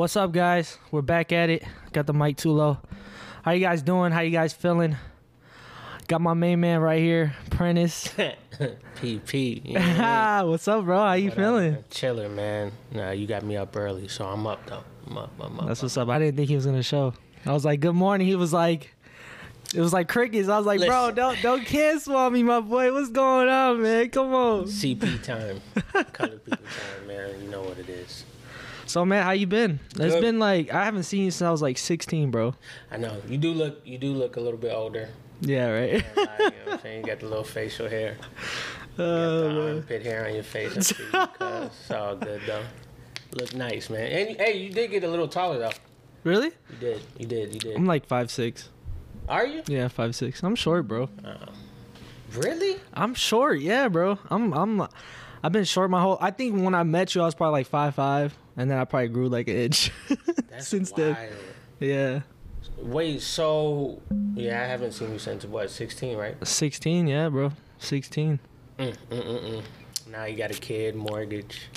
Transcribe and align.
What's 0.00 0.16
up, 0.16 0.32
guys? 0.32 0.78
We're 0.90 1.02
back 1.02 1.30
at 1.30 1.50
it. 1.50 1.62
Got 1.92 2.06
the 2.06 2.14
mic 2.14 2.38
too 2.38 2.52
low. 2.52 2.78
How 3.42 3.50
you 3.50 3.60
guys 3.60 3.82
doing? 3.82 4.12
How 4.12 4.20
you 4.20 4.30
guys 4.30 4.54
feeling? 4.54 4.96
Got 6.08 6.22
my 6.22 6.32
main 6.32 6.58
man 6.58 6.80
right 6.80 7.02
here, 7.02 7.34
Prentice. 7.50 8.08
PP. 8.96 9.62
You 9.62 9.74
know 9.74 9.80
I 9.80 9.84
mean? 9.84 9.96
Ah, 10.00 10.42
what's 10.46 10.66
up, 10.68 10.86
bro? 10.86 10.96
How 10.96 11.12
you 11.12 11.28
What 11.28 11.32
uh, 11.34 11.42
feeling? 11.42 11.72
man? 11.72 11.84
Chilling, 11.90 12.34
man. 12.34 12.72
Nah, 12.92 13.10
you 13.10 13.26
got 13.26 13.42
me 13.42 13.58
up 13.58 13.76
early, 13.76 14.08
so 14.08 14.24
I'm 14.24 14.46
up 14.46 14.64
though. 14.64 14.82
I'm 15.06 15.18
up. 15.18 15.32
I'm 15.38 15.60
up. 15.60 15.66
That's 15.66 15.82
what's 15.82 15.98
up. 15.98 16.08
I 16.08 16.18
didn't 16.18 16.38
think 16.38 16.48
he 16.48 16.56
was 16.56 16.64
gonna 16.64 16.82
show. 16.82 17.12
I 17.44 17.52
was 17.52 17.66
like, 17.66 17.80
"Good 17.80 17.94
morning." 17.94 18.26
He 18.26 18.36
was 18.36 18.54
like, 18.54 18.94
"It 19.74 19.82
was 19.82 19.92
like 19.92 20.08
crickets." 20.08 20.48
I 20.48 20.56
was 20.56 20.64
like, 20.64 20.80
"Bro, 20.80 21.10
don't 21.10 21.36
don't 21.42 21.66
cancel 21.66 22.16
on 22.16 22.32
me, 22.32 22.42
my 22.42 22.60
boy. 22.60 22.90
What's 22.90 23.10
going 23.10 23.50
on, 23.50 23.82
man? 23.82 24.08
Come 24.08 24.32
on." 24.32 24.64
CP 24.64 25.22
time. 25.22 25.60
Color 26.14 26.38
people 26.38 26.56
time, 26.56 27.06
man. 27.06 27.42
You 27.42 27.50
know 27.50 27.60
what 27.60 27.78
it 27.78 27.90
is. 27.90 28.24
So, 28.90 29.04
man, 29.04 29.22
how 29.22 29.30
you 29.30 29.46
been? 29.46 29.78
It's 29.90 30.14
Good. 30.14 30.20
been 30.20 30.38
like 30.40 30.72
I 30.74 30.84
haven't 30.84 31.04
seen 31.04 31.24
you 31.24 31.30
since 31.30 31.46
I 31.46 31.50
was 31.52 31.62
like 31.62 31.78
16, 31.78 32.32
bro. 32.32 32.54
I 32.90 32.96
know. 32.96 33.22
You 33.28 33.38
do 33.38 33.52
look 33.52 33.80
you 33.84 33.98
do 33.98 34.12
look 34.12 34.36
a 34.36 34.40
little 34.40 34.58
bit 34.58 34.72
older. 34.72 35.08
Yeah, 35.40 35.68
right. 35.70 35.92
You 35.92 35.98
know 36.16 36.24
what 36.64 36.72
I'm 36.72 36.80
saying? 36.80 37.00
You 37.02 37.06
got 37.06 37.20
the 37.20 37.26
little 37.28 37.44
facial 37.44 37.88
hair. 37.88 38.16
You 38.98 39.06
got 39.06 39.12
Oh, 39.14 39.52
the 39.54 39.74
armpit 39.76 40.02
hair 40.02 40.26
on 40.26 40.34
your 40.34 40.42
face. 40.42 40.92
It's 40.92 41.90
all 41.92 42.16
good 42.16 42.40
though. 42.46 42.64
Look 43.32 43.54
nice, 43.54 43.88
man. 43.88 44.06
And 44.10 44.36
hey, 44.36 44.58
you 44.58 44.70
did 44.70 44.90
get 44.90 45.04
a 45.04 45.08
little 45.08 45.28
taller 45.28 45.58
though. 45.58 45.70
Really? 46.24 46.48
You 46.70 46.76
did. 46.80 47.02
You 47.16 47.26
did. 47.26 47.54
You 47.54 47.60
did. 47.60 47.76
I'm 47.76 47.86
like 47.86 48.04
five 48.06 48.30
six. 48.30 48.68
Are 49.28 49.46
you? 49.46 49.62
Yeah, 49.68 49.86
five 49.88 50.14
six. 50.16 50.42
I'm 50.42 50.56
short, 50.56 50.88
bro. 50.88 51.08
Oh. 51.24 51.34
Really? 52.34 52.76
I'm 52.92 53.14
short. 53.14 53.60
Yeah, 53.60 53.86
bro. 53.88 54.18
I'm 54.28 54.52
I'm. 54.52 54.88
I've 55.42 55.52
been 55.52 55.64
short 55.64 55.88
my 55.90 56.02
whole. 56.02 56.18
I 56.20 56.32
think 56.32 56.60
when 56.60 56.74
I 56.74 56.82
met 56.82 57.14
you, 57.14 57.22
I 57.22 57.24
was 57.26 57.34
probably 57.36 57.60
like 57.60 57.68
five 57.68 57.94
five, 57.94 58.36
and 58.60 58.70
then 58.70 58.78
I 58.78 58.84
probably 58.84 59.08
grew 59.08 59.28
like 59.28 59.48
an 59.48 59.56
inch 59.56 59.90
since 60.58 60.92
wild. 60.92 61.16
then. 61.16 61.28
Yeah, 61.80 62.20
Wait, 62.76 63.22
so 63.22 64.00
yeah, 64.34 64.60
I 64.62 64.66
haven't 64.66 64.92
seen 64.92 65.12
you 65.12 65.18
since 65.18 65.44
what, 65.46 65.70
16, 65.70 66.16
right? 66.16 66.46
sixteen. 66.46 67.06
Yeah, 67.08 67.30
bro. 67.30 67.52
Sixteen. 67.78 68.38
Mm, 68.78 68.94
mm, 69.10 69.22
mm, 69.22 69.50
mm. 69.50 69.62
Now 70.10 70.24
you 70.24 70.36
got 70.36 70.50
a 70.50 70.54
kid, 70.54 70.94
mortgage. 70.94 71.68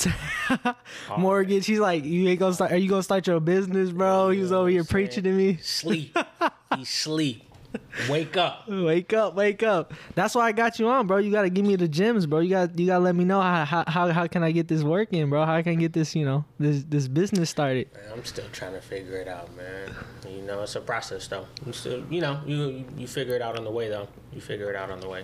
Mortgage. 1.17 1.65
He's 1.67 1.79
like, 1.79 2.03
you 2.03 2.27
ain't 2.27 2.39
gonna 2.39 2.53
start. 2.53 2.71
Are 2.71 2.77
you 2.77 2.89
gonna 2.89 3.03
start 3.03 3.27
your 3.27 3.39
business, 3.39 3.91
bro? 3.91 4.31
He 4.31 4.39
was 4.39 4.51
over 4.51 4.69
here 4.69 4.83
preaching 4.83 5.23
to 5.23 5.31
me. 5.31 5.57
Sleep. 5.57 6.17
he 6.75 6.83
sleep. 6.83 7.52
Wake 8.09 8.37
up. 8.37 8.67
Wake 8.67 9.13
up, 9.13 9.35
wake 9.35 9.63
up. 9.63 9.93
That's 10.15 10.35
why 10.35 10.47
I 10.47 10.51
got 10.51 10.79
you 10.79 10.87
on, 10.89 11.07
bro. 11.07 11.17
You 11.17 11.31
gotta 11.31 11.49
give 11.49 11.65
me 11.65 11.75
the 11.75 11.87
gems, 11.87 12.25
bro. 12.25 12.39
You 12.39 12.49
got 12.49 12.77
you 12.77 12.87
gotta 12.87 13.03
let 13.03 13.15
me 13.15 13.23
know 13.23 13.41
how 13.41 13.65
how 13.65 13.83
how, 13.87 14.11
how 14.11 14.27
can 14.27 14.43
I 14.43 14.51
get 14.51 14.67
this 14.67 14.83
working, 14.83 15.29
bro? 15.29 15.45
How 15.45 15.55
I 15.55 15.61
can 15.63 15.79
get 15.79 15.93
this, 15.93 16.15
you 16.15 16.25
know, 16.25 16.43
this 16.59 16.83
this 16.83 17.07
business 17.07 17.49
started. 17.49 17.91
Man, 17.93 18.03
I'm 18.13 18.25
still 18.25 18.45
trying 18.51 18.73
to 18.73 18.81
figure 18.81 19.17
it 19.17 19.27
out, 19.27 19.55
man. 19.55 19.93
You 20.27 20.41
know, 20.41 20.61
it's 20.63 20.75
a 20.75 20.81
process 20.81 21.27
though. 21.27 21.47
You 21.65 21.73
still, 21.73 22.03
you 22.09 22.21
know, 22.21 22.41
you 22.45 22.85
you 22.97 23.07
figure 23.07 23.35
it 23.35 23.41
out 23.41 23.57
on 23.57 23.63
the 23.63 23.71
way 23.71 23.89
though. 23.89 24.07
You 24.33 24.41
figure 24.41 24.69
it 24.69 24.75
out 24.75 24.89
on 24.89 24.99
the 24.99 25.09
way. 25.09 25.23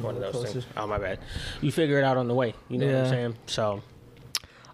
One 0.00 0.14
of 0.14 0.20
those 0.20 0.32
Closer. 0.32 0.52
things. 0.60 0.66
Oh 0.76 0.86
my 0.86 0.98
bad. 0.98 1.18
You 1.60 1.72
figure 1.72 1.98
it 1.98 2.04
out 2.04 2.16
on 2.16 2.28
the 2.28 2.34
way. 2.34 2.54
You 2.68 2.78
know 2.78 2.86
what 2.86 2.94
I'm 3.04 3.08
saying? 3.10 3.36
So 3.46 3.82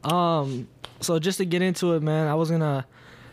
Um, 0.04 0.68
so 1.00 1.18
just 1.18 1.38
to 1.38 1.44
get 1.44 1.62
into 1.62 1.94
it, 1.94 2.02
man, 2.02 2.26
I 2.28 2.34
was 2.34 2.50
gonna 2.50 2.86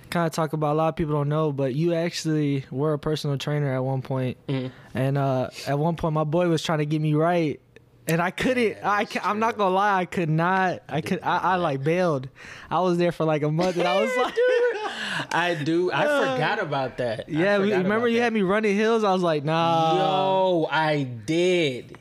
kind 0.10 0.26
of 0.28 0.34
talk 0.34 0.54
about 0.54 0.74
a 0.74 0.78
lot 0.78 0.90
of 0.90 0.96
people 0.96 1.14
don't 1.14 1.30
know, 1.30 1.52
but 1.52 1.76
you 1.76 1.94
actually 1.94 2.66
were 2.72 2.94
a 2.94 3.00
personal 3.00 3.38
trainer 3.38 3.74
at 3.74 3.84
one 3.84 4.02
point, 4.02 4.38
Mhm. 4.48 4.72
and 4.94 5.18
uh, 5.18 5.50
at 5.68 5.78
one 5.80 5.96
point 5.96 6.14
my 6.14 6.24
boy 6.24 6.48
was 6.50 6.62
trying 6.64 6.80
to 6.80 6.86
get 6.86 7.02
me 7.02 7.14
right. 7.14 7.60
And 8.08 8.22
I 8.24 8.32
couldn't. 8.32 8.70
Yeah, 8.70 8.90
I 8.90 9.06
I'm 9.24 9.38
not 9.38 9.56
gonna 9.56 9.76
lie. 9.76 10.00
I 10.00 10.06
could 10.06 10.30
not. 10.32 10.82
I 10.90 11.02
could. 11.02 11.20
I, 11.22 11.38
I 11.38 11.56
like 11.58 11.84
bailed. 11.84 12.28
I 12.72 12.80
was 12.80 12.98
there 12.98 13.12
for 13.12 13.24
like 13.24 13.44
a 13.44 13.52
month, 13.52 13.78
and 13.78 13.88
I 13.88 14.02
was 14.02 14.10
like, 14.18 14.34
I 15.32 15.54
do. 15.64 15.92
I 15.92 16.06
forgot 16.06 16.58
about 16.60 16.98
that. 16.98 17.30
"Yeah, 17.30 17.60
we, 17.60 17.72
remember 17.72 18.08
you 18.08 18.18
that. 18.18 18.24
had 18.24 18.34
me 18.34 18.42
running 18.42 18.76
hills." 18.76 19.04
I 19.04 19.14
was 19.14 19.22
like, 19.22 19.44
"Nah." 19.44 19.96
Yo, 19.98 20.68
I 20.72 21.04
did. 21.04 22.00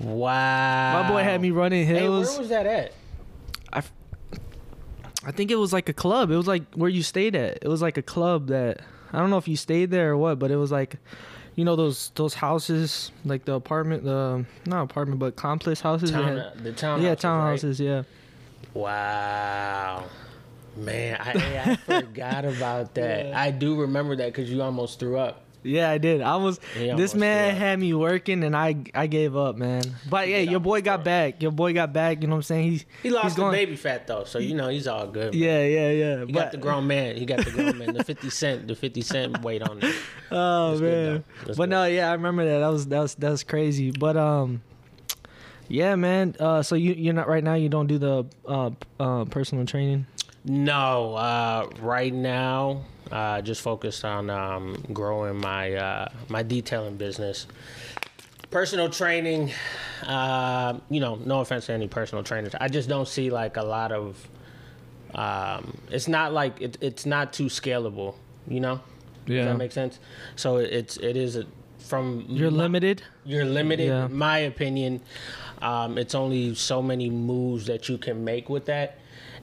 Wow. 0.00 1.02
My 1.02 1.08
boy 1.08 1.22
had 1.22 1.40
me 1.40 1.50
running 1.50 1.86
Hey, 1.86 2.00
hills. 2.00 2.30
where 2.30 2.40
was 2.40 2.48
that 2.50 2.66
at? 2.66 2.92
I 5.26 5.30
think 5.32 5.50
it 5.50 5.56
was 5.56 5.72
like 5.72 5.88
a 5.88 5.92
club. 5.92 6.30
It 6.30 6.36
was 6.36 6.46
like 6.46 6.62
where 6.74 6.90
you 6.90 7.02
stayed 7.02 7.34
at. 7.34 7.58
It 7.62 7.68
was 7.68 7.80
like 7.82 7.96
a 7.96 8.02
club 8.02 8.48
that 8.48 8.80
I 9.12 9.18
don't 9.18 9.30
know 9.30 9.38
if 9.38 9.48
you 9.48 9.56
stayed 9.56 9.90
there 9.90 10.10
or 10.12 10.16
what, 10.16 10.38
but 10.38 10.50
it 10.50 10.56
was 10.56 10.70
like, 10.72 10.96
you 11.56 11.64
know 11.64 11.76
those 11.76 12.10
those 12.16 12.34
houses, 12.34 13.10
like 13.24 13.44
the 13.44 13.54
apartment, 13.54 14.04
the 14.04 14.44
not 14.66 14.82
apartment, 14.82 15.20
but 15.20 15.36
complex 15.36 15.80
houses. 15.80 16.10
Town, 16.10 16.36
had- 16.38 16.64
the 16.64 16.72
town. 16.72 17.00
yeah, 17.02 17.10
Right? 17.10 17.18
townhouses. 17.18 17.78
Yeah. 17.80 18.02
Wow. 18.74 20.04
Man, 20.76 21.16
I, 21.20 21.78
I 21.88 22.00
forgot 22.00 22.44
about 22.44 22.94
that. 22.94 23.26
Yeah. 23.28 23.40
I 23.40 23.52
do 23.52 23.80
remember 23.80 24.16
that 24.16 24.26
because 24.26 24.50
you 24.50 24.60
almost 24.62 24.98
threw 24.98 25.16
up. 25.18 25.43
Yeah, 25.64 25.90
I 25.90 25.96
did. 25.98 26.20
I 26.20 26.36
was. 26.36 26.60
This 26.76 27.14
man 27.14 27.56
had 27.56 27.80
me 27.80 27.94
working, 27.94 28.44
and 28.44 28.54
I 28.54 28.76
I 28.94 29.06
gave 29.06 29.34
up, 29.34 29.56
man. 29.56 29.82
But 30.10 30.28
yeah, 30.28 30.38
your 30.40 30.60
boy 30.60 30.82
got 30.82 31.02
back. 31.04 31.42
Your 31.42 31.52
boy 31.52 31.72
got 31.72 31.92
back. 31.92 32.20
You 32.20 32.28
know 32.28 32.34
what 32.34 32.38
I'm 32.40 32.42
saying? 32.42 32.70
He's 32.70 32.84
He 33.02 33.08
lost 33.10 33.36
going. 33.36 33.52
baby 33.52 33.74
fat 33.74 34.06
though, 34.06 34.24
so 34.24 34.38
you 34.38 34.54
know 34.54 34.68
he's 34.68 34.86
all 34.86 35.06
good. 35.06 35.32
man. 35.32 35.42
Yeah, 35.42 35.64
yeah, 35.64 35.90
yeah. 35.90 36.18
He 36.26 36.32
but 36.32 36.38
got 36.40 36.52
the 36.52 36.58
grown 36.58 36.86
man. 36.86 37.16
He 37.16 37.24
got 37.24 37.42
the 37.44 37.50
grown 37.50 37.78
man. 37.78 37.94
The 37.94 38.04
fifty 38.04 38.28
cent. 38.28 38.68
The 38.68 38.74
fifty 38.76 39.00
cent 39.00 39.42
weight 39.42 39.62
on 39.62 39.80
it. 39.82 39.94
Oh 40.30 40.70
That's 40.70 40.80
man. 40.82 41.24
but 41.46 41.56
good. 41.56 41.68
no, 41.70 41.84
yeah, 41.86 42.10
I 42.10 42.12
remember 42.14 42.44
that. 42.44 42.58
That 42.58 42.68
was 42.68 42.86
that 42.88 43.00
was 43.00 43.14
that 43.16 43.30
was 43.30 43.42
crazy. 43.44 43.90
But 43.92 44.16
um 44.16 44.62
yeah, 45.68 45.94
man. 45.96 46.34
Uh 46.40 46.62
so 46.62 46.74
you 46.74 46.92
you're 46.92 47.14
not 47.14 47.28
right 47.28 47.42
now 47.44 47.54
you 47.54 47.68
don't 47.68 47.86
do 47.86 47.98
the 47.98 48.24
uh 48.46 48.70
uh 49.00 49.24
personal 49.26 49.64
training? 49.64 50.06
No, 50.44 51.14
uh, 51.14 51.68
right 51.80 52.12
now, 52.12 52.82
uh, 53.12 53.40
just 53.42 53.60
focused 53.62 54.04
on 54.04 54.30
um, 54.30 54.82
growing 54.92 55.36
my 55.40 55.74
uh, 55.74 56.08
my 56.28 56.42
detailing 56.42 56.96
business. 56.96 57.46
Personal 58.50 58.88
training, 58.88 59.50
uh, 60.06 60.78
you 60.88 61.00
know, 61.00 61.16
no 61.16 61.40
offense 61.40 61.66
to 61.66 61.72
any 61.72 61.88
personal 61.88 62.22
trainers, 62.22 62.54
I 62.60 62.68
just 62.68 62.88
don't 62.88 63.08
see 63.08 63.30
like 63.30 63.56
a 63.56 63.64
lot 63.64 63.90
of. 63.92 64.28
Um, 65.14 65.76
it's 65.90 66.08
not 66.08 66.32
like 66.32 66.60
it, 66.60 66.78
it's 66.80 67.04
not 67.06 67.32
too 67.32 67.46
scalable, 67.46 68.14
you 68.48 68.60
know. 68.60 68.80
Yeah. 69.26 69.38
Does 69.38 69.46
that 69.46 69.56
make 69.58 69.72
sense? 69.72 69.98
So 70.36 70.58
it's 70.58 70.96
it 70.98 71.16
is 71.16 71.36
a, 71.36 71.46
from 71.78 72.24
You're 72.28 72.50
my- 72.50 72.58
limited? 72.58 73.02
you're 73.24 73.44
limited. 73.44 73.88
Yeah. 73.88 74.06
My 74.08 74.38
opinion, 74.38 75.00
um, 75.62 75.98
it's 75.98 76.14
only 76.14 76.54
so 76.54 76.80
many 76.82 77.10
moves 77.10 77.66
that 77.66 77.88
you 77.88 77.98
can 77.98 78.24
make 78.24 78.48
with 78.48 78.66
that, 78.66 78.98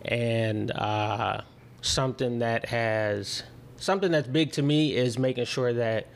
and 0.05 0.72
uh, 0.72 1.41
something 1.81 2.39
that 2.39 2.66
has 2.66 3.43
something 3.81 4.11
that's 4.11 4.27
big 4.27 4.53
to 4.53 4.61
me 4.61 4.95
is 4.95 5.19
making 5.19 5.45
sure 5.45 5.73
that 5.73 6.07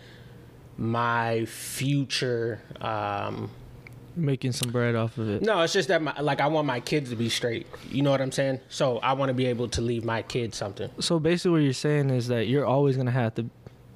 my 0.78 1.46
future. 1.46 2.62
Um, 2.80 3.50
Making 4.18 4.54
some 4.54 4.72
bread 4.72 4.96
off 4.96 5.18
of 5.18 5.30
it. 5.30 5.42
no, 5.42 5.60
it's 5.60 5.74
just 5.74 5.90
that 5.90 6.02
my, 6.02 6.18
like 6.22 6.40
I 6.40 6.48
want 6.48 6.66
my 6.66 6.80
kids 6.80 7.10
to 7.10 7.18
be 7.18 7.28
straight. 7.28 7.68
You 7.92 8.02
know 8.02 8.12
what 8.12 8.22
I'm 8.22 8.32
saying? 8.32 8.62
So 8.70 9.00
I 9.00 9.12
want 9.12 9.28
to 9.28 9.34
be 9.34 9.46
able 9.48 9.68
to 9.70 9.82
leave 9.82 10.06
my 10.06 10.22
kids 10.22 10.56
something. 10.56 10.90
So 11.02 11.20
basically 11.20 11.52
what 11.52 11.64
you're 11.64 11.74
saying 11.74 12.12
is 12.12 12.30
that 12.30 12.48
you're 12.48 12.66
always 12.66 12.96
gonna 12.96 13.12
have 13.12 13.36
to 13.36 13.50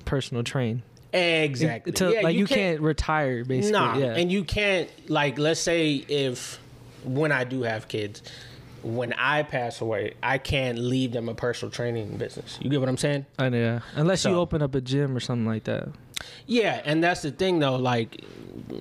personal 0.04 0.44
train. 0.44 0.84
Exactly. 1.14 1.94
To, 1.94 2.12
Yeah, 2.12 2.22
like 2.22 2.36
you, 2.36 2.46
can't, 2.46 2.82
retire 2.82 3.46
basically. 3.46 3.72
Nah, 3.80 3.98
yeah. 3.98 4.16
and 4.16 4.30
you 4.30 4.44
can't 4.44 4.90
like 5.10 5.40
let's 5.40 5.62
say 5.62 5.94
if 6.10 6.60
when 7.06 7.32
I 7.32 7.46
do 7.46 7.62
have 7.62 7.88
kids, 7.88 8.22
when 8.84 9.14
I 9.14 9.44
pass 9.44 9.82
away, 9.82 10.14
I 10.24 10.38
can't 10.38 10.78
leave 10.78 11.12
them 11.12 11.30
a 11.30 11.36
personal 11.36 11.72
training 11.72 12.18
business. 12.18 12.58
You 12.62 12.70
get 12.70 12.80
what 12.80 12.90
I'm 12.90 12.98
saying? 12.98 13.26
I 13.38 13.50
know. 13.50 13.82
Unless 13.96 14.26
you 14.26 14.32
open 14.36 14.62
up 14.62 14.76
a 14.76 14.82
gym 14.82 15.16
or 15.16 15.20
something 15.20 15.46
like 15.46 15.66
that. 15.66 15.90
Yeah, 16.46 16.82
and 16.86 17.04
that's 17.04 17.22
the 17.22 17.32
thing 17.32 17.60
though. 17.60 17.76
Like, 17.76 18.24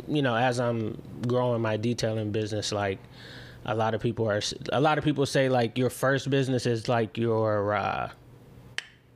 you 0.09 0.23
know, 0.23 0.35
as 0.35 0.59
I'm 0.61 1.00
growing 1.27 1.62
my 1.62 1.77
detailing 1.77 2.33
business, 2.33 2.73
like 2.73 2.99
a 3.65 3.75
lot 3.75 3.95
of 3.95 4.00
people 4.00 4.29
are, 4.29 4.41
a 4.73 4.81
lot 4.81 4.99
of 4.99 5.05
people 5.05 5.27
say 5.27 5.49
like 5.49 5.77
your 5.79 5.91
first 5.91 6.31
business 6.31 6.67
is 6.67 6.89
like 6.89 7.17
your, 7.19 7.75
uh, 7.75 8.11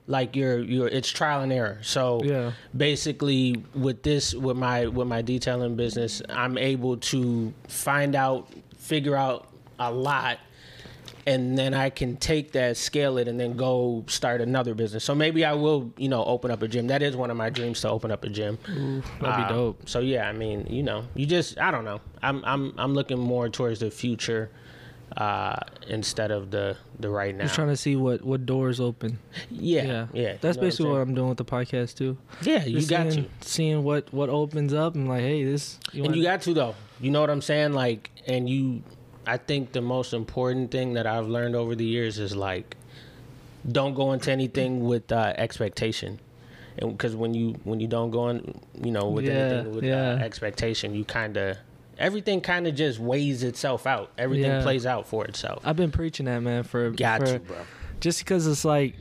like 0.09 0.35
your 0.35 0.59
your 0.59 0.89
it's 0.89 1.09
trial 1.09 1.43
and 1.43 1.53
error. 1.53 1.79
So 1.83 2.21
Yeah. 2.25 2.53
basically 2.77 3.65
with 3.75 4.03
this 4.03 4.35
with 4.35 4.57
my 4.57 4.87
with 4.87 5.07
my 5.09 5.23
detailing 5.23 5.77
business, 5.77 6.21
I'm 6.29 6.59
able 6.59 6.97
to 6.99 7.53
find 7.69 8.15
out, 8.17 8.49
figure 8.77 9.17
out 9.17 9.49
a 9.79 9.91
lot 9.93 10.39
and 11.27 11.57
then 11.57 11.75
I 11.75 11.91
can 11.91 12.17
take 12.17 12.53
that, 12.53 12.77
scale 12.77 13.17
it, 13.19 13.29
and 13.29 13.39
then 13.39 13.57
go 13.57 14.05
start 14.09 14.41
another 14.41 14.75
business. 14.75 15.05
So 15.05 15.15
maybe 15.15 15.45
I 15.45 15.53
will, 15.53 15.93
you 15.97 16.09
know, 16.09 16.25
open 16.25 16.51
up 16.51 16.63
a 16.63 16.69
gym. 16.69 16.89
That 16.89 17.03
is 17.03 17.15
one 17.17 17.31
of 17.31 17.37
my 17.37 17.51
dreams 17.51 17.81
to 17.83 17.91
open 17.91 18.11
up 18.11 18.25
a 18.25 18.29
gym. 18.29 18.59
That'd 18.67 19.03
be 19.37 19.43
Uh, 19.45 19.49
dope. 19.49 19.89
So 19.89 20.01
yeah, 20.01 20.29
I 20.29 20.33
mean, 20.33 20.67
you 20.69 20.83
know, 20.83 21.05
you 21.15 21.27
just 21.27 21.59
I 21.59 21.71
don't 21.71 21.85
know. 21.85 22.01
I'm 22.23 22.45
I'm 22.45 22.75
I'm 22.79 22.95
looking 22.95 23.19
more 23.19 23.49
towards 23.49 23.81
the 23.81 23.91
future 23.91 24.51
uh 25.19 25.57
instead 25.89 26.31
of 26.31 26.51
the 26.51 26.75
the 26.99 27.09
right 27.11 27.35
now. 27.37 27.43
Just 27.45 27.55
trying 27.55 27.69
to 27.69 27.77
see 27.77 27.97
what 27.97 28.25
what 28.25 28.47
doors 28.47 28.81
open. 28.81 29.19
yeah, 29.51 29.83
yeah, 29.85 30.07
yeah 30.15 30.37
That's 30.41 30.57
you 30.57 30.63
know 30.63 30.67
basically 30.67 30.91
what 30.91 31.01
I'm 31.03 31.09
I'm 31.11 31.15
doing 31.15 31.29
with 31.29 31.39
the 31.39 31.45
podcast 31.45 31.97
too. 31.97 32.17
Yeah, 32.41 32.65
you 32.65 32.79
Just 32.79 32.89
got 32.91 33.13
seeing, 33.13 33.25
to. 33.41 33.49
seeing 33.49 33.85
what 33.85 34.13
what 34.15 34.29
opens 34.31 34.73
up 34.73 34.95
and 34.95 35.07
like, 35.09 35.21
hey, 35.21 35.45
this. 35.45 35.79
You 35.93 36.05
and 36.05 36.17
you 36.17 36.23
got 36.23 36.41
to 36.43 36.55
though. 36.55 36.75
You 36.99 37.11
know 37.11 37.21
what 37.21 37.29
I'm 37.31 37.43
saying? 37.43 37.73
Like, 37.75 38.11
and 38.27 38.49
you, 38.49 38.83
I 39.27 39.37
think 39.37 39.73
the 39.73 39.81
most 39.81 40.13
important 40.13 40.71
thing 40.71 40.95
that 40.95 41.07
I've 41.07 41.29
learned 41.29 41.55
over 41.55 41.75
the 41.75 41.85
years 41.85 42.19
is 42.19 42.35
like, 42.35 42.77
don't 43.71 43.95
go 43.95 44.13
into 44.13 44.33
anything 44.33 44.85
with 44.85 45.13
uh, 45.13 45.35
expectation, 45.37 46.19
and 46.79 46.93
because 46.93 47.15
when 47.15 47.33
you 47.35 47.53
when 47.65 47.79
you 47.79 47.87
don't 47.87 48.11
go 48.11 48.29
in, 48.31 48.61
you 48.83 48.91
know, 48.91 49.09
with 49.09 49.25
Yeah, 49.27 49.33
anything 49.33 49.75
with 49.75 49.85
yeah. 49.85 50.13
uh, 50.15 50.17
expectation, 50.19 50.95
you 50.95 51.05
kind 51.05 51.37
of 51.37 51.57
everything 51.99 52.41
kind 52.41 52.67
of 52.67 52.75
just 52.75 52.99
weighs 52.99 53.45
itself 53.45 53.87
out. 53.87 54.11
Everything 54.19 54.51
Yeah. 54.51 54.63
plays 54.63 54.87
out 54.87 55.07
for 55.07 55.25
itself. 55.27 55.63
I've 55.65 55.77
been 55.77 55.93
preaching 55.93 56.27
that, 56.27 56.41
man, 56.41 56.65
for 56.65 56.91
Got 56.91 57.21
for, 57.25 57.33
you, 57.35 57.39
bro. 57.39 57.57
just 58.01 58.19
because 58.19 58.47
it's 58.49 58.65
like 58.65 58.97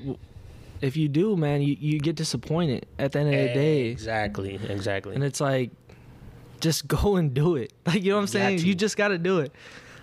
if 0.82 0.96
you 0.98 1.08
do, 1.08 1.36
man, 1.38 1.62
you, 1.64 1.76
you 1.80 2.00
get 2.00 2.16
disappointed 2.16 2.86
at 3.00 3.12
the 3.14 3.20
end 3.20 3.30
of 3.30 3.36
the 3.40 3.54
day. 3.54 3.86
Exactly, 3.88 4.60
exactly. 4.70 5.16
And 5.16 5.24
it's 5.24 5.42
like 5.42 5.72
just 6.60 6.88
go 6.88 7.16
and 7.16 7.34
do 7.34 7.56
it. 7.56 7.74
Like 7.88 8.04
you 8.04 8.10
know 8.12 8.18
what 8.18 8.22
I'm 8.22 8.28
saying? 8.28 8.60
to. 8.60 8.68
You 8.68 8.76
just 8.76 8.96
gotta 8.98 9.18
do 9.18 9.40
it. 9.40 9.52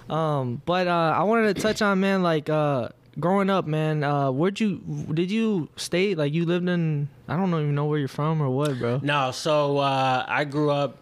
Um, 0.09 0.63
but 0.65 0.87
uh 0.87 1.15
I 1.17 1.23
wanted 1.25 1.55
to 1.57 1.63
touch 1.63 1.83
on 1.83 2.01
man, 2.01 2.23
like 2.23 2.49
uh 2.49 2.89
growing 3.21 3.51
up, 3.51 3.67
man, 3.67 4.03
uh 4.05 4.31
where'd 4.31 4.59
you 4.61 4.79
did 5.13 5.31
you 5.31 5.69
stay 5.77 6.15
like 6.15 6.33
you 6.33 6.45
lived 6.47 6.69
in 6.69 7.09
I 7.29 7.37
don't 7.37 7.51
even 7.51 7.75
know 7.75 7.85
where 7.85 7.99
you're 7.99 8.09
from 8.09 8.41
or 8.41 8.49
what, 8.49 8.79
bro. 8.79 9.01
No, 9.03 9.31
so 9.33 9.79
uh, 9.79 10.25
I 10.27 10.45
grew 10.45 10.71
up. 10.71 10.97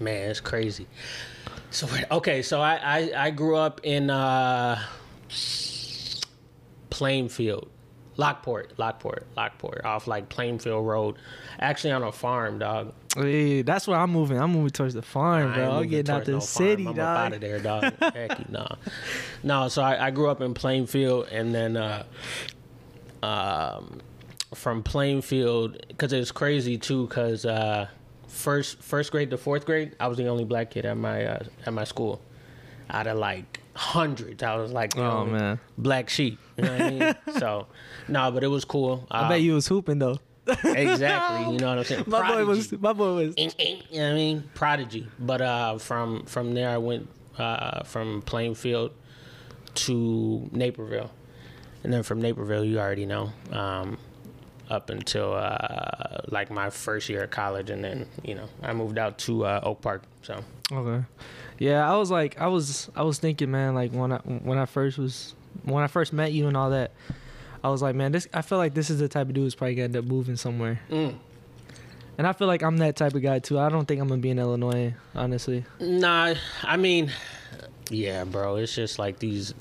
Man, 0.00 0.30
it's 0.30 0.40
crazy. 0.40 0.88
So 1.70 1.88
okay, 2.10 2.42
so 2.42 2.60
I 2.60 2.74
I, 2.76 3.26
I 3.26 3.30
grew 3.30 3.56
up 3.56 3.80
in 3.84 4.10
uh, 4.10 4.80
Plainfield, 6.90 7.68
Lockport, 8.16 8.78
Lockport, 8.78 9.26
Lockport, 9.36 9.84
off 9.84 10.06
like 10.06 10.28
Plainfield 10.28 10.86
Road. 10.86 11.16
Actually 11.60 11.92
on 11.92 12.02
a 12.02 12.12
farm, 12.12 12.58
dog. 12.58 12.92
Hey, 13.16 13.62
that's 13.62 13.86
where 13.86 13.98
I'm 13.98 14.10
moving. 14.10 14.38
I'm 14.38 14.52
moving 14.52 14.70
towards 14.70 14.94
the 14.94 15.02
farm, 15.02 15.52
I 15.52 15.54
bro. 15.54 15.70
I'm 15.78 15.88
getting 15.88 16.12
out 16.14 16.24
the 16.24 16.32
no 16.32 16.40
city, 16.40 16.84
farm. 16.84 16.98
I'm 16.98 17.04
up 17.04 17.18
out 17.18 17.24
dog. 17.24 17.32
of 17.34 17.40
there, 17.40 17.58
dog. 17.60 17.92
Heck, 18.14 18.48
no. 18.50 18.66
No, 19.42 19.68
so 19.68 19.82
I, 19.82 20.06
I 20.06 20.10
grew 20.10 20.28
up 20.28 20.40
in 20.40 20.52
Plainfield, 20.54 21.28
and 21.30 21.54
then 21.54 21.76
uh, 21.76 22.04
um, 23.22 24.00
from 24.54 24.82
Plainfield, 24.82 25.84
because 25.88 26.12
it 26.12 26.18
was 26.18 26.32
crazy 26.32 26.76
too, 26.76 27.06
because 27.06 27.44
uh, 27.46 27.86
first 28.26 28.82
first 28.82 29.12
grade 29.12 29.30
to 29.30 29.38
fourth 29.38 29.64
grade, 29.64 29.94
I 30.00 30.08
was 30.08 30.18
the 30.18 30.26
only 30.26 30.44
black 30.44 30.70
kid 30.70 30.84
at 30.84 30.96
my 30.96 31.24
uh, 31.24 31.44
at 31.66 31.72
my 31.72 31.84
school. 31.84 32.20
Out 32.90 33.06
of 33.06 33.16
like 33.16 33.60
hundreds, 33.74 34.42
I 34.42 34.56
was 34.56 34.70
like, 34.70 34.96
Oh 34.98 35.24
man. 35.24 35.58
black 35.78 36.10
sheep. 36.10 36.38
You 36.56 36.64
know 36.64 36.72
what 36.72 36.80
I 36.82 36.90
mean? 36.90 37.14
so, 37.38 37.66
no, 38.08 38.30
but 38.30 38.44
it 38.44 38.48
was 38.48 38.64
cool. 38.64 39.06
I 39.10 39.28
bet 39.28 39.40
you 39.40 39.54
was 39.54 39.66
hooping 39.66 39.98
though. 40.00 40.18
Exactly. 40.46 41.52
You 41.54 41.58
know 41.58 41.68
what 41.68 41.78
I'm 41.78 41.84
saying? 41.84 42.04
My 42.06 42.34
boy 42.34 42.44
was 42.44 42.72
my 42.72 42.92
boy 42.92 43.12
was 43.14 43.34
You 43.36 43.46
know 43.46 43.52
what 43.54 44.12
I 44.12 44.14
mean? 44.14 44.44
Prodigy. 44.54 45.06
But 45.18 45.40
uh, 45.40 45.78
from 45.78 46.24
from 46.26 46.54
there, 46.54 46.68
I 46.68 46.78
went 46.78 47.08
uh, 47.38 47.82
from 47.84 48.22
Plainfield 48.22 48.92
to 49.74 50.48
Naperville, 50.52 51.10
and 51.82 51.92
then 51.92 52.02
from 52.02 52.20
Naperville, 52.20 52.64
you 52.64 52.78
already 52.78 53.06
know, 53.06 53.32
um, 53.52 53.98
up 54.70 54.90
until 54.90 55.32
uh, 55.34 56.18
like 56.28 56.50
my 56.50 56.70
first 56.70 57.08
year 57.08 57.24
of 57.24 57.30
college, 57.30 57.70
and 57.70 57.82
then 57.82 58.06
you 58.22 58.34
know 58.34 58.48
I 58.62 58.72
moved 58.72 58.98
out 58.98 59.18
to 59.20 59.44
uh, 59.44 59.60
Oak 59.62 59.80
Park. 59.80 60.02
So 60.22 60.42
Okay. 60.72 61.04
Yeah, 61.58 61.90
I 61.90 61.96
was 61.96 62.10
like, 62.10 62.40
I 62.40 62.48
was, 62.48 62.90
I 62.96 63.02
was 63.02 63.18
thinking, 63.18 63.50
man, 63.50 63.74
like 63.74 63.92
when 63.92 64.12
I 64.12 64.18
when 64.18 64.58
I 64.58 64.66
first 64.66 64.98
was 64.98 65.34
when 65.62 65.84
I 65.84 65.86
first 65.86 66.12
met 66.12 66.32
you 66.32 66.48
and 66.48 66.56
all 66.56 66.70
that, 66.70 66.90
I 67.64 67.68
was 67.70 67.80
like, 67.80 67.94
man, 67.96 68.12
this. 68.12 68.28
I 68.34 68.42
feel 68.42 68.58
like 68.58 68.74
this 68.74 68.90
is 68.90 69.00
the 69.00 69.08
type 69.08 69.26
of 69.26 69.32
dude 69.34 69.42
who's 69.44 69.54
probably 69.54 69.74
gonna 69.74 69.84
end 69.84 69.96
up 69.96 70.04
moving 70.04 70.36
somewhere. 70.36 70.80
Mm. 70.90 71.16
And 72.18 72.26
I 72.26 72.34
feel 72.34 72.46
like 72.46 72.62
I'm 72.62 72.76
that 72.76 72.94
type 72.94 73.14
of 73.14 73.22
guy 73.22 73.38
too. 73.38 73.58
I 73.58 73.70
don't 73.70 73.86
think 73.86 74.00
I'm 74.02 74.06
gonna 74.06 74.20
be 74.20 74.28
in 74.30 74.38
Illinois, 74.38 74.94
honestly. 75.14 75.64
nah, 75.80 76.34
I 76.62 76.76
mean, 76.76 77.10
yeah, 77.90 78.24
bro, 78.24 78.56
it's 78.56 78.74
just 78.74 78.98
like 78.98 79.18
these. 79.18 79.54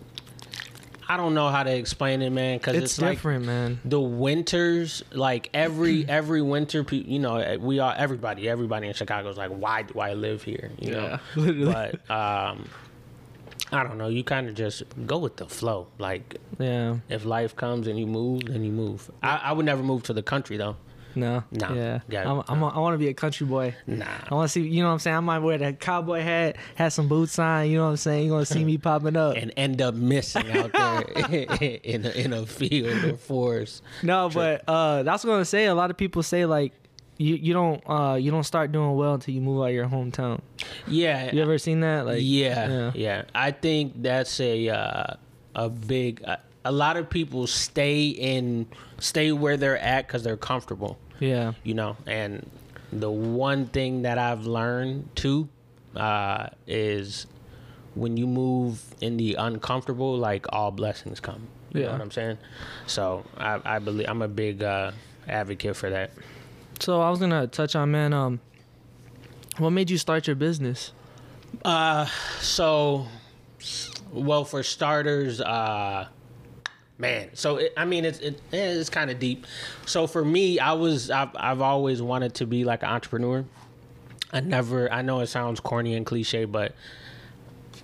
I 1.08 1.18
don't 1.18 1.34
know 1.34 1.50
how 1.50 1.64
to 1.64 1.74
explain 1.76 2.22
it, 2.22 2.30
man, 2.32 2.58
because 2.58 2.76
It's, 2.76 2.94
it's, 2.94 3.02
like 3.02 3.18
different, 3.18 3.46
man. 3.46 3.80
the 3.86 4.00
winters 4.00 5.04
like 5.14 5.50
every 5.54 6.06
every 6.10 6.42
winter 6.42 6.86
you 6.92 7.20
know 7.20 7.58
we 7.60 7.80
are 7.80 7.94
everybody 7.96 8.48
everybody 8.50 8.88
in 8.88 8.94
chicago 8.94 9.30
is 9.30 9.38
like 9.38 9.52
why 9.52 9.82
do 9.84 10.00
i 10.00 10.14
live 10.14 10.44
here 10.44 10.72
you 10.80 10.92
know 10.92 11.20
literally. 11.36 11.66
but 11.66 12.10
um 12.10 12.66
i 13.74 13.84
don't 13.84 13.98
know 13.98 14.08
you 14.08 14.24
kind 14.24 14.48
of 14.48 14.56
just 14.56 14.84
go 15.06 15.18
with 15.18 15.36
the 15.38 15.46
flow 15.48 15.88
like 15.98 16.38
Yeah. 16.60 16.98
if 17.10 17.26
life 17.26 17.56
comes 17.56 17.88
and 17.88 17.98
you 18.00 18.08
move 18.08 18.46
then 18.46 18.64
you 18.64 18.72
move 18.72 19.10
i, 19.22 19.38
I 19.38 19.52
would 19.52 19.66
never 19.66 19.84
move 19.84 20.04
to 20.04 20.14
the 20.14 20.24
country 20.24 20.58
though 20.58 20.76
No. 21.16 21.44
Nah. 21.52 21.74
Yeah. 21.74 22.00
Yeah, 22.10 22.26
I'm, 22.32 22.42
I'm, 22.48 22.64
I 22.64 22.80
want 22.80 22.96
to 22.96 22.98
be 22.98 23.08
a 23.08 23.14
country 23.14 23.46
boy. 23.46 23.76
nah 23.86 24.06
I 24.30 24.34
want 24.34 24.50
to 24.50 24.52
see. 24.52 24.62
You 24.68 24.82
know 24.82 24.88
what 24.90 24.94
I'm 24.98 25.00
saying? 25.06 25.18
I 25.18 25.20
might 25.20 25.40
wear 25.46 25.60
that 25.60 25.80
cowboy 25.80 26.22
hat, 26.22 26.56
have 26.74 26.92
some 26.92 27.08
boots 27.08 27.38
on. 27.38 27.70
You 27.70 27.78
know 27.78 27.84
what 27.86 27.90
I'm 27.92 27.98
saying? 27.98 28.26
You're 28.26 28.36
gonna 28.38 28.48
see 28.48 28.66
me 28.66 28.78
popping 28.90 29.16
up. 29.16 29.38
and 29.38 29.54
end 29.56 29.80
up 29.80 29.94
missing 29.94 30.50
out 30.58 30.72
there 30.74 31.02
in 31.94 32.06
a, 32.08 32.12
in 32.24 32.34
a 32.34 32.48
field 32.48 33.04
or 33.06 33.18
forest 33.18 33.84
No, 34.02 34.28
but 34.34 34.64
uh, 34.68 35.04
that's 35.04 35.24
what 35.24 35.30
I'm 35.34 35.36
gonna 35.36 35.46
say. 35.46 35.66
A 35.66 35.76
lot 35.76 35.92
of 35.92 35.98
people 35.98 36.24
say 36.24 36.46
like, 36.48 36.74
you 37.18 37.36
you 37.36 37.54
don't 37.54 37.82
uh 37.88 38.16
you 38.16 38.32
don't 38.32 38.44
start 38.44 38.72
doing 38.72 38.96
well 38.96 39.14
until 39.16 39.34
you 39.34 39.42
move 39.42 39.62
out 39.62 39.68
of 39.70 39.74
your 39.74 39.88
hometown. 39.88 40.42
yeah 40.88 41.32
You 41.34 41.42
ever 41.42 41.58
seen 41.58 41.82
that? 41.82 42.06
Like, 42.06 42.20
yeah, 42.22 42.68
yeah. 42.70 42.92
yeah, 42.96 43.24
I 43.36 43.52
think 43.52 44.02
that's 44.02 44.40
a 44.40 44.70
uh, 44.70 45.14
a 45.56 45.70
big. 45.70 46.22
Uh, 46.26 46.38
a 46.66 46.72
lot 46.72 46.96
of 46.98 47.10
people 47.10 47.46
stay 47.48 48.08
in 48.08 48.66
stay 49.00 49.32
where 49.32 49.58
they're 49.58 49.78
at 49.78 50.08
because 50.08 50.24
they're 50.24 50.38
comfortable, 50.38 50.98
yeah, 51.20 51.54
you 51.64 51.74
know. 51.74 51.98
And 52.08 52.50
the 52.92 53.12
one 53.12 53.66
thing 53.68 54.04
that 54.04 54.18
I've 54.18 54.46
learned 54.46 55.14
too 55.16 55.50
uh, 55.96 56.48
is 56.66 57.28
when 57.96 58.18
you 58.18 58.26
move 58.26 58.82
in 59.02 59.18
the 59.18 59.36
uncomfortable, 59.36 60.18
like 60.18 60.46
all 60.54 60.72
blessings 60.72 61.20
come. 61.20 61.48
You 61.74 61.82
know 61.82 61.86
Yeah. 61.88 61.92
what 61.94 62.02
I'm 62.02 62.12
saying? 62.12 62.38
So 62.88 63.26
I, 63.38 63.60
I 63.66 63.80
believe 63.80 64.08
I'm 64.08 64.22
a 64.22 64.28
big 64.28 64.64
uh, 64.64 64.92
advocate 65.28 65.76
for 65.76 65.90
that. 65.90 66.12
So 66.80 67.02
I 67.02 67.10
was 67.10 67.20
gonna 67.20 67.48
touch 67.48 67.76
on 67.76 67.92
man. 67.92 68.14
Um, 68.14 68.40
what 69.58 69.70
made 69.70 69.90
you 69.90 69.98
start 69.98 70.28
your 70.28 70.36
business? 70.36 70.92
Uh, 71.64 72.08
so, 72.40 73.06
well, 74.12 74.44
for 74.44 74.64
starters, 74.64 75.40
uh, 75.40 76.08
man. 76.98 77.30
So 77.34 77.58
it, 77.58 77.74
I 77.78 77.86
mean, 77.86 78.06
it's 78.06 78.20
it, 78.20 78.42
it's 78.52 78.90
kind 78.90 79.12
of 79.12 79.20
deep. 79.20 79.46
So 79.86 80.08
for 80.08 80.26
me, 80.26 80.60
I 80.60 80.74
was 80.74 81.12
I've 81.12 81.36
I've 81.36 81.62
always 81.62 82.02
wanted 82.02 82.36
to 82.36 82.48
be 82.48 82.64
like 82.64 82.84
an 82.84 82.90
entrepreneur. 82.90 83.46
I 84.32 84.40
never. 84.40 84.92
I 84.92 85.04
know 85.04 85.20
it 85.20 85.28
sounds 85.28 85.60
corny 85.60 85.94
and 85.94 86.06
cliche, 86.06 86.46
but 86.46 86.74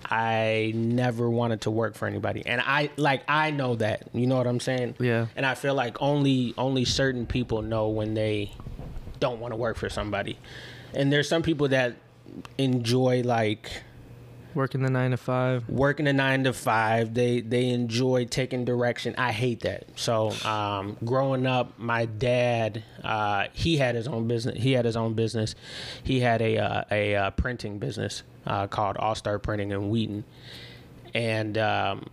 I 0.04 0.72
never 0.74 1.30
wanted 1.30 1.60
to 1.62 1.70
work 1.70 1.94
for 1.94 2.08
anybody, 2.08 2.44
and 2.44 2.60
I 2.60 2.90
like 2.96 3.22
I 3.28 3.52
know 3.52 3.76
that. 3.76 4.08
You 4.12 4.26
know 4.26 4.36
what 4.36 4.48
I'm 4.48 4.58
saying? 4.60 4.96
Yeah. 4.98 5.26
And 5.36 5.46
I 5.46 5.54
feel 5.54 5.74
like 5.74 6.02
only 6.02 6.54
only 6.58 6.84
certain 6.84 7.26
people 7.26 7.62
know 7.62 7.88
when 7.88 8.14
they 8.14 8.50
don't 9.20 9.40
want 9.40 9.52
to 9.52 9.56
work 9.56 9.76
for 9.76 9.88
somebody, 9.88 10.38
and 10.94 11.12
there's 11.12 11.28
some 11.28 11.42
people 11.42 11.68
that 11.68 11.96
enjoy 12.58 13.22
like 13.22 13.82
Working 14.52 14.82
the 14.82 14.90
nine 14.90 15.12
to 15.12 15.16
five. 15.16 15.68
working 15.68 16.06
the 16.06 16.12
nine 16.12 16.42
to 16.42 16.52
five. 16.52 17.14
They 17.14 17.40
they 17.40 17.68
enjoy 17.68 18.24
taking 18.24 18.64
direction. 18.64 19.14
I 19.16 19.30
hate 19.30 19.60
that. 19.60 19.86
So 19.94 20.30
um, 20.44 20.96
growing 21.04 21.46
up, 21.46 21.78
my 21.78 22.06
dad 22.06 22.82
uh, 23.04 23.46
he 23.52 23.76
had 23.76 23.94
his 23.94 24.08
own 24.08 24.26
business. 24.26 24.60
He 24.60 24.72
had 24.72 24.84
his 24.84 24.96
own 24.96 25.14
business. 25.14 25.54
He 26.02 26.18
had 26.18 26.42
a 26.42 26.58
uh, 26.58 26.84
a 26.90 27.14
uh, 27.14 27.30
printing 27.30 27.78
business 27.78 28.24
uh, 28.44 28.66
called 28.66 28.96
All 28.96 29.14
Star 29.14 29.38
Printing 29.38 29.70
in 29.70 29.88
Wheaton. 29.88 30.24
And 31.14 31.56
um, 31.56 32.06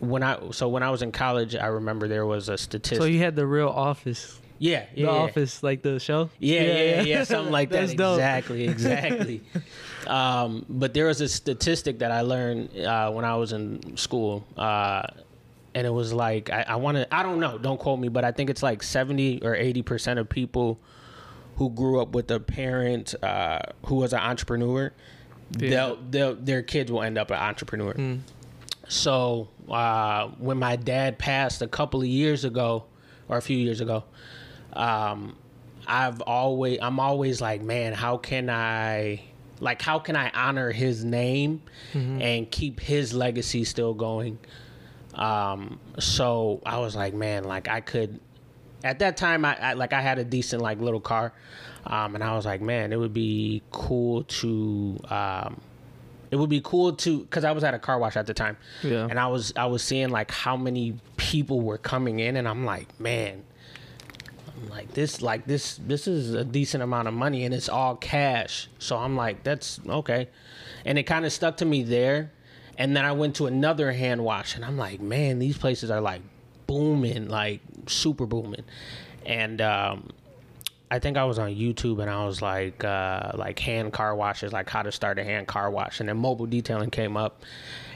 when 0.00 0.22
I 0.22 0.50
so 0.50 0.68
when 0.68 0.82
I 0.82 0.90
was 0.90 1.00
in 1.00 1.12
college, 1.12 1.56
I 1.56 1.66
remember 1.68 2.08
there 2.08 2.26
was 2.26 2.50
a 2.50 2.58
statistic. 2.58 2.98
So 2.98 3.06
you 3.06 3.20
had 3.20 3.36
the 3.36 3.46
real 3.46 3.68
office, 3.68 4.38
yeah, 4.58 4.86
the 4.94 5.00
yeah, 5.02 5.06
yeah. 5.06 5.10
office, 5.10 5.62
like 5.62 5.82
the 5.82 5.98
show. 5.98 6.30
Yeah, 6.38 6.62
yeah, 6.62 6.72
yeah, 6.72 7.02
yeah, 7.02 7.24
something 7.24 7.52
like 7.52 7.68
that. 7.70 7.80
That's 7.80 7.94
dope. 7.94 8.14
Exactly, 8.18 8.64
exactly. 8.68 9.42
um, 10.06 10.64
but 10.68 10.94
there 10.94 11.06
was 11.06 11.20
a 11.20 11.28
statistic 11.28 11.98
that 12.00 12.10
I 12.10 12.20
learned 12.22 12.76
uh, 12.78 13.10
when 13.10 13.24
I 13.24 13.36
was 13.36 13.52
in 13.52 13.96
school, 13.96 14.44
uh, 14.56 15.02
and 15.74 15.86
it 15.86 15.90
was 15.92 16.12
like 16.12 16.50
I, 16.50 16.64
I 16.68 16.76
want 16.76 16.96
to. 16.96 17.14
I 17.14 17.22
don't 17.22 17.40
know. 17.40 17.58
Don't 17.58 17.78
quote 17.78 17.98
me, 17.98 18.08
but 18.08 18.24
I 18.24 18.32
think 18.32 18.50
it's 18.50 18.62
like 18.62 18.82
seventy 18.82 19.40
or 19.42 19.54
eighty 19.54 19.82
percent 19.82 20.18
of 20.18 20.28
people 20.28 20.78
who 21.56 21.70
grew 21.70 22.00
up 22.00 22.14
with 22.14 22.30
a 22.30 22.40
parent 22.40 23.14
uh, 23.22 23.60
who 23.86 23.94
was 23.96 24.12
an 24.12 24.18
entrepreneur, 24.18 24.92
Yeah. 25.56 25.70
they'll, 25.70 25.96
they'll, 26.10 26.34
their 26.34 26.62
kids 26.62 26.90
will 26.90 27.02
end 27.02 27.16
up 27.16 27.30
an 27.30 27.36
entrepreneur. 27.36 28.18
So 28.88 29.48
uh, 29.68 30.28
when 30.38 30.58
my 30.58 30.74
dad 30.74 31.16
passed 31.16 31.62
a 31.62 31.68
couple 31.68 32.00
of 32.00 32.06
years 32.08 32.44
ago, 32.44 32.86
or 33.28 33.36
a 33.36 33.40
few 33.40 33.56
years 33.56 33.80
ago, 33.80 34.02
um, 34.74 35.36
I've 35.86 36.20
always 36.22 36.78
I'm 36.80 36.98
always 37.00 37.40
like, 37.40 37.62
man, 37.62 37.92
how 37.92 38.16
can 38.16 38.48
I 38.50 39.22
like 39.60 39.80
how 39.82 39.98
can 39.98 40.16
I 40.16 40.30
honor 40.30 40.70
his 40.72 41.04
name 41.04 41.62
and 41.92 42.50
keep 42.50 42.80
his 42.80 43.12
legacy 43.14 43.64
still 43.64 43.94
going? 43.94 44.38
Um, 45.14 45.78
so 45.98 46.60
I 46.66 46.78
was 46.78 46.96
like, 46.96 47.14
man, 47.14 47.44
like 47.44 47.68
I 47.68 47.80
could. 47.80 48.20
At 48.82 48.98
that 48.98 49.16
time, 49.16 49.44
I, 49.44 49.56
I 49.58 49.72
like 49.74 49.92
I 49.92 50.00
had 50.02 50.18
a 50.18 50.24
decent 50.24 50.60
like 50.60 50.78
little 50.80 51.00
car, 51.00 51.32
um, 51.86 52.14
and 52.14 52.22
I 52.22 52.34
was 52.34 52.44
like, 52.44 52.60
man, 52.60 52.92
it 52.92 52.96
would 52.96 53.14
be 53.14 53.62
cool 53.70 54.24
to. 54.24 54.98
Um, 55.08 55.60
it 56.30 56.36
would 56.36 56.50
be 56.50 56.60
cool 56.62 56.92
to 56.96 57.20
because 57.20 57.44
I 57.44 57.52
was 57.52 57.62
at 57.64 57.74
a 57.74 57.78
car 57.78 57.98
wash 57.98 58.16
at 58.16 58.26
the 58.26 58.34
time, 58.34 58.56
Yeah. 58.82 59.06
and 59.08 59.18
I 59.20 59.28
was 59.28 59.52
I 59.56 59.66
was 59.66 59.82
seeing 59.82 60.08
like 60.10 60.30
how 60.32 60.56
many 60.56 60.98
people 61.16 61.60
were 61.60 61.78
coming 61.78 62.18
in, 62.18 62.36
and 62.36 62.46
I'm 62.48 62.64
like, 62.66 62.98
man, 63.00 63.43
like 64.70 64.92
this, 64.94 65.20
like 65.20 65.46
this, 65.46 65.78
this 65.86 66.06
is 66.06 66.34
a 66.34 66.44
decent 66.44 66.82
amount 66.82 67.08
of 67.08 67.14
money, 67.14 67.44
and 67.44 67.54
it's 67.54 67.68
all 67.68 67.96
cash. 67.96 68.68
So 68.78 68.96
I'm 68.96 69.16
like, 69.16 69.42
that's 69.42 69.80
okay, 69.86 70.28
and 70.84 70.98
it 70.98 71.04
kind 71.04 71.24
of 71.24 71.32
stuck 71.32 71.58
to 71.58 71.64
me 71.64 71.82
there. 71.82 72.32
And 72.76 72.96
then 72.96 73.04
I 73.04 73.12
went 73.12 73.36
to 73.36 73.46
another 73.46 73.92
hand 73.92 74.24
wash, 74.24 74.56
and 74.56 74.64
I'm 74.64 74.76
like, 74.76 75.00
man, 75.00 75.38
these 75.38 75.56
places 75.56 75.90
are 75.90 76.00
like 76.00 76.22
booming, 76.66 77.28
like 77.28 77.60
super 77.86 78.26
booming. 78.26 78.64
And 79.24 79.60
um, 79.60 80.10
I 80.90 80.98
think 80.98 81.16
I 81.16 81.24
was 81.24 81.38
on 81.38 81.50
YouTube 81.50 82.00
and 82.00 82.10
I 82.10 82.24
was 82.24 82.42
like, 82.42 82.84
uh, 82.84 83.32
like 83.34 83.58
hand 83.58 83.92
car 83.92 84.14
washes, 84.14 84.52
like 84.52 84.68
how 84.68 84.82
to 84.82 84.92
start 84.92 85.18
a 85.18 85.24
hand 85.24 85.46
car 85.46 85.70
wash, 85.70 86.00
and 86.00 86.08
then 86.08 86.16
mobile 86.16 86.46
detailing 86.46 86.90
came 86.90 87.16
up, 87.16 87.42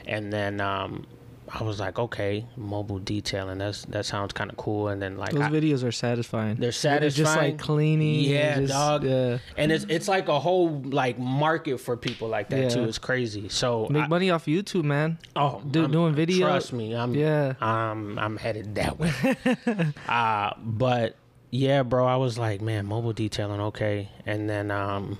and 0.05 0.31
then 0.33 0.59
um, 0.59 1.05
I 1.51 1.63
was 1.63 1.79
like, 1.79 1.97
okay, 1.97 2.45
mobile 2.55 2.99
detailing, 2.99 3.57
that's 3.57 3.85
that 3.85 4.05
sounds 4.05 4.33
kind 4.33 4.51
of 4.51 4.57
cool. 4.57 4.89
And 4.89 5.01
then 5.01 5.17
like 5.17 5.31
Those 5.31 5.41
I- 5.41 5.49
videos 5.49 5.83
are 5.83 5.91
satisfying. 5.91 6.57
they're 6.57 6.71
satisfying, 6.71 7.25
just 7.25 7.37
like 7.37 7.57
cleaning. 7.57 8.19
Yeah, 8.21 8.57
and 8.57 8.67
just- 8.67 8.77
dog. 8.77 9.03
Yeah. 9.03 9.37
and 9.57 9.71
it's 9.71 9.85
it's 9.89 10.07
like 10.07 10.27
a 10.27 10.39
whole 10.39 10.69
like 10.83 11.17
market 11.17 11.79
for 11.79 11.97
people 11.97 12.27
like 12.27 12.49
that 12.49 12.59
Yeah. 12.63 12.69
too. 12.69 12.83
It's 12.83 12.99
crazy. 12.99 13.49
So 13.49 13.87
Make 13.89 14.03
I- 14.03 14.07
money 14.07 14.29
off 14.29 14.45
YouTube, 14.45 14.83
man. 14.83 15.17
oh, 15.35 15.61
do- 15.69 15.87
doing 15.87 16.13
video- 16.13 16.47
Trust 16.47 16.73
me, 16.73 16.95
I'm 16.95 17.15
Yeah. 17.15 17.53
I'm 17.59 18.19
I'm 18.19 18.37
headed 18.37 18.75
that 18.75 18.99
way. 18.99 19.11
uh, 20.07 20.51
but 20.63 21.15
yeah, 21.51 21.81
bro, 21.81 22.05
I 22.05 22.17
was 22.17 22.37
like, 22.37 22.61
man, 22.61 22.85
mobile 22.85 23.13
detailing, 23.13 23.59
okay. 23.61 24.09
And 24.25 24.47
then 24.49 24.69
um 24.69 25.17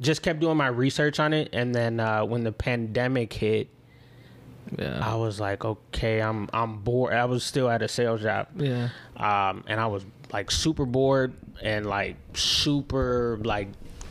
just 0.00 0.22
kept 0.22 0.40
doing 0.40 0.56
my 0.56 0.68
research 0.68 1.20
on 1.20 1.32
it 1.34 1.48
and 1.52 1.74
then 1.74 2.00
uh 2.00 2.24
when 2.24 2.44
the 2.44 2.52
pandemic 2.52 3.32
hit, 3.32 3.68
Yeah. 4.78 5.00
I 5.02 5.14
was 5.16 5.40
like, 5.40 5.64
okay, 5.64 6.20
I'm 6.20 6.48
I'm 6.52 6.78
bored. 6.78 7.12
I 7.12 7.24
was 7.24 7.44
still 7.44 7.68
at 7.68 7.82
a 7.82 7.88
sales 7.88 8.22
job. 8.22 8.48
Yeah. 8.56 8.88
Um 9.16 9.64
and 9.66 9.80
I 9.80 9.86
was 9.86 10.04
like 10.32 10.50
super 10.50 10.86
bored 10.86 11.34
and 11.62 11.86
like 11.86 12.16
super 12.34 13.38
like 13.42 13.68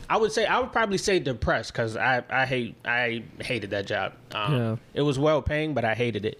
I 0.09 0.17
would 0.17 0.31
say 0.31 0.45
I 0.45 0.59
would 0.59 0.71
probably 0.71 0.97
say 0.97 1.19
depressed 1.19 1.71
because 1.71 1.95
I 1.95 2.23
I 2.29 2.45
hate 2.45 2.75
I 2.83 3.23
hated 3.39 3.69
that 3.71 3.85
job. 3.87 4.13
Um, 4.33 4.53
Yeah. 4.55 4.75
It 4.93 5.01
was 5.03 5.17
well 5.19 5.41
paying, 5.41 5.73
but 5.73 5.85
I 5.85 5.93
hated 5.93 6.25
it. 6.25 6.39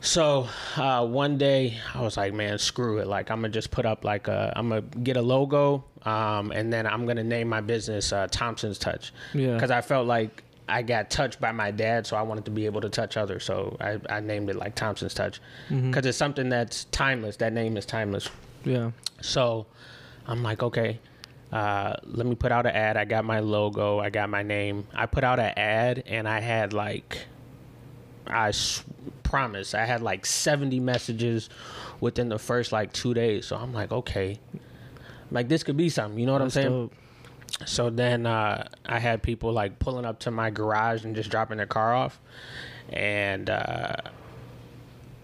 So 0.00 0.48
uh, 0.76 1.04
one 1.06 1.36
day 1.36 1.78
I 1.94 2.00
was 2.00 2.16
like, 2.16 2.32
man, 2.32 2.58
screw 2.58 2.98
it. 2.98 3.06
Like 3.06 3.30
I'm 3.30 3.38
gonna 3.38 3.48
just 3.48 3.70
put 3.70 3.84
up 3.86 4.04
like 4.04 4.28
a 4.28 4.52
I'm 4.54 4.68
gonna 4.68 4.82
get 4.82 5.16
a 5.16 5.22
logo, 5.22 5.84
um, 6.04 6.52
and 6.52 6.72
then 6.72 6.86
I'm 6.86 7.06
gonna 7.06 7.24
name 7.24 7.48
my 7.48 7.60
business 7.60 8.12
uh, 8.12 8.28
Thompson's 8.30 8.78
Touch. 8.78 9.12
Yeah. 9.34 9.54
Because 9.54 9.70
I 9.70 9.80
felt 9.80 10.06
like 10.06 10.44
I 10.68 10.82
got 10.82 11.10
touched 11.10 11.40
by 11.40 11.52
my 11.52 11.70
dad, 11.70 12.06
so 12.06 12.16
I 12.16 12.22
wanted 12.22 12.44
to 12.46 12.50
be 12.50 12.66
able 12.66 12.80
to 12.80 12.88
touch 12.88 13.16
others. 13.16 13.44
So 13.44 13.76
I, 13.80 13.98
I 14.10 14.20
named 14.20 14.50
it 14.50 14.56
like 14.56 14.74
Thompson's 14.74 15.14
Touch 15.14 15.40
because 15.68 16.04
it's 16.06 16.18
something 16.18 16.48
that's 16.48 16.84
timeless. 16.86 17.36
That 17.36 17.52
name 17.52 17.76
is 17.76 17.86
timeless. 17.86 18.28
Yeah. 18.64 18.90
So 19.20 19.66
I'm 20.26 20.42
like, 20.42 20.62
okay, 20.64 20.98
uh, 21.52 21.94
let 22.04 22.26
me 22.26 22.34
put 22.34 22.50
out 22.50 22.66
an 22.66 22.74
ad. 22.74 22.96
I 22.96 23.04
got 23.04 23.24
my 23.24 23.38
logo, 23.40 24.00
I 24.00 24.10
got 24.10 24.28
my 24.28 24.42
name. 24.42 24.86
I 24.92 25.06
put 25.06 25.22
out 25.22 25.38
an 25.38 25.52
ad, 25.56 26.02
and 26.06 26.28
I 26.28 26.40
had 26.40 26.72
like, 26.72 27.26
I 28.26 28.48
s- 28.48 28.82
promise, 29.22 29.72
I 29.72 29.84
had 29.84 30.02
like 30.02 30.26
70 30.26 30.80
messages 30.80 31.48
within 32.00 32.28
the 32.28 32.38
first 32.40 32.72
like 32.72 32.92
two 32.92 33.14
days. 33.14 33.46
So 33.46 33.56
I'm 33.56 33.72
like, 33.72 33.92
okay, 33.92 34.40
like 35.30 35.48
this 35.48 35.62
could 35.62 35.76
be 35.76 35.88
something. 35.90 36.18
You 36.18 36.26
know 36.26 36.32
what 36.32 36.40
That's 36.40 36.56
I'm 36.56 36.62
saying? 36.62 36.72
dope. 36.88 36.92
So 37.64 37.90
then 37.90 38.26
uh, 38.26 38.68
I 38.84 38.98
had 38.98 39.22
people 39.22 39.52
like 39.52 39.78
pulling 39.78 40.04
up 40.04 40.20
to 40.20 40.30
my 40.30 40.50
garage 40.50 41.04
and 41.04 41.14
just 41.14 41.30
dropping 41.30 41.56
their 41.56 41.66
car 41.66 41.94
off, 41.94 42.20
and 42.90 43.48
uh, 43.48 43.96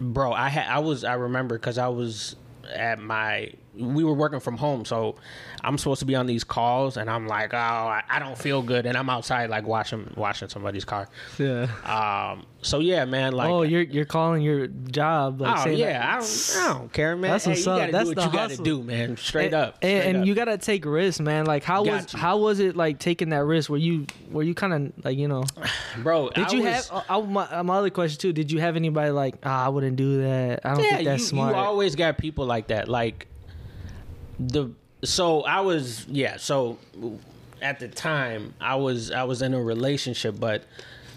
bro, 0.00 0.33
I 0.33 0.49
had 0.49 0.67
I 0.69 0.79
was 0.79 1.05
I 1.05 1.14
remember 1.14 1.59
because 1.59 1.79
I 1.79 1.88
was 1.88 2.37
at 2.73 2.99
my 2.99 3.52
we 3.75 4.05
were 4.05 4.12
working 4.12 4.41
from 4.41 4.57
home, 4.57 4.85
so 4.85 5.17
I'm 5.62 5.79
supposed 5.79 6.00
to 6.00 6.07
be 6.07 6.14
on 6.14 6.26
these 6.26 6.45
calls, 6.45 6.97
and 6.97 7.09
I'm 7.09 7.26
like, 7.26 7.55
oh, 7.55 7.57
I, 7.57 8.02
I 8.09 8.19
don't 8.19 8.37
feel 8.37 8.62
good, 8.62 8.85
and 8.87 8.97
I'm 8.97 9.09
outside 9.09 9.49
like 9.50 9.67
washing 9.67 10.12
washing 10.17 10.49
somebody's 10.49 10.85
car. 10.85 11.09
Yeah. 11.38 11.69
Um, 11.85 12.47
so 12.61 12.79
yeah, 12.79 13.05
man, 13.05 13.33
like. 13.33 13.50
oh, 13.50 13.62
you're 13.62 13.83
you're 13.83 14.05
calling 14.05 14.43
your 14.43 14.67
job 14.69 15.41
like 15.41 15.67
Oh 15.67 15.71
yeah, 15.71 15.93
that- 15.95 16.02
I 16.05 16.19
don't, 16.19 16.57
I 16.59 16.79
don't 16.79 16.93
care, 16.93 17.17
man. 17.17 17.31
That's 17.31 17.45
hey, 17.45 17.50
what's 17.52 17.67
you 17.67 17.73
up. 17.73 17.91
That's 17.91 18.05
do 18.05 18.09
what 18.11 18.17
the 18.17 18.25
you 18.25 18.33
gotta 18.33 18.57
do, 18.57 18.83
man. 18.83 19.17
Straight 19.17 19.47
and, 19.47 19.55
up, 19.55 19.79
and, 19.83 20.00
straight 20.00 20.11
and 20.11 20.17
up. 20.19 20.26
you 20.26 20.35
gotta 20.35 20.59
take 20.59 20.85
risks, 20.85 21.21
man. 21.21 21.47
Like 21.47 21.64
how 21.64 21.83
Got 21.85 21.93
was 21.93 22.12
you. 22.12 22.19
how 22.19 22.37
was 22.38 22.61
it 22.61 22.76
like 22.76 22.99
taking 22.99 23.31
that 23.31 23.45
risk? 23.45 23.69
Were 23.71 23.79
you 23.79 24.07
were 24.31 24.43
you 24.43 24.55
kind 24.55 24.73
of 24.73 25.05
like 25.05 25.19
you 25.19 25.29
know? 25.29 25.45
bro. 26.02 26.29
Did 26.31 26.49
I 26.49 26.52
you 26.52 26.62
was- 26.62 26.88
have? 26.88 27.05
Uh, 27.09 27.19
uh, 27.19 27.21
my, 27.23 27.62
my 27.62 27.76
other 27.76 27.91
question 27.91 28.19
too. 28.21 28.33
Did 28.33 28.52
you 28.52 28.61
have 28.61 28.76
anybody 28.76 29.11
like 29.11 29.37
ah, 29.45 29.67
I 29.67 29.69
wouldn't 29.69 29.97
do 29.97 30.23
that. 30.23 30.61
I 30.64 30.75
don't 30.75 30.85
yeah, 30.85 30.91
think 30.97 31.05
that's 31.09 31.23
you, 31.23 31.29
smart. 31.29 31.57
you 31.57 31.61
always 31.61 31.97
got 31.97 32.19
people 32.19 32.47
like 32.47 32.69
that. 32.69 32.87
Like 32.88 33.26
the 34.39 34.71
so 35.05 35.43
I 35.43 35.61
was 35.61 36.07
yeah. 36.09 36.37
So 36.37 36.79
at 37.61 37.81
the 37.81 37.89
time 37.89 38.55
I 38.61 38.77
was 38.77 39.11
I 39.11 39.25
was 39.25 39.43
in 39.43 39.55
a 39.55 39.62
relationship, 39.62 40.39
but 40.39 40.65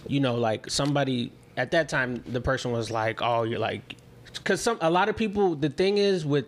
you 0.07 0.19
know 0.19 0.36
like 0.36 0.69
somebody 0.69 1.31
at 1.57 1.72
that 1.72 1.89
time 1.89 2.24
the 2.27 2.41
person 2.41 2.72
was 2.72 2.89
like, 2.91 3.22
oh, 3.22 3.43
you're 3.43 3.60
like 3.60 3.95
because 4.34 4.62
some 4.62 4.77
a 4.81 4.89
lot 4.89 5.10
of 5.10 5.15
people. 5.15 5.55
The 5.55 5.69
thing 5.69 5.98
is 5.98 6.25
with 6.25 6.45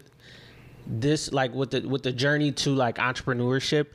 this 0.85 1.31
like 1.33 1.53
with 1.53 1.71
the 1.71 1.81
with 1.81 2.03
the 2.03 2.11
journey 2.13 2.51
to 2.53 2.73
like 2.73 2.95
entrepreneurship 2.95 3.87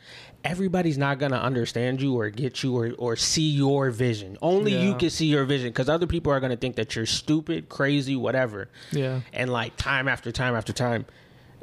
everybody's 0.45 0.99
not 0.99 1.19
gonna 1.19 1.39
understand 1.39 2.03
you 2.03 2.19
or 2.19 2.29
get 2.29 2.63
you 2.63 2.77
or, 2.77 2.93
or 2.99 3.17
see 3.17 3.49
your 3.49 3.91
vision 3.91 4.37
only 4.43 4.75
you 4.77 4.95
can 4.97 5.09
see 5.09 5.25
your 5.27 5.45
vision 5.45 5.69
because 5.71 5.89
other 5.89 6.07
people 6.07 6.31
are 6.31 6.39
gonna 6.41 6.57
think 6.57 6.77
that 6.77 6.95
you're 6.95 7.07
stupid 7.07 7.69
crazy 7.71 8.15
whatever 8.15 8.69
Yeah. 8.91 9.21
and 9.33 9.51
like 9.51 9.75
time 9.79 10.07
after 10.07 10.31
time 10.33 10.55
after 10.55 10.73
time 10.75 11.07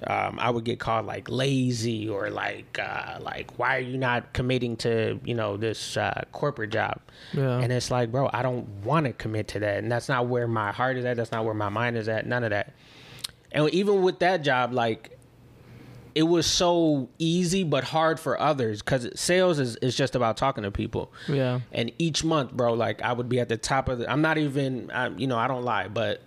um, 0.07 0.39
I 0.39 0.49
would 0.49 0.63
get 0.63 0.79
called 0.79 1.05
like 1.05 1.29
lazy 1.29 2.07
or 2.07 2.29
like 2.29 2.79
uh, 2.81 3.17
like 3.21 3.57
why 3.59 3.77
are 3.77 3.81
you 3.81 3.97
not 3.97 4.33
committing 4.33 4.77
to 4.77 5.19
you 5.25 5.33
know 5.33 5.57
this 5.57 5.97
uh, 5.97 6.23
corporate 6.31 6.71
job? 6.71 7.01
Yeah. 7.33 7.59
and 7.59 7.71
it's 7.71 7.91
like 7.91 8.11
bro 8.11 8.29
I 8.31 8.41
don't 8.41 8.67
want 8.83 9.05
to 9.07 9.13
commit 9.13 9.49
to 9.49 9.59
that. 9.59 9.77
And 9.79 9.91
that's 9.91 10.07
not 10.07 10.27
where 10.27 10.47
my 10.47 10.71
heart 10.71 10.97
is 10.97 11.05
at. 11.05 11.17
That's 11.17 11.31
not 11.31 11.43
where 11.45 11.53
my 11.53 11.69
mind 11.69 11.97
is 11.97 12.07
at. 12.07 12.25
None 12.25 12.43
of 12.43 12.51
that. 12.51 12.73
And 13.51 13.69
even 13.71 14.01
with 14.01 14.19
that 14.19 14.43
job 14.43 14.73
like 14.73 15.17
it 16.15 16.23
was 16.23 16.47
so 16.47 17.07
easy 17.19 17.63
but 17.63 17.83
hard 17.83 18.19
for 18.19 18.39
others 18.39 18.81
because 18.81 19.07
sales 19.19 19.59
is, 19.59 19.75
is 19.77 19.95
just 19.95 20.15
about 20.15 20.37
talking 20.37 20.63
to 20.63 20.71
people. 20.71 21.11
Yeah. 21.27 21.59
and 21.71 21.91
each 21.99 22.23
month 22.23 22.51
bro 22.51 22.73
like 22.73 23.01
i 23.01 23.13
would 23.13 23.29
be 23.29 23.39
at 23.39 23.47
the 23.49 23.57
top 23.57 23.89
of 23.89 23.99
the 23.99 24.11
i'm 24.11 24.21
not 24.21 24.37
even 24.37 24.89
I, 24.91 25.09
you 25.09 25.27
know 25.27 25.37
i 25.37 25.47
don't 25.47 25.63
lie 25.63 25.87
but 25.87 26.21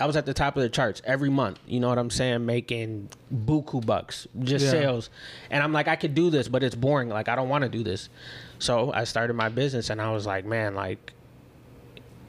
i 0.00 0.06
was 0.06 0.16
at 0.16 0.26
the 0.26 0.34
top 0.34 0.56
of 0.56 0.62
the 0.62 0.68
charts 0.68 1.00
every 1.04 1.30
month 1.30 1.58
you 1.66 1.78
know 1.80 1.88
what 1.88 1.98
i'm 1.98 2.10
saying 2.10 2.44
making 2.46 3.08
buku 3.32 3.84
bucks 3.84 4.26
just 4.40 4.64
Yeah. 4.64 4.70
sales. 4.72 5.10
And 5.50 5.62
i'm 5.62 5.72
like 5.72 5.88
i 5.88 5.96
could 5.96 6.14
do 6.14 6.30
this 6.30 6.48
but 6.48 6.62
it's 6.62 6.74
boring 6.74 7.08
like 7.08 7.28
i 7.28 7.36
don't 7.36 7.48
want 7.48 7.62
to 7.62 7.68
do 7.68 7.82
this. 7.82 8.08
So 8.58 8.92
i 8.92 9.04
started 9.04 9.34
my 9.34 9.48
business 9.48 9.90
and 9.90 10.00
i 10.00 10.10
was 10.10 10.26
like 10.26 10.44
man 10.44 10.74
like 10.74 11.12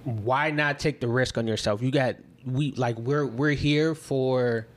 why 0.04 0.52
not 0.52 0.78
take 0.80 1.00
the 1.00 1.08
risk 1.08 1.38
on 1.38 1.48
yourself? 1.48 1.82
You 1.82 1.90
got 1.92 2.16
we 2.46 2.72
like 2.74 2.98
we're 3.00 3.26
we're 3.26 3.52
here 3.54 3.96
for 3.96 4.68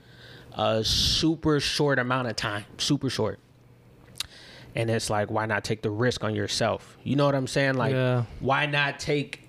a 0.57 0.83
super 0.83 1.61
short 1.61 1.99
amount 1.99 2.29
of 2.29 2.37
time 2.37 2.65
super 2.79 3.11
short. 3.11 3.39
And 4.75 4.89
it's 4.91 5.11
like 5.11 5.31
why 5.31 5.45
not 5.47 5.65
take 5.65 5.83
the 5.83 5.91
risk 5.91 6.25
on 6.25 6.35
yourself? 6.35 6.97
You 7.03 7.17
know 7.17 7.27
what 7.27 7.35
i'm 7.35 7.47
saying? 7.47 7.75
Like 7.75 7.93
Yeah. 7.93 8.25
why 8.41 8.65
not 8.67 8.99
take 9.01 9.48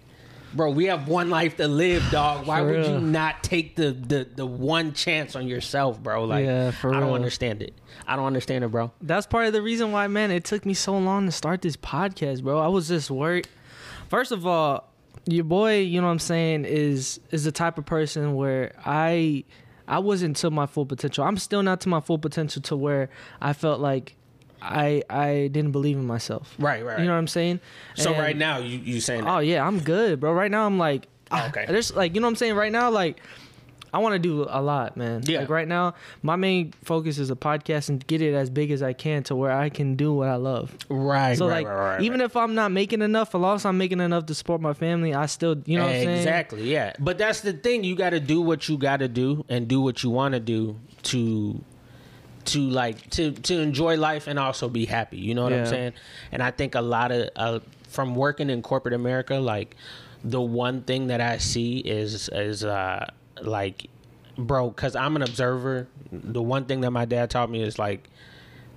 bro 0.53 0.71
we 0.71 0.85
have 0.85 1.07
one 1.07 1.29
life 1.29 1.57
to 1.57 1.67
live 1.67 2.03
dog 2.11 2.47
why 2.47 2.61
would 2.61 2.85
you 2.85 2.99
not 2.99 3.43
take 3.43 3.75
the, 3.75 3.91
the 3.91 4.27
the 4.35 4.45
one 4.45 4.93
chance 4.93 5.35
on 5.35 5.47
yourself 5.47 6.01
bro 6.01 6.25
like 6.25 6.45
Yeah, 6.45 6.71
i 6.83 6.99
don't 6.99 7.13
understand 7.13 7.61
it 7.61 7.73
i 8.07 8.15
don't 8.15 8.25
understand 8.25 8.63
it 8.63 8.69
bro 8.69 8.91
That's 9.01 9.27
part 9.27 9.45
of 9.47 9.53
the 9.53 9.61
reason 9.61 9.91
why, 9.91 10.07
man, 10.07 10.31
it 10.31 10.43
took 10.43 10.65
me 10.65 10.73
so 10.73 10.97
long 10.97 11.25
to 11.25 11.31
start 11.31 11.61
this 11.61 11.77
podcast, 11.77 12.43
bro. 12.43 12.57
I 12.59 12.67
was 12.67 12.87
just 12.87 13.11
worried. 13.11 13.47
First 14.09 14.31
of 14.31 14.45
all, 14.47 14.85
your 15.25 15.43
boy, 15.43 15.79
you 15.79 16.01
know 16.01 16.07
what 16.07 16.13
I'm 16.13 16.19
saying, 16.19 16.65
is 16.65 17.19
is 17.31 17.43
the 17.43 17.51
type 17.51 17.77
of 17.77 17.85
person 17.85 18.33
where 18.35 18.73
I 18.85 19.43
I 19.87 19.99
wasn't 19.99 20.37
to 20.37 20.49
my 20.49 20.65
full 20.65 20.85
potential. 20.85 21.23
I'm 21.23 21.37
still 21.37 21.61
not 21.63 21.81
to 21.81 21.89
my 21.89 21.99
full 21.99 22.17
potential 22.19 22.61
to 22.63 22.75
where 22.75 23.09
I 23.41 23.53
felt 23.53 23.79
like 23.79 24.15
I 24.61 25.03
I 25.09 25.49
didn't 25.51 25.71
believe 25.71 25.97
in 25.97 26.05
myself. 26.07 26.55
right 26.59 26.83
right, 26.83 26.99
You 26.99 27.05
know 27.05 27.11
what 27.13 27.17
I'm 27.19 27.27
saying? 27.27 27.59
so 27.95 28.11
And- 28.13 28.19
right 28.21 28.37
now 28.37 28.57
you 28.59 28.79
you 28.79 28.99
saying 29.01 29.23
that. 29.23 29.33
Oh 29.35 29.39
yeah, 29.39 29.65
I'm 29.65 29.79
good, 29.79 30.19
bro. 30.19 30.33
Right 30.33 30.51
now 30.51 30.65
I'm 30.65 30.77
like, 30.77 31.07
Oh, 31.31 31.35
ah, 31.37 31.47
okay. 31.49 31.65
There's 31.67 31.95
like, 31.95 32.15
you 32.15 32.21
know 32.21 32.25
what 32.25 32.31
I'm 32.31 32.35
saying. 32.37 32.55
Right 32.55 32.71
now, 32.71 32.89
like, 32.89 33.21
I 33.93 33.99
want 33.99 34.13
to 34.13 34.19
do 34.19 34.47
a 34.49 34.61
lot, 34.61 34.97
man. 34.97 35.21
Yeah. 35.25 35.39
Like 35.41 35.49
right 35.49 35.67
now, 35.67 35.93
my 36.23 36.35
main 36.35 36.73
focus 36.83 37.17
is 37.19 37.29
a 37.31 37.35
podcast 37.35 37.89
and 37.89 38.05
get 38.07 38.21
it 38.21 38.33
as 38.35 38.49
big 38.49 38.69
as 38.71 38.81
I 38.83 38.93
can 38.93 39.23
to 39.23 39.35
where 39.35 39.51
I 39.51 39.69
can 39.69 39.95
do 39.95 40.11
what 40.13 40.27
I 40.27 40.35
love. 40.35 40.75
right 40.89 41.37
So 41.37 41.47
right, 41.47 41.63
like, 41.63 41.67
right, 41.67 41.89
right, 41.93 42.01
even 42.01 42.21
if 42.21 42.35
I'm 42.35 42.53
not 42.55 42.71
making 42.71 43.01
enough, 43.03 43.29
as 43.35 43.41
long 43.41 43.55
as 43.55 43.65
I'm 43.65 43.77
making 43.77 43.99
enough 43.99 44.25
to 44.27 44.35
support 44.35 44.59
my 44.61 44.73
family, 44.73 45.13
I 45.15 45.25
still, 45.27 45.55
you 45.65 45.77
know 45.77 45.85
what 45.85 45.93
I'm 45.95 46.03
saying? 46.03 46.17
exactly 46.17 46.71
yeah 46.71 46.93
but 46.99 47.17
that's 47.17 47.41
the 47.41 47.53
thing 47.53 47.83
you 47.83 47.95
got 47.95 48.11
to 48.11 48.19
do 48.19 48.41
what 48.41 48.67
you 48.69 48.77
got 48.77 48.97
to 48.97 49.07
do 49.07 49.43
and 49.49 49.67
do 49.67 49.81
what 49.81 50.03
you 50.03 50.09
want 50.11 50.33
to 50.33 50.39
do 50.39 50.75
to 51.03 51.63
to 52.51 52.59
like 52.59 53.09
to 53.09 53.31
to 53.31 53.59
enjoy 53.59 53.95
life 53.97 54.27
and 54.27 54.37
also 54.39 54.69
be 54.69 54.85
happy 54.85 55.17
you 55.17 55.33
know 55.35 55.43
what 55.43 55.53
i'm 55.53 55.65
saying 55.65 55.93
and 56.31 56.41
i 56.43 56.51
think 56.51 56.75
a 56.75 56.81
lot 56.81 57.11
of 57.11 57.29
uh, 57.35 57.59
from 57.89 58.13
working 58.15 58.49
in 58.51 58.61
corporate 58.61 58.93
America, 58.93 59.35
like 59.35 59.75
the 60.23 60.39
one 60.39 60.83
thing 60.83 61.07
that 61.07 61.21
I 61.21 61.39
see 61.39 61.79
is 61.79 62.29
is 62.29 62.63
uh 62.63 63.07
like 63.41 63.87
bro, 64.37 64.69
cuz 64.71 64.95
I'm 64.95 65.15
an 65.15 65.23
observer. 65.23 65.87
The 66.11 66.41
one 66.41 66.65
thing 66.65 66.81
that 66.81 66.91
my 66.91 67.05
dad 67.05 67.29
taught 67.31 67.49
me 67.49 67.63
is 67.63 67.79
like 67.79 68.09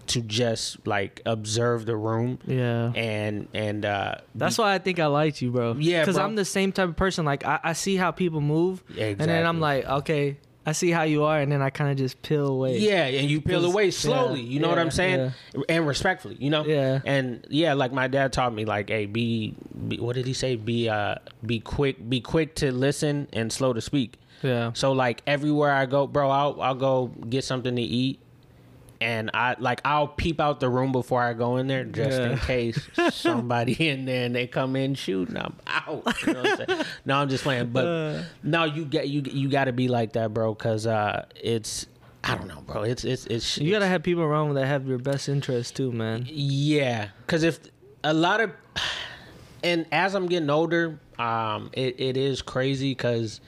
to 0.09 0.21
just 0.23 0.87
like 0.87 1.21
observe 1.27 1.85
the 1.87 1.97
room 1.97 2.39
Yeah. 2.47 2.93
and 2.95 3.49
and 3.55 3.85
uh 3.85 4.15
That's 4.35 4.57
why 4.59 4.75
I 4.75 4.79
think 4.79 4.99
I 4.99 5.07
liked 5.07 5.43
you, 5.43 5.51
bro. 5.51 5.77
Yeah, 5.79 6.01
because. 6.03 6.17
I'm 6.17 6.35
the 6.35 6.45
same 6.47 6.73
type 6.73 6.89
of 6.89 6.97
person. 6.97 7.25
Like 7.27 7.45
I, 7.45 7.61
I 7.63 7.73
see 7.75 7.97
how 7.97 8.11
people 8.13 8.41
move, 8.41 8.83
Yeah, 8.95 9.07
and 9.07 9.19
then 9.21 9.47
I'm 9.47 9.61
like, 9.61 9.85
okay, 9.87 10.39
I 10.65 10.73
see 10.73 10.91
how 10.91 11.03
you 11.03 11.25
are, 11.25 11.41
and 11.41 11.51
then 11.51 11.61
I 11.61 11.71
kind 11.71 11.91
of 11.91 11.97
just 11.97 12.23
peel 12.23 12.47
away. 12.47 12.79
Yeah, 12.79 13.05
and 13.07 13.29
you 13.29 13.41
peel 13.41 13.65
away 13.65 13.91
slowly. 13.91 14.41
yeah, 14.41 14.47
you 14.53 14.61
know 14.61 14.69
what 14.69 14.79
I'm 14.79 14.91
saying? 14.93 15.33
And 15.69 15.87
respectfully, 15.87 16.37
you 16.39 16.51
know. 16.51 16.65
Yeah. 16.65 17.01
And 17.05 17.45
yeah, 17.51 17.75
like 17.75 17.93
my 17.93 18.07
dad 18.07 18.33
taught 18.33 18.55
me, 18.55 18.65
like, 18.65 18.89
hey, 18.89 19.07
be, 19.07 19.55
be 19.89 19.99
what 19.99 20.15
did 20.15 20.27
he 20.27 20.33
say? 20.33 20.55
Be 20.57 20.89
uh, 20.89 21.17
be 21.45 21.59
quick, 21.59 22.09
be 22.09 22.21
quick 22.21 22.55
to 22.57 22.71
listen 22.71 23.27
and 23.33 23.53
slow 23.53 23.73
to 23.73 23.81
speak. 23.81 24.19
yeah, 24.43 24.71
So 24.75 24.93
like 24.93 25.23
everywhere 25.27 25.73
I 25.73 25.87
go, 25.87 26.07
bro, 26.07 26.31
I'll 26.31 26.61
I'll 26.63 26.75
go 26.77 27.07
get 27.29 27.43
something 27.45 27.75
to 27.75 27.83
eat, 27.83 28.21
and 29.03 29.31
I 29.35 29.57
like 29.59 29.81
I'll 29.85 30.09
peep 30.09 30.41
out 30.41 30.61
the 30.61 30.69
room 30.71 30.93
before 30.93 31.21
I 31.23 31.33
go 31.35 31.57
in 31.59 31.67
there 31.67 31.85
just 31.85 32.19
in 32.21 32.39
case 32.39 32.89
somebody 33.11 33.89
in 33.89 34.05
there 34.05 34.25
and 34.27 34.35
they 34.35 34.47
come 34.47 34.77
in 34.77 34.95
shooting, 34.95 35.37
I'm 35.37 35.55
out. 35.67 36.05
You 36.27 36.33
know 36.33 36.43
what 36.43 36.71
I'm 36.71 36.87
no, 37.05 37.17
I'm 37.17 37.29
just 37.29 37.43
playing, 37.45 37.71
but 37.71 37.85
Uh. 37.87 38.23
no, 38.43 38.65
you 38.65 38.85
get 38.85 39.09
you 39.09 39.23
you 39.23 39.49
got 39.51 39.65
to 39.65 39.73
be 39.73 39.89
like 39.89 40.13
that, 40.15 40.33
bro, 40.33 40.55
because 40.55 40.87
uh, 40.87 41.27
it's 41.37 41.87
I 42.25 42.37
don't 42.37 42.47
know, 42.49 42.61
bro. 42.63 42.85
It's 42.85 43.05
it's 43.05 43.27
it's 43.27 43.59
you 43.59 43.71
gotta 43.73 43.89
have 43.89 44.03
people 44.05 44.23
around 44.23 44.55
that 44.55 44.67
have 44.67 44.87
your 44.87 44.99
best 44.99 45.29
interest 45.29 45.75
too, 45.77 45.91
man. 45.93 46.25
yeah, 46.29 47.09
because 47.27 47.43
if 47.43 47.59
a 48.05 48.15
lot 48.15 48.41
of, 48.41 48.53
and 49.65 49.87
as 49.93 50.15
I'm 50.15 50.27
getting 50.27 50.49
older, 50.51 50.99
um, 51.19 51.71
it, 51.73 52.01
it 52.01 52.17
is 52.17 52.41
crazy 52.43 52.93
because 52.93 53.41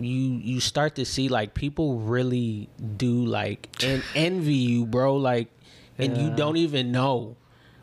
you 0.00 0.38
you 0.42 0.60
start 0.60 0.94
to 0.96 1.04
see 1.04 1.28
like 1.28 1.54
people 1.54 1.98
really 1.98 2.68
do 2.96 3.24
like 3.24 3.68
en- 3.82 4.02
envy 4.14 4.54
you, 4.54 4.86
bro. 4.86 5.16
Like, 5.16 5.48
and 5.98 6.16
you 6.16 6.30
don't 6.34 6.56
even 6.56 6.92
know 6.92 7.36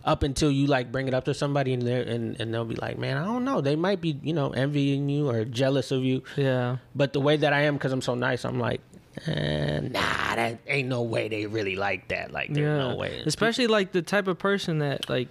up 0.05 0.21
until 0.23 0.51
you 0.51 0.67
like 0.67 0.91
bring 0.91 1.07
it 1.07 1.13
up 1.13 1.25
to 1.25 1.33
somebody 1.33 1.73
and 1.73 1.81
they 1.81 2.01
and 2.07 2.39
and 2.39 2.53
they'll 2.53 2.63
be 2.65 2.75
like, 2.75 2.97
man, 2.97 3.17
I 3.17 3.25
don't 3.25 3.43
know. 3.43 3.59
They 3.61 3.75
might 3.75 4.01
be 4.01 4.19
you 4.21 4.33
know 4.33 4.51
envying 4.51 5.09
you 5.09 5.29
or 5.29 5.45
jealous 5.45 5.91
of 5.91 6.03
you. 6.03 6.23
Yeah, 6.37 6.77
But 6.93 7.13
the 7.13 7.19
way 7.19 7.37
that 7.37 7.53
I 7.53 7.61
am, 7.61 7.73
because 7.75 7.91
I'm 7.91 8.01
so 8.01 8.15
nice, 8.15 8.45
I'm 8.45 8.59
like, 8.59 8.81
eh, 9.25 9.79
nah, 9.81 10.35
that 10.35 10.59
ain't 10.67 10.87
no 10.87 11.01
way 11.01 11.27
they 11.27 11.47
really 11.47 11.75
like 11.75 12.09
that. 12.09 12.31
Like, 12.31 12.53
there's 12.53 12.65
yeah. 12.65 12.89
no 12.89 12.95
way. 12.95 13.21
Especially 13.25 13.67
like 13.67 13.91
the 13.91 14.01
type 14.01 14.27
of 14.27 14.37
person 14.37 14.79
that 14.79 15.09
like 15.09 15.27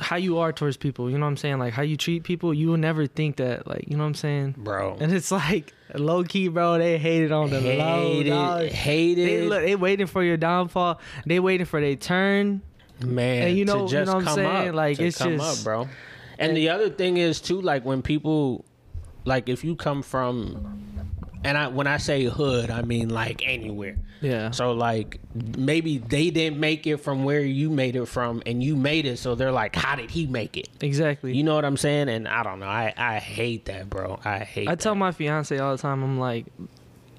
how 0.00 0.16
you 0.16 0.38
are 0.38 0.52
towards 0.52 0.76
people. 0.76 1.10
You 1.10 1.18
know 1.18 1.24
what 1.26 1.30
I'm 1.30 1.36
saying? 1.36 1.58
Like 1.58 1.72
how 1.72 1.82
you 1.82 1.96
treat 1.96 2.22
people. 2.24 2.52
You 2.54 2.68
will 2.68 2.76
never 2.76 3.06
think 3.06 3.36
that. 3.36 3.66
Like 3.66 3.84
you 3.88 3.96
know 3.96 4.02
what 4.04 4.08
I'm 4.08 4.14
saying? 4.14 4.54
bro. 4.58 4.96
And 5.00 5.12
it's 5.12 5.30
like 5.30 5.72
low 5.94 6.24
key, 6.24 6.48
bro. 6.48 6.78
They 6.78 6.98
hated 6.98 7.32
on 7.32 7.50
the 7.50 7.60
low. 7.60 7.68
Hated, 8.08 8.30
dog. 8.30 8.60
They 8.60 8.68
hated, 8.68 9.48
look, 9.48 9.62
they 9.62 9.74
waiting 9.76 10.06
for 10.06 10.22
your 10.22 10.36
downfall. 10.36 11.00
They 11.26 11.40
waiting 11.40 11.66
for 11.66 11.80
their 11.80 11.96
turn. 11.96 12.62
man. 13.04 13.48
and 13.48 13.56
you 13.56 13.64
know- 13.64 13.86
to 13.88 13.96
you 13.98 14.04
know 14.04 14.14
what 14.16 14.28
I'm 14.28 14.34
saying? 14.34 14.68
up, 14.70 14.74
Like, 14.74 14.98
it's 15.00 15.18
come 15.18 15.36
just- 15.38 15.60
up, 15.60 15.64
bro. 15.64 15.88
And 16.38 16.56
the 16.56 16.68
other 16.68 16.88
thing 16.90 17.16
is 17.16 17.40
too, 17.40 17.60
like 17.60 17.84
when 17.84 18.02
people, 18.02 18.64
like 19.24 19.48
if 19.48 19.64
you 19.64 19.74
come 19.76 20.02
from, 20.02 20.97
and 21.44 21.56
I 21.56 21.68
when 21.68 21.86
I 21.86 21.98
say 21.98 22.24
hood, 22.24 22.70
I 22.70 22.82
mean 22.82 23.08
like 23.08 23.42
anywhere. 23.44 23.96
Yeah. 24.20 24.50
So 24.50 24.72
like 24.72 25.20
maybe 25.56 25.98
they 25.98 26.30
didn't 26.30 26.58
make 26.58 26.86
it 26.86 26.98
from 26.98 27.24
where 27.24 27.40
you 27.40 27.70
made 27.70 27.96
it 27.96 28.06
from, 28.06 28.42
and 28.46 28.62
you 28.62 28.76
made 28.76 29.06
it, 29.06 29.18
so 29.18 29.34
they're 29.34 29.52
like, 29.52 29.76
how 29.76 29.96
did 29.96 30.10
he 30.10 30.26
make 30.26 30.56
it? 30.56 30.68
Exactly. 30.80 31.36
You 31.36 31.44
know 31.44 31.54
what 31.54 31.64
I'm 31.64 31.76
saying? 31.76 32.08
And 32.08 32.26
I 32.26 32.42
don't 32.42 32.60
know. 32.60 32.66
I 32.66 32.92
I 32.96 33.18
hate 33.18 33.66
that, 33.66 33.88
bro. 33.88 34.18
I 34.24 34.40
hate. 34.40 34.68
I 34.68 34.72
that. 34.72 34.80
tell 34.80 34.94
my 34.94 35.12
fiance 35.12 35.56
all 35.58 35.76
the 35.76 35.80
time. 35.80 36.02
I'm 36.02 36.18
like, 36.18 36.46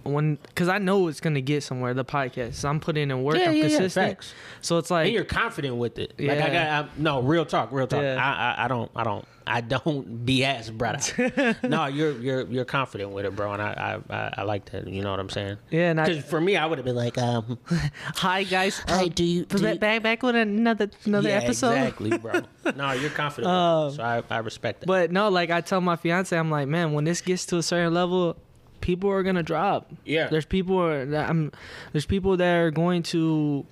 when 0.03 0.35
because 0.35 0.67
I 0.67 0.77
know 0.77 1.07
it's 1.07 1.21
gonna 1.21 1.41
get 1.41 1.63
somewhere. 1.63 1.93
The 1.93 2.05
podcast. 2.05 2.55
So 2.55 2.69
I'm 2.69 2.79
putting 2.79 3.11
in 3.11 3.23
work. 3.23 3.37
Yeah, 3.37 3.49
I'm 3.49 3.55
yeah, 3.55 3.63
yeah, 3.63 3.69
consistent. 3.69 4.09
facts. 4.09 4.33
So 4.61 4.77
it's 4.77 4.91
like, 4.91 5.05
and 5.05 5.13
you're 5.13 5.23
confident 5.23 5.77
with 5.77 5.99
it. 5.99 6.13
Like 6.19 6.39
I 6.39 6.49
got 6.49 6.85
I, 6.85 6.89
no 6.97 7.21
real 7.21 7.45
talk, 7.45 7.71
real 7.71 7.87
talk. 7.87 8.01
Yeah. 8.01 8.15
I, 8.21 8.61
I 8.61 8.65
I 8.65 8.67
don't 8.67 8.91
I 8.95 9.03
don't 9.03 9.25
I 9.49 9.61
don't 9.61 10.25
BS, 10.25 10.71
brother. 10.71 11.55
no, 11.67 11.87
you're 11.87 12.11
you're 12.19 12.45
you're 12.47 12.65
confident 12.65 13.09
with 13.11 13.25
it, 13.25 13.35
bro, 13.35 13.51
and 13.53 13.61
I 13.61 13.99
I, 14.09 14.15
I, 14.15 14.33
I 14.37 14.43
like 14.43 14.69
that. 14.71 14.87
You 14.87 15.01
know 15.01 15.09
what 15.11 15.19
I'm 15.19 15.29
saying? 15.29 15.57
yeah. 15.71 15.93
I 15.97 16.05
Because 16.07 16.23
for 16.23 16.39
me, 16.39 16.55
I 16.55 16.65
would 16.67 16.77
have 16.77 16.85
been 16.85 16.95
like, 16.95 17.17
um, 17.17 17.57
hi 18.15 18.43
guys. 18.43 18.79
Hi, 18.87 19.03
um, 19.03 19.09
do 19.09 19.23
you- 19.23 19.45
do 19.45 19.75
back, 19.77 19.95
you- 19.95 19.99
back 20.01 20.21
with 20.23 20.35
another 20.35 20.89
another 21.05 21.29
yeah, 21.29 21.37
episode. 21.37 21.71
exactly, 21.71 22.17
bro. 22.17 22.41
No, 22.75 22.91
you're 22.91 23.09
confident, 23.09 23.51
Um, 23.51 23.85
with 23.85 23.93
it, 23.93 23.97
so 23.97 24.03
I 24.03 24.23
I 24.29 24.37
respect 24.39 24.81
that. 24.81 24.85
But 24.87 25.11
no, 25.11 25.29
like 25.29 25.49
I 25.49 25.61
tell 25.61 25.81
my 25.81 25.95
fiance, 25.95 26.37
I'm 26.37 26.51
like, 26.51 26.67
man, 26.67 26.93
when 26.93 27.03
this 27.05 27.21
gets 27.21 27.45
to 27.47 27.57
a 27.57 27.63
certain 27.63 27.93
level, 27.93 28.37
people 28.81 29.09
are 29.09 29.23
gonna 29.23 29.43
drop. 29.43 29.91
Yeah. 30.05 30.27
There's 30.27 30.45
people 30.45 30.87
that 30.87 31.29
I'm. 31.29 31.51
There's 31.91 32.05
people 32.05 32.37
that 32.37 32.55
are 32.55 32.69
going 32.71 33.01
to 33.03 33.65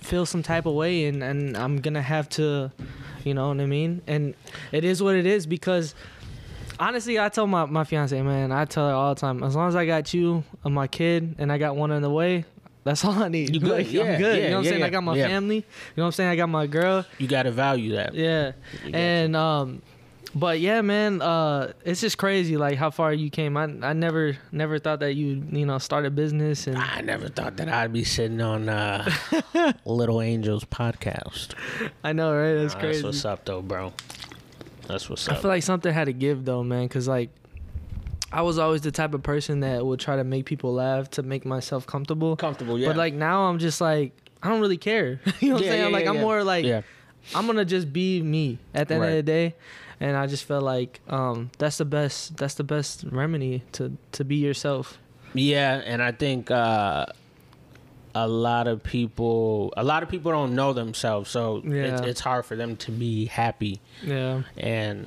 feel 0.00 0.24
some 0.26 0.42
type 0.42 0.64
of 0.66 0.74
way, 0.74 1.04
and 1.04 1.22
and 1.22 1.54
I'm 1.56 1.76
gonna 1.80 2.02
have 2.02 2.28
to, 2.30 2.72
you 3.24 3.34
know 3.34 3.48
what 3.48 3.60
I 3.60 3.66
mean. 3.66 4.02
And 4.06 4.34
it 4.72 4.84
is 4.84 5.02
what 5.02 5.14
it 5.14 5.26
is 5.26 5.46
because. 5.46 5.94
Honestly, 6.80 7.18
I 7.18 7.28
tell 7.28 7.48
my, 7.48 7.64
my 7.64 7.82
fiance, 7.82 8.22
man, 8.22 8.52
I 8.52 8.64
tell 8.64 8.86
her 8.86 8.94
all 8.94 9.12
the 9.12 9.20
time, 9.20 9.42
as 9.42 9.56
long 9.56 9.66
as 9.66 9.74
I 9.74 9.84
got 9.84 10.14
you 10.14 10.44
and 10.64 10.72
my 10.72 10.86
kid 10.86 11.34
and 11.38 11.50
I 11.50 11.58
got 11.58 11.74
one 11.74 11.90
in 11.90 12.02
the 12.02 12.10
way, 12.10 12.44
that's 12.84 13.04
all 13.04 13.20
I 13.20 13.26
need. 13.26 13.52
You 13.52 13.58
good. 13.58 13.70
Like, 13.78 13.92
Yeah, 13.92 14.02
I'm 14.12 14.18
good. 14.20 14.38
yeah, 14.38 14.44
you 14.44 14.50
know 14.50 14.56
what 14.58 14.58
I'm 14.58 14.64
yeah, 14.64 14.70
saying? 14.70 14.82
I 14.84 14.90
got 14.90 15.02
my 15.02 15.16
family. 15.16 15.56
You 15.56 15.62
know 15.96 16.02
what 16.04 16.06
I'm 16.06 16.12
saying? 16.12 16.30
I 16.30 16.36
got 16.36 16.48
my 16.48 16.68
girl. 16.68 17.04
you 17.18 17.26
got 17.26 17.42
to 17.44 17.50
value 17.50 17.96
that. 17.96 18.14
Yeah. 18.14 18.52
And 18.92 19.34
um 19.34 19.82
but 20.34 20.60
yeah, 20.60 20.80
man, 20.82 21.22
uh 21.22 21.72
it's 21.84 22.00
just 22.00 22.18
crazy 22.18 22.56
like 22.56 22.76
how 22.78 22.90
far 22.90 23.12
you 23.12 23.30
came. 23.30 23.56
I 23.56 23.64
I 23.82 23.92
never 23.92 24.36
never 24.52 24.78
thought 24.78 25.00
that 25.00 25.14
you, 25.14 25.42
you 25.50 25.64
know, 25.66 25.78
start 25.78 26.04
a 26.06 26.10
business 26.10 26.66
and 26.66 26.76
I 26.76 27.00
never 27.00 27.28
thought 27.28 27.56
that 27.56 27.68
I'd 27.68 27.92
be 27.92 28.04
sitting 28.04 28.40
on 28.40 28.68
uh, 28.68 29.10
Little 29.84 30.20
Angels 30.20 30.64
podcast. 30.64 31.54
I 32.04 32.12
know, 32.12 32.34
right? 32.34 32.54
That's 32.54 32.74
Nah, 32.74 32.80
crazy. 32.80 33.02
That's 33.02 33.04
what's 33.04 33.24
up, 33.24 33.44
though, 33.44 33.62
bro. 33.62 33.92
That's 34.86 35.08
what's 35.10 35.28
up. 35.28 35.36
I 35.36 35.40
feel 35.40 35.48
like 35.50 35.62
something 35.62 35.92
had 35.92 36.06
to 36.06 36.12
give 36.12 36.44
though, 36.44 36.62
man, 36.62 36.88
cuz 36.88 37.08
like 37.08 37.30
I 38.30 38.42
was 38.42 38.58
always 38.58 38.82
the 38.82 38.92
type 38.92 39.14
of 39.14 39.22
person 39.22 39.60
that 39.60 39.84
would 39.84 40.00
try 40.00 40.16
to 40.16 40.24
make 40.24 40.44
people 40.44 40.74
laugh 40.74 41.08
to 41.12 41.22
make 41.22 41.46
myself 41.46 41.86
comfortable. 41.86 42.36
comfortable, 42.36 42.78
yeah. 42.78 42.88
But 42.88 42.96
like 42.96 43.14
now 43.14 43.44
I'm 43.44 43.58
just 43.58 43.80
like 43.80 44.12
I 44.42 44.48
don't 44.50 44.60
really 44.60 44.76
care. 44.76 45.20
you 45.40 45.48
know 45.48 45.54
what 45.54 45.62
I'm 45.62 45.68
saying? 45.68 45.82
yeah, 45.84 45.88
like 45.88 46.04
yeah, 46.04 46.10
I'm 46.10 46.16
yeah. 46.16 46.20
more 46.22 46.44
like 46.44 46.64
yeah. 46.66 46.82
I'm 47.34 47.46
gonna 47.46 47.64
just 47.64 47.92
be 47.92 48.22
me 48.22 48.58
at 48.74 48.88
the 48.88 48.94
end 48.94 49.02
Right. 49.02 49.08
of 49.10 49.16
the 49.16 49.22
day, 49.22 49.54
and 50.00 50.16
I 50.16 50.26
just 50.26 50.44
felt 50.44 50.62
like 50.64 51.00
um, 51.08 51.50
that's 51.58 51.78
the 51.78 51.84
best. 51.84 52.36
That's 52.36 52.54
the 52.54 52.64
best 52.64 53.04
remedy 53.10 53.62
to 53.72 53.96
to 54.12 54.24
be 54.24 54.36
yourself. 54.36 54.98
Yeah, 55.34 55.82
and 55.84 56.02
I 56.02 56.12
think 56.12 56.50
uh, 56.50 57.06
a 58.14 58.26
lot 58.28 58.66
of 58.66 58.82
people, 58.82 59.72
a 59.76 59.84
lot 59.84 60.02
of 60.02 60.08
people 60.08 60.32
don't 60.32 60.54
know 60.54 60.72
themselves, 60.72 61.30
so 61.30 61.58
it's, 61.58 61.66
Yeah. 61.66 62.02
it's 62.04 62.20
hard 62.20 62.46
for 62.46 62.56
them 62.56 62.76
to 62.76 62.90
be 62.90 63.26
happy. 63.26 63.80
Yeah, 64.02 64.42
And 64.56 65.06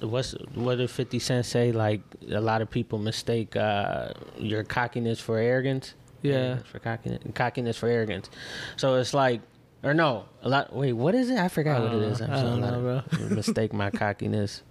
what's 0.00 0.32
what 0.54 0.76
did 0.78 0.90
Fifty 0.90 1.18
Cent 1.18 1.44
say? 1.44 1.72
Like 1.72 2.00
a 2.30 2.40
lot 2.40 2.62
of 2.62 2.70
people 2.70 2.98
mistake 2.98 3.56
uh, 3.56 4.12
your 4.38 4.64
cockiness 4.64 5.20
for 5.20 5.38
arrogance. 5.38 5.94
Yeah. 6.22 6.58
For 6.64 6.78
cockiness, 6.78 7.20
cockiness 7.34 7.76
for 7.76 7.88
arrogance. 7.88 8.28
So 8.76 8.94
it's 8.96 9.12
like, 9.14 9.40
or 9.82 9.94
no, 9.94 10.24
a 10.42 10.48
lot. 10.48 10.74
Wait, 10.74 10.92
what 10.92 11.14
is 11.14 11.30
it? 11.30 11.38
I 11.38 11.48
forgot 11.48 11.82
what 11.82 11.94
it 11.94 12.02
is. 12.02 12.20
Uh, 12.20 12.24
I'm 12.24 12.30
I 12.32 12.36
sorry, 12.40 12.60
don't 12.60 12.84
know, 12.84 13.02
of- 13.12 13.30
Mistake 13.30 13.72
my 13.72 13.90
cockiness 14.02 14.62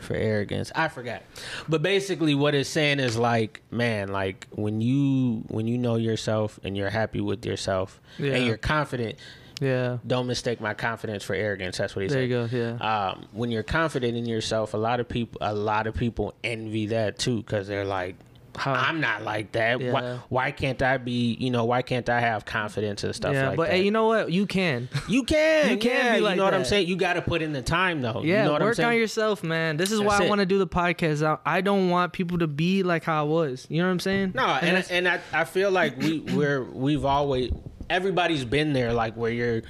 for 0.00 0.14
arrogance. 0.16 0.72
I 0.74 0.88
forgot. 0.88 1.22
But 1.68 1.82
basically 1.82 2.34
what 2.34 2.54
it's 2.54 2.70
saying 2.70 3.00
is 3.00 3.16
like, 3.18 3.62
man, 3.70 4.08
like 4.08 4.46
when 4.50 4.80
you 4.80 5.44
when 5.48 5.66
you 5.66 5.76
know 5.78 5.96
yourself 5.96 6.58
and 6.64 6.76
you're 6.76 6.90
happy 6.90 7.20
with 7.20 7.44
yourself 7.44 8.00
Yeah. 8.18 8.32
and 8.34 8.46
you're 8.46 8.56
confident, 8.56 9.16
yeah. 9.60 9.98
don't 10.06 10.26
mistake 10.26 10.60
my 10.60 10.72
confidence 10.72 11.22
for 11.24 11.34
arrogance. 11.34 11.76
That's 11.78 11.94
what 11.96 12.02
he 12.02 12.08
said. 12.08 12.16
There 12.18 12.24
you 12.24 12.46
go. 12.46 12.78
Yeah, 12.78 13.08
Um, 13.10 13.26
when 13.32 13.50
you're 13.50 13.62
confident 13.62 14.16
in 14.16 14.24
yourself, 14.26 14.72
a 14.72 14.78
lot 14.78 15.00
of 15.00 15.08
people 15.08 15.38
a 15.42 15.52
lot 15.54 15.86
of 15.86 15.94
people 15.94 16.32
envy 16.44 16.86
that 16.86 17.18
too 17.18 17.42
cuz 17.42 17.66
they're 17.66 17.84
like 17.84 18.14
How- 18.58 18.74
I'm 18.74 19.00
not 19.00 19.22
like 19.22 19.52
that. 19.52 19.80
Why, 19.80 20.02
Yeah. 20.02 20.18
why 20.28 20.50
can't 20.50 20.82
I 20.82 20.98
be, 20.98 21.34
you 21.40 21.50
know, 21.50 21.64
why 21.64 21.82
can't 21.82 22.08
I 22.08 22.20
have 22.20 22.44
confidence 22.44 23.04
and 23.04 23.14
stuff 23.14 23.32
yeah. 23.34 23.48
like 23.48 23.56
but 23.56 23.68
that? 23.68 23.76
hey, 23.76 23.82
you 23.82 23.90
know 23.90 24.06
what? 24.06 24.30
You 24.30 24.46
can. 24.46 24.88
you 25.08 25.22
can. 25.22 25.70
you 25.70 25.78
can 25.78 25.90
yeah, 25.90 26.14
be 26.16 26.20
like 26.20 26.32
you 26.32 26.36
know 26.38 26.44
what 26.44 26.54
I'm 26.54 26.64
saying? 26.64 26.88
You 26.88 26.96
got 26.96 27.14
to 27.14 27.22
put 27.22 27.40
in 27.42 27.52
the 27.52 27.62
time 27.62 28.02
though. 28.02 28.22
Yeah, 28.22 28.40
you 28.40 28.44
know 28.46 28.52
what 28.52 28.62
I'm 28.62 28.68
work 28.68 28.78
on 28.80 28.94
yourself, 28.94 29.42
man. 29.42 29.76
This 29.76 29.90
is 29.92 30.00
That's 30.00 30.18
why 30.20 30.26
I 30.26 30.28
want 30.28 30.40
to 30.40 30.46
do 30.46 30.58
the 30.58 30.66
podcast. 30.66 31.22
I, 31.22 31.38
I 31.58 31.60
don't 31.60 31.88
want 31.88 32.12
people 32.12 32.38
to 32.38 32.46
be 32.46 32.82
like 32.82 33.04
how 33.04 33.20
I 33.20 33.26
was. 33.26 33.66
You 33.70 33.78
know 33.78 33.86
what 33.86 33.92
I'm 33.92 34.00
saying? 34.00 34.32
No, 34.34 34.44
and 34.44 34.76
that's- 34.76 34.90
and 34.90 35.08
I, 35.08 35.20
I 35.32 35.44
feel 35.44 35.70
like 35.70 35.96
we 35.98 36.20
we're 36.34 36.64
we've 36.64 37.04
always 37.04 37.52
everybody's 37.90 38.44
been 38.44 38.72
there 38.72 38.92
like 38.92 39.14
where 39.16 39.30
you're 39.32 39.62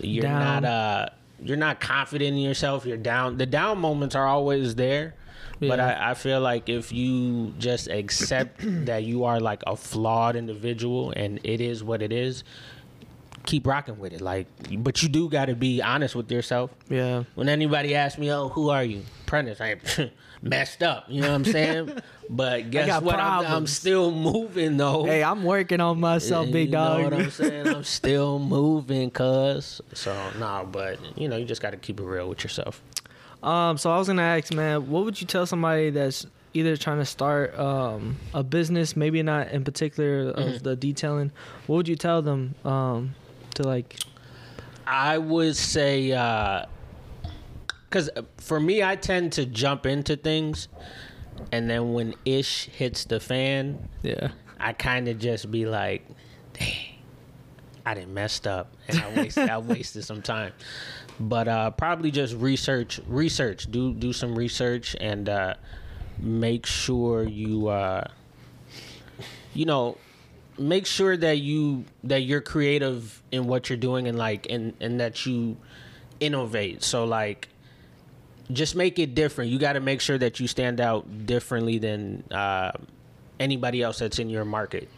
you're 0.00 0.22
Down. 0.22 0.62
not 0.62 0.64
uh 0.64 1.08
you're 1.44 1.56
not 1.56 1.80
confident 1.80 2.36
in 2.36 2.42
yourself, 2.42 2.86
you're 2.86 2.96
down. 2.96 3.36
The 3.36 3.46
down 3.46 3.78
moments 3.78 4.14
are 4.14 4.26
always 4.26 4.76
there. 4.76 5.14
But 5.68 5.80
I, 5.80 6.10
I 6.10 6.14
feel 6.14 6.40
like 6.40 6.68
if 6.68 6.92
you 6.92 7.52
just 7.58 7.88
accept 7.88 8.60
that 8.86 9.04
you 9.04 9.24
are 9.24 9.40
like 9.40 9.62
a 9.66 9.76
flawed 9.76 10.36
individual 10.36 11.12
and 11.16 11.40
it 11.44 11.60
is 11.60 11.82
what 11.84 12.02
it 12.02 12.12
is, 12.12 12.44
keep 13.46 13.66
rocking 13.66 13.98
with 13.98 14.12
it. 14.12 14.20
Like, 14.20 14.46
but 14.78 15.02
you 15.02 15.08
do 15.08 15.28
got 15.28 15.46
to 15.46 15.54
be 15.54 15.82
honest 15.82 16.14
with 16.14 16.30
yourself. 16.30 16.70
Yeah. 16.88 17.24
When 17.34 17.48
anybody 17.48 17.94
asks 17.94 18.18
me, 18.18 18.32
"Oh, 18.32 18.48
who 18.48 18.70
are 18.70 18.84
you?" 18.84 19.02
Prentice, 19.26 19.60
I 19.60 19.76
messed 20.42 20.82
up. 20.82 21.06
You 21.08 21.22
know 21.22 21.28
what 21.28 21.34
I'm 21.36 21.44
saying? 21.44 21.98
but 22.30 22.70
guess 22.70 23.00
what? 23.00 23.16
I'm, 23.16 23.46
I'm 23.46 23.66
still 23.66 24.10
moving 24.10 24.76
though. 24.76 25.04
Hey, 25.04 25.24
I'm 25.24 25.44
working 25.44 25.80
on 25.80 26.00
myself, 26.00 26.50
big 26.50 26.70
dog. 26.72 26.98
you 26.98 27.10
know 27.10 27.16
what 27.16 27.24
I'm 27.24 27.30
saying? 27.30 27.68
I'm 27.68 27.84
still 27.84 28.38
moving, 28.56 29.10
cuz. 29.10 29.80
So 29.94 30.14
nah, 30.38 30.64
but 30.64 30.98
you 31.16 31.28
know, 31.28 31.36
you 31.36 31.44
just 31.44 31.62
got 31.62 31.70
to 31.70 31.76
keep 31.76 32.00
it 32.00 32.04
real 32.04 32.28
with 32.28 32.42
yourself. 32.44 32.82
Um, 33.42 33.76
so 33.78 33.90
I 33.90 33.98
was 33.98 34.06
gonna 34.08 34.22
ask, 34.22 34.52
man, 34.54 34.88
what 34.88 35.04
would 35.04 35.20
you 35.20 35.26
tell 35.26 35.46
somebody 35.46 35.90
that's 35.90 36.26
either 36.54 36.76
trying 36.76 36.98
to 36.98 37.04
start 37.04 37.58
um, 37.58 38.16
a 38.34 38.42
business, 38.44 38.94
maybe 38.96 39.22
not 39.22 39.48
in 39.50 39.64
particular 39.64 40.30
of 40.30 40.36
Mhm. 40.36 40.62
the 40.62 40.76
detailing? 40.76 41.32
What 41.66 41.76
would 41.76 41.88
you 41.88 41.96
tell 41.96 42.22
them 42.22 42.54
um, 42.64 43.14
to 43.54 43.62
like? 43.64 43.96
I 44.86 45.18
would 45.18 45.56
say, 45.56 46.08
because 47.88 48.10
for 48.38 48.58
me, 48.60 48.82
I 48.82 48.96
tend 48.96 49.32
to 49.34 49.46
jump 49.46 49.86
into 49.86 50.16
things, 50.16 50.68
and 51.50 51.68
then 51.70 51.92
when 51.92 52.14
ish 52.24 52.66
hits 52.66 53.04
the 53.04 53.20
fan, 53.20 53.88
Yeah, 54.02 54.28
I 54.60 54.72
kind 54.72 55.08
of 55.08 55.18
just 55.18 55.50
be 55.50 55.66
like, 55.66 56.04
dang, 56.52 56.96
I 57.86 57.94
didn't 57.94 58.12
messed 58.14 58.46
up, 58.46 58.72
and 58.88 58.98
I 59.00 59.14
wasted, 59.16 59.48
I 59.48 59.58
wasted 59.72 60.04
some 60.04 60.20
time. 60.22 60.52
But 61.22 61.46
uh, 61.46 61.70
probably 61.70 62.10
just 62.10 62.34
research, 62.34 63.00
research, 63.06 63.70
do 63.70 63.94
do 63.94 64.12
some 64.12 64.34
research, 64.34 64.96
and 65.00 65.28
uh, 65.28 65.54
make 66.18 66.66
sure 66.66 67.22
you, 67.22 67.68
uh, 67.68 68.08
you 69.54 69.64
know, 69.64 69.98
make 70.58 70.84
sure 70.84 71.16
that 71.16 71.38
you 71.38 71.84
that 72.02 72.22
you're 72.22 72.40
creative 72.40 73.22
in 73.30 73.46
what 73.46 73.70
you're 73.70 73.76
doing, 73.78 74.08
and 74.08 74.18
like, 74.18 74.48
and 74.50 74.74
and 74.80 74.98
that 74.98 75.24
you 75.24 75.56
innovate. 76.18 76.82
So 76.82 77.04
like, 77.04 77.48
just 78.50 78.74
make 78.74 78.98
it 78.98 79.14
different. 79.14 79.52
You 79.52 79.60
got 79.60 79.74
to 79.74 79.80
make 79.80 80.00
sure 80.00 80.18
that 80.18 80.40
you 80.40 80.48
stand 80.48 80.80
out 80.80 81.26
differently 81.26 81.78
than 81.78 82.24
uh, 82.32 82.72
anybody 83.38 83.80
else 83.80 84.00
that's 84.00 84.18
in 84.18 84.28
your 84.28 84.44
market, 84.44 84.88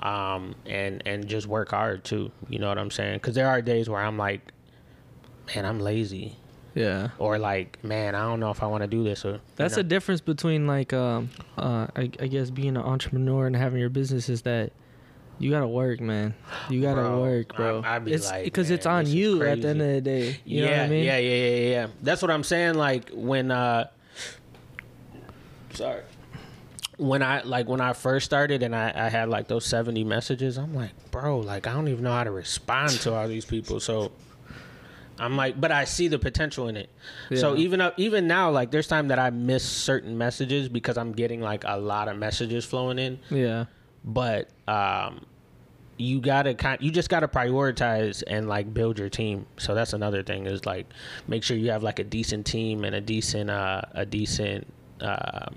um, 0.00 0.54
and 0.64 1.02
and 1.04 1.28
just 1.28 1.46
work 1.46 1.70
hard 1.70 2.02
too. 2.02 2.32
You 2.48 2.60
know 2.60 2.68
what 2.68 2.78
I'm 2.78 2.90
saying? 2.90 3.16
Because 3.16 3.34
there 3.34 3.48
are 3.48 3.60
days 3.60 3.90
where 3.90 4.00
I'm 4.00 4.16
like, 4.16 4.40
man, 5.54 5.64
I'm 5.64 5.80
lazy, 5.80 6.36
yeah. 6.74 7.10
or 7.18 7.38
like, 7.38 7.82
man, 7.84 8.14
I 8.14 8.20
don't 8.22 8.40
know 8.40 8.50
if 8.50 8.62
I 8.62 8.66
want 8.66 8.82
to 8.82 8.86
do 8.88 9.04
this. 9.04 9.24
Or 9.24 9.32
you 9.34 9.40
That's 9.56 9.72
know. 9.72 9.82
the 9.82 9.88
difference 9.88 10.20
between 10.20 10.66
like, 10.66 10.92
um, 10.92 11.30
uh, 11.58 11.86
I, 11.96 12.10
I 12.20 12.26
guess 12.26 12.50
being 12.50 12.76
an 12.76 12.82
entrepreneur 12.82 13.46
and 13.46 13.54
having 13.56 13.78
your 13.80 13.88
business 13.90 14.28
is 14.28 14.42
that 14.42 14.72
you 15.38 15.50
gotta 15.50 15.68
work, 15.68 16.00
man. 16.00 16.34
You 16.70 16.80
gotta 16.80 17.02
Bro, 17.02 17.20
work, 17.20 17.56
bro. 17.56 17.82
I- 17.84 17.96
I 17.96 17.98
be 17.98 18.12
it's 18.12 18.30
like, 18.30 18.44
because 18.44 18.70
it's 18.70 18.86
on 18.86 19.06
you 19.06 19.42
at 19.42 19.60
the 19.60 19.68
end 19.68 19.82
of 19.82 19.88
the 19.88 20.00
day. 20.00 20.40
You 20.46 20.64
yeah, 20.64 20.64
know 20.64 20.70
what 20.72 20.80
I 20.80 20.88
mean? 20.88 21.04
yeah, 21.04 21.18
yeah, 21.18 21.34
yeah, 21.46 21.68
yeah. 21.70 21.86
That's 22.02 22.22
what 22.22 22.30
I'm 22.30 22.42
saying. 22.42 22.74
Like 22.74 23.10
when, 23.12 23.50
uh, 23.50 23.88
sorry, 25.74 26.02
when 26.96 27.22
I 27.22 27.42
like 27.42 27.68
when 27.68 27.82
I 27.82 27.92
first 27.92 28.24
started 28.24 28.62
and 28.62 28.74
I, 28.74 28.90
I 28.94 29.08
had 29.10 29.28
like 29.28 29.48
those 29.48 29.66
70 29.66 30.04
messages, 30.04 30.56
I'm 30.56 30.74
like, 30.74 30.92
bro, 31.10 31.40
like 31.40 31.66
I 31.66 31.74
don't 31.74 31.88
even 31.88 32.04
know 32.04 32.12
how 32.12 32.24
to 32.24 32.30
respond 32.30 32.92
to 33.02 33.12
all 33.14 33.28
these 33.28 33.44
people. 33.44 33.78
So 33.80 34.12
I'm 35.18 35.36
like, 35.36 35.60
but 35.60 35.72
I 35.72 35.84
see 35.84 36.08
the 36.08 36.18
potential 36.18 36.68
in 36.68 36.76
it. 36.76 36.90
So 37.34 37.56
even 37.56 37.80
up, 37.80 37.94
even 37.98 38.26
now, 38.26 38.50
like 38.50 38.70
there's 38.70 38.86
time 38.86 39.08
that 39.08 39.18
I 39.18 39.30
miss 39.30 39.64
certain 39.64 40.18
messages 40.18 40.68
because 40.68 40.98
I'm 40.98 41.12
getting 41.12 41.40
like 41.40 41.64
a 41.66 41.78
lot 41.78 42.08
of 42.08 42.16
messages 42.18 42.64
flowing 42.64 42.98
in 42.98 43.18
Yeah. 43.30 43.64
but 44.04 44.48
um 44.68 45.24
you 45.98 46.20
gotta 46.20 46.52
kind 46.52 46.80
you 46.82 46.90
just 46.90 47.08
gotta 47.08 47.26
prioritize 47.26 48.22
and 48.26 48.46
like 48.48 48.74
build 48.74 48.98
your 48.98 49.08
team 49.08 49.46
so 49.56 49.74
that's 49.74 49.94
another 49.94 50.22
thing 50.22 50.44
is 50.46 50.66
like 50.66 50.84
make 51.26 51.42
sure 51.42 51.56
you 51.56 51.70
have 51.70 51.82
like 51.82 51.98
a 51.98 52.04
decent 52.04 52.44
team 52.44 52.84
and 52.84 52.94
a 52.94 53.00
decent 53.00 53.48
uh 53.48 53.80
a 53.94 54.04
decent 54.04 54.66
um 55.00 55.54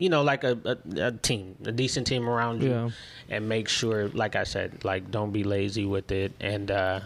you 0.00 0.08
know 0.08 0.22
like 0.22 0.42
a, 0.42 0.58
a, 0.64 1.06
a 1.06 1.12
team 1.12 1.54
a 1.66 1.70
decent 1.72 2.04
team 2.06 2.28
around 2.28 2.62
you 2.64 2.70
Yeah. 2.70 2.90
and 3.28 3.48
make 3.48 3.68
sure 3.68 4.08
like 4.08 4.34
i 4.34 4.42
said 4.42 4.84
like 4.84 5.08
don't 5.12 5.30
be 5.30 5.44
lazy 5.44 5.84
with 5.84 6.10
it 6.10 6.32
and 6.40 6.68
uh 6.72 7.00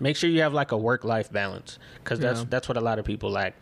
make 0.00 0.16
sure 0.16 0.28
you 0.30 0.40
have 0.42 0.52
like 0.54 0.72
a 0.72 0.76
work 0.78 1.04
life 1.04 1.30
balance 1.30 1.78
because 2.02 2.18
that's 2.18 2.40
Yeah. 2.40 2.46
that's 2.50 2.68
what 2.68 2.76
a 2.76 2.80
lot 2.80 2.98
of 2.98 3.04
people 3.04 3.30
lack 3.30 3.54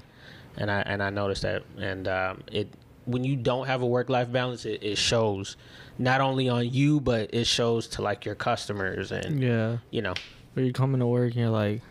and 0.57 0.71
i 0.71 0.81
and 0.83 1.03
i 1.03 1.11
noticed 1.11 1.43
that 1.43 1.63
and 1.79 2.07
um 2.09 2.43
it 2.51 2.69
when 3.05 3.25
you 3.25 3.37
don't 3.37 3.67
have 3.67 3.83
a 3.83 3.87
work 3.87 4.09
life 4.09 4.31
balance 4.31 4.65
it, 4.65 4.83
it 4.83 4.97
shows 4.99 5.57
not 5.99 6.21
only 6.21 6.49
on 6.49 6.69
you 6.71 7.01
but 7.01 7.33
it 7.35 7.47
shows 7.47 7.89
to 7.89 8.03
like 8.03 8.25
your 8.25 8.35
customers 8.35 9.11
and 9.13 9.41
Yeah. 9.43 9.79
you 9.91 10.01
know 10.03 10.15
Where 10.55 10.65
you 10.65 10.73
coming 10.73 11.01
to 11.01 11.07
work 11.07 11.33
and 11.33 11.41
you're 11.41 11.49
like, 11.51 11.83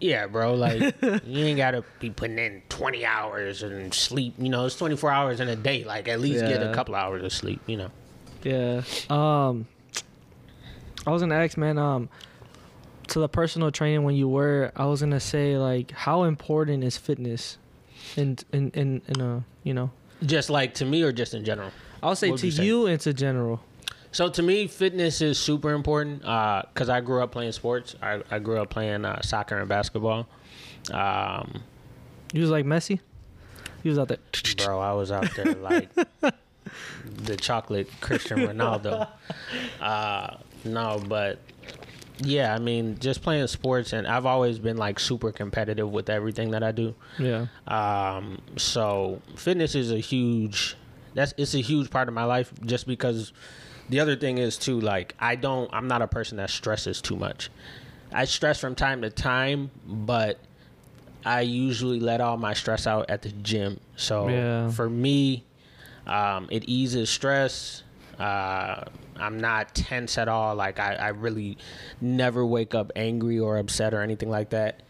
yeah 0.00 0.26
bro 0.26 0.54
like 0.54 0.80
you 1.24 1.44
ain't 1.46 1.56
gotta 1.56 1.82
be 2.00 2.10
putting 2.10 2.38
in 2.38 2.62
20 2.68 3.04
hours 3.06 3.62
and 3.62 3.94
sleep 3.94 4.34
you 4.38 4.48
know 4.50 4.66
it's 4.66 4.76
24 4.76 5.10
hours 5.10 5.40
in 5.40 5.48
a 5.48 5.56
day 5.56 5.84
like 5.84 6.08
at 6.08 6.20
least 6.20 6.44
get 6.44 6.62
a 6.62 6.74
couple 6.74 6.94
hours 6.94 7.22
of 7.24 7.32
sleep 7.32 7.60
you 7.66 7.76
know 7.76 7.90
yeah. 8.42 8.82
Um, 9.10 9.66
I 11.04 11.10
was 11.10 11.20
gonna 11.22 11.34
ask, 11.34 11.56
man. 11.56 11.78
Um, 11.78 12.08
to 13.08 13.18
the 13.20 13.28
personal 13.28 13.70
training 13.70 14.02
when 14.04 14.14
you 14.16 14.28
were, 14.28 14.72
I 14.76 14.86
was 14.86 15.00
gonna 15.00 15.20
say 15.20 15.56
like, 15.58 15.90
how 15.92 16.24
important 16.24 16.84
is 16.84 16.96
fitness, 16.96 17.58
in 18.16 18.38
in 18.52 18.70
in 18.70 19.02
in 19.08 19.20
a 19.20 19.44
you 19.62 19.74
know, 19.74 19.90
just 20.24 20.50
like 20.50 20.74
to 20.74 20.84
me 20.84 21.02
or 21.02 21.12
just 21.12 21.34
in 21.34 21.44
general 21.44 21.70
I'll 22.02 22.16
say 22.16 22.30
to 22.30 22.46
you 22.48 22.62
you 22.62 22.86
and 22.86 23.00
to 23.00 23.12
general. 23.12 23.60
So 24.12 24.28
to 24.30 24.42
me, 24.42 24.66
fitness 24.66 25.20
is 25.20 25.38
super 25.38 25.72
important 25.72 26.20
because 26.20 26.88
I 26.88 27.00
grew 27.00 27.22
up 27.22 27.32
playing 27.32 27.52
sports. 27.52 27.96
I, 28.00 28.22
I 28.30 28.38
grew 28.38 28.58
up 28.58 28.70
playing 28.70 29.04
uh, 29.04 29.20
soccer 29.20 29.58
and 29.58 29.68
basketball. 29.68 30.26
Um, 30.90 31.62
You 32.32 32.40
was 32.40 32.50
like 32.50 32.64
Messi. 32.64 33.00
He 33.82 33.88
was 33.88 33.98
out 33.98 34.08
there. 34.08 34.18
bro, 34.64 34.80
I 34.80 34.92
was 34.94 35.12
out 35.12 35.28
there 35.36 35.54
like 35.54 35.90
the 37.04 37.36
chocolate 37.36 37.90
Christian 38.00 38.38
Ronaldo. 38.38 39.08
Uh, 39.80 40.36
no, 40.64 41.02
but 41.06 41.38
yeah, 42.18 42.54
I 42.54 42.58
mean, 42.58 42.98
just 42.98 43.22
playing 43.22 43.46
sports, 43.48 43.92
and 43.92 44.06
I've 44.06 44.26
always 44.26 44.58
been 44.58 44.76
like 44.76 44.98
super 44.98 45.32
competitive 45.32 45.90
with 45.90 46.08
everything 46.08 46.50
that 46.52 46.62
I 46.62 46.72
do. 46.72 46.94
Yeah. 47.18 47.46
Um, 47.66 48.38
so 48.56 49.20
fitness 49.34 49.74
is 49.74 49.90
a 49.90 49.98
huge 49.98 50.76
that's 51.14 51.32
it's 51.38 51.54
a 51.54 51.60
huge 51.60 51.90
part 51.90 52.08
of 52.08 52.14
my 52.14 52.24
life 52.24 52.52
just 52.64 52.86
because 52.86 53.32
the 53.88 54.00
other 54.00 54.16
thing 54.16 54.38
is 54.38 54.56
too 54.58 54.78
like 54.80 55.14
I 55.18 55.34
don't 55.36 55.70
I'm 55.72 55.88
not 55.88 56.02
a 56.02 56.06
person 56.06 56.36
that 56.36 56.50
stresses 56.50 57.00
too 57.00 57.16
much. 57.16 57.50
I 58.12 58.24
stress 58.26 58.60
from 58.60 58.74
time 58.74 59.02
to 59.02 59.10
time, 59.10 59.70
but 59.86 60.38
I 61.24 61.40
usually 61.40 61.98
let 62.00 62.20
all 62.20 62.36
my 62.36 62.54
stress 62.54 62.86
out 62.86 63.10
at 63.10 63.22
the 63.22 63.30
gym. 63.30 63.80
So 63.96 64.28
Yeah. 64.28 64.70
for 64.70 64.88
me, 64.88 65.44
um, 66.06 66.48
it 66.50 66.64
eases 66.68 67.10
stress. 67.10 67.82
Uh, 68.18 68.84
I'm 69.18 69.40
not 69.40 69.74
tense 69.74 70.18
at 70.18 70.28
all. 70.28 70.54
Like 70.54 70.78
I, 70.78 70.94
I 70.94 71.08
really 71.08 71.58
never 72.00 72.44
wake 72.44 72.74
up 72.74 72.92
angry 72.96 73.38
or 73.38 73.58
upset 73.58 73.94
or 73.94 74.02
anything 74.02 74.30
like 74.30 74.50
that. 74.50 74.82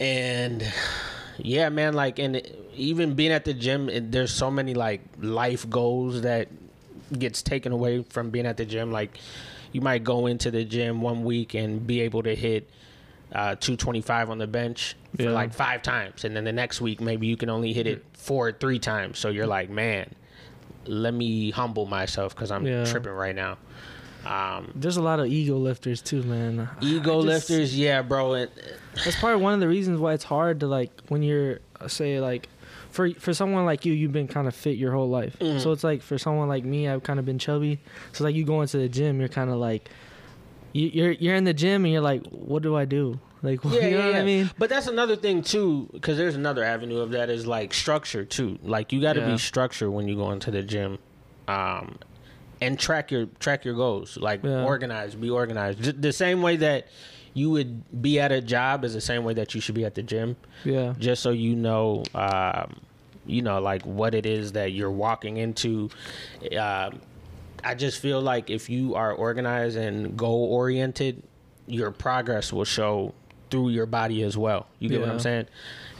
And 0.00 0.64
yeah, 1.38 1.68
man, 1.68 1.94
like, 1.94 2.18
and 2.18 2.42
even 2.74 3.14
being 3.14 3.32
at 3.32 3.44
the 3.44 3.54
gym, 3.54 3.88
it, 3.88 4.10
there's 4.12 4.32
so 4.32 4.50
many 4.50 4.74
like 4.74 5.00
life 5.20 5.68
goals 5.68 6.22
that 6.22 6.48
gets 7.18 7.42
taken 7.42 7.72
away 7.72 8.02
from 8.02 8.30
being 8.30 8.46
at 8.46 8.56
the 8.56 8.64
gym. 8.64 8.90
Like, 8.92 9.18
you 9.72 9.80
might 9.80 10.04
go 10.04 10.26
into 10.26 10.50
the 10.50 10.64
gym 10.64 11.00
one 11.00 11.24
week 11.24 11.54
and 11.54 11.84
be 11.86 12.00
able 12.00 12.22
to 12.24 12.34
hit 12.34 12.68
uh, 13.32 13.56
225 13.56 14.30
on 14.30 14.38
the 14.38 14.46
bench 14.46 14.94
for 15.16 15.22
Yeah. 15.24 15.30
like 15.30 15.52
five 15.52 15.82
times, 15.82 16.24
and 16.24 16.36
then 16.36 16.44
the 16.44 16.52
next 16.52 16.80
week 16.80 17.00
maybe 17.00 17.26
you 17.26 17.36
can 17.36 17.50
only 17.50 17.72
hit 17.72 17.86
it 17.88 18.04
four 18.12 18.48
or 18.48 18.52
three 18.52 18.78
times. 18.78 19.18
So 19.18 19.30
you're 19.30 19.46
like, 19.48 19.70
man, 19.70 20.08
let 20.86 21.14
me 21.14 21.50
humble 21.50 21.86
myself 21.86 22.34
because 22.34 22.50
I'm 22.50 22.66
Yeah. 22.66 22.84
tripping 22.84 23.12
right 23.12 23.34
now. 23.34 23.58
Um, 24.26 24.72
There's 24.74 24.96
a 24.96 25.02
lot 25.02 25.20
of 25.20 25.26
ego 25.26 25.56
lifters 25.58 26.00
too, 26.00 26.22
man. 26.22 26.68
ego 26.80 27.22
just- 27.22 27.50
lifters, 27.50 27.78
yeah, 27.78 28.00
bro. 28.02 28.32
And, 28.34 28.50
That's 29.04 29.16
probably 29.20 29.42
one 29.42 29.52
of 29.54 29.60
the 29.60 29.68
reasons 29.68 30.00
why 30.00 30.14
it's 30.14 30.24
hard 30.24 30.60
to 30.60 30.66
like 30.66 30.90
when 31.08 31.22
you're 31.22 31.58
uh, 31.80 31.88
say 31.88 32.20
like 32.20 32.48
for 32.90 33.10
for 33.14 33.34
someone 33.34 33.66
like 33.66 33.84
you, 33.84 33.92
you've 33.92 34.12
been 34.12 34.28
kind 34.28 34.48
of 34.48 34.54
fit 34.54 34.78
your 34.78 34.92
whole 34.92 35.10
life. 35.10 35.36
Mhm. 35.40 35.60
So 35.60 35.72
it's 35.72 35.84
like 35.84 36.00
for 36.00 36.16
someone 36.16 36.48
like 36.48 36.64
me, 36.64 36.88
I've 36.88 37.02
kind 37.02 37.18
of 37.18 37.26
been 37.26 37.38
chubby. 37.38 37.80
So 38.12 38.24
like 38.24 38.34
you 38.34 38.44
go 38.44 38.62
into 38.62 38.78
the 38.78 38.88
gym, 38.88 39.18
you're 39.20 39.28
kind 39.28 39.50
of 39.50 39.56
like 39.56 39.90
you, 40.72 40.88
you're 40.92 41.12
you're 41.12 41.34
in 41.36 41.44
the 41.44 41.52
gym 41.54 41.84
and 41.84 41.92
you're 41.92 42.00
like, 42.02 42.24
what 42.28 42.62
do 42.62 42.74
I 42.76 42.84
do? 42.86 43.18
Like, 43.44 43.62
yeah, 43.64 43.70
you 43.72 43.80
know 43.80 43.88
yeah, 43.98 44.04
what 44.06 44.14
yeah. 44.14 44.20
I 44.20 44.24
mean? 44.24 44.50
But 44.58 44.70
that's 44.70 44.86
another 44.88 45.14
thing 45.16 45.42
too, 45.42 45.88
because 45.92 46.16
there's 46.16 46.34
another 46.34 46.64
avenue 46.64 46.98
of 46.98 47.10
that 47.12 47.28
is 47.30 47.46
like 47.46 47.72
structure 47.74 48.24
too. 48.24 48.58
Like 48.62 48.92
you 48.92 49.00
got 49.00 49.12
to 49.12 49.26
be 49.26 49.38
structured 49.38 49.90
when 49.90 50.08
you 50.08 50.16
go 50.16 50.30
into 50.32 50.50
the 50.50 50.62
gym, 50.62 50.98
um, 51.46 51.98
and 52.60 52.78
track 52.78 53.10
your 53.10 53.26
track 53.38 53.64
your 53.64 53.74
goals. 53.74 54.16
Like 54.16 54.42
organize, 54.44 55.14
be 55.14 55.30
organized. 55.30 55.82
J- 55.82 55.92
The 55.92 56.12
same 56.12 56.40
way 56.42 56.56
that 56.56 56.88
you 57.34 57.50
would 57.50 58.00
be 58.02 58.18
at 58.20 58.32
a 58.32 58.40
job 58.40 58.84
is 58.84 58.94
the 58.94 59.00
same 59.00 59.24
way 59.24 59.34
that 59.34 59.54
you 59.54 59.60
should 59.60 59.74
be 59.74 59.84
at 59.84 59.94
the 59.94 60.02
gym. 60.02 60.36
Yeah, 60.64 60.94
Just 60.98 61.20
so 61.22 61.30
you 61.30 61.56
know, 61.56 62.04
um, 62.14 62.80
you 63.26 63.42
know, 63.42 63.60
like 63.60 63.82
what 63.84 64.14
it 64.14 64.24
is 64.24 64.52
that 64.52 64.72
you're 64.72 64.90
walking 64.90 65.36
into. 65.36 65.90
Um, 66.56 67.00
I 67.64 67.74
just 67.74 67.98
feel 68.00 68.20
like 68.20 68.50
if 68.50 68.70
you 68.70 68.94
are 68.94 69.12
organized 69.12 69.76
and 69.76 70.16
goal 70.16 70.44
oriented, 70.52 71.22
your 71.66 71.90
progress 71.90 72.52
will 72.52 72.64
show 72.66 73.14
through 73.54 73.68
your 73.68 73.86
body 73.86 74.22
as 74.24 74.36
well. 74.36 74.66
You 74.80 74.88
get 74.88 75.00
what 75.00 75.08
I'm 75.10 75.20
saying? 75.20 75.46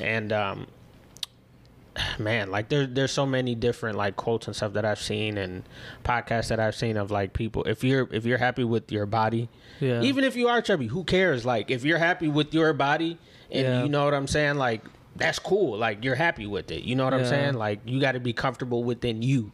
And 0.01 0.33
um, 0.33 0.67
man, 2.19 2.51
like 2.51 2.69
there, 2.69 2.85
there's 2.85 3.13
so 3.13 3.25
many 3.25 3.55
different 3.55 3.97
like 3.97 4.17
quotes 4.17 4.49
and 4.49 4.57
stuff 4.57 4.73
that 4.73 4.85
I've 4.85 4.99
seen 5.01 5.39
and 5.39 5.63
podcasts 6.05 6.49
that 6.49 6.59
I've 6.59 6.75
seen 6.75 6.97
of 6.97 7.13
like 7.13 7.33
people. 7.33 7.63
If 7.63 7.85
you're 7.85 8.09
if 8.11 8.25
you're 8.27 8.39
happy 8.39 8.65
with 8.65 8.91
your 8.91 9.07
body, 9.07 9.49
Yeah. 9.79 10.03
even 10.03 10.25
if 10.25 10.35
you 10.35 10.49
are 10.49 10.61
chubby, 10.61 10.89
who 10.89 11.05
cares? 11.05 11.45
Like 11.47 11.71
if 11.71 11.85
you're 11.85 11.99
happy 11.99 12.27
with 12.27 12.53
your 12.53 12.73
body, 12.73 13.19
and 13.53 13.63
Yeah. 13.63 13.83
you 13.85 13.89
know 13.89 14.05
what 14.05 14.15
I'm 14.15 14.27
saying, 14.27 14.57
like 14.57 14.83
that's 15.15 15.39
cool. 15.39 15.79
Like 15.79 16.03
you're 16.03 16.17
happy 16.17 16.47
with 16.49 16.73
it. 16.73 16.83
You 16.83 16.97
know 16.97 17.05
what 17.05 17.15
I'm 17.15 17.25
saying? 17.25 17.55
Like 17.55 17.79
you 17.85 18.01
got 18.01 18.13
to 18.13 18.21
be 18.21 18.33
comfortable 18.33 18.83
within 18.83 19.23
you. 19.23 19.53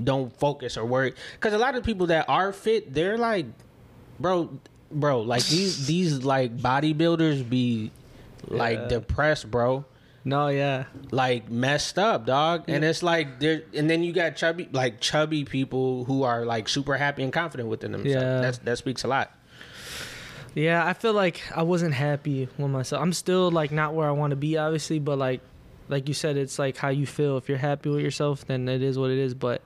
Don't 0.00 0.32
focus 0.38 0.76
or 0.76 0.84
worry 0.84 1.14
because 1.32 1.52
a 1.52 1.58
lot 1.58 1.74
of 1.74 1.82
people 1.82 2.06
that 2.06 2.28
are 2.28 2.52
fit, 2.52 2.94
they're 2.94 3.18
like, 3.18 3.46
bro, 4.20 4.60
bro, 4.90 5.20
like 5.20 5.44
these 5.46 5.86
these 5.92 6.24
like 6.24 6.56
bodybuilders 6.56 7.48
be 7.48 7.90
like 8.48 8.78
Yeah. 8.78 8.88
depressed, 8.88 9.50
bro 9.50 9.84
No, 10.24 10.48
yeah. 10.48 10.84
like 11.10 11.50
messed 11.50 11.98
up, 11.98 12.26
dog. 12.26 12.64
And 12.68 12.84
it's 12.84 13.02
like 13.02 13.40
there, 13.40 13.62
and 13.74 13.88
then 13.90 14.02
you 14.02 14.12
got 14.12 14.36
chubby, 14.36 14.68
like 14.72 15.00
chubby 15.00 15.44
people 15.44 16.04
who 16.04 16.22
are 16.24 16.44
like 16.44 16.68
super 16.68 16.96
happy 16.96 17.22
and 17.22 17.32
confident 17.32 17.68
within 17.68 17.92
themselves. 17.92 18.14
Yeah. 18.24 18.40
That's 18.40 18.58
that 18.58 18.78
speaks 18.78 19.04
a 19.04 19.08
lot. 19.08 19.30
Yeah, 20.54 20.86
I 20.86 20.92
feel 20.92 21.12
like 21.12 21.42
I 21.54 21.62
wasn't 21.64 21.94
happy 21.94 22.48
with 22.58 22.70
myself. 22.70 23.02
I'm 23.02 23.12
still 23.12 23.50
like 23.50 23.72
not 23.72 23.94
where 23.94 24.06
I 24.06 24.12
want 24.12 24.30
to 24.30 24.36
be, 24.36 24.56
obviously, 24.56 25.00
but 25.00 25.18
like, 25.18 25.40
like 25.88 26.06
you 26.06 26.14
said, 26.14 26.36
it's 26.36 26.58
like 26.60 26.76
how 26.76 26.90
you 26.90 27.06
feel. 27.06 27.36
If 27.38 27.48
you're 27.48 27.58
happy 27.58 27.90
with 27.90 28.00
yourself, 28.02 28.46
then 28.46 28.68
it 28.68 28.80
is 28.82 28.96
what 28.96 29.10
it 29.10 29.18
is. 29.18 29.34
But 29.34 29.62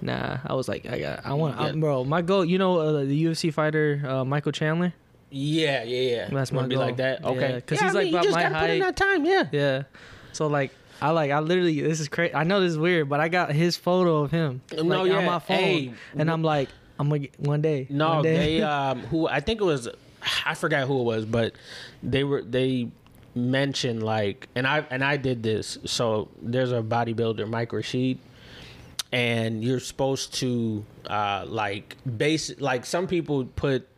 nah, 0.00 0.38
I 0.44 0.54
was 0.54 0.68
like, 0.68 0.86
I 0.86 0.98
got, 0.98 1.26
I 1.26 1.34
want, 1.34 1.60
Yeah. 1.60 1.72
Bro. 1.72 2.04
My 2.04 2.22
goal, 2.22 2.44
you 2.44 2.58
know, 2.58 2.78
uh, 2.78 2.92
the 3.04 3.24
UFC 3.24 3.52
fighter 3.52 4.02
uh, 4.06 4.24
Michael 4.24 4.52
Chandler. 4.52 4.92
Yeah, 5.30 5.82
yeah, 5.84 6.00
yeah. 6.16 6.28
That's 6.30 6.52
my 6.52 6.66
be 6.66 6.74
goal. 6.74 6.84
like 6.84 6.96
that. 6.98 7.24
Okay? 7.24 7.38
Yeah, 7.38 7.46
Okay, 7.56 7.60
'cause 7.66 7.78
Yeah, 7.80 7.86
he's 7.88 7.94
I 7.94 7.98
like 7.98 8.04
mean, 8.04 8.12
you 8.12 8.18
about 8.18 8.24
just 8.24 8.34
my 8.36 8.42
gotta 8.44 8.58
put 8.60 8.70
in 8.70 8.78
that 8.80 8.96
time. 8.96 9.24
Yeah. 9.24 9.44
Yeah. 9.52 9.82
So 10.32 10.46
like, 10.46 10.70
I 11.02 11.10
like, 11.10 11.30
I 11.30 11.38
literally, 11.40 11.80
this 11.80 12.00
is 12.00 12.08
crazy. 12.08 12.34
I 12.34 12.44
know 12.44 12.60
this 12.60 12.72
is 12.72 12.78
weird, 12.78 13.08
but 13.08 13.20
I 13.20 13.28
got 13.28 13.52
his 13.52 13.76
photo 13.76 14.18
of 14.24 14.30
him 14.30 14.62
No, 14.74 14.82
like, 15.02 15.10
yeah. 15.10 15.18
on 15.18 15.24
my 15.26 15.38
phone, 15.38 15.56
Hey, 15.56 15.92
and 16.16 16.30
I'm 16.30 16.42
like, 16.42 16.68
I'm 16.98 17.08
gonna 17.08 17.20
get 17.20 17.38
one 17.40 17.60
day. 17.60 17.86
No, 17.90 18.14
one 18.14 18.22
day. 18.22 18.58
they 18.58 18.62
um 18.74 19.00
who 19.02 19.28
I 19.28 19.40
think 19.40 19.60
it 19.60 19.64
was 19.64 19.88
I 20.44 20.54
forgot 20.54 20.88
who 20.88 20.98
it 21.00 21.04
was, 21.04 21.24
but 21.26 21.52
they 22.02 22.24
were 22.24 22.42
they 22.42 22.88
mentioned 23.34 24.02
like 24.02 24.48
and 24.56 24.66
I 24.66 24.84
and 24.90 25.04
I 25.04 25.16
did 25.16 25.42
this. 25.42 25.78
So 25.84 26.28
there's 26.42 26.72
a 26.72 26.82
bodybuilder, 26.82 27.48
Mike 27.48 27.72
Rashid, 27.72 28.18
and 29.12 29.64
you're 29.64 29.80
supposed 29.80 30.34
to 30.34 30.84
uh 31.08 31.44
like 31.46 31.96
base 32.18 32.52
like 32.60 32.84
some 32.84 33.06
people 33.06 33.44
put 33.44 33.88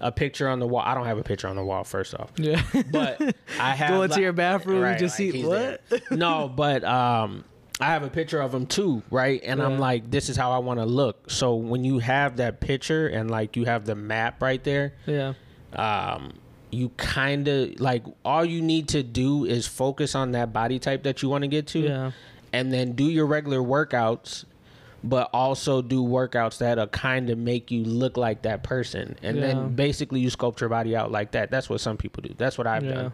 a 0.00 0.12
picture 0.12 0.48
on 0.48 0.58
the 0.60 0.66
wall. 0.66 0.82
I 0.84 0.94
don't 0.94 1.06
have 1.06 1.18
a 1.18 1.22
picture 1.22 1.48
on 1.48 1.56
the 1.56 1.64
wall 1.64 1.82
first 1.84 2.14
off. 2.14 2.30
yeah. 2.36 2.62
But 2.90 3.20
I 3.60 3.74
have 3.74 3.88
Go 3.90 4.02
into 4.02 4.14
like- 4.16 4.22
your 4.22 4.32
bathroom 4.32 4.84
and 4.84 4.98
just 4.98 5.16
see- 5.16 5.42
what? 5.44 5.80
No, 6.10 6.48
but 6.54 6.84
um 6.84 7.44
I 7.80 7.86
have 7.86 8.02
a 8.02 8.08
picture 8.08 8.40
of 8.40 8.54
him 8.54 8.64
too, 8.66 9.02
right? 9.10 9.38
And 9.44 9.62
I'm 9.62 9.78
like, 9.78 10.10
this 10.10 10.30
is 10.30 10.36
how 10.36 10.50
I 10.52 10.58
want 10.58 10.80
to 10.80 10.86
look. 10.86 11.30
So 11.30 11.56
when 11.56 11.84
you 11.84 11.98
have 11.98 12.38
that 12.38 12.58
picture 12.58 13.06
and 13.06 13.30
like 13.30 13.54
you 13.54 13.66
have 13.66 13.84
the 13.84 13.94
map 13.94 14.40
right 14.40 14.64
there, 14.64 14.94
yeah. 15.04 15.34
um, 15.74 16.32
you 16.70 16.88
kind 16.96 17.46
of 17.48 17.78
like 17.78 18.02
all 18.24 18.46
you 18.46 18.62
need 18.62 18.88
to 18.88 19.02
do 19.02 19.44
is 19.44 19.66
focus 19.66 20.14
on 20.14 20.32
that 20.32 20.54
body 20.54 20.78
type 20.78 21.02
that 21.02 21.20
you 21.22 21.28
want 21.28 21.42
to 21.42 21.48
get 21.48 21.66
to, 21.68 21.80
Yeah. 21.80 22.10
and 22.50 22.72
then 22.72 22.92
do 22.92 23.04
your 23.04 23.26
regular 23.26 23.58
workouts, 23.60 24.46
but 25.04 25.30
also 25.32 25.82
do 25.82 26.02
workouts 26.02 26.58
that'll 26.58 26.86
kind 26.88 27.30
of 27.30 27.38
make 27.38 27.70
you 27.70 27.84
look 27.84 28.16
like 28.16 28.42
that 28.42 28.62
person, 28.62 29.16
and 29.22 29.36
Yeah. 29.36 29.46
then 29.48 29.74
basically 29.74 30.20
you 30.20 30.28
sculpt 30.30 30.60
your 30.60 30.68
body 30.68 30.96
out 30.96 31.12
like 31.12 31.32
that. 31.32 31.50
That's 31.50 31.68
what 31.70 31.80
some 31.80 31.96
people 31.96 32.22
do. 32.22 32.34
That's 32.36 32.58
what 32.58 32.66
I've 32.66 32.84
Yeah. 32.84 33.10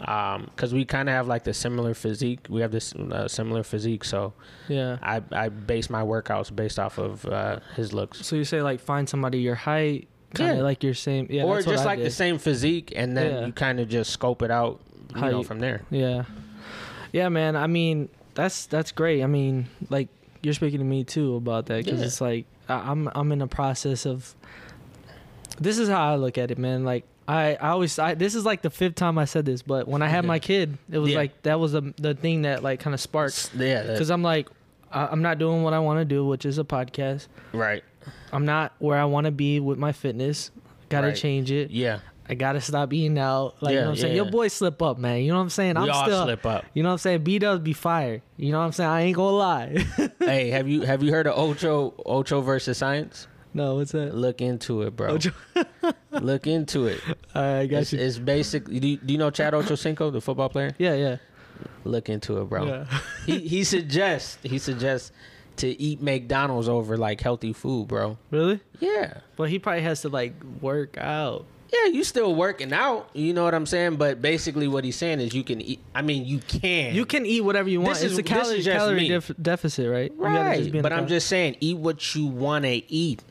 done, 0.00 0.46
because 0.54 0.72
we 0.72 0.84
kind 0.84 1.08
of 1.08 1.14
have 1.14 1.26
like 1.28 1.44
the 1.44 1.52
similar 1.54 1.92
physique. 1.94 2.46
We 2.48 2.60
have 2.62 2.70
this 2.72 2.94
uh, 2.94 3.28
similar 3.28 3.62
physique, 3.62 4.04
so 4.04 4.32
Yeah. 4.68 4.98
I 5.02 5.22
I 5.32 5.48
base 5.50 5.90
my 5.90 6.02
workouts 6.02 6.54
based 6.54 6.78
off 6.78 6.98
of 6.98 7.24
uh, 7.26 7.60
his 7.76 7.92
looks. 7.92 8.24
So 8.26 8.36
you 8.36 8.44
say 8.44 8.62
like 8.62 8.80
find 8.80 9.08
somebody 9.08 9.38
your 9.40 9.54
height, 9.56 10.08
kind 10.34 10.50
of 10.52 10.56
Yeah. 10.58 10.62
like 10.62 10.82
your 10.82 10.94
same, 10.94 11.26
yeah, 11.30 11.42
or 11.44 11.56
that's 11.56 11.66
what 11.66 11.72
just 11.74 11.84
like 11.84 11.98
the 12.02 12.10
same 12.10 12.38
physique, 12.38 12.92
and 12.96 13.16
then 13.16 13.30
Yeah. 13.34 13.46
you 13.46 13.52
kind 13.52 13.80
of 13.80 13.88
just 13.88 14.10
scope 14.10 14.40
it 14.42 14.50
out, 14.50 14.80
you 15.14 15.20
How 15.20 15.30
know, 15.30 15.38
you- 15.38 15.44
from 15.44 15.58
there. 15.60 15.82
Yeah, 15.90 16.24
yeah, 17.12 17.28
man. 17.28 17.54
I 17.56 17.66
mean, 17.66 18.08
that's 18.34 18.66
that's 18.66 18.92
great. 18.92 19.22
I 19.22 19.26
mean, 19.26 19.66
like 19.90 20.08
you're 20.44 20.54
speaking 20.54 20.78
to 20.80 20.84
me 20.84 21.04
too 21.04 21.36
about 21.36 21.66
that 21.66 21.84
because 21.84 22.00
Yeah. 22.00 22.06
it's 22.06 22.20
like 22.20 22.46
I, 22.68 22.74
I'm 22.90 23.08
I'm 23.14 23.32
in 23.32 23.42
a 23.42 23.46
process 23.48 24.06
of. 24.06 24.34
This 25.60 25.78
is 25.78 25.88
how 25.88 26.12
I 26.12 26.16
look 26.16 26.36
at 26.36 26.50
it, 26.50 26.58
man. 26.58 26.84
Like 26.84 27.04
I, 27.28 27.54
I 27.54 27.68
always 27.68 27.98
I, 27.98 28.14
this 28.14 28.34
is 28.34 28.44
like 28.44 28.62
the 28.62 28.70
fifth 28.70 28.96
time 28.96 29.18
I 29.18 29.24
said 29.24 29.44
this, 29.46 29.62
but 29.62 29.86
when 29.86 30.02
I 30.02 30.08
had 30.08 30.24
Yeah. 30.24 30.28
my 30.28 30.38
kid, 30.40 30.78
it 30.90 30.98
was 30.98 31.12
Yeah. 31.12 31.18
like 31.18 31.42
that 31.42 31.60
was 31.60 31.72
the 31.72 31.94
the 31.96 32.14
thing 32.14 32.42
that 32.42 32.62
like 32.62 32.80
kind 32.80 32.92
of 32.92 33.00
sparked 33.00 33.50
Yeah, 33.56 33.82
because 33.82 34.10
I'm 34.10 34.22
like 34.22 34.48
I, 34.90 35.06
I'm 35.06 35.22
not 35.22 35.38
doing 35.38 35.62
what 35.62 35.72
I 35.72 35.78
want 35.78 36.00
to 36.00 36.04
do, 36.04 36.26
which 36.26 36.44
is 36.44 36.58
a 36.58 36.64
podcast. 36.64 37.28
right. 37.52 37.82
I'm 38.32 38.44
not 38.44 38.72
where 38.80 38.98
I 38.98 39.04
want 39.04 39.24
to 39.26 39.30
be 39.30 39.60
with 39.60 39.78
my 39.78 39.92
fitness. 39.92 40.50
Got 40.90 41.02
to 41.02 41.06
Right. 41.08 41.16
change 41.16 41.50
it. 41.50 41.70
Yeah, 41.70 42.00
I 42.28 42.34
gotta 42.34 42.60
stop 42.60 42.92
eating 42.92 43.18
out. 43.18 43.56
Like 43.62 43.72
you 43.74 43.80
know 43.80 43.84
what 43.86 43.90
I'm 43.90 43.96
saying? 43.96 44.12
yeah, 44.12 44.16
Your 44.16 44.24
yeah. 44.26 44.30
boy 44.30 44.48
slip 44.48 44.80
up, 44.80 44.98
man. 44.98 45.20
You 45.22 45.28
know 45.32 45.36
what 45.36 45.42
I'm 45.42 45.50
saying? 45.50 45.74
we 45.76 45.82
I'm 45.82 45.90
all 45.90 46.04
still 46.04 46.24
slip 46.24 46.46
up. 46.46 46.64
You 46.72 46.82
know 46.82 46.88
what 46.88 46.92
I'm 46.94 46.98
saying? 46.98 47.22
B 47.24 47.38
dubs 47.38 47.62
be 47.62 47.72
fire. 47.74 48.22
You 48.36 48.52
know 48.52 48.58
what 48.60 48.64
I'm 48.64 48.72
saying? 48.72 48.90
I 48.90 49.00
ain't 49.02 49.16
gonna 49.16 49.36
lie. 49.36 49.84
hey, 50.20 50.50
have 50.50 50.66
you 50.68 50.82
have 50.82 51.02
you 51.02 51.12
heard 51.12 51.26
of 51.26 51.38
Ocho 51.38 51.94
Ocho 52.06 52.40
versus 52.40 52.78
Science? 52.78 53.26
no, 53.52 53.76
what's 53.76 53.92
that? 53.92 54.14
Look 54.14 54.40
into 54.40 54.82
it, 54.82 54.96
bro. 54.96 55.18
Look 56.10 56.46
into 56.46 56.86
it. 56.86 57.00
I 57.34 57.66
got 57.66 57.82
It's, 57.82 57.92
you. 57.92 57.98
it's 58.00 58.18
basically. 58.18 58.80
Do 58.80 58.88
you, 58.88 58.96
do 58.96 59.12
you 59.12 59.18
know 59.18 59.30
Chad 59.30 59.52
Ochocinco, 59.52 60.10
the 60.12 60.20
football 60.20 60.48
player? 60.48 60.74
Yeah, 60.78 60.94
yeah. 60.94 61.16
Look 61.84 62.08
into 62.08 62.40
it, 62.40 62.46
bro. 62.46 62.64
Yeah. 62.66 62.98
He 63.26 63.38
he 63.46 63.64
suggests 63.64 64.38
he 64.42 64.58
suggests 64.58 65.12
to 65.56 65.68
eat 65.80 66.02
McDonald's 66.02 66.68
over 66.68 66.96
like 66.96 67.20
healthy 67.20 67.52
food, 67.52 67.86
bro. 67.88 68.18
Really? 68.30 68.60
Yeah. 68.80 69.18
But 69.36 69.50
he 69.50 69.58
probably 69.60 69.82
has 69.82 70.00
to 70.02 70.08
like 70.08 70.34
work 70.60 70.98
out. 70.98 71.46
Yeah, 71.74 71.86
you 71.90 72.04
still 72.04 72.34
working 72.34 72.72
out. 72.72 73.08
You 73.14 73.32
know 73.32 73.42
what 73.44 73.54
I'm 73.54 73.66
saying? 73.66 73.96
But 73.96 74.22
basically, 74.22 74.68
what 74.68 74.84
he's 74.84 74.96
saying 74.96 75.20
is 75.20 75.34
you 75.34 75.42
can 75.42 75.60
eat. 75.60 75.80
I 75.94 76.02
mean, 76.02 76.24
you 76.24 76.38
can. 76.38 76.94
You 76.94 77.04
can 77.06 77.26
eat 77.26 77.40
whatever 77.40 77.68
you 77.68 77.80
want. 77.80 77.94
This 77.94 78.04
it's 78.04 78.12
is- 78.12 78.18
a 78.18 78.22
this 78.22 78.30
calorie, 78.30 78.62
calorie 78.62 79.08
def- 79.08 79.32
deficit, 79.40 79.90
right? 79.90 80.12
Right. 80.16 80.82
But 80.82 80.92
I'm 80.92 81.06
just 81.08 81.26
saying, 81.28 81.56
eat 81.60 81.76
what 81.78 82.14
you 82.14 82.26
want 82.26 82.64
to 82.64 82.92
eat, 82.92 83.22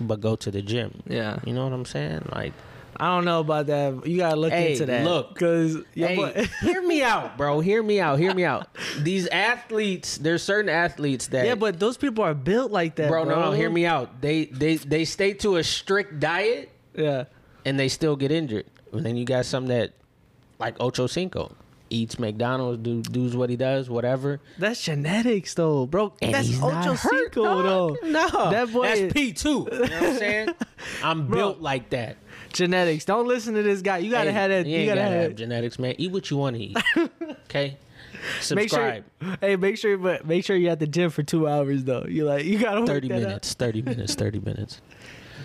but 0.00 0.20
go 0.20 0.36
to 0.36 0.50
the 0.50 0.62
gym. 0.62 1.02
Yeah. 1.08 1.38
You 1.44 1.54
know 1.54 1.64
what 1.64 1.72
I'm 1.72 1.84
saying? 1.86 2.28
Like, 2.32 2.52
I 3.00 3.06
don't 3.14 3.24
know 3.24 3.40
about 3.40 3.66
that. 3.66 4.06
You 4.06 4.18
gotta 4.18 4.36
look 4.36 4.52
Hey, 4.52 4.72
into 4.72 4.86
that. 4.86 5.04
look. 5.04 5.36
Cause 5.38 5.76
yeah, 5.94 6.06
hey, 6.08 6.16
but- 6.16 6.46
hear 6.62 6.82
me 6.82 7.02
out, 7.02 7.36
bro. 7.36 7.60
Hear 7.60 7.82
me 7.82 8.00
out. 8.00 8.18
Hear 8.18 8.34
me 8.34 8.44
out. 8.44 8.68
These 8.98 9.26
athletes, 9.28 10.18
there's 10.18 10.42
certain 10.42 10.68
athletes 10.68 11.28
that 11.28 11.46
yeah, 11.46 11.54
but 11.54 11.78
those 11.80 11.96
people 11.96 12.22
are 12.24 12.34
built 12.34 12.70
like 12.72 12.96
that, 12.96 13.08
bro, 13.08 13.24
bro. 13.24 13.34
no, 13.34 13.40
no, 13.46 13.52
hear 13.52 13.70
me 13.70 13.86
out. 13.86 14.20
They 14.20 14.46
they 14.46 14.76
they 14.76 15.04
stay 15.04 15.32
to 15.34 15.56
a 15.56 15.64
strict 15.64 16.18
diet 16.20 16.70
Yeah. 16.94 17.24
And 17.68 17.78
they 17.78 17.88
still 17.88 18.16
get 18.16 18.30
injured. 18.32 18.66
And 18.92 19.04
then 19.04 19.16
you 19.16 19.24
got 19.24 19.44
some 19.46 19.66
that 19.68 19.92
like 20.58 20.76
Ocho 20.80 21.06
Cinco 21.06 21.52
eats 21.90 22.18
McDonald's, 22.18 22.82
do 22.82 23.00
does 23.02 23.34
what 23.36 23.48
he 23.50 23.56
does, 23.56 23.88
whatever. 23.88 24.40
That's 24.58 24.82
genetics, 24.84 25.54
though, 25.54 25.86
bro. 25.86 26.12
And 26.20 26.34
That's 26.34 26.46
he's 26.48 26.62
Ocho 26.62 26.94
hurt, 26.94 26.98
Cinco, 27.34 27.62
though. 27.62 27.96
No, 28.02 28.50
That 28.50 28.72
boy 28.72 28.82
that's 28.86 29.00
is- 29.00 29.12
P 29.12 29.32
two. 29.32 29.66
You 29.72 29.78
know 29.78 29.80
what 29.80 29.92
I'm 29.92 30.16
saying? 30.16 30.48
I'm 31.02 31.26
Bro. 31.28 31.36
built 31.38 31.60
like 31.60 31.90
that. 31.90 32.16
Genetics. 32.52 33.04
Don't 33.04 33.26
listen 33.26 33.54
to 33.54 33.62
this 33.62 33.82
guy. 33.82 33.98
You 33.98 34.10
gotta 34.10 34.32
Hey, 34.32 34.36
have 34.40 34.50
that. 34.50 34.66
You, 34.66 34.78
You, 34.80 34.86
gotta 34.86 35.00
gotta 35.00 35.10
have 35.12 35.22
have 35.22 35.34
genetics, 35.36 35.78
man. 35.78 35.94
Eat 35.98 36.12
what 36.12 36.30
you 36.30 36.36
want 36.38 36.56
to 36.56 36.62
eat. 36.62 36.76
Okay. 37.48 37.78
Make 38.54 38.68
sure. 38.68 39.00
Subscribe. 39.00 39.04
Hey, 39.40 39.56
make 39.56 39.78
sure, 39.78 39.96
but 39.96 40.26
make 40.26 40.44
sure 40.44 40.56
you're 40.56 40.72
at 40.72 40.80
the 40.80 40.86
gym 40.86 41.08
for 41.10 41.22
two 41.22 41.46
hours 41.48 41.84
though. 41.84 42.04
You 42.06 42.24
like 42.24 42.44
you 42.44 42.58
gotta 42.58 42.80
work 42.80 42.88
Thirty 42.88 43.08
that 43.08 43.14
out. 43.14 43.20
minutes. 43.22 43.54
Thirty 43.54 43.80
minutes. 43.80 44.14
Thirty 44.14 44.40
minutes. 44.40 44.80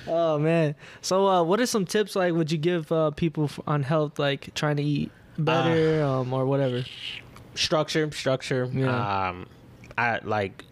Oh 0.07 0.37
man. 0.39 0.75
So, 1.01 1.27
uh, 1.27 1.43
what 1.43 1.59
are 1.59 1.65
some 1.65 1.85
tips 1.85 2.15
like? 2.15 2.33
Would 2.33 2.51
you 2.51 2.57
give 2.57 2.91
uh, 2.91 3.11
people 3.11 3.45
f- 3.45 3.59
on 3.67 3.83
health, 3.83 4.19
like 4.19 4.53
trying 4.55 4.77
to 4.77 4.83
eat 4.83 5.11
better, 5.37 6.03
Uh, 6.03 6.21
um, 6.21 6.33
or 6.33 6.45
whatever? 6.45 6.83
Structure. 7.55 8.11
Structure. 8.11 8.69
Yeah. 8.73 9.29
Um, 9.29 9.47
I 9.97 10.19
like. 10.23 10.65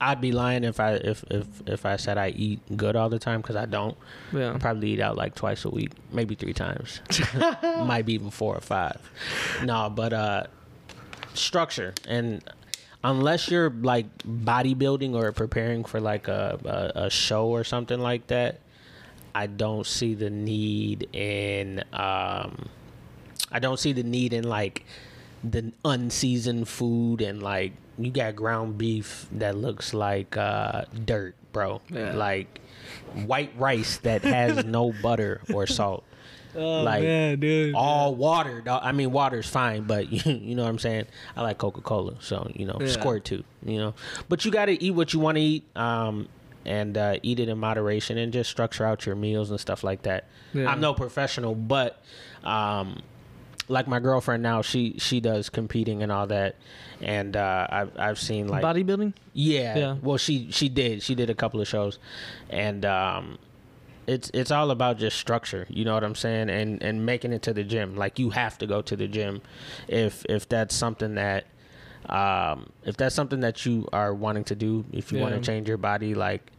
I'd 0.00 0.20
be 0.20 0.30
lying 0.30 0.62
if 0.62 0.78
I 0.78 0.92
if 0.92 1.24
if 1.28 1.46
if 1.66 1.84
I 1.84 1.96
said 1.96 2.18
I 2.18 2.28
eat 2.28 2.60
good 2.76 2.94
all 2.94 3.08
the 3.08 3.18
time 3.18 3.40
because 3.40 3.56
I 3.56 3.66
don't. 3.66 3.96
Yeah. 4.32 4.54
I 4.54 4.58
probably 4.58 4.90
eat 4.90 5.00
out 5.00 5.16
like 5.16 5.34
twice 5.34 5.64
a 5.64 5.70
week, 5.70 5.90
maybe 6.12 6.36
three 6.36 6.52
times. 6.52 7.00
Might 7.62 8.06
be 8.06 8.12
even 8.14 8.30
four 8.30 8.54
or 8.54 8.60
five. 8.60 9.00
No, 9.64 9.90
but 9.90 10.12
uh 10.12 10.44
structure 11.34 11.94
and 12.08 12.42
unless 13.04 13.48
you're 13.50 13.70
like 13.70 14.06
bodybuilding 14.24 15.14
or 15.14 15.30
preparing 15.32 15.84
for 15.84 16.00
like 16.00 16.26
a, 16.28 16.58
a, 16.96 17.04
a 17.06 17.10
show 17.10 17.46
or 17.46 17.62
something 17.64 18.00
like 18.00 18.26
that, 18.28 18.60
I 19.42 19.46
don't 19.46 19.86
see 19.86 20.14
the 20.14 20.30
need 20.30 21.08
in 21.12 21.84
um 21.92 22.68
I 23.52 23.58
don't 23.60 23.78
see 23.78 23.92
the 23.92 24.02
need 24.02 24.32
in 24.32 24.44
like 24.44 24.84
the 25.44 25.72
unseasoned 25.84 26.66
food 26.68 27.20
and 27.22 27.42
like 27.42 27.72
you 27.98 28.10
got 28.10 28.34
ground 28.36 28.78
beef 28.78 29.26
that 29.32 29.56
looks 29.56 29.94
like 29.94 30.36
uh 30.36 30.84
dirt, 31.04 31.34
bro. 31.52 31.80
Yeah. 31.90 32.14
Like 32.14 32.60
white 33.26 33.52
rice 33.56 33.98
that 33.98 34.22
has 34.22 34.64
no 34.78 34.92
butter 35.02 35.40
or 35.52 35.66
salt. 35.66 36.04
Oh 36.56 36.82
Like, 36.82 37.02
man, 37.02 37.38
dude. 37.40 37.74
all 37.74 38.14
water. 38.14 38.60
dog. 38.62 38.80
I 38.82 38.92
mean, 38.92 39.12
water's 39.12 39.48
fine, 39.48 39.82
but 39.84 40.10
you, 40.10 40.32
you 40.32 40.54
know 40.56 40.62
what 40.64 40.70
I'm 40.70 40.78
saying. 40.78 41.06
I 41.36 41.42
like 41.42 41.58
Coca 41.58 41.82
Cola, 41.82 42.14
so 42.20 42.50
you 42.54 42.64
know, 42.66 42.78
Yeah. 42.80 42.88
squirt 42.88 43.24
too. 43.24 43.44
You 43.64 43.78
know, 43.78 43.94
but 44.28 44.44
you 44.44 44.50
got 44.50 44.66
to 44.66 44.82
eat 44.82 44.92
what 44.92 45.12
you 45.12 45.20
want 45.20 45.36
to 45.36 45.42
eat, 45.42 45.64
um, 45.76 46.26
and 46.68 46.96
uh, 46.98 47.16
eat 47.22 47.40
it 47.40 47.48
in 47.48 47.58
moderation, 47.58 48.18
and 48.18 48.32
just 48.32 48.50
structure 48.50 48.84
out 48.84 49.06
your 49.06 49.16
meals 49.16 49.50
and 49.50 49.58
stuff 49.58 49.82
like 49.82 50.02
that. 50.02 50.28
Yeah. 50.52 50.70
I'm 50.70 50.80
no 50.80 50.92
professional, 50.94 51.54
but 51.54 52.02
um, 52.44 53.02
like 53.68 53.88
my 53.88 54.00
girlfriend 54.00 54.42
now, 54.42 54.62
she 54.62 54.96
she 54.98 55.20
does 55.20 55.48
competing 55.48 56.02
and 56.02 56.12
all 56.12 56.26
that, 56.28 56.56
and 57.00 57.36
uh, 57.36 57.66
I've 57.70 57.98
I've 57.98 58.18
seen 58.18 58.48
like 58.48 58.62
bodybuilding. 58.62 59.14
yeah. 59.32 59.78
Yeah. 59.78 59.96
Well, 60.02 60.18
she 60.18 60.50
she 60.50 60.68
did. 60.68 61.02
She 61.02 61.14
did 61.14 61.30
a 61.30 61.34
couple 61.34 61.60
of 61.60 61.66
shows, 61.66 61.98
and 62.50 62.84
um, 62.84 63.38
it's 64.06 64.30
it's 64.34 64.50
all 64.50 64.70
about 64.70 64.98
just 64.98 65.18
structure. 65.18 65.66
You 65.70 65.84
know 65.84 65.94
what 65.94 66.04
I'm 66.04 66.14
saying? 66.14 66.50
And 66.50 66.82
and 66.82 67.04
making 67.06 67.32
it 67.32 67.42
to 67.42 67.54
the 67.54 67.64
gym. 67.64 67.96
Like 67.96 68.18
you 68.18 68.30
have 68.30 68.58
to 68.58 68.66
go 68.66 68.82
to 68.82 68.94
the 68.96 69.08
gym, 69.08 69.40
if 69.88 70.24
if 70.28 70.48
that's 70.48 70.74
something 70.74 71.14
that. 71.14 71.46
Um, 72.08 72.70
if 72.84 72.96
that's 72.96 73.14
something 73.14 73.40
that 73.40 73.66
you 73.66 73.86
are 73.92 74.14
wanting 74.14 74.44
to 74.44 74.54
do, 74.54 74.84
if 74.92 75.12
you 75.12 75.18
want 75.18 75.34
to 75.34 75.40
change 75.42 75.68
your 75.68 75.76
body, 75.76 76.14
like 76.14 76.52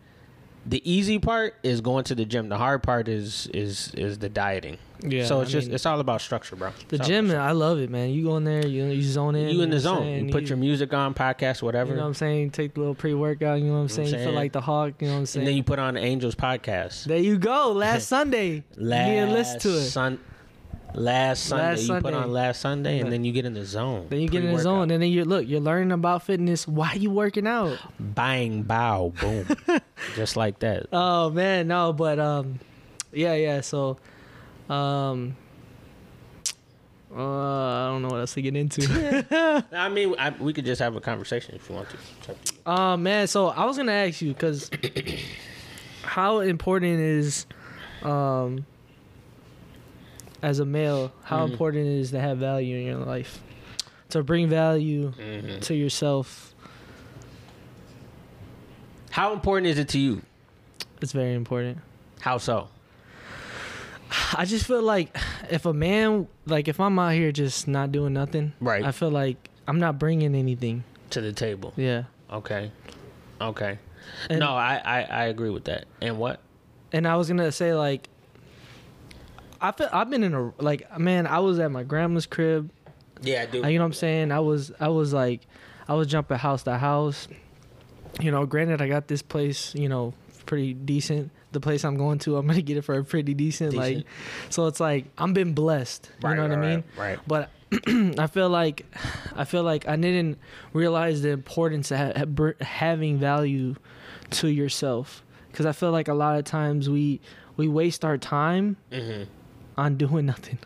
the 0.66 0.82
easy 0.90 1.20
part 1.20 1.56
is 1.64 1.82
going 1.82 2.04
to 2.06 2.16
the 2.16 2.26
gym. 2.26 2.50
The 2.50 2.58
hard 2.58 2.84
part 2.84 3.08
is 3.08 3.48
is 3.54 3.94
is 3.96 4.20
the 4.20 4.30
dieting. 4.30 4.78
Yeah. 5.02 5.24
so 5.26 5.40
it's 5.40 5.50
I 5.52 5.54
just 5.54 5.68
mean, 5.68 5.76
it's 5.76 5.86
all 5.86 6.02
about 6.02 6.20
structure, 6.20 6.58
bro. 6.58 6.72
the 6.90 6.96
It's 6.98 7.02
all 7.04 7.08
gym. 7.08 7.32
I 7.32 7.52
love 7.54 7.80
it, 7.80 7.90
man. 7.90 8.10
You 8.10 8.26
go 8.26 8.36
in 8.36 8.44
there, 8.44 8.68
you 8.68 8.84
you 8.86 9.02
zone 9.02 9.36
in. 9.36 9.48
you 9.56 9.62
in 9.62 9.70
the 9.70 9.80
zone. 9.80 10.00
saying? 10.04 10.26
You 10.28 10.32
put 10.34 10.50
your 10.50 10.58
music 10.58 10.94
on, 10.94 11.14
podcast, 11.14 11.62
whatever. 11.62 11.92
You 11.92 11.96
know 11.96 12.02
what 12.02 12.08
I'm 12.10 12.14
saying? 12.16 12.52
Take 12.52 12.74
the 12.74 12.82
little 12.82 12.96
pre 12.96 13.14
workout. 13.14 13.60
You 13.60 13.68
know 13.68 13.74
what 13.76 13.80
I'm 13.80 13.88
saying? 13.90 14.08
You 14.10 14.16
feel 14.16 14.24
saying? 14.26 14.36
like 14.36 14.52
the 14.52 14.62
hawk. 14.62 14.96
You 15.00 15.08
know 15.08 15.14
what 15.14 15.20
I'm 15.22 15.26
saying? 15.26 15.42
and 15.44 15.48
then 15.48 15.56
you 15.56 15.64
put 15.64 15.80
on 15.80 15.94
the 15.94 16.02
Angels 16.02 16.36
podcast. 16.36 17.06
there 17.06 17.18
you 17.18 17.38
go. 17.38 17.72
Last 17.72 18.08
Sunday. 18.10 18.64
last 18.76 19.08
you 19.08 19.14
need 19.22 19.26
to 19.28 19.32
listen 19.32 19.60
to 19.62 19.70
it. 19.70 19.82
Sun- 19.86 20.20
last 20.94 21.46
Sunday, 21.46 21.64
Last 21.76 21.88
you 21.88 22.02
put 22.02 22.14
on 22.14 22.32
last 22.32 22.62
Sunday, 22.62 23.00
and 23.00 23.08
Yeah. 23.08 23.12
then 23.12 23.24
you 23.24 23.32
get 23.32 23.46
in 23.46 23.54
the 23.54 23.66
zone. 23.66 24.08
Then 24.10 24.20
you 24.22 24.28
get 24.28 24.44
in 24.44 24.56
the 24.56 24.62
zone, 24.62 24.92
and 24.92 25.02
then 25.02 25.10
you 25.10 25.26
look. 25.26 25.48
You're 25.48 25.60
learning 25.60 25.92
about 25.92 26.24
fitness. 26.24 26.68
Why 26.68 26.94
you 26.94 27.10
working 27.12 27.48
out? 27.48 27.80
Bang, 28.00 28.64
bow, 28.64 29.14
boom, 29.20 29.48
just 30.16 30.36
like 30.36 30.60
that. 30.60 30.88
Oh 30.92 31.30
man, 31.30 31.68
no, 31.68 31.94
but 31.94 32.20
um, 32.20 32.60
yeah, 33.12 33.36
yeah. 33.36 33.62
So, 33.62 33.98
um, 34.70 35.36
uh, 37.12 37.18
I 37.18 37.88
don't 37.90 38.02
know 38.04 38.10
what 38.10 38.20
else 38.20 38.34
to 38.36 38.42
get 38.42 38.56
into. 38.56 38.84
I 39.72 39.90
mean, 39.90 40.14
I, 40.20 40.30
we 40.32 40.54
could 40.54 40.66
just 40.66 40.80
have 40.82 40.96
a 40.96 41.02
conversation 41.02 41.56
if 41.56 41.68
you 41.70 41.76
want 41.76 41.88
to. 41.90 42.72
Um, 42.72 43.04
man. 43.04 43.28
So 43.28 43.48
I 43.48 43.66
was 43.66 43.78
gonna 43.78 43.92
ask 43.92 44.22
you 44.22 44.34
because 44.34 44.70
how 46.04 46.40
important 46.40 47.00
is, 47.00 47.46
um, 48.04 48.66
as 50.42 50.60
a 50.60 50.66
male, 50.66 51.12
how 51.24 51.46
Mhm. 51.46 51.52
important 51.52 51.86
it 51.88 52.00
is 52.00 52.12
to 52.12 52.20
have 52.20 52.38
value 52.38 52.78
in 52.78 52.86
your 52.86 52.98
life, 53.06 53.42
to 54.10 54.24
bring 54.24 54.48
value 54.50 55.12
Mhm. 55.12 55.62
to 55.62 55.76
yourself. 55.76 56.54
How 59.12 59.34
important 59.34 59.68
is 59.68 59.78
it 59.80 59.90
to 59.90 60.00
you? 60.00 60.22
It's 61.02 61.12
very 61.12 61.34
important. 61.34 61.80
How 62.22 62.38
so? 62.38 62.70
I 64.36 64.46
just 64.46 64.66
feel 64.66 64.82
like 64.82 65.16
if 65.50 65.66
a 65.66 65.74
man, 65.74 66.28
like 66.46 66.68
if 66.68 66.80
I'm 66.80 66.98
out 67.00 67.14
here 67.14 67.32
just 67.32 67.68
not 67.68 67.92
doing 67.92 68.14
nothing, 68.14 68.54
Right 68.60 68.84
I 68.84 68.92
feel 68.92 69.12
like 69.12 69.50
I'm 69.68 69.80
not 69.80 70.00
bringing 70.00 70.36
anything. 70.36 70.84
to 71.12 71.22
the 71.22 71.34
table. 71.34 71.74
Yeah. 71.76 72.04
Okay, 72.32 72.72
okay. 73.42 73.80
And, 74.30 74.40
no, 74.40 74.50
I, 74.52 74.80
I 74.84 75.02
I 75.04 75.24
agree 75.26 75.50
with 75.50 75.64
that. 75.66 75.86
And 76.02 76.20
what? 76.20 76.40
And 76.94 77.08
I 77.08 77.16
was 77.16 77.28
gonna 77.28 77.52
say 77.52 77.74
like, 77.74 78.09
I 79.62 79.72
feel 79.72 79.90
I've 79.92 80.10
been 80.10 80.24
in 80.24 80.34
a 80.34 80.54
like 80.62 80.98
man. 81.00 81.28
I 81.28 81.40
was 81.40 81.60
at 81.60 81.72
my 81.72 81.84
grandma's 81.84 82.26
crib. 82.26 82.72
Yeah, 83.22 83.42
I 83.42 83.46
do. 83.48 83.58
You 83.58 83.64
know 83.64 83.70
what 83.80 83.86
I'm 83.88 83.94
saying? 83.94 84.32
I 84.32 84.40
was 84.40 84.72
I 84.80 84.88
was 84.90 85.14
like, 85.14 85.42
I 85.88 85.94
was 85.94 86.08
jumping 86.08 86.38
house 86.38 86.64
to 86.64 86.78
house. 86.78 87.28
You 88.22 88.32
know, 88.32 88.46
granted, 88.46 88.82
I 88.82 88.88
got 88.88 89.08
this 89.08 89.22
place. 89.22 89.74
You 89.76 89.90
know, 89.90 90.14
pretty 90.46 90.74
decent. 90.74 91.32
The 91.52 91.60
place 91.60 91.84
I'm 91.84 91.98
going 91.98 92.20
to, 92.20 92.38
I'm 92.38 92.46
gonna 92.48 92.62
get 92.62 92.78
it 92.78 92.84
for 92.84 92.96
a 92.98 93.04
pretty 93.04 93.34
decent. 93.34 93.74
Like, 93.74 94.06
so 94.50 94.68
it's 94.68 94.80
like 94.80 95.06
I'm 95.18 95.34
been 95.34 95.54
blessed. 95.54 96.10
You 96.22 96.30
Right, 96.30 96.36
know 96.38 96.44
what 96.44 96.52
I 96.52 96.56
mean? 96.62 96.84
Right. 96.98 97.18
right. 97.18 97.20
But 97.28 97.50
I 98.20 98.28
feel 98.28 98.50
like 98.50 98.86
I 99.36 99.44
feel 99.46 99.64
like 99.64 99.88
I 99.88 99.96
didn't 99.96 100.38
realize 100.74 101.22
the 101.22 101.30
importance 101.30 101.92
of 101.92 101.98
ha- 102.00 102.54
having 102.62 103.18
value 103.18 103.76
to 104.32 104.48
yourself 104.48 105.24
because 105.52 105.66
I 105.66 105.72
feel 105.72 105.92
like 105.92 106.08
a 106.08 106.14
lot 106.14 106.38
of 106.38 106.46
times 106.46 106.90
we 106.90 107.20
we 107.58 107.68
waste 107.68 108.06
our 108.06 108.18
time 108.18 108.78
Mm-hmm. 108.92 109.24
On 109.80 109.96
doing 109.98 110.26
nothing. 110.26 110.60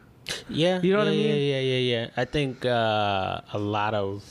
Yeah, 0.49 0.82
You 0.82 0.93
know 0.93 0.99
what 0.99 1.08
I 1.08 1.12
mean? 1.12 1.28
Yeah, 1.28 1.34
yeah, 1.34 1.60
yeah, 1.60 1.78
yeah. 1.78 2.10
I 2.15 2.26
think 2.26 2.65
uh, 2.65 3.41
a 3.52 3.60
lot 3.60 3.93
of, 3.93 4.23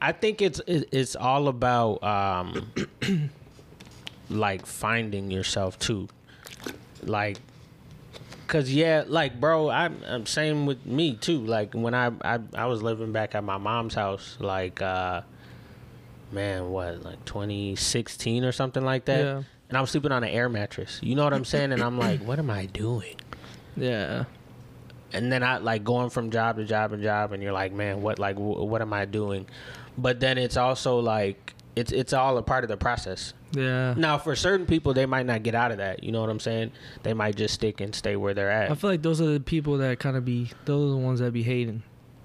I 0.00 0.12
think 0.12 0.42
it's 0.42 0.60
it's 0.66 1.16
all 1.16 1.48
about 1.48 2.02
um, 2.02 2.70
like 4.30 4.66
finding 4.66 5.30
yourself 5.30 5.78
too, 5.78 6.08
like, 7.02 7.38
cause 8.46 8.70
yeah, 8.70 9.04
like 9.06 9.40
bro, 9.40 9.70
I'm, 9.70 9.96
I'm 10.06 10.26
same 10.26 10.66
with 10.66 10.84
me 10.84 11.14
too. 11.14 11.38
Like 11.38 11.72
when 11.74 11.94
I, 11.94 12.12
I 12.22 12.38
I 12.54 12.66
was 12.66 12.82
living 12.82 13.12
back 13.12 13.34
at 13.34 13.42
my 13.42 13.56
mom's 13.58 13.94
house, 13.94 14.36
like, 14.40 14.82
uh, 14.82 15.22
man, 16.32 16.70
what 16.70 17.02
like 17.02 17.24
2016 17.24 18.44
or 18.44 18.52
something 18.52 18.84
like 18.84 19.06
that. 19.06 19.24
Yeah. 19.24 19.42
And 19.68 19.76
I 19.76 19.80
was 19.82 19.90
sleeping 19.90 20.12
on 20.12 20.24
an 20.24 20.30
air 20.30 20.48
mattress. 20.48 20.98
You 21.02 21.14
know 21.14 21.24
what 21.24 21.34
I'm 21.34 21.44
saying? 21.44 21.72
And 21.72 21.82
I'm 21.82 21.98
like, 21.98 22.20
what 22.22 22.38
am 22.38 22.48
I 22.50 22.64
doing? 22.66 23.16
Yeah. 23.80 24.24
and 25.12 25.32
then 25.32 25.42
I 25.42 25.58
like 25.58 25.84
going 25.84 26.10
from 26.10 26.30
job 26.30 26.56
to 26.56 26.64
job 26.64 26.92
and 26.92 27.02
job, 27.02 27.32
and 27.32 27.42
you're 27.42 27.52
like, 27.52 27.72
man, 27.72 28.02
what 28.02 28.18
like 28.18 28.36
w- 28.36 28.62
what 28.64 28.82
am 28.82 28.92
I 28.92 29.04
doing? 29.04 29.46
But 29.96 30.20
then 30.20 30.38
it's 30.38 30.56
also 30.56 30.98
like 31.00 31.54
it's 31.76 31.92
it's 31.92 32.12
all 32.12 32.36
a 32.38 32.42
part 32.42 32.64
of 32.64 32.68
the 32.68 32.76
process. 32.76 33.32
Yeah. 33.52 33.94
Now, 33.96 34.18
for 34.18 34.36
certain 34.36 34.66
people, 34.66 34.92
they 34.92 35.06
might 35.06 35.24
not 35.24 35.42
get 35.42 35.54
out 35.54 35.70
of 35.70 35.78
that. 35.78 36.04
You 36.04 36.12
know 36.12 36.20
what 36.20 36.28
I'm 36.28 36.40
saying? 36.40 36.72
They 37.02 37.14
might 37.14 37.36
just 37.36 37.54
stick 37.54 37.80
and 37.80 37.94
stay 37.94 38.14
where 38.16 38.34
they're 38.34 38.50
at. 38.50 38.70
I 38.70 38.74
feel 38.74 38.90
like 38.90 39.00
those 39.02 39.20
are 39.22 39.26
the 39.32 39.40
people 39.40 39.78
that 39.78 39.98
kind 39.98 40.16
of 40.16 40.24
be 40.24 40.50
those 40.66 40.88
are 40.90 40.90
the 40.90 40.96
ones 41.04 41.20
that 41.20 41.32
be 41.32 41.42
hating. 41.42 41.82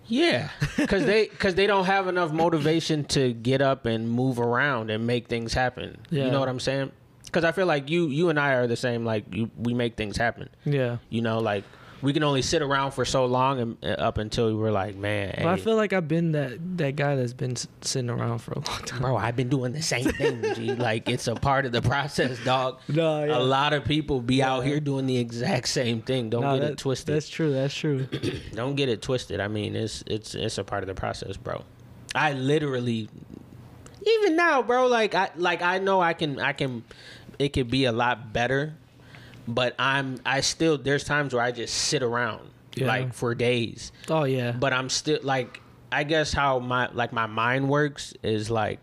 Yeah, 0.08 0.50
because 0.78 1.06
they 1.06 1.28
because 1.30 1.56
they 1.56 1.66
don't 1.66 1.86
have 1.86 2.08
enough 2.08 2.34
motivation 2.34 3.06
to 3.06 3.32
get 3.34 3.62
up 3.62 3.86
and 3.86 4.10
move 4.10 4.38
around 4.40 4.90
and 4.92 5.08
make 5.08 5.28
things 5.30 5.54
happen. 5.54 5.98
Yeah. 6.10 6.26
You 6.26 6.32
know 6.32 6.42
what 6.42 6.50
I'm 6.50 6.60
saying? 6.60 6.92
Because 7.34 7.44
I 7.46 7.52
feel 7.52 7.66
like 7.66 7.90
you 7.90 8.08
you 8.08 8.30
and 8.30 8.40
I 8.40 8.54
are 8.54 8.68
the 8.68 8.76
same. 8.78 9.04
Like 9.06 9.26
you, 9.34 9.50
we 9.58 9.74
make 9.74 9.98
things 9.98 10.18
happen. 10.18 10.50
Yeah. 10.66 10.98
You 11.10 11.22
know, 11.24 11.40
like 11.40 11.64
we 12.04 12.12
can 12.14 12.22
only 12.24 12.42
sit 12.42 12.62
around 12.62 12.92
for 12.92 13.06
so 13.06 13.26
long 13.26 13.60
and 13.62 13.78
uh, 13.82 13.88
up 13.98 14.18
until 14.18 14.54
we're 14.58 14.72
like, 14.72 14.96
man, 14.98 15.36
But 15.38 15.48
I 15.48 15.56
feel 15.56 15.78
like 15.78 15.94
I've 15.94 16.08
been 16.08 16.34
that 16.34 16.78
that 16.78 16.96
guy 16.98 17.16
that's 17.16 17.32
been 17.34 17.54
s- 17.54 17.66
sitting 17.82 18.10
around 18.10 18.40
for 18.40 18.52
a 18.52 18.56
long 18.60 18.80
time. 18.86 19.02
bro, 19.02 19.16
I've 19.16 19.38
been 19.38 19.48
doing 19.50 19.72
the 19.72 19.82
same 19.82 20.04
thing. 20.06 20.44
G. 20.54 20.76
Like 20.76 21.08
it's 21.10 21.28
a 21.28 21.36
part 21.36 21.66
of 21.66 21.72
the 21.72 21.82
process, 21.82 22.38
dog. 22.44 22.80
No, 22.90 23.24
A 23.26 23.40
lot 23.42 23.72
of 23.74 23.86
people 23.86 24.20
be 24.22 24.44
out 24.44 24.66
here 24.66 24.80
doing 24.82 25.06
the 25.08 25.18
exact 25.18 25.70
same 25.70 26.02
thing. 26.02 26.30
Don't 26.30 26.42
Nah, 26.42 26.56
get 26.56 26.62
that- 26.62 26.72
it 26.74 26.78
twisted. 26.78 27.16
That's 27.16 27.30
true. 27.30 27.54
That's 27.54 27.74
true. 27.74 28.06
Don't 28.54 28.76
get 28.76 28.90
it 28.90 29.02
twisted. 29.02 29.40
I 29.40 29.48
mean, 29.48 29.76
it's 29.76 30.04
it's 30.06 30.36
it's 30.36 30.58
a 30.58 30.64
part 30.66 30.84
of 30.84 30.88
the 30.88 30.96
process, 30.96 31.38
bro. 31.38 31.64
I 32.14 32.34
literally, 32.34 33.08
even 34.06 34.36
now, 34.36 34.62
bro. 34.62 34.88
Like 34.88 35.16
I 35.16 35.30
like 35.38 35.62
I 35.62 35.78
know 35.80 36.02
I 36.02 36.14
can 36.14 36.40
I 36.40 36.52
can. 36.54 36.84
It 37.40 37.50
could 37.54 37.70
be 37.70 37.86
a 37.86 37.92
lot 37.92 38.34
better, 38.34 38.76
but 39.48 39.76
I'm 39.80 40.20
I 40.26 40.42
still 40.42 40.78
there's 40.78 41.04
times 41.04 41.34
where 41.34 41.44
I 41.44 41.52
just 41.52 41.74
sit 41.74 42.04
around 42.04 42.50
Yeah. 42.76 42.88
like 42.88 43.14
for 43.14 43.34
days. 43.36 43.92
Oh 44.10 44.24
yeah. 44.26 44.52
but 44.52 44.74
I'm 44.74 44.90
still 44.90 45.20
like 45.24 45.62
I 45.92 46.04
guess 46.04 46.34
how 46.34 46.60
my 46.60 46.90
like 46.94 47.14
my 47.14 47.28
mind 47.28 47.70
works 47.70 48.14
is 48.24 48.50
like 48.50 48.80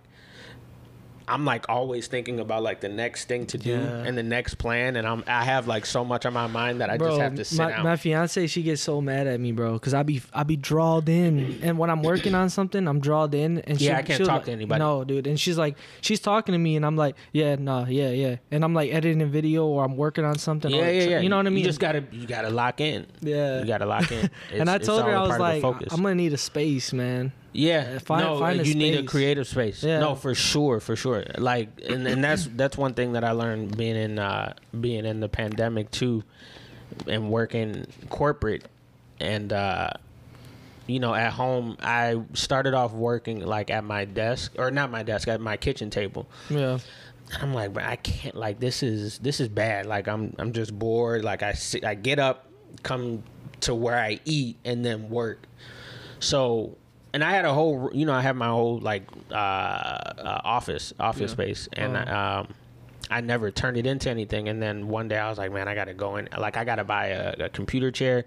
I'm 1.30 1.44
like 1.44 1.66
always 1.68 2.06
thinking 2.08 2.40
about 2.40 2.62
like 2.62 2.80
the 2.80 2.88
next 2.88 3.26
thing 3.26 3.46
to 3.46 3.58
do 3.58 3.70
Yeah. 3.70 4.04
and 4.04 4.18
the 4.18 4.22
next 4.22 4.54
plan 4.54 4.96
and 4.96 5.06
I'm 5.06 5.22
I 5.26 5.44
have 5.44 5.68
like 5.68 5.86
so 5.86 6.04
much 6.04 6.26
on 6.26 6.32
my 6.32 6.46
mind 6.46 6.80
that 6.80 6.90
I 6.90 6.96
just 6.98 7.20
have 7.20 7.34
to 7.36 7.44
sit 7.44 7.58
my, 7.58 7.70
down. 7.70 7.84
my 7.84 7.96
fiance, 7.96 8.46
she 8.48 8.62
gets 8.62 8.82
so 8.82 9.00
mad 9.00 9.26
at 9.26 9.38
me, 9.40 9.52
bro, 9.52 9.74
because 9.74 9.94
I 9.94 10.02
be 10.02 10.20
I 10.32 10.42
be 10.42 10.56
drawled 10.56 11.08
in, 11.08 11.60
and 11.62 11.78
when 11.78 11.88
I'm 11.90 12.02
working 12.02 12.34
on 12.34 12.50
something, 12.50 12.86
I'm 12.88 13.00
drawled 13.00 13.34
in, 13.34 13.58
and 13.60 13.80
Yeah, 13.80 13.90
she'll- 13.90 13.96
I 13.98 14.02
can't 14.02 14.24
talk 14.24 14.28
like- 14.28 14.44
to 14.46 14.52
anybody. 14.52 14.78
No, 14.80 15.04
dude, 15.04 15.26
and 15.26 15.38
she's 15.38 15.56
like, 15.58 15.76
she's 16.00 16.20
talking 16.20 16.52
to 16.52 16.58
me, 16.58 16.76
and 16.76 16.84
I'm 16.84 16.96
like, 16.96 17.14
yeah, 17.32 17.54
nah, 17.56 17.86
yeah, 17.86 18.10
yeah, 18.10 18.36
and 18.50 18.64
I'm 18.64 18.74
like 18.74 18.92
editing 18.92 19.22
a 19.22 19.26
video 19.26 19.66
or 19.66 19.84
I'm 19.84 19.96
working 19.96 20.24
on 20.24 20.36
something. 20.38 20.70
yeah, 20.70 20.82
or, 20.86 20.90
yeah, 20.92 21.02
yeah. 21.10 21.20
You 21.20 21.28
know 21.28 21.36
what 21.36 21.46
I 21.46 21.50
mean? 21.50 21.58
You 21.58 21.64
just 21.64 21.80
gotta 21.80 22.04
you 22.12 22.26
gotta 22.26 22.50
lock 22.50 22.80
in. 22.80 23.06
yeah. 23.20 23.60
You 23.60 23.66
gotta 23.66 23.86
lock 23.86 24.10
in. 24.10 24.28
and 24.52 24.68
I 24.68 24.78
told 24.78 25.02
her 25.04 25.14
I 25.16 25.20
was 25.22 25.36
part 25.36 25.40
of 25.56 25.62
the 25.62 25.68
like. 25.68 25.92
I'm 25.92 26.02
gonna 26.02 26.14
need 26.16 26.32
a 26.32 26.36
space, 26.38 26.92
man. 26.92 27.32
Yeah, 27.52 27.98
find- 27.98 28.24
no, 28.24 28.38
find 28.38 28.64
you 28.66 28.74
need 28.74 28.94
a 28.94 29.02
creative 29.02 29.46
space. 29.48 29.82
Yeah. 29.82 29.98
No, 29.98 30.14
for 30.14 30.34
sure, 30.34 30.78
for 30.80 30.94
sure. 30.94 31.24
Like, 31.36 31.68
and, 31.88 32.06
and 32.06 32.22
that's 32.22 32.46
that's 32.54 32.78
one 32.78 32.94
thing 32.94 33.12
that 33.14 33.24
I 33.24 33.32
learned 33.32 33.76
being 33.76 33.96
in 33.96 34.18
uh, 34.18 34.54
being 34.80 35.04
in 35.04 35.20
the 35.20 35.28
pandemic 35.28 35.90
too, 35.90 36.22
and 37.08 37.30
working 37.30 37.86
corporate, 38.08 38.66
and 39.18 39.52
uh, 39.52 39.90
you 40.86 41.00
know, 41.00 41.12
at 41.14 41.32
home. 41.32 41.76
I 41.80 42.20
started 42.34 42.74
off 42.74 42.92
working 42.92 43.44
like 43.44 43.70
at 43.70 43.82
my 43.84 44.04
desk, 44.04 44.52
or 44.58 44.70
not 44.70 44.90
my 44.92 45.02
desk, 45.02 45.26
at 45.26 45.40
my 45.40 45.56
kitchen 45.56 45.90
table. 45.90 46.28
Yeah. 46.48 46.78
I'm 47.40 47.54
like, 47.54 47.72
but 47.72 47.84
I 47.84 47.94
can't. 47.96 48.34
Like, 48.34 48.58
this 48.58 48.82
is 48.82 49.18
this 49.18 49.38
is 49.40 49.48
bad. 49.48 49.86
Like, 49.86 50.08
I'm 50.08 50.34
I'm 50.38 50.52
just 50.52 50.76
bored. 50.76 51.24
Like, 51.24 51.42
I 51.42 51.52
sit, 51.52 51.84
I 51.84 51.94
get 51.94 52.18
up, 52.18 52.46
come 52.82 53.22
to 53.60 53.74
where 53.74 53.98
I 53.98 54.18
eat 54.24 54.56
and 54.64 54.84
then 54.84 55.10
work. 55.10 55.46
So, 56.18 56.76
and 57.12 57.22
I 57.24 57.30
had 57.32 57.44
a 57.44 57.52
whole, 57.52 57.90
you 57.92 58.06
know, 58.06 58.12
I 58.12 58.20
have 58.20 58.36
my 58.36 58.48
whole 58.48 58.78
like 58.78 59.02
uh, 59.30 59.34
uh 59.34 60.40
office 60.44 60.92
office 61.00 61.30
Yeah. 61.30 61.34
space, 61.34 61.68
and 61.72 61.96
Oh. 61.96 62.14
um, 62.16 62.54
I 63.10 63.20
never 63.20 63.50
turned 63.50 63.76
it 63.76 63.86
into 63.86 64.08
anything. 64.08 64.48
And 64.48 64.62
then 64.62 64.86
one 64.88 65.08
day 65.08 65.18
I 65.18 65.28
was 65.28 65.36
like, 65.38 65.52
man, 65.52 65.66
I 65.66 65.74
got 65.74 65.86
to 65.86 65.94
go 65.94 66.16
in, 66.16 66.28
like 66.38 66.56
I 66.56 66.64
got 66.64 66.76
to 66.76 66.84
buy 66.84 67.06
a, 67.08 67.34
a 67.46 67.48
computer 67.48 67.90
chair. 67.90 68.24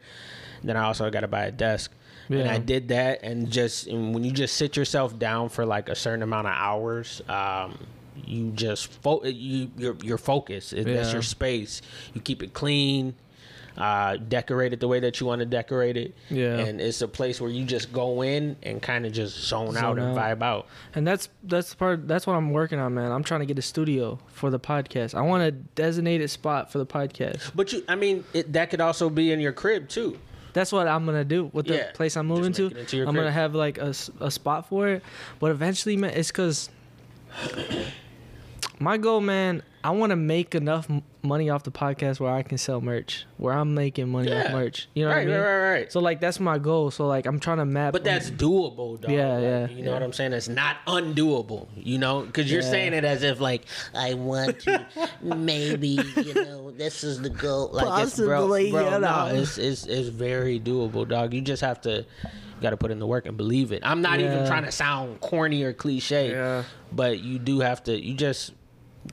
Then 0.64 0.76
I 0.78 0.84
also 0.84 1.10
got 1.10 1.22
to 1.22 1.28
buy 1.28 1.46
a 1.46 1.52
desk. 1.52 1.92
And 2.30 2.50
I 2.50 2.58
did 2.58 2.88
that, 2.88 3.20
and 3.22 3.52
just 3.52 3.86
and 3.88 4.14
when 4.14 4.24
you 4.24 4.32
just 4.32 4.56
sit 4.56 4.76
yourself 4.76 5.20
down 5.20 5.50
for 5.50 5.66
like 5.66 5.88
a 5.90 5.94
certain 5.96 6.24
amount 6.24 6.48
of 6.48 6.54
hours, 6.56 7.22
um, 7.30 7.78
you 8.26 8.50
just 8.52 8.88
fo- 8.88 9.24
you 9.26 9.70
your 9.78 9.96
your 10.02 10.18
focus. 10.18 10.74
It- 10.74 10.86
That's 10.86 11.12
your 11.14 11.22
space. 11.22 11.82
You 12.14 12.22
keep 12.22 12.42
it 12.42 12.54
clean, 12.54 13.14
uh, 13.78 14.18
decorate 14.18 14.72
it 14.74 14.80
the 14.80 14.88
way 14.88 15.00
that 15.00 15.20
you 15.20 15.26
want 15.26 15.40
to 15.40 15.46
decorate 15.46 15.98
it. 15.98 16.16
Yeah. 16.30 16.58
and 16.60 16.80
it's 16.80 17.02
a 17.02 17.08
place 17.08 17.42
where 17.42 17.50
you 17.50 17.66
just 17.66 17.92
go 17.92 18.22
in 18.22 18.56
and 18.64 18.82
kind 18.82 19.06
of 19.06 19.14
just 19.14 19.38
zone, 19.48 19.76
out 19.78 19.98
Zone 19.98 20.00
and 20.00 20.18
out. 20.18 20.40
vibe 20.40 20.44
out. 20.44 20.68
And 20.96 21.08
that's 21.08 21.30
that's 21.44 21.72
the 21.72 21.76
part 21.76 22.08
that's 22.08 22.28
what 22.28 22.36
I'm 22.36 22.52
working 22.52 22.80
on, 22.80 22.94
man. 22.94 23.12
I'm 23.12 23.24
trying 23.24 23.40
to 23.42 23.46
get 23.48 23.58
a 23.58 23.64
studio 23.64 24.20
for 24.28 24.50
the 24.50 24.60
podcast. 24.60 25.16
I 25.16 25.22
want 25.22 25.44
a 25.44 25.52
designated 25.52 26.30
spot 26.30 26.72
for 26.72 26.78
the 26.78 26.86
podcast. 26.86 27.52
But 27.56 27.74
you, 27.74 27.84
I 27.88 27.96
mean, 27.96 28.24
it, 28.34 28.54
that 28.54 28.70
could 28.70 28.82
also 28.82 29.10
be 29.10 29.32
in 29.32 29.40
your 29.40 29.54
crib 29.54 29.90
too. 29.90 30.20
That's 30.54 30.72
what 30.72 30.88
I'm 30.88 31.04
gonna 31.06 31.24
do 31.26 31.50
with 31.52 31.66
the 31.66 31.76
Yeah, 31.78 31.92
place 31.94 32.16
I'm 32.16 32.28
moving 32.28 32.54
to. 32.54 32.68
it 32.68 32.78
into 32.78 32.98
your 32.98 33.08
I'm 33.08 33.16
gonna 33.16 33.32
have 33.32 33.56
like 33.56 33.80
a, 33.80 33.94
a 34.20 34.30
spot 34.30 34.70
for 34.70 34.88
it, 34.88 35.04
but 35.40 35.50
eventually, 35.50 35.98
man, 35.98 36.12
it's 36.12 36.32
cause 36.32 36.70
my 38.84 38.98
goal, 38.98 39.22
man. 39.22 39.64
I 39.86 39.90
want 39.92 40.12
to 40.12 40.16
make 40.16 40.56
enough 40.56 40.88
money 41.24 41.50
off 41.50 41.64
the 41.64 41.72
podcast 41.72 42.18
where 42.22 42.32
I 42.34 42.42
can 42.42 42.58
sell 42.58 42.80
merch, 42.80 43.26
where 43.36 43.54
I'm 43.54 43.74
making 43.74 44.08
money 44.10 44.32
off 44.32 44.50
merch. 44.54 44.88
You 44.94 45.04
know 45.04 45.10
right, 45.10 45.18
what 45.18 45.22
I 45.24 45.26
mean? 45.26 45.36
right, 45.36 45.58
right, 45.58 45.72
right. 45.72 45.92
So 45.92 46.00
like 46.00 46.22
that's 46.22 46.40
my 46.40 46.58
goal. 46.58 46.90
So 46.90 47.06
like 47.06 47.26
I'm 47.26 47.38
trying 47.38 47.58
to 47.58 47.66
map. 47.66 47.92
But 47.92 48.06
that's 48.06 48.30
doable, 48.32 49.02
dog. 49.02 49.12
Yeah, 49.12 49.34
Like, 49.34 49.42
yeah, 49.44 49.68
You 49.68 49.84
know 49.84 49.92
what 49.92 50.02
I'm 50.02 50.14
saying? 50.14 50.32
It's 50.32 50.48
not 50.48 50.78
undoable. 50.88 51.68
You 51.76 51.98
know, 51.98 52.22
because 52.22 52.50
you're 52.50 52.62
Yeah. 52.62 52.70
saying 52.72 52.94
it 52.94 53.04
as 53.04 53.24
if 53.24 53.42
like 53.42 53.66
I 53.94 54.14
want 54.14 54.60
to 54.62 54.86
maybe, 55.22 56.00
you 56.16 56.34
know, 56.34 56.72
this 56.72 57.04
is 57.04 57.22
the 57.22 57.30
goal. 57.30 57.70
Like 57.74 58.04
it's 58.04 58.16
bro, 58.18 58.28
Possibly, 58.48 58.72
bro, 58.72 58.90
you 58.96 59.00
no, 59.02 59.26
it's, 59.34 59.58
it's 59.58 59.86
it's 59.86 60.08
very 60.08 60.62
doable, 60.62 61.06
dog. 61.08 61.34
You 61.34 61.42
just 61.42 61.62
have 61.62 61.82
to 61.82 62.06
got 62.62 62.70
to 62.70 62.78
put 62.78 62.90
in 62.92 63.00
the 63.00 63.08
work 63.08 63.26
and 63.26 63.36
believe 63.36 63.74
it. 63.74 63.82
I'm 63.84 64.02
not 64.02 64.22
even 64.22 64.48
trying 64.48 64.64
to 64.64 64.72
sound 64.72 65.20
corny 65.20 65.64
or 65.64 65.74
cliche, 65.74 66.32
Yeah. 66.32 66.64
but 66.94 67.20
you 67.20 67.38
do 67.38 67.60
have 67.60 67.84
to. 67.84 68.00
You 68.02 68.14
just 68.14 68.54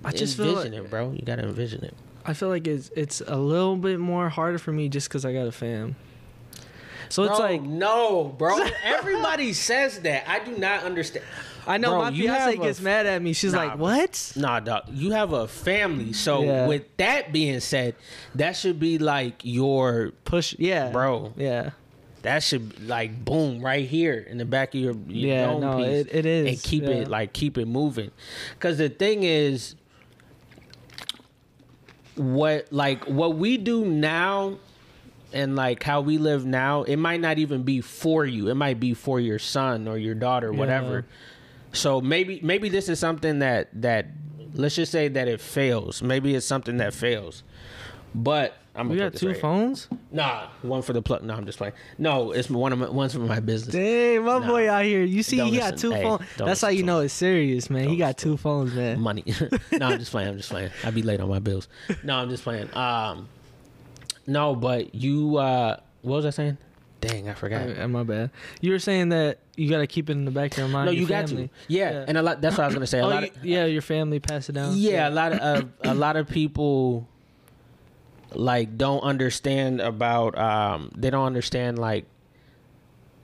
I 0.04 0.12
just 0.12 0.36
feel 0.36 0.50
envision 0.50 0.72
like, 0.72 0.82
it, 0.84 0.90
bro. 0.90 1.12
You 1.12 1.22
got 1.22 1.36
to 1.36 1.44
envision 1.44 1.84
it. 1.84 1.94
I 2.24 2.34
feel 2.34 2.48
like 2.48 2.66
it's 2.66 2.90
it's 2.96 3.22
a 3.26 3.36
little 3.36 3.76
bit 3.76 3.98
more 3.98 4.28
harder 4.28 4.58
for 4.58 4.72
me 4.72 4.88
just 4.88 5.08
because 5.08 5.24
I 5.24 5.32
got 5.32 5.46
a 5.46 5.52
fam. 5.52 5.96
So 7.08 7.24
it's 7.24 7.38
like 7.40 7.62
no, 7.62 8.24
bro. 8.38 8.56
Everybody 8.84 9.52
says 9.52 9.98
that. 10.00 10.28
I 10.28 10.38
do 10.44 10.56
not 10.56 10.84
understand. 10.84 11.24
I 11.66 11.76
know 11.76 11.90
Bro, 11.90 12.00
my 12.02 12.10
fiance 12.12 12.56
gets 12.58 12.80
mad 12.80 13.06
at 13.06 13.20
me. 13.20 13.32
She's 13.32 13.52
Nah, 13.52 13.64
like, 13.64 13.78
"What?" 13.78 14.32
Nah, 14.36 14.60
dog. 14.60 14.84
You 14.92 15.10
have 15.12 15.32
a 15.32 15.46
family, 15.48 16.12
so 16.12 16.42
Yeah. 16.42 16.66
with 16.66 16.84
that 16.96 17.32
being 17.32 17.60
said, 17.60 17.96
that 18.34 18.56
should 18.56 18.78
be 18.80 18.98
like 18.98 19.40
your 19.42 20.12
Push, 20.24 20.54
yeah, 20.58 20.90
Bro. 20.90 21.34
yeah, 21.36 21.70
that 22.22 22.42
should 22.42 22.86
like 22.88 23.24
boom 23.24 23.60
right 23.60 23.86
here 23.86 24.24
in 24.28 24.38
the 24.38 24.44
back 24.46 24.74
of 24.74 24.80
your, 24.80 24.94
your 25.08 25.28
Yeah, 25.36 25.58
no, 25.58 25.76
piece 25.78 25.86
it- 26.06 26.14
it 26.14 26.26
is, 26.26 26.48
and 26.48 26.62
keep 26.62 26.84
yeah. 26.84 26.90
it 26.90 27.08
like 27.08 27.32
keep 27.32 27.58
it 27.58 27.66
moving 27.66 28.10
because 28.54 28.78
the 28.78 28.88
thing 28.88 29.22
is 29.24 29.74
what 32.20 32.70
like 32.70 33.04
what 33.04 33.36
we 33.36 33.56
do 33.56 33.86
now 33.86 34.58
and 35.32 35.56
like 35.56 35.82
how 35.82 36.02
we 36.02 36.18
live 36.18 36.44
now 36.44 36.82
it 36.82 36.96
might 36.96 37.20
not 37.20 37.38
even 37.38 37.62
be 37.62 37.80
for 37.80 38.26
you. 38.26 38.48
It 38.48 38.56
might 38.56 38.78
be 38.78 38.92
for 38.94 39.18
your 39.18 39.38
son 39.38 39.88
or 39.88 39.96
your 39.96 40.14
daughter 40.14 40.52
whatever. 40.52 41.06
So 41.72 42.00
maybe 42.00 42.40
maybe 42.42 42.68
this 42.68 42.88
is 42.88 42.98
something 42.98 43.38
that 43.38 43.68
that 43.80 44.06
let's 44.54 44.74
just 44.74 44.92
say 44.92 45.08
that 45.08 45.28
it 45.28 45.40
fails. 45.40 46.02
Maybe 46.02 46.34
it's 46.34 46.44
something 46.46 46.76
that 46.76 46.92
fails. 46.92 47.42
But 48.14 48.56
I'm 48.74 48.88
We 48.88 48.96
gonna 48.96 49.10
got 49.10 49.18
two 49.18 49.26
right 49.26 49.34
here. 49.34 49.40
phones. 49.42 49.88
Nah, 50.12 50.46
one 50.62 50.82
for 50.82 50.92
the 50.92 51.02
plug. 51.02 51.22
No, 51.24 51.34
I'm 51.34 51.44
just 51.44 51.58
playing. 51.58 51.74
No, 51.98 52.30
it's 52.30 52.48
one 52.48 52.72
of 52.72 52.78
my, 52.78 52.88
one's 52.88 53.12
for 53.12 53.18
my 53.18 53.40
business. 53.40 53.74
Dang, 53.74 54.24
my 54.24 54.38
Nah. 54.38 54.46
boy 54.46 54.70
out 54.70 54.84
here. 54.84 55.02
You 55.02 55.22
see, 55.24 55.38
Don't 55.38 55.48
he 55.48 55.58
got 55.58 55.72
listen. 55.72 55.90
two 55.90 55.96
Hey, 55.96 56.02
phones. 56.04 56.22
That's 56.36 56.60
how 56.60 56.68
you 56.68 56.84
know 56.84 57.00
it's 57.00 57.12
serious, 57.12 57.68
man. 57.68 57.82
Don't 57.84 57.92
he 57.92 57.98
got 57.98 58.16
two 58.16 58.36
phones, 58.36 58.72
man. 58.72 59.00
Money. 59.00 59.24
no, 59.72 59.86
I'm 59.88 59.98
just 59.98 60.12
playing. 60.12 60.28
I'm 60.28 60.36
just 60.36 60.50
playing. 60.50 60.70
I 60.84 60.90
be 60.92 61.02
late 61.02 61.20
on 61.20 61.28
my 61.28 61.40
bills. 61.40 61.66
No, 62.04 62.16
I'm 62.16 62.30
just 62.30 62.44
playing. 62.44 62.72
Um, 62.76 63.28
no, 64.26 64.54
but 64.54 64.94
you. 64.94 65.36
uh 65.36 65.76
What 66.02 66.16
was 66.16 66.26
I 66.26 66.30
saying? 66.30 66.58
Dang, 67.00 67.28
I 67.30 67.34
forgot. 67.34 67.78
Uh, 67.78 67.88
my 67.88 68.02
bad. 68.04 68.30
You 68.60 68.72
were 68.72 68.78
saying 68.78 69.08
that 69.08 69.38
you 69.56 69.70
got 69.70 69.78
to 69.78 69.86
keep 69.86 70.10
it 70.10 70.12
in 70.12 70.26
the 70.26 70.30
back 70.30 70.52
of 70.52 70.58
your 70.58 70.68
mind. 70.68 70.84
no, 70.86 70.92
you 70.92 71.06
got 71.06 71.28
family. 71.28 71.48
to. 71.48 71.52
Yeah, 71.66 71.90
Yeah. 71.92 72.04
and 72.06 72.18
a 72.18 72.22
lot. 72.22 72.40
That's 72.42 72.56
what 72.58 72.64
I 72.64 72.66
was 72.66 72.74
gonna 72.74 72.86
say. 72.86 72.98
A 73.00 73.04
Oh, 73.04 73.08
lot 73.08 73.22
you- 73.22 73.28
of, 73.34 73.44
yeah, 73.44 73.64
your 73.64 73.82
family 73.82 74.20
pass 74.20 74.48
it 74.48 74.52
down. 74.52 74.74
yeah, 74.76 75.08
a 75.08 75.10
lot 75.10 75.32
of 75.32 75.40
uh, 75.40 75.66
a 75.82 75.94
lot 75.94 76.16
of 76.16 76.28
people 76.28 77.08
like 78.34 78.76
don't 78.76 79.00
understand 79.00 79.80
about 79.80 80.38
um 80.38 80.90
they 80.96 81.10
don't 81.10 81.26
understand 81.26 81.78
like 81.78 82.04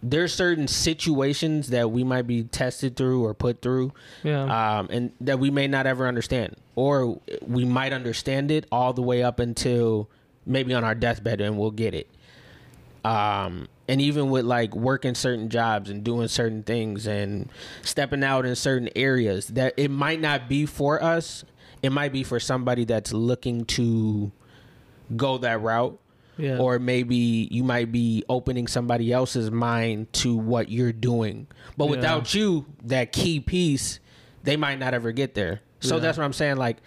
there's 0.02 0.32
certain 0.32 0.68
situations 0.68 1.68
that 1.70 1.90
we 1.90 2.04
might 2.04 2.26
be 2.26 2.44
tested 2.44 2.96
through 2.96 3.24
or 3.24 3.34
put 3.34 3.60
through 3.62 3.92
yeah. 4.22 4.78
um, 4.78 4.88
and 4.90 5.12
that 5.20 5.38
we 5.38 5.50
may 5.50 5.66
not 5.66 5.86
ever 5.86 6.06
understand, 6.06 6.54
or 6.74 7.20
we 7.40 7.64
might 7.64 7.92
understand 7.92 8.50
it 8.50 8.66
all 8.70 8.92
the 8.92 9.02
way 9.02 9.22
up 9.22 9.40
until 9.40 10.08
maybe 10.44 10.74
on 10.74 10.84
our 10.84 10.94
deathbed, 10.94 11.40
and 11.40 11.58
we'll 11.58 11.70
get 11.70 11.94
it. 11.94 12.08
Um, 13.04 13.68
and 13.88 14.00
even 14.00 14.30
with 14.30 14.44
like 14.44 14.74
working 14.74 15.14
certain 15.14 15.48
jobs 15.48 15.90
and 15.90 16.04
doing 16.04 16.28
certain 16.28 16.62
things 16.62 17.06
and 17.06 17.48
stepping 17.82 18.22
out 18.22 18.44
in 18.44 18.54
certain 18.56 18.88
areas, 18.96 19.48
that 19.48 19.74
it 19.76 19.90
might 19.90 20.20
not 20.20 20.48
be 20.48 20.66
for 20.66 21.02
us. 21.02 21.44
It 21.82 21.90
might 21.90 22.12
be 22.12 22.24
for 22.24 22.40
somebody 22.40 22.84
that's 22.84 23.12
looking 23.12 23.64
to 23.66 24.32
go 25.14 25.38
that 25.38 25.60
route 25.60 25.98
yeah. 26.38 26.58
or 26.58 26.78
maybe 26.78 27.48
you 27.50 27.62
might 27.64 27.92
be 27.92 28.24
opening 28.28 28.66
somebody 28.66 29.12
else's 29.12 29.50
mind 29.50 30.12
to 30.14 30.36
what 30.36 30.68
you're 30.70 30.92
doing. 30.92 31.46
But 31.76 31.84
Yeah. 31.86 31.90
without 31.90 32.34
you, 32.34 32.66
that 32.84 33.12
key 33.12 33.40
piece, 33.40 34.00
they 34.42 34.56
might 34.56 34.78
not 34.78 34.94
ever 34.94 35.12
get 35.12 35.34
there. 35.34 35.60
So 35.80 35.96
Yeah. 35.96 36.00
that's 36.02 36.18
what 36.18 36.24
I'm 36.24 36.32
saying. 36.32 36.56
Like, 36.56 36.78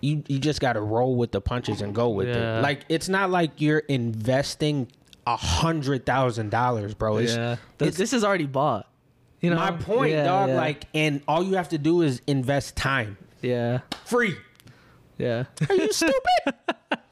you 0.00 0.22
you 0.28 0.38
just 0.38 0.60
got 0.60 0.74
to 0.74 0.80
roll 0.80 1.16
with 1.16 1.32
the 1.32 1.40
punches 1.40 1.80
and 1.80 1.94
go 1.94 2.08
with 2.10 2.28
it. 2.28 2.62
Like, 2.62 2.84
it's 2.88 3.08
not 3.08 3.30
like 3.30 3.60
you're 3.60 3.78
investing 3.78 4.88
a 5.26 5.36
hundred 5.36 6.04
thousand 6.04 6.50
dollars, 6.50 6.92
bro. 6.94 7.16
It's, 7.18 7.34
yeah. 7.34 7.56
It's 7.80 7.96
this 7.96 8.12
is 8.12 8.22
already 8.24 8.46
bought. 8.46 8.86
You 9.40 9.50
know 9.50 9.56
my 9.56 9.72
point, 9.72 10.12
Yeah, 10.12 10.24
dog. 10.24 10.48
yeah. 10.50 10.56
Like, 10.56 10.84
and 10.94 11.22
all 11.28 11.42
you 11.42 11.54
have 11.56 11.68
to 11.70 11.78
do 11.78 12.02
is 12.02 12.20
invest 12.26 12.76
time, 12.76 13.16
yeah, 13.42 13.80
free. 14.06 14.36
yeah. 15.18 15.44
Are 15.68 15.74
you 15.74 15.92
stupid? 15.92 16.54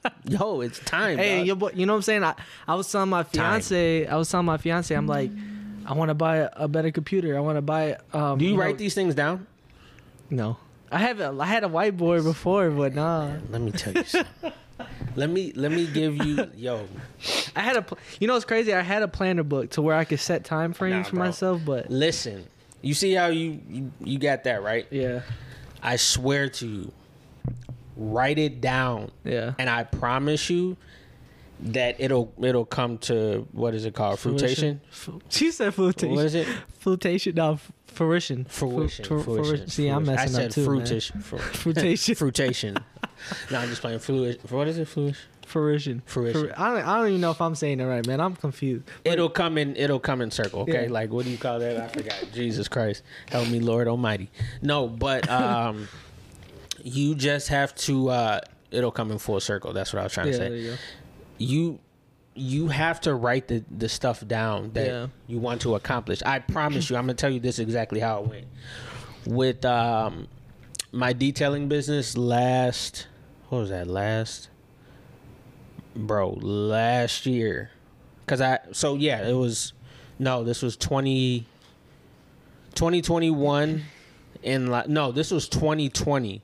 Yo, 0.29 0.61
it's 0.61 0.79
time. 0.81 1.19
Hey, 1.19 1.39
dog. 1.39 1.47
your 1.47 1.57
boy, 1.57 1.71
you 1.75 1.87
know 1.87 1.93
what 1.93 1.99
I'm 1.99 2.03
saying? 2.03 2.25
I, 2.25 2.35
I 2.67 2.75
was 2.75 2.91
telling 2.91 3.11
my 3.11 3.23
fiance, 3.23 4.07
I 4.07 4.17
was 4.17 4.31
telling 4.31 4.47
my 4.47 4.57
fiance, 4.57 4.95
I'm 4.95 5.07
like, 5.07 5.31
I 5.87 5.95
want 5.95 6.09
to 6.11 6.15
buy 6.15 6.49
a, 6.53 6.69
better 6.69 6.91
computer. 6.91 7.37
I 7.37 7.41
want 7.41 7.57
to 7.57 7.63
buy. 7.63 7.99
Um, 8.13 8.39
do 8.39 8.45
you, 8.45 8.55
know- 8.55 8.61
write 8.61 8.79
these 8.79 8.95
things 8.95 9.15
down? 9.15 9.47
No, 10.31 10.57
I 10.91 10.99
have 10.99 11.21
a, 11.21 11.37
I 11.39 11.47
had 11.47 11.63
a 11.65 11.69
whiteboard 11.69 12.25
before, 12.25 12.71
but 12.71 12.95
nah. 12.95 13.33
Let 13.51 13.61
me 13.61 13.71
tell 13.71 13.93
you 13.93 14.05
something. 14.05 14.53
let 15.15 15.29
me 15.31 15.53
let 15.55 15.71
me 15.71 15.87
give 15.87 16.17
you 16.25 16.49
yo. 16.57 16.89
I 17.55 17.61
had 17.61 17.77
a, 17.77 17.83
pl- 17.83 17.99
you 18.19 18.27
know, 18.27 18.35
it's 18.37 18.45
crazy. 18.47 18.73
I 18.73 18.81
had 18.81 19.03
a 19.03 19.09
planner 19.09 19.43
book 19.43 19.71
to 19.73 19.83
where 19.83 19.95
I 19.97 20.05
could 20.05 20.21
set 20.21 20.45
time 20.45 20.73
frames 20.73 21.05
Nah, 21.07 21.11
for 21.11 21.17
bro. 21.17 21.25
myself, 21.27 21.61
but 21.67 21.91
Listen, 21.91 22.47
you 22.81 22.95
see 22.95 23.13
how 23.13 23.27
you, 23.27 23.61
you 23.69 23.93
you 24.03 24.19
got 24.19 24.45
that 24.45 24.63
right? 24.63 24.87
yeah, 24.91 25.21
I 25.83 25.97
swear 25.97 26.49
to 26.49 26.67
you, 26.67 26.93
write 27.97 28.39
it 28.39 28.61
down, 28.61 29.11
yeah. 29.25 29.55
and 29.59 29.69
I 29.71 29.85
promise 29.85 30.49
you 30.51 30.77
that 31.61 31.97
it'll 32.01 32.33
it'll 32.43 32.65
come 32.65 32.99
to 32.99 33.47
what 33.53 33.75
is 33.75 33.85
it 33.85 33.95
called? 33.95 34.19
Fruitation. 34.19 34.81
She 35.29 35.51
said 35.53 35.75
fruitation. 35.75 36.15
What 36.17 36.25
is 36.27 36.35
it? 36.35 36.49
Fruitation. 36.81 37.35
No, 37.37 37.59
fruition. 37.87 38.45
Fruition. 38.47 39.05
Fru- 39.05 39.23
fru- 39.23 39.45
fruition. 39.45 39.69
See, 39.69 39.89
I'm 39.89 40.05
messing 40.05 40.19
I 40.19 40.27
said 40.27 40.47
up 40.47 40.53
too, 40.53 40.69
man. 40.71 40.87
fruition. 40.87 41.21
Fru- 41.23 41.39
Fruitation. 41.39 42.15
fruitation. 42.17 42.77
no, 43.51 43.59
I'm 43.59 43.69
just 43.69 43.81
playing 43.81 44.01
fruition. 44.01 44.41
What 44.49 44.67
is 44.67 44.79
it? 44.79 44.89
Fruition. 44.89 45.17
Fruition. 45.47 46.03
Fruition. 46.07 46.51
I 46.57 46.71
don't, 46.75 46.89
I 46.89 46.97
don't 46.99 47.09
even 47.09 47.21
know 47.21 47.31
if 47.31 47.41
I'm 47.41 47.55
saying 47.55 47.79
it 47.79 47.85
right, 47.85 48.05
man. 48.07 48.21
I'm 48.21 48.35
confused. 48.35 48.85
It'll 49.05 49.29
come 49.29 49.57
in. 49.59 49.77
It'll 49.77 50.01
come 50.01 50.21
in 50.21 50.31
circle. 50.33 50.61
Okay, 50.63 50.85
Yeah. 50.87 50.91
like 50.91 51.11
what 51.13 51.25
do 51.27 51.31
you 51.31 51.39
call 51.39 51.59
that? 51.61 51.77
I 51.77 51.87
forgot. 51.89 52.25
Jesus 52.33 52.67
Christ, 52.69 53.03
help 53.31 53.49
me, 53.49 53.61
Lord 53.61 53.87
Almighty. 53.87 54.31
No, 54.63 54.89
but 54.89 55.29
um, 55.31 55.87
you 56.83 57.15
just 57.15 57.49
have 57.49 57.75
to. 57.77 58.09
uh 58.11 58.41
It'll 58.71 58.91
come 58.91 59.11
in 59.11 59.19
full 59.19 59.39
circle. 59.41 59.73
That's 59.75 59.93
what 59.93 60.01
I 60.01 60.05
was 60.05 60.13
trying 60.13 60.29
Yeah, 60.29 60.33
to 60.33 60.39
there 60.39 60.49
say. 60.51 60.59
you 60.59 60.71
go. 60.71 60.77
You 61.39 61.79
you 62.35 62.69
have 62.69 63.01
to 63.03 63.15
write 63.15 63.49
the 63.49 63.63
the 63.71 63.89
stuff 63.89 64.27
down 64.27 64.71
that 64.73 64.87
Yeah. 64.87 65.07
you 65.27 65.39
want 65.39 65.61
to 65.63 65.75
accomplish. 65.75 66.23
I 66.25 66.39
promise 66.39 66.89
you. 66.89 66.97
I'm 66.97 67.03
gonna 67.05 67.15
tell 67.15 67.31
you 67.31 67.41
this 67.41 67.59
exactly 67.59 68.01
how 68.01 68.23
it 68.23 68.29
went 68.31 68.47
with 69.27 69.65
um 69.67 70.27
my 70.93 71.13
detailing 71.13 71.69
business 71.69 72.17
last. 72.17 73.07
What 73.51 73.59
was 73.59 73.71
that 73.71 73.87
last? 73.87 74.49
bro, 75.95 76.31
last 76.41 77.27
year, 77.27 77.71
cause 78.27 78.41
I 78.41 78.61
so 78.73 78.95
yeah, 78.95 79.29
it 79.29 79.35
was 79.35 79.75
no, 80.19 80.43
this 80.43 80.63
was 80.63 80.75
20, 80.79 81.47
2021 82.75 83.83
in 84.43 84.67
like 84.69 84.89
no, 84.89 85.13
this 85.13 85.31
was 85.31 85.49
twenty 85.49 85.89
twenty, 85.91 86.43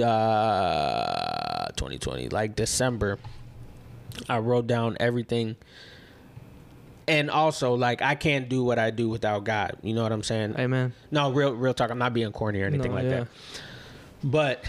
uh, 0.00 1.66
twenty 1.76 1.98
twenty 1.98 2.28
like 2.28 2.56
December. 2.56 3.18
I 4.28 4.38
wrote 4.38 4.66
down 4.66 4.96
everything. 5.00 5.56
And 7.08 7.30
also, 7.30 7.74
like, 7.74 8.02
I 8.02 8.16
can't 8.16 8.48
do 8.48 8.64
what 8.64 8.80
I 8.80 8.90
do 8.90 9.08
without 9.08 9.44
God. 9.44 9.76
You 9.82 9.94
know 9.94 10.02
what 10.02 10.10
I'm 10.10 10.24
saying? 10.24 10.56
Amen. 10.58 10.92
No, 11.12 11.30
real, 11.30 11.52
real 11.52 11.72
talk. 11.72 11.90
I'm 11.90 11.98
not 11.98 12.12
being 12.12 12.32
corny 12.32 12.60
or 12.62 12.66
anything 12.66 12.90
No, 12.90 12.96
like 12.96 13.04
yeah. 13.04 13.10
that. 13.10 13.28
But 14.24 14.64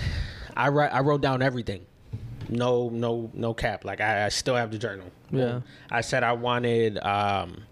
I 0.56 0.68
write, 0.70 0.94
I 0.94 1.00
wrote 1.00 1.22
down 1.22 1.42
everything. 1.42 1.84
No, 2.48 2.90
no, 2.90 3.32
no 3.34 3.56
cap. 3.56 3.86
Like 3.86 4.02
I, 4.02 4.26
I 4.26 4.30
still 4.30 4.56
have 4.56 4.70
the 4.70 4.78
journal. 4.78 5.08
Yeah. 5.32 5.62
I 5.90 6.02
said 6.02 6.22
I 6.24 6.34
wanted, 6.34 7.00
um, 7.00 7.64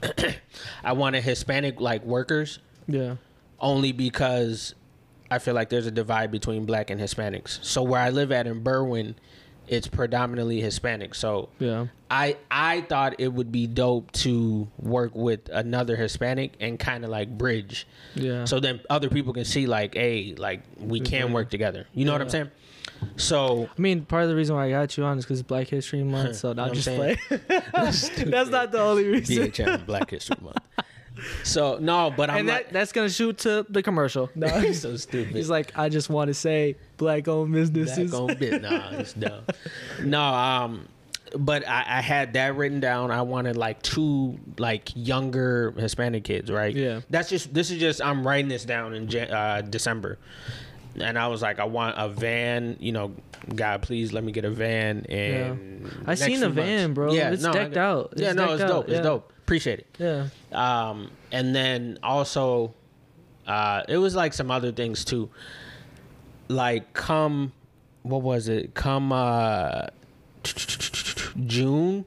I 0.84 0.92
wanted 0.92 1.24
Hispanic 1.24 1.80
like 1.80 2.04
workers 2.04 2.60
Yeah. 2.86 3.16
only 3.58 3.90
because 3.90 4.76
I 5.32 5.38
feel 5.38 5.54
like 5.54 5.68
there's 5.68 5.86
a 5.86 5.90
divide 5.90 6.30
between 6.30 6.64
black 6.64 6.90
and 6.90 7.00
Hispanics. 7.00 7.62
So 7.64 7.82
where 7.82 8.00
I 8.00 8.10
live 8.10 8.30
at 8.32 8.46
in 8.46 8.62
Berwyn, 8.62 9.14
it's 9.68 9.86
predominantly 9.86 10.60
Hispanic. 10.60 11.14
So 11.14 11.48
Yeah. 11.58 11.86
I 12.10 12.36
I 12.50 12.82
thought 12.82 13.14
it 13.18 13.28
would 13.32 13.50
be 13.50 13.66
dope 13.66 14.12
to 14.12 14.68
work 14.78 15.14
with 15.14 15.48
another 15.50 15.96
Hispanic 15.96 16.52
and 16.60 16.78
kind 16.78 17.04
of 17.04 17.10
like 17.10 17.38
bridge. 17.38 17.86
Yeah. 18.14 18.44
So 18.44 18.60
then 18.60 18.80
other 18.90 19.08
people 19.08 19.32
can 19.32 19.44
see 19.46 19.66
like, 19.66 19.94
hey, 19.94 20.34
like 20.36 20.62
we 20.78 21.00
can 21.00 21.32
work 21.32 21.48
together. 21.48 21.86
You 21.94 22.04
know 22.04 22.12
what 22.12 22.20
I'm 22.20 22.28
saying? 22.28 22.50
So 23.16 23.68
I 23.76 23.80
mean, 23.80 24.04
part 24.04 24.24
of 24.24 24.28
the 24.28 24.36
reason 24.36 24.54
why 24.56 24.66
I 24.66 24.70
got 24.70 24.96
you 24.96 25.04
on 25.04 25.18
is 25.18 25.24
because 25.24 25.42
Black 25.42 25.68
History 25.68 26.02
Month, 26.02 26.36
so 26.42 26.52
not 26.52 26.72
just 26.72 26.86
play. 26.88 27.18
That's 27.72 28.50
not 28.50 28.72
the 28.72 28.80
only 28.80 29.04
reason. 29.08 29.46
BHM 29.50 29.86
Black 29.86 30.10
History 30.10 30.36
Month. 30.42 30.58
So 31.44 31.78
no, 31.80 32.12
but 32.16 32.30
I'm 32.30 32.38
and 32.38 32.48
like, 32.48 32.66
that, 32.66 32.72
that's 32.72 32.92
gonna 32.92 33.10
shoot 33.10 33.38
to 33.38 33.66
the 33.68 33.82
commercial. 33.82 34.30
No, 34.34 34.48
He's 34.60 34.80
so 34.80 34.96
stupid. 34.96 35.34
He's 35.34 35.50
like, 35.50 35.76
I 35.76 35.88
just 35.88 36.10
want 36.10 36.28
to 36.28 36.34
say 36.34 36.76
black-owned 36.96 37.52
businesses. 37.52 38.10
Black 38.10 38.22
on 38.22 38.38
bit. 38.38 38.62
Nah, 38.62 38.90
it's 38.92 39.12
dumb. 39.14 39.44
No, 40.02 40.22
um, 40.22 40.88
but 41.36 41.66
I, 41.66 41.84
I 41.86 42.00
had 42.00 42.34
that 42.34 42.56
written 42.56 42.80
down. 42.80 43.10
I 43.10 43.22
wanted 43.22 43.56
like 43.56 43.82
two 43.82 44.38
like 44.58 44.90
younger 44.94 45.72
Hispanic 45.76 46.24
kids, 46.24 46.50
right? 46.50 46.74
Yeah. 46.74 47.00
That's 47.10 47.28
just 47.28 47.52
this 47.52 47.70
is 47.70 47.80
just 47.80 48.02
I'm 48.02 48.26
writing 48.26 48.48
this 48.48 48.64
down 48.64 48.94
in 48.94 49.14
uh, 49.16 49.62
December, 49.62 50.18
and 51.00 51.18
I 51.18 51.28
was 51.28 51.42
like, 51.42 51.58
I 51.58 51.64
want 51.64 51.96
a 51.98 52.08
van. 52.08 52.76
You 52.80 52.92
know, 52.92 53.12
God, 53.54 53.82
please 53.82 54.12
let 54.12 54.24
me 54.24 54.32
get 54.32 54.44
a 54.44 54.50
van. 54.50 55.06
And 55.08 55.90
I 56.06 56.14
seen 56.14 56.40
the 56.40 56.50
van, 56.50 56.94
bro. 56.94 57.12
Yeah, 57.12 57.30
It's 57.30 57.44
I 57.44 57.52
decked 57.52 57.76
out. 57.76 58.10
It's 58.12 58.22
yeah, 58.22 58.32
no, 58.32 58.52
it's 58.52 58.62
out, 58.62 58.68
dope. 58.68 58.88
It's 58.88 58.96
yeah. 58.96 59.02
dope. 59.02 59.32
Appreciate 59.38 59.80
it. 59.80 59.86
Yeah. 59.98 60.28
Um, 60.52 61.10
and 61.32 61.54
then 61.54 61.98
also, 62.02 62.74
uh, 63.46 63.82
it 63.88 63.96
was 63.96 64.14
like 64.14 64.34
some 64.34 64.50
other 64.50 64.70
things 64.70 65.04
too. 65.04 65.30
Like 66.48 66.92
come, 66.92 67.52
what 68.02 68.22
was 68.22 68.48
it? 68.48 68.74
Come 68.74 69.12
uh, 69.12 69.86
June, 71.46 72.04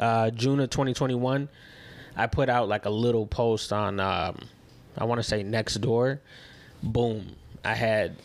uh, 0.00 0.30
June 0.30 0.58
of 0.60 0.70
2021, 0.70 1.48
I 2.16 2.26
put 2.26 2.48
out 2.48 2.68
like 2.68 2.86
a 2.86 2.90
little 2.90 3.26
post 3.26 3.72
on, 3.72 4.00
um, 4.00 4.38
I 4.96 5.04
want 5.04 5.18
to 5.18 5.22
say 5.22 5.44
Nextdoor. 5.44 6.18
Boom, 6.82 7.36
I 7.64 7.74
had 7.74 8.16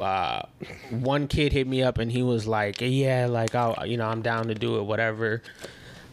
uh, 0.00 0.42
one 0.90 1.26
kid 1.26 1.52
hit 1.52 1.66
me 1.66 1.82
up 1.82 1.98
and 1.98 2.10
he 2.10 2.22
was 2.22 2.46
like, 2.46 2.80
"Yeah, 2.80 3.26
like 3.28 3.54
I, 3.54 3.84
you 3.84 3.96
know, 3.96 4.06
I'm 4.06 4.22
down 4.22 4.48
to 4.48 4.54
do 4.54 4.78
it, 4.78 4.82
whatever." 4.82 5.42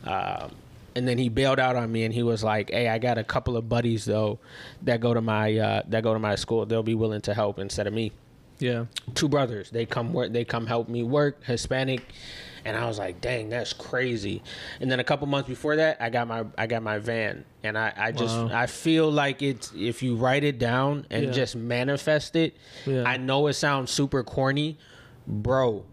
Um, 0.04 0.52
and 0.98 1.08
then 1.08 1.18
he 1.18 1.30
bailed 1.30 1.60
out 1.60 1.76
on 1.76 1.92
me 1.92 2.04
and 2.04 2.14
he 2.14 2.24
was 2.24 2.44
like, 2.44 2.72
"Hey, 2.72 2.88
I 2.90 2.98
got 2.98 3.18
a 3.18 3.24
couple 3.24 3.56
of 3.56 3.70
buddies 3.70 4.04
though 4.06 4.40
that 4.82 5.00
go 5.00 5.14
to 5.14 5.22
my 5.22 5.56
uh, 5.58 5.82
that 5.90 6.02
go 6.04 6.14
to 6.14 6.20
my 6.20 6.36
school. 6.36 6.66
They'll 6.66 6.84
be 6.84 6.96
willing 6.96 7.22
to 7.22 7.34
help 7.34 7.60
instead 7.60 7.88
of 7.88 7.94
me." 7.94 8.12
Yeah. 8.60 8.86
Two 9.14 9.30
brothers, 9.30 9.70
they 9.70 9.86
come 9.86 10.14
work, 10.14 10.34
they 10.34 10.44
come 10.44 10.66
help 10.66 10.90
me 10.90 11.04
work, 11.04 11.44
Hispanic, 11.44 12.02
and 12.66 12.76
I 12.76 12.88
was 12.88 12.98
like, 12.98 13.22
"Dang, 13.22 13.50
that's 13.50 13.72
crazy." 13.72 14.42
And 14.82 14.90
then 14.92 15.00
a 15.00 15.04
couple 15.04 15.28
months 15.28 15.48
before 15.48 15.76
that, 15.76 15.98
I 16.02 16.10
got 16.10 16.28
my 16.28 16.44
I 16.58 16.66
got 16.66 16.82
my 16.82 16.98
van, 16.98 17.46
and 17.64 17.78
I 17.78 17.94
I 17.96 18.12
just 18.12 18.36
Wow. 18.36 18.50
I 18.52 18.66
feel 18.66 19.12
like 19.12 19.44
it's 19.44 19.72
if 19.78 20.02
you 20.02 20.16
write 20.16 20.44
it 20.44 20.58
down 20.58 21.06
and 21.12 21.26
Yeah. 21.26 21.32
just 21.32 21.56
manifest 21.56 22.36
it. 22.36 22.56
Yeah. 22.88 23.04
I 23.06 23.18
know 23.18 23.46
it 23.46 23.54
sounds 23.54 23.92
super 23.92 24.24
corny, 24.24 24.80
bro. 25.28 25.86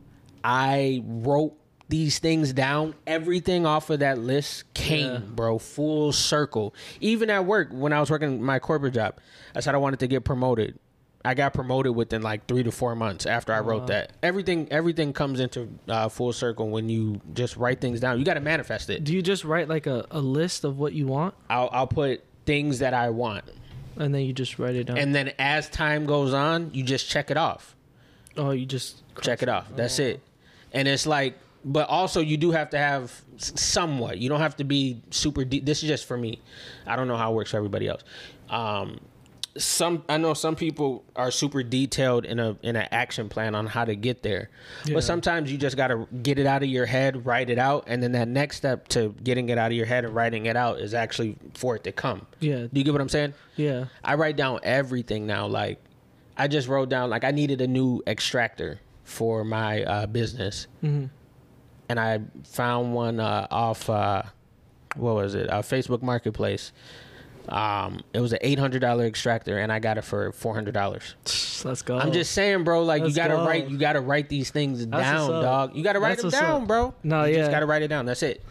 I 0.42 1.02
wrote 1.07 1.55
these 1.89 2.18
things 2.18 2.53
down. 2.53 2.95
Everything 3.07 3.66
off 3.66 3.91
of 3.91 4.01
that 4.01 4.18
list 4.18 4.72
came, 4.74 5.07
Yeah. 5.12 5.18
bro, 5.18 5.59
full 5.59 6.12
circle. 6.12 6.74
Even 7.01 7.30
at 7.30 7.45
work, 7.45 7.68
when 7.72 7.93
I 7.93 8.01
was 8.01 8.11
working 8.11 8.43
my 8.43 8.59
corporate 8.59 8.95
job, 8.95 9.16
I 9.55 9.61
said 9.61 9.74
I 9.74 9.78
wanted 9.78 10.01
to 10.01 10.07
get 10.07 10.24
promoted. 10.24 10.78
I 11.26 11.32
got 11.32 11.55
promoted 11.55 11.95
within 11.97 12.20
like 12.20 12.47
three 12.47 12.62
to 12.64 12.70
four 12.70 12.95
months 12.95 13.24
after 13.24 13.53
I 13.55 13.61
wrote 13.61 13.87
that. 13.87 14.12
Everything, 14.22 14.68
everything 14.70 15.14
comes 15.14 15.41
into 15.41 15.70
uh, 15.89 16.11
full 16.11 16.35
circle 16.35 16.68
when 16.68 16.91
you 16.91 17.20
just 17.32 17.57
write 17.57 17.80
things 17.80 17.99
down. 18.01 18.18
You 18.18 18.26
got 18.26 18.35
to 18.35 18.41
manifest 18.41 18.91
it. 18.91 19.05
Do 19.05 19.14
you 19.14 19.22
just 19.22 19.43
write 19.43 19.66
like 19.68 19.87
a, 19.87 20.07
a 20.11 20.20
list 20.20 20.64
of 20.64 20.78
what 20.78 20.93
you 20.93 21.07
want 21.07 21.35
I'll, 21.49 21.70
I'll 21.72 21.87
put 21.87 22.22
things 22.45 22.80
that 22.80 22.93
I 22.93 23.09
want, 23.09 23.45
and 23.97 24.14
then 24.14 24.20
you 24.26 24.35
just 24.35 24.59
write 24.59 24.74
it 24.74 24.85
down? 24.85 24.99
and 24.99 25.14
then 25.14 25.32
as 25.39 25.70
time 25.70 26.05
goes 26.05 26.35
on, 26.35 26.70
you 26.74 26.82
just 26.82 27.09
check 27.09 27.30
it 27.30 27.39
off. 27.39 27.74
oh, 28.37 28.51
you 28.51 28.66
just 28.66 29.03
check 29.22 29.43
it 29.43 29.49
off. 29.49 29.66
That's 29.74 29.99
it. 29.99 30.20
And 30.72 30.87
it's 30.89 31.07
like, 31.07 31.39
but 31.64 31.88
also 31.88 32.20
you 32.20 32.36
do 32.36 32.50
have 32.50 32.70
to 32.70 32.78
have 32.78 33.22
somewhat. 33.38 34.18
You 34.18 34.28
don't 34.28 34.40
have 34.40 34.56
to 34.56 34.64
be 34.64 35.00
super 35.10 35.44
deep. 35.44 35.64
This 35.64 35.82
is 35.82 35.88
just 35.88 36.04
for 36.06 36.16
me. 36.16 36.40
I 36.86 36.96
don't 36.96 37.08
know 37.08 37.16
how 37.16 37.32
it 37.32 37.34
works 37.34 37.50
for 37.52 37.56
everybody 37.56 37.88
else. 37.88 38.02
Um, 38.50 39.00
some 39.56 40.02
I 40.08 40.16
know 40.16 40.34
some 40.34 40.56
people 40.56 41.04
are 41.14 41.30
super 41.30 41.62
detailed 41.62 42.24
in 42.24 42.40
a 42.40 42.56
in 42.62 42.74
an 42.74 42.88
action 42.90 43.28
plan 43.28 43.54
on 43.54 43.66
how 43.68 43.84
to 43.84 43.94
get 43.94 44.22
there, 44.24 44.50
Yeah. 44.84 44.94
but 44.94 45.04
sometimes 45.04 45.50
you 45.52 45.56
just 45.58 45.76
got 45.76 45.88
to 45.88 46.08
get 46.24 46.40
it 46.40 46.46
out 46.46 46.64
of 46.64 46.68
your 46.68 46.86
head, 46.86 47.24
write 47.24 47.48
it 47.50 47.58
out, 47.58 47.84
and 47.86 48.02
then 48.02 48.10
that 48.12 48.26
next 48.26 48.56
step 48.56 48.88
to 48.88 49.14
getting 49.22 49.48
it 49.50 49.56
out 49.58 49.70
of 49.70 49.76
your 49.76 49.86
head 49.86 50.04
and 50.04 50.12
writing 50.12 50.46
it 50.46 50.56
out 50.56 50.80
is 50.80 50.92
actually 50.92 51.36
for 51.54 51.76
it 51.76 51.84
to 51.84 51.92
come. 51.92 52.26
Yeah. 52.40 52.62
Do 52.62 52.68
you 52.72 52.82
get 52.82 52.92
what 52.92 53.00
I'm 53.00 53.08
saying? 53.08 53.34
Yeah. 53.54 53.84
I 54.02 54.16
write 54.16 54.36
down 54.36 54.58
everything 54.64 55.24
now. 55.24 55.46
Like, 55.46 55.80
I 56.36 56.48
just 56.48 56.66
wrote 56.66 56.88
down 56.88 57.08
like 57.08 57.22
I 57.22 57.30
needed 57.30 57.60
a 57.60 57.68
new 57.68 58.02
extractor 58.08 58.80
for 59.04 59.44
my 59.44 59.84
uh, 59.84 60.06
business, 60.06 60.66
Mhm. 60.82 61.10
And 61.89 62.01
I 62.01 62.20
found 62.45 62.95
one 62.95 63.20
uh, 63.20 63.47
off 63.51 63.89
uh, 63.89 64.22
what 64.97 65.14
was 65.14 65.35
it? 65.35 65.51
Uh, 65.51 65.62
Facebook 65.62 66.03
Marketplace. 66.03 66.72
Um, 67.49 68.03
it 68.14 68.20
was 68.20 68.32
an 68.32 68.39
eight 68.41 68.59
hundred 68.59 68.80
dollar 68.80 69.05
extractor, 69.05 69.59
and 69.59 69.70
I 69.70 69.78
got 69.78 69.99
it 69.99 70.03
for 70.03 70.32
four 70.32 70.55
hundred 70.55 70.72
dollars. 70.72 71.14
Let's 71.64 71.82
go. 71.82 71.99
I'm 71.99 72.12
just 72.12 72.32
saying, 72.32 72.64
bro. 72.64 72.82
Like. 72.85 73.03
Let's 73.03 73.14
you 73.14 73.22
gotta 73.22 73.37
go. 73.37 73.47
write, 73.47 73.68
you 73.68 73.76
gotta 73.76 74.01
write 74.01 74.28
these 74.28 74.51
things 74.51 74.87
That's 74.87 75.03
down, 75.03 75.43
dog. 75.43 75.76
You 75.76 75.85
gotta 75.85 76.01
write 76.01 76.18
That's 76.18 76.22
them 76.22 76.30
down, 76.30 76.62
up. 76.62 76.68
bro. 76.68 76.95
No, 77.03 77.24
you 77.24 77.35
yeah. 77.35 77.41
just 77.41 77.51
gotta 77.51 77.66
write 77.66 77.82
it 77.82 77.89
down. 77.89 78.07
That's 78.07 78.22
it. 78.22 78.43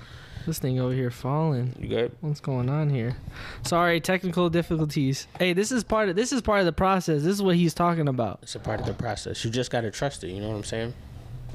this 0.46 0.60
thing 0.60 0.80
over 0.80 0.94
here 0.94 1.10
falling. 1.10 1.76
You 1.80 1.88
good? 1.88 2.12
What's 2.22 2.40
going 2.40 2.70
on 2.70 2.90
here? 2.90 3.16
Sorry, 3.64 4.00
technical 4.00 4.50
difficulties. 4.50 5.28
Hey, 5.40 5.54
this 5.54 5.72
is 5.72 5.84
part 5.84 6.10
of 6.10 6.16
this 6.16 6.32
is 6.32 6.42
part 6.42 6.60
of 6.60 6.66
the 6.66 6.74
process. 6.74 7.24
This 7.24 7.34
is 7.34 7.42
what 7.42 7.56
he's 7.56 7.74
talking 7.74 8.08
about. 8.08 8.40
It's 8.44 8.54
a 8.54 8.60
part 8.60 8.80
of 8.80 8.86
the 8.86 8.94
process. 8.94 9.44
You 9.44 9.50
just 9.50 9.72
gotta 9.72 9.90
trust 9.90 10.24
it. 10.24 10.30
You 10.30 10.42
know 10.42 10.50
what 10.50 10.58
I'm 10.58 10.64
saying? 10.64 10.94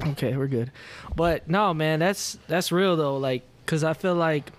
Okay, 0.00 0.36
we're 0.36 0.46
good. 0.46 0.70
But 1.16 1.48
no, 1.48 1.74
man, 1.74 1.98
that's 1.98 2.38
that's 2.46 2.70
real 2.72 2.96
though. 2.96 3.16
Like, 3.16 3.42
cause 3.66 3.82
I 3.84 3.94
feel 3.94 4.14
like 4.14 4.52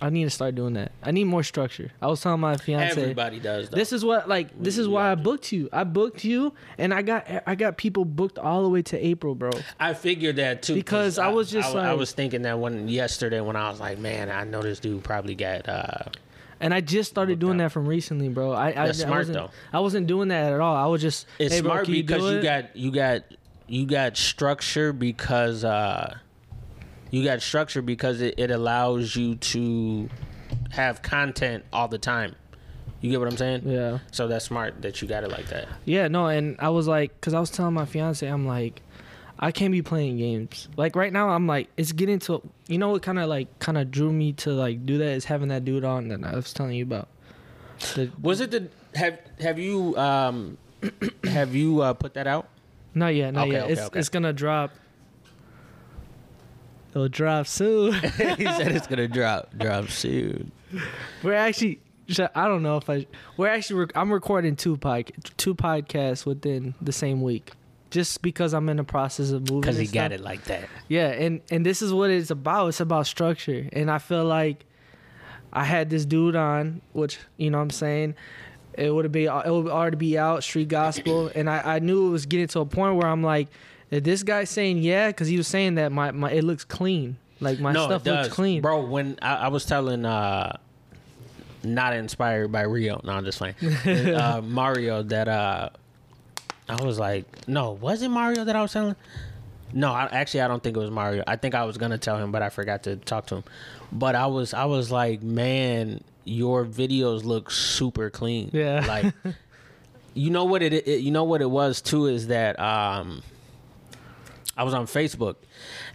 I 0.00 0.10
need 0.10 0.24
to 0.24 0.30
start 0.30 0.56
doing 0.56 0.74
that. 0.74 0.90
I 1.02 1.12
need 1.12 1.24
more 1.24 1.44
structure. 1.44 1.92
I 2.02 2.08
was 2.08 2.20
telling 2.20 2.40
my 2.40 2.56
fiance. 2.56 3.00
Everybody 3.00 3.38
does. 3.38 3.68
Though. 3.68 3.76
This 3.76 3.92
is 3.92 4.04
what 4.04 4.28
like 4.28 4.48
this 4.60 4.76
is 4.76 4.88
why 4.88 5.12
I 5.12 5.14
booked 5.14 5.52
you. 5.52 5.68
I 5.72 5.84
booked 5.84 6.24
you, 6.24 6.54
and 6.76 6.92
I 6.92 7.02
got 7.02 7.24
I 7.46 7.54
got 7.54 7.76
people 7.76 8.04
booked 8.04 8.38
all 8.38 8.64
the 8.64 8.68
way 8.68 8.82
to 8.82 8.98
April, 8.98 9.36
bro. 9.36 9.50
I 9.78 9.94
figured 9.94 10.36
that 10.36 10.62
too 10.62 10.74
Because 10.74 11.18
I 11.18 11.28
was 11.28 11.50
just 11.50 11.74
I, 11.76 11.90
I 11.90 11.92
was 11.92 12.12
thinking 12.12 12.42
that 12.42 12.58
one 12.58 12.88
yesterday 12.88 13.40
when 13.40 13.54
I 13.54 13.70
was 13.70 13.78
like, 13.78 13.98
man, 13.98 14.28
I 14.30 14.42
know 14.44 14.60
this 14.62 14.80
dude 14.80 15.04
probably 15.04 15.36
got. 15.36 15.68
uh 15.68 16.04
And 16.58 16.74
I 16.74 16.80
just 16.80 17.10
started 17.10 17.38
doing 17.38 17.58
that 17.58 17.70
from 17.70 17.86
recently, 17.86 18.28
bro. 18.28 18.52
I, 18.52 18.68
I, 18.68 18.72
That's 18.86 19.00
I 19.02 19.04
smart, 19.06 19.18
wasn't, 19.20 19.36
though. 19.38 19.50
I 19.72 19.80
wasn't 19.80 20.06
doing 20.08 20.28
that 20.28 20.52
at 20.52 20.60
all. 20.60 20.74
I 20.76 20.86
was 20.86 21.00
just 21.02 21.26
It's 21.38 21.54
hey, 21.54 21.60
bro, 21.60 21.70
smart 21.70 21.84
can 21.84 21.94
you 21.94 22.02
because 22.02 22.32
you, 22.32 22.42
got 22.42 22.76
you 22.76 22.90
got 22.90 23.22
you 23.68 23.86
got 23.86 24.16
structure 24.16 24.92
because 24.92 25.64
uh 25.64 26.14
you 27.10 27.22
got 27.24 27.42
structure 27.42 27.82
because 27.82 28.20
it, 28.22 28.34
it 28.38 28.50
allows 28.50 29.14
you 29.16 29.34
to 29.36 30.08
have 30.70 31.02
content 31.02 31.64
all 31.72 31.86
the 31.88 31.98
time. 31.98 32.34
You 33.02 33.10
get 33.10 33.18
what 33.20 33.28
I'm 33.28 33.36
saying? 33.36 33.62
yeah. 33.66 33.98
So 34.12 34.28
that's 34.28 34.44
smart 34.46 34.80
that 34.82 35.02
you 35.02 35.08
got 35.08 35.24
it 35.24 35.30
like 35.30 35.46
that. 35.48 35.68
Yeah, 35.84 36.08
no, 36.08 36.28
and 36.28 36.56
I 36.58 36.70
was 36.70 36.86
like, 36.88 37.12
because 37.20 37.34
I 37.34 37.40
was 37.40 37.50
telling 37.50 37.74
my 37.74 37.84
fiance, 37.84 38.26
I'm 38.26 38.46
like, 38.46 38.80
I 39.38 39.50
can't 39.50 39.72
be 39.72 39.82
playing 39.82 40.18
games. 40.18 40.68
Like 40.76 40.94
right 40.94 41.12
now, 41.12 41.30
I'm 41.30 41.46
like, 41.48 41.68
it's 41.76 41.90
getting 41.92 42.20
to, 42.20 42.40
you 42.68 42.78
know, 42.78 42.90
what 42.90 43.02
kind 43.02 43.18
of 43.18 43.28
like 43.28 43.58
kind 43.58 43.76
of 43.76 43.90
drew 43.90 44.12
me 44.12 44.32
to 44.34 44.52
like 44.52 44.86
do 44.86 44.98
that 44.98 45.08
is 45.10 45.24
having 45.24 45.48
that 45.48 45.64
dude 45.64 45.84
on 45.84 46.08
that 46.08 46.22
I 46.24 46.34
was 46.36 46.52
telling 46.52 46.76
you 46.76 46.84
about. 46.84 47.08
The, 47.94 48.10
Was 48.22 48.40
it 48.40 48.52
the 48.52 48.68
have 48.94 49.18
have 49.40 49.58
you 49.58 49.96
um 49.98 50.56
have 51.24 51.54
you 51.54 51.80
uh 51.80 51.94
put 51.94 52.14
that 52.14 52.28
out? 52.28 52.48
Not 52.94 53.14
yet, 53.14 53.32
not 53.34 53.44
Okay, 53.48 53.52
yet. 53.52 53.62
okay, 53.64 53.72
it's 53.72 53.80
okay. 53.82 53.98
it's 53.98 54.08
gonna 54.08 54.32
drop. 54.32 54.70
It'll 56.94 57.08
drop 57.08 57.46
soon. 57.46 57.92
he 58.02 58.44
said 58.44 58.72
it's 58.72 58.86
gonna 58.86 59.08
drop 59.18 59.56
drop 59.58 59.88
soon. 59.88 60.52
we're 61.22 61.34
actually. 61.34 61.80
I 62.34 62.46
don't 62.48 62.62
know 62.62 62.76
if 62.76 62.90
I. 62.90 63.06
We're 63.36 63.48
actually. 63.48 63.80
Rec- 63.80 63.96
I'm 63.96 64.12
recording 64.12 64.56
two 64.56 64.76
pod, 64.76 65.10
two 65.38 65.54
podcasts 65.54 66.26
within 66.26 66.74
the 66.82 66.92
same 66.92 67.22
week, 67.22 67.52
just 67.90 68.20
because 68.20 68.52
I'm 68.52 68.68
in 68.68 68.76
the 68.76 68.84
process 68.84 69.30
of 69.30 69.42
moving. 69.48 69.60
Because 69.62 69.78
he 69.78 69.84
and 69.84 69.94
got 69.94 70.12
it 70.12 70.20
like 70.20 70.44
that. 70.44 70.68
Yeah, 70.88 71.08
and 71.08 71.40
and 71.50 71.64
this 71.64 71.80
is 71.80 71.92
what 71.94 72.10
it's 72.10 72.30
about. 72.30 72.68
It's 72.68 72.80
about 72.80 73.06
structure, 73.06 73.66
and 73.72 73.90
I 73.90 73.96
feel 73.98 74.24
like 74.26 74.66
I 75.54 75.64
had 75.64 75.88
this 75.88 76.04
dude 76.04 76.36
on, 76.36 76.82
which 76.92 77.18
you 77.38 77.50
know 77.50 77.58
what 77.58 77.62
I'm 77.64 77.70
saying. 77.70 78.14
It 78.74 78.92
would 78.92 79.04
have 79.04 79.12
be 79.12 79.24
it 79.24 79.46
would 79.46 79.68
already 79.68 79.96
be 79.96 80.18
out 80.18 80.42
street 80.42 80.68
gospel, 80.68 81.30
and 81.34 81.48
I 81.48 81.76
I 81.76 81.78
knew 81.78 82.08
it 82.08 82.10
was 82.10 82.26
getting 82.26 82.48
to 82.48 82.60
a 82.60 82.66
point 82.66 82.96
where 82.96 83.06
I'm 83.06 83.22
like, 83.22 83.48
this 83.90 84.22
guy's 84.22 84.50
saying 84.50 84.78
yeah, 84.78 85.08
because 85.08 85.28
he 85.28 85.36
was 85.36 85.48
saying 85.48 85.74
that 85.76 85.92
my 85.92 86.10
my 86.10 86.30
it 86.30 86.44
looks 86.44 86.64
clean, 86.64 87.16
like 87.40 87.60
my 87.60 87.72
no, 87.72 87.86
stuff 87.86 88.06
looks 88.06 88.28
clean. 88.28 88.62
bro. 88.62 88.84
When 88.86 89.18
I, 89.20 89.34
I 89.34 89.48
was 89.48 89.66
telling, 89.66 90.04
uh, 90.04 90.56
not 91.64 91.94
inspired 91.94 92.50
by 92.50 92.62
Rio. 92.62 93.00
No, 93.04 93.12
I'm 93.12 93.24
just 93.24 93.38
playing. 93.38 93.54
uh, 94.14 94.40
Mario 94.42 95.02
that 95.02 95.28
uh, 95.28 95.68
I 96.68 96.82
was 96.82 96.98
like, 96.98 97.48
no, 97.48 97.72
was 97.72 98.02
it 98.02 98.08
Mario 98.08 98.44
that 98.44 98.56
I 98.56 98.62
was 98.62 98.72
telling? 98.72 98.96
No, 99.74 99.92
I, 99.92 100.04
actually, 100.04 100.42
I 100.42 100.48
don't 100.48 100.62
think 100.62 100.76
it 100.76 100.80
was 100.80 100.90
Mario. 100.90 101.24
I 101.26 101.36
think 101.36 101.54
I 101.54 101.64
was 101.64 101.78
gonna 101.78 101.98
tell 101.98 102.18
him, 102.18 102.32
but 102.32 102.42
I 102.42 102.50
forgot 102.50 102.82
to 102.84 102.96
talk 102.96 103.26
to 103.26 103.36
him. 103.36 103.44
But 103.90 104.14
I 104.14 104.26
was, 104.26 104.54
I 104.54 104.64
was 104.64 104.90
like, 104.90 105.22
man, 105.22 106.02
your 106.24 106.64
videos 106.64 107.24
look 107.24 107.50
super 107.50 108.10
clean. 108.10 108.50
Yeah. 108.52 108.84
like, 108.86 109.14
you 110.14 110.30
know 110.30 110.44
what 110.44 110.62
it, 110.62 110.72
it, 110.72 111.00
you 111.00 111.10
know 111.10 111.24
what 111.24 111.40
it 111.40 111.50
was 111.50 111.80
too 111.80 112.06
is 112.06 112.28
that 112.28 112.58
um, 112.60 113.22
I 114.56 114.64
was 114.64 114.74
on 114.74 114.86
Facebook, 114.86 115.36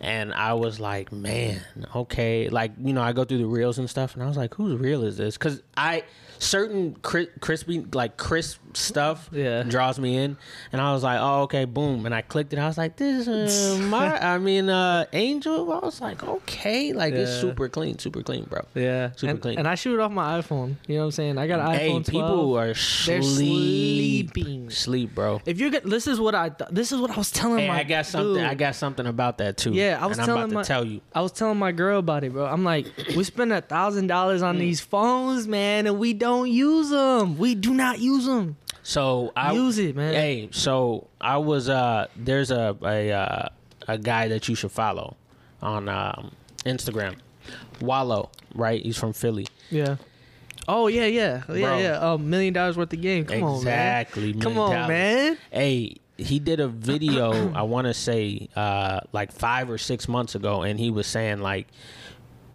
and 0.01 0.33
I 0.33 0.53
was 0.53 0.79
like, 0.79 1.11
man, 1.11 1.61
okay, 1.95 2.49
like 2.49 2.71
you 2.81 2.93
know, 2.93 3.01
I 3.03 3.13
go 3.13 3.23
through 3.23 3.37
the 3.39 3.45
reels 3.45 3.77
and 3.77 3.89
stuff, 3.89 4.15
and 4.15 4.23
I 4.23 4.27
was 4.27 4.37
like, 4.37 4.53
whose 4.55 4.79
reel 4.79 5.03
is 5.03 5.17
this? 5.17 5.37
Because 5.37 5.61
I 5.75 6.03
certain 6.39 6.95
cri- 7.01 7.29
crispy, 7.39 7.79
like 7.93 8.15
crisp 8.17 8.59
stuff, 8.73 9.27
Yeah. 9.31 9.63
draws 9.63 9.99
me 9.99 10.17
in, 10.17 10.37
and 10.71 10.79
I 10.81 10.91
was 10.93 11.01
like, 11.03 11.19
oh, 11.21 11.41
okay, 11.43 11.65
boom, 11.65 12.05
and 12.05 12.13
I 12.15 12.21
clicked 12.21 12.53
it. 12.53 12.59
I 12.59 12.67
was 12.67 12.77
like, 12.77 12.95
this, 12.97 13.27
uh, 13.27 13.77
my, 13.89 14.19
I 14.19 14.37
mean, 14.39 14.69
uh, 14.69 15.05
Angel. 15.13 15.71
I 15.71 15.79
was 15.79 15.99
like, 16.01 16.23
okay, 16.23 16.93
like 16.93 17.13
it's 17.13 17.39
super 17.39 17.69
clean, 17.69 17.97
super 17.99 18.21
clean, 18.23 18.45
bro. 18.45 18.65
yeah, 18.75 19.11
Super 19.15 19.31
and, 19.31 19.41
clean. 19.41 19.59
and 19.59 19.67
I 19.67 19.75
shoot 19.75 19.95
it 19.95 19.99
off 19.99 20.11
my 20.11 20.39
iPhone. 20.41 20.75
You 20.87 20.95
know 20.95 21.01
what 21.01 21.05
I'm 21.05 21.11
saying? 21.11 21.37
I 21.37 21.45
got 21.47 21.59
an 21.59 21.73
Hey, 21.75 21.89
iPhone 21.89 22.05
12. 22.05 22.05
people 22.05 22.57
are 22.57 22.73
sleep, 22.73 24.31
sleeping. 24.33 24.69
sleep, 24.69 25.13
bro. 25.15 25.41
If 25.45 25.59
you're 25.59 25.69
this 25.71 26.07
is 26.07 26.19
what 26.19 26.35
I 26.35 26.49
th- 26.49 26.69
this 26.71 26.91
is 26.91 26.99
what 26.99 27.11
I 27.11 27.15
was 27.17 27.31
telling 27.31 27.59
Hey, 27.59 27.67
my 27.67 27.79
I 27.79 27.83
got 27.83 28.05
something. 28.05 28.35
dude. 28.35 28.43
I 28.47 28.55
got 28.55 28.75
something 28.75 29.05
about 29.05 29.37
that 29.39 29.57
too. 29.57 29.73
Yeah, 29.73 29.97
I 30.01 30.05
was 30.07 30.17
and 30.17 30.23
I'm 30.23 30.27
telling 30.27 30.43
about 30.43 30.53
my- 30.53 30.61
to 30.63 30.67
tell 30.67 30.83
you. 30.85 31.01
I 31.13 31.21
was 31.21 31.31
telling 31.31 31.57
my 31.57 31.71
girl 31.71 31.99
about 31.99 32.23
it, 32.23 32.33
bro. 32.33 32.45
I'm 32.45 32.63
like, 32.63 32.87
we 33.15 33.23
spend 33.23 33.51
a 33.53 33.61
thousand 33.61 34.07
dollars 34.07 34.41
on 34.41 34.57
these 34.57 34.79
phones, 34.81 35.47
man, 35.47 35.87
and 35.87 35.99
we 35.99 36.13
don't 36.13 36.49
use 36.49 36.89
them. 36.89 37.37
We 37.37 37.55
do 37.55 37.73
not 37.73 37.99
use 37.99 38.25
them. 38.25 38.57
So 38.83 39.33
I 39.35 39.53
Use 39.53 39.77
it, 39.79 39.95
man. 39.95 40.13
Hey, 40.13 40.49
so 40.51 41.07
I 41.19 41.37
was 41.37 41.67
uh 41.67 42.07
there's 42.15 42.51
a 42.51 42.77
a 42.81 43.11
uh, 43.11 43.49
a 43.87 43.97
guy 43.97 44.29
that 44.29 44.47
you 44.47 44.55
should 44.55 44.71
follow 44.71 45.17
on 45.61 45.89
um, 45.89 46.31
Instagram. 46.65 47.17
Wallo, 47.81 48.29
right? 48.55 48.81
He's 48.81 48.97
from 48.97 49.13
Philly. 49.13 49.47
Yeah. 49.69 49.97
Oh 50.69 50.87
yeah, 50.87 51.05
yeah, 51.05 51.43
yeah, 51.49 51.53
Bro. 51.65 51.77
yeah. 51.79 52.13
A 52.13 52.17
million 52.17 52.53
dollars 52.53 52.77
worth 52.77 52.91
of 52.93 53.01
game. 53.01 53.25
Come 53.25 53.43
exactly. 53.55 54.29
on, 54.29 54.31
man. 54.31 54.41
Come 54.41 54.57
on, 54.57 54.71
dollars. 54.71 54.87
man. 54.87 55.37
Hey, 55.51 55.97
he 56.17 56.39
did 56.39 56.59
a 56.59 56.67
video. 56.91 57.53
I 57.53 57.61
want 57.63 57.87
to 57.87 57.93
say 57.93 58.49
uh 58.55 59.01
like 59.11 59.31
five 59.31 59.69
or 59.69 59.77
six 59.77 60.07
months 60.07 60.35
ago, 60.35 60.61
and 60.63 60.79
he 60.79 60.91
was 60.91 61.07
saying 61.07 61.39
like. 61.41 61.67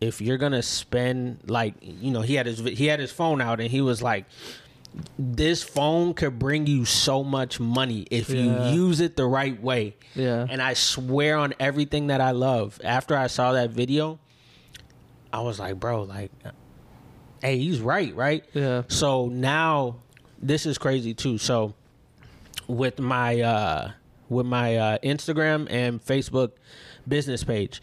If 0.00 0.20
you're 0.20 0.36
gonna 0.36 0.62
spend 0.64 1.48
like 1.48 1.74
you 1.80 2.10
know 2.10 2.22
he 2.22 2.34
had 2.34 2.46
his 2.46 2.58
he 2.58 2.86
had 2.86 2.98
his 2.98 3.12
phone 3.12 3.40
out 3.40 3.60
and 3.60 3.70
he 3.70 3.80
was 3.80 4.02
like 4.02 4.24
this 5.16 5.62
phone 5.62 6.12
could 6.12 6.40
bring 6.40 6.66
you 6.66 6.84
so 6.84 7.22
much 7.22 7.60
money 7.60 8.04
if 8.10 8.28
Yeah. 8.28 8.72
you 8.74 8.82
use 8.88 9.00
it 9.00 9.14
the 9.14 9.26
right 9.26 9.62
way. 9.62 9.94
Yeah. 10.16 10.44
And 10.50 10.60
I 10.60 10.74
swear 10.74 11.36
on 11.36 11.54
everything 11.60 12.08
that 12.08 12.20
I 12.20 12.32
love, 12.32 12.80
after 12.82 13.16
I 13.16 13.28
saw 13.28 13.52
that 13.52 13.70
video, 13.70 14.18
I 15.32 15.40
was 15.42 15.60
like, 15.60 15.78
bro, 15.78 16.02
like, 16.02 16.32
hey, 17.40 17.58
he's 17.58 17.78
right, 17.78 18.12
right? 18.16 18.44
Yeah. 18.54 18.82
So 18.88 19.26
now 19.28 19.98
this 20.40 20.66
is 20.66 20.78
crazy 20.78 21.14
too. 21.14 21.38
So 21.38 21.74
with 22.68 22.98
my 22.98 23.40
uh 23.40 23.90
with 24.28 24.46
my 24.46 24.76
uh 24.76 24.98
Instagram 25.02 25.66
and 25.70 26.04
Facebook 26.04 26.52
business 27.06 27.44
page, 27.44 27.82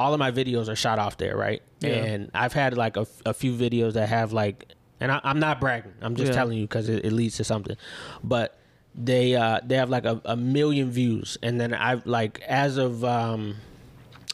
all 0.00 0.12
of 0.12 0.18
my 0.18 0.30
videos 0.30 0.68
are 0.68 0.76
shot 0.76 0.98
off 0.98 1.16
there, 1.16 1.36
right? 1.36 1.62
Yeah. 1.80 1.90
And 2.04 2.30
I've 2.34 2.52
had 2.52 2.76
like 2.76 2.96
a, 2.96 3.06
a 3.26 3.34
few 3.34 3.52
videos 3.54 3.92
that 3.92 4.08
have 4.08 4.32
like, 4.32 4.72
and 5.00 5.12
I, 5.12 5.20
I'm 5.22 5.38
not 5.38 5.60
bragging. 5.60 5.92
I'm 6.00 6.16
just 6.16 6.30
Yeah. 6.32 6.36
telling 6.36 6.58
you 6.58 6.64
because 6.64 6.88
it, 6.88 7.04
it 7.04 7.12
leads 7.12 7.36
to 7.36 7.44
something. 7.44 7.76
But 8.22 8.58
they 8.94 9.34
uh 9.34 9.60
they 9.64 9.76
have 9.76 9.90
like 9.90 10.04
a, 10.04 10.20
a 10.24 10.36
million 10.36 10.90
views, 10.90 11.36
and 11.42 11.60
then 11.60 11.74
I've 11.74 12.06
like 12.06 12.40
as 12.42 12.76
of 12.76 13.04
um 13.04 13.56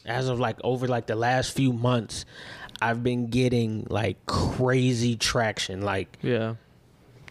as 0.07 0.29
of 0.29 0.39
like 0.41 0.57
over 0.65 0.87
like 0.89 1.07
the 1.07 1.17
last 1.17 1.53
few 1.55 1.73
months, 1.73 2.25
I've 2.81 3.03
been 3.03 3.27
getting 3.29 3.87
like 3.91 4.25
crazy 4.27 5.17
traction, 5.17 5.83
like 5.83 6.19
Yeah. 6.23 6.55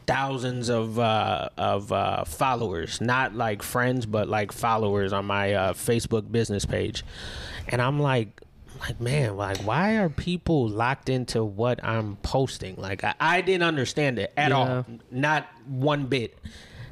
Thousands 0.10 0.70
of 0.70 0.98
uh, 1.00 1.50
of 1.58 1.92
uh, 1.92 2.24
followers, 2.26 3.00
not 3.00 3.36
like 3.36 3.62
friends, 3.62 4.06
but 4.06 4.28
like 4.28 4.52
followers 4.52 5.14
on 5.14 5.26
my 5.26 5.54
uh, 5.54 5.74
Facebook 5.74 6.32
business 6.32 6.66
page, 6.66 7.04
and 7.68 7.82
I'm 7.82 8.00
like, 8.00 8.42
like 8.80 9.00
man, 9.00 9.38
like 9.38 9.58
why 9.60 9.98
are 9.98 10.10
people 10.10 10.68
locked 10.68 11.10
into 11.10 11.44
what 11.44 11.84
I'm 11.84 12.16
posting? 12.18 12.76
Like 12.78 13.04
I, 13.04 13.14
I 13.20 13.42
didn't 13.42 13.64
understand 13.64 14.18
it 14.20 14.34
at 14.36 14.50
Yeah. 14.50 14.58
all, 14.58 14.86
not 15.12 15.48
one 15.68 16.06
bit, 16.08 16.38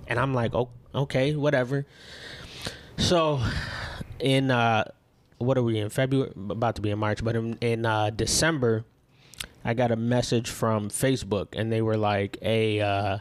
and 0.08 0.20
I'm 0.20 0.34
like, 0.34 0.54
oh, 0.54 0.70
okay, 0.94 1.36
whatever. 1.36 1.86
So, 2.98 3.42
in 4.20 4.52
uh, 4.52 4.84
what 5.40 5.58
are 5.58 5.64
we 5.64 5.80
in 5.80 5.90
February? 5.90 6.32
About 6.50 6.76
to 6.76 6.82
be 6.82 6.90
in 6.92 7.00
March, 7.00 7.24
but 7.24 7.36
in, 7.36 7.58
in 7.62 7.86
uh, 7.86 8.10
December. 8.12 8.86
I 9.68 9.74
got 9.74 9.92
a 9.92 9.98
message 9.98 10.50
from 10.50 10.90
Facebook 10.90 11.48
and 11.52 11.72
they 11.72 11.82
were 11.82 11.98
like, 11.98 12.38
"Hey, 12.42 12.80
uh, 12.80 13.20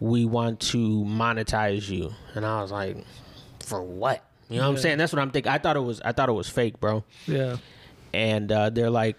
we 0.00 0.24
want 0.24 0.60
to 0.60 1.04
monetize 1.04 1.90
you," 1.90 2.14
and 2.34 2.46
I 2.46 2.62
was 2.62 2.72
like, 2.72 2.96
"For 3.60 3.82
what?" 3.82 4.24
You 4.48 4.56
know 4.56 4.62
what 4.62 4.76
I'm 4.76 4.78
saying? 4.78 4.96
That's 4.96 5.12
what 5.12 5.20
I'm 5.20 5.30
thinking. 5.30 5.52
I 5.52 5.58
thought 5.58 5.76
it 5.76 5.80
was. 5.80 6.00
I 6.00 6.12
thought 6.12 6.30
it 6.30 6.32
was 6.32 6.48
fake, 6.48 6.80
bro. 6.80 7.04
Yeah. 7.26 7.58
And 8.14 8.50
uh, 8.50 8.70
they're 8.70 8.88
like, 8.88 9.18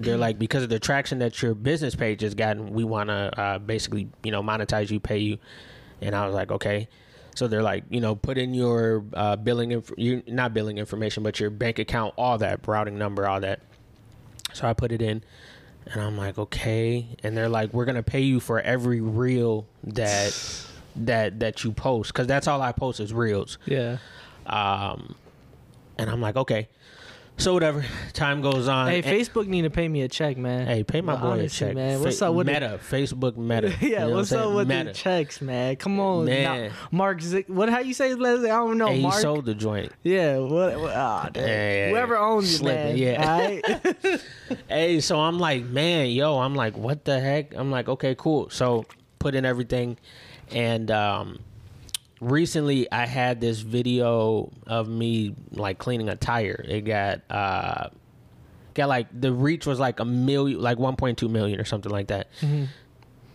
they're 0.00 0.16
like, 0.16 0.38
because 0.38 0.62
of 0.62 0.70
the 0.70 0.78
traction 0.78 1.18
that 1.18 1.42
your 1.42 1.54
business 1.54 1.94
page 1.94 2.22
has 2.22 2.34
gotten, 2.34 2.72
we 2.72 2.84
want 2.84 3.10
to 3.10 3.38
uh, 3.38 3.58
basically, 3.58 4.08
you 4.22 4.32
know, 4.32 4.42
monetize 4.42 4.90
you, 4.90 4.98
pay 4.98 5.18
you. 5.18 5.38
And 6.00 6.14
I 6.16 6.24
was 6.24 6.34
like, 6.34 6.50
okay. 6.52 6.88
So 7.34 7.46
they're 7.48 7.62
like, 7.62 7.84
you 7.90 8.00
know, 8.00 8.14
put 8.14 8.38
in 8.38 8.54
your 8.54 9.04
uh, 9.12 9.36
billing, 9.36 9.72
inf- 9.72 9.92
you 9.98 10.22
not 10.26 10.54
billing 10.54 10.78
information, 10.78 11.22
but 11.22 11.38
your 11.38 11.50
bank 11.50 11.78
account, 11.78 12.14
all 12.16 12.38
that, 12.38 12.66
routing 12.66 12.96
number, 12.96 13.26
all 13.28 13.40
that. 13.40 13.60
So 14.54 14.66
I 14.66 14.72
put 14.72 14.92
it 14.92 15.02
in, 15.02 15.22
and 15.86 16.00
I'm 16.00 16.16
like, 16.16 16.38
okay. 16.38 17.06
And 17.22 17.36
they're 17.36 17.48
like, 17.48 17.72
we're 17.72 17.84
gonna 17.84 18.02
pay 18.02 18.20
you 18.20 18.40
for 18.40 18.60
every 18.60 19.00
reel 19.00 19.66
that 19.82 20.66
that 20.96 21.40
that 21.40 21.64
you 21.64 21.72
post, 21.72 22.12
because 22.12 22.26
that's 22.26 22.46
all 22.48 22.62
I 22.62 22.72
post 22.72 23.00
is 23.00 23.12
reels. 23.12 23.58
Yeah. 23.66 23.98
Um, 24.46 25.14
and 25.98 26.10
I'm 26.10 26.20
like, 26.20 26.36
okay. 26.36 26.68
So 27.36 27.52
whatever. 27.52 27.84
Time 28.12 28.40
goes 28.42 28.68
on. 28.68 28.88
Hey, 28.88 29.02
Facebook 29.02 29.48
need 29.48 29.62
to 29.62 29.70
pay 29.70 29.88
me 29.88 30.02
a 30.02 30.08
check, 30.08 30.36
man. 30.36 30.66
Hey, 30.68 30.84
pay 30.84 31.00
my 31.00 31.16
boy 31.16 31.26
honestly, 31.26 31.66
a 31.66 31.68
check. 31.70 31.74
man. 31.74 32.00
What's 32.00 32.20
Fa- 32.20 32.26
up 32.28 32.34
with 32.34 32.46
the- 32.46 32.52
Meta? 32.52 32.80
Facebook 32.90 33.36
Meta. 33.36 33.70
You 33.80 33.88
yeah, 33.88 33.98
know 34.00 34.10
what 34.10 34.16
what's 34.18 34.32
up 34.32 34.52
with 34.54 34.68
Meta. 34.68 34.84
the 34.84 34.92
checks, 34.92 35.40
man? 35.40 35.74
Come 35.76 35.98
on, 35.98 36.26
Man. 36.26 36.68
now, 36.68 36.74
Mark. 36.92 37.20
Zick, 37.20 37.46
what? 37.48 37.68
How 37.68 37.80
you 37.80 37.92
say 37.92 38.14
name? 38.14 38.44
I 38.44 38.46
don't 38.48 38.78
know. 38.78 38.86
Hey, 38.86 38.96
he 38.96 39.02
Mark. 39.02 39.14
sold 39.20 39.46
the 39.46 39.54
joint. 39.54 39.90
yeah. 40.04 40.38
What? 40.38 40.80
what 40.80 40.92
ah, 40.94 41.28
damn. 41.32 41.44
Hey, 41.44 41.90
Whoever 41.90 42.16
owns 42.16 42.60
it, 42.60 42.64
man. 42.64 42.96
yeah. 42.96 43.60
Alright? 43.68 44.22
Hey, 44.68 45.00
so 45.00 45.18
I'm 45.20 45.38
like, 45.38 45.64
man, 45.64 46.10
yo, 46.10 46.38
I'm 46.38 46.54
like, 46.54 46.76
what 46.76 47.04
the 47.04 47.18
heck? 47.18 47.54
I'm 47.54 47.70
like, 47.70 47.88
okay, 47.88 48.14
cool. 48.16 48.48
So 48.50 48.84
put 49.18 49.34
in 49.34 49.44
everything, 49.44 49.98
and 50.52 50.90
um, 50.90 51.40
recently 52.24 52.90
I 52.90 53.06
had 53.06 53.40
this 53.40 53.60
video 53.60 54.50
of 54.66 54.88
me 54.88 55.34
like 55.52 55.78
cleaning 55.78 56.08
a 56.08 56.16
tire. 56.16 56.64
It 56.66 56.82
got 56.82 57.22
uh, 57.30 57.88
got 58.74 58.88
like 58.88 59.06
the 59.18 59.32
reach 59.32 59.66
was 59.66 59.78
like 59.78 60.00
a 60.00 60.04
million, 60.04 60.60
like 60.60 60.78
1.2 60.78 61.28
million 61.30 61.60
or 61.60 61.64
something 61.64 61.92
like 61.92 62.08
that. 62.08 62.28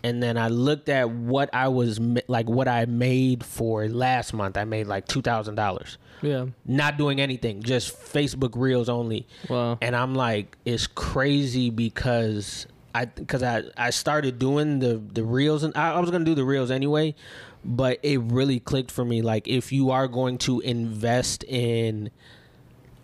And 0.02 0.22
then 0.22 0.38
I 0.38 0.48
looked 0.48 0.88
at 0.88 1.10
what 1.10 1.50
I 1.52 1.68
was 1.68 2.00
like, 2.26 2.48
what 2.48 2.68
I 2.68 2.86
made 2.86 3.44
for 3.44 3.86
last 3.86 4.32
month. 4.32 4.56
I 4.56 4.64
made 4.64 4.86
like 4.86 5.06
two 5.06 5.20
thousand 5.20 5.56
dollars, 5.56 5.98
yeah. 6.22 6.46
not 6.64 6.96
doing 6.96 7.20
anything, 7.20 7.62
just 7.62 7.94
Facebook 8.00 8.52
Reels 8.56 8.88
only 8.88 9.26
Wow. 9.50 9.76
and 9.82 9.94
I'm 9.94 10.14
like, 10.14 10.56
it's 10.64 10.86
crazy 10.86 11.68
because 11.68 12.66
I 12.94 13.04
because 13.04 13.42
I 13.42 13.64
I 13.76 13.90
started 13.90 14.38
doing 14.38 14.78
the 14.78 14.94
the 15.12 15.22
reels 15.22 15.64
and 15.64 15.76
I, 15.76 15.92
I 15.92 16.00
was 16.00 16.10
gonna 16.10 16.24
do 16.24 16.34
the 16.34 16.44
reels 16.46 16.70
anyway, 16.70 17.14
but 17.64 17.98
it 18.02 18.18
really 18.20 18.60
clicked 18.60 18.90
for 18.90 19.04
me. 19.04 19.22
Like 19.22 19.46
if 19.48 19.72
you 19.72 19.90
are 19.90 20.08
going 20.08 20.38
to 20.38 20.60
invest 20.60 21.44
in 21.44 22.10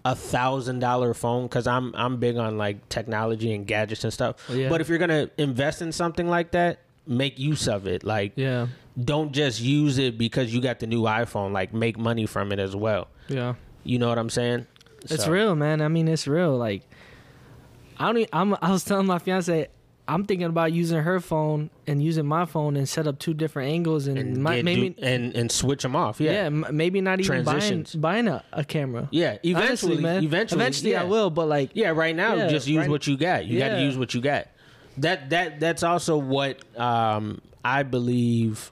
a 0.05 0.15
thousand 0.15 0.79
dollar 0.79 1.13
phone 1.15 1.45
because 1.47 1.67
I'm 1.67 1.93
I'm 1.97 2.19
big 2.19 2.37
on 2.37 2.57
like 2.59 2.89
technology 2.89 3.53
and 3.53 3.67
gadgets 3.67 4.05
and 4.05 4.13
stuff. 4.13 4.37
Oh, 4.49 4.55
yeah. 4.55 4.69
But 4.69 4.81
if 4.81 4.89
you're 4.89 4.99
gonna 4.99 5.31
invest 5.37 5.83
in 5.83 5.91
something 5.93 6.29
like 6.29 6.53
that, 6.53 6.79
make 7.07 7.39
use 7.39 7.67
of 7.69 7.87
it. 7.87 8.05
Like 8.05 8.33
Yeah. 8.37 8.69
don't 9.03 9.33
just 9.33 9.61
use 9.61 9.99
it 9.99 10.17
because 10.17 10.55
you 10.55 10.61
got 10.61 10.79
the 10.79 10.87
new 10.87 11.03
iPhone. 11.03 11.53
Like 11.53 11.75
make 11.75 11.99
money 11.99 12.25
from 12.27 12.53
it 12.53 12.59
as 12.61 12.75
well. 12.77 13.09
Yeah. 13.29 13.55
You 13.83 13.99
know 13.99 14.09
what 14.09 14.19
I'm 14.19 14.31
saying? 14.31 14.67
It's 15.03 15.25
So- 15.25 15.31
real, 15.31 15.55
man. 15.57 15.81
I 15.83 15.89
mean, 15.89 16.09
it's 16.09 16.27
real. 16.27 16.57
Like, 16.57 16.83
I 17.99 18.07
don't. 18.07 18.17
Even, 18.19 18.29
I'm. 18.33 18.57
I 18.61 18.71
was 18.73 18.85
telling 18.85 19.07
my 19.07 19.19
fiance, 19.19 19.69
I'm 20.09 20.25
thinking 20.25 20.47
about 20.47 20.73
using 20.73 21.03
her 21.03 21.19
phone 21.19 21.69
and 21.87 22.01
using 22.03 22.27
my 22.27 22.45
phone 22.45 22.77
and 22.77 22.89
set 22.89 23.09
up 23.09 23.19
two 23.19 23.35
different 23.35 23.71
angles 23.73 24.07
and, 24.07 24.17
And 24.17 24.37
might, 24.43 24.57
get- 24.57 24.65
maybe. 24.65 24.89
do- 24.91 25.03
and 25.03 25.35
and 25.35 25.51
switch 25.51 25.83
them 25.83 25.97
off. 25.97 26.21
yeah, 26.21 26.45
Yeah. 26.45 26.49
maybe 26.49 27.01
not 27.01 27.19
even 27.21 27.43
buying 27.45 27.87
buying 27.97 28.29
a, 28.29 28.45
a 28.53 28.65
camera. 28.65 29.09
Yeah. 29.11 29.39
Eventually, 29.43 29.67
Honestly, 29.67 29.97
man. 29.99 30.23
eventually, 30.25 30.61
eventually, 30.61 30.91
yeah. 30.93 31.03
I 31.03 31.05
will. 31.07 31.31
But 31.31 31.49
like, 31.49 31.71
Yeah, 31.75 31.91
right 31.91 32.15
now, 32.15 32.35
Yeah, 32.37 32.47
just 32.49 32.69
use 32.69 32.79
right- 32.79 32.91
what 32.91 33.07
you 33.09 33.17
got. 33.17 33.47
You 33.47 33.59
got 33.59 33.71
to 33.71 33.81
use 33.83 33.99
what 33.99 34.15
you 34.15 34.21
got. 34.21 34.47
That 34.99 35.31
that 35.31 35.59
that's 35.61 35.83
also 35.83 36.17
what 36.19 36.59
um, 36.79 37.41
I 37.65 37.83
believe 37.83 38.71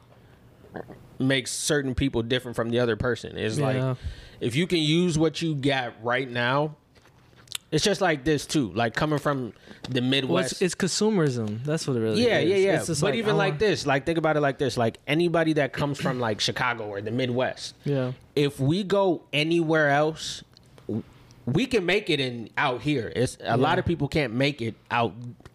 makes 1.19 1.51
certain 1.53 1.95
people 1.95 2.23
different 2.23 2.57
from 2.57 2.71
the 2.71 2.79
other 2.79 2.97
person. 2.97 3.37
Is 3.37 3.59
like 3.59 3.97
if 4.41 4.55
you 4.57 4.67
can 4.67 4.79
use 4.79 5.19
what 5.19 5.43
you 5.43 5.55
got 5.55 5.95
right 6.03 6.31
now. 6.31 6.77
It's 7.75 7.83
just 7.85 8.01
like 8.01 8.23
this 8.23 8.47
too. 8.47 8.71
Like 8.73 8.95
coming 8.95 9.19
from 9.19 9.53
the 9.91 10.01
well, 10.01 10.11
Midwest. 10.11 10.53
it's, 10.53 10.63
it's 10.63 10.75
consumerism. 10.77 11.65
That's 11.65 11.89
what 11.89 11.97
it 11.97 12.01
really 12.01 12.25
yeah, 12.25 12.39
is. 12.39 12.49
yeah, 12.49 12.57
yeah. 12.57 12.77
It's 12.77 12.87
just 12.87 13.01
But 13.01 13.17
even 13.17 13.35
I 13.35 13.39
like 13.39 13.59
this, 13.59 13.85
like 13.85 14.07
think 14.07 14.17
about 14.17 14.37
it 14.37 14.41
like 14.41 14.59
this. 14.59 14.77
Like 14.77 14.99
anybody 15.09 15.55
that 15.55 15.73
comes 15.73 16.01
from 16.01 16.21
like 16.21 16.41
Chicago 16.41 16.85
or 16.85 17.01
the 17.01 17.11
Midwest, 17.11 17.75
Yeah. 17.85 18.13
if 18.37 18.61
we 18.61 18.85
go 18.85 19.23
anywhere 19.33 19.91
else, 19.91 20.45
we 21.47 21.67
can 21.67 21.85
make 21.85 22.11
it 22.11 22.21
in 22.21 22.49
out 22.57 22.81
here. 22.81 23.13
It's 23.15 23.37
a 23.43 23.57
lot 23.57 23.81
of 23.81 23.85
people 23.85 24.07
can't 24.07 24.35
make 24.35 24.63
it 24.63 24.77
out 24.93 25.13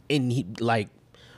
in 0.10 0.56
like 0.60 0.90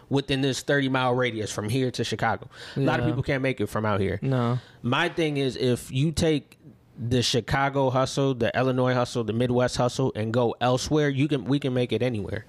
within 0.10 0.42
this 0.42 0.62
30 0.64 0.90
mile 0.90 1.14
radius 1.14 1.52
from 1.52 1.70
here 1.70 1.92
to 1.92 2.04
Chicago. 2.04 2.50
A 2.76 2.80
lot 2.80 3.00
of 3.00 3.06
people 3.06 3.22
can't 3.22 3.44
make 3.44 3.62
it 3.62 3.68
from 3.68 3.86
out 3.86 4.00
here. 4.00 4.18
No. 4.24 4.58
My 4.82 5.10
thing 5.10 5.38
is 5.38 5.56
if 5.56 5.92
you 5.92 6.12
take 6.12 6.58
the 7.04 7.24
Chicago 7.24 7.89
hustle, 7.89 8.36
the 8.36 8.56
Illinois 8.58 8.93
hustle, 8.93 9.24
the 9.24 9.34
Midwest 9.34 9.76
hustle 9.78 10.12
and 10.16 10.32
go 10.32 10.56
elsewhere, 10.62 11.10
you 11.10 11.28
can 11.28 11.45
we 11.45 11.60
can 11.60 11.74
make 11.74 11.91
it 11.91 12.04
anywhere. 12.04 12.45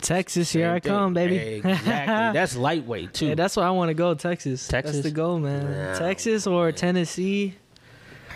Texas, 0.00 0.52
here 0.52 0.66
Same 0.66 0.74
I 0.76 0.80
thing. 0.80 0.92
come, 0.92 1.14
baby. 1.14 1.36
Exactly. 1.36 1.84
That's 1.86 2.56
lightweight 2.56 3.12
too. 3.12 3.26
Yeah, 3.28 3.34
that's 3.34 3.56
where 3.56 3.66
I 3.66 3.70
want 3.70 3.88
to 3.90 3.94
go. 3.94 4.14
Texas. 4.14 4.66
Texas? 4.66 4.96
That's 4.96 5.04
the 5.04 5.10
goal, 5.10 5.38
man. 5.38 5.96
Texas 5.98 6.46
or 6.46 6.72
Tennessee. 6.72 7.54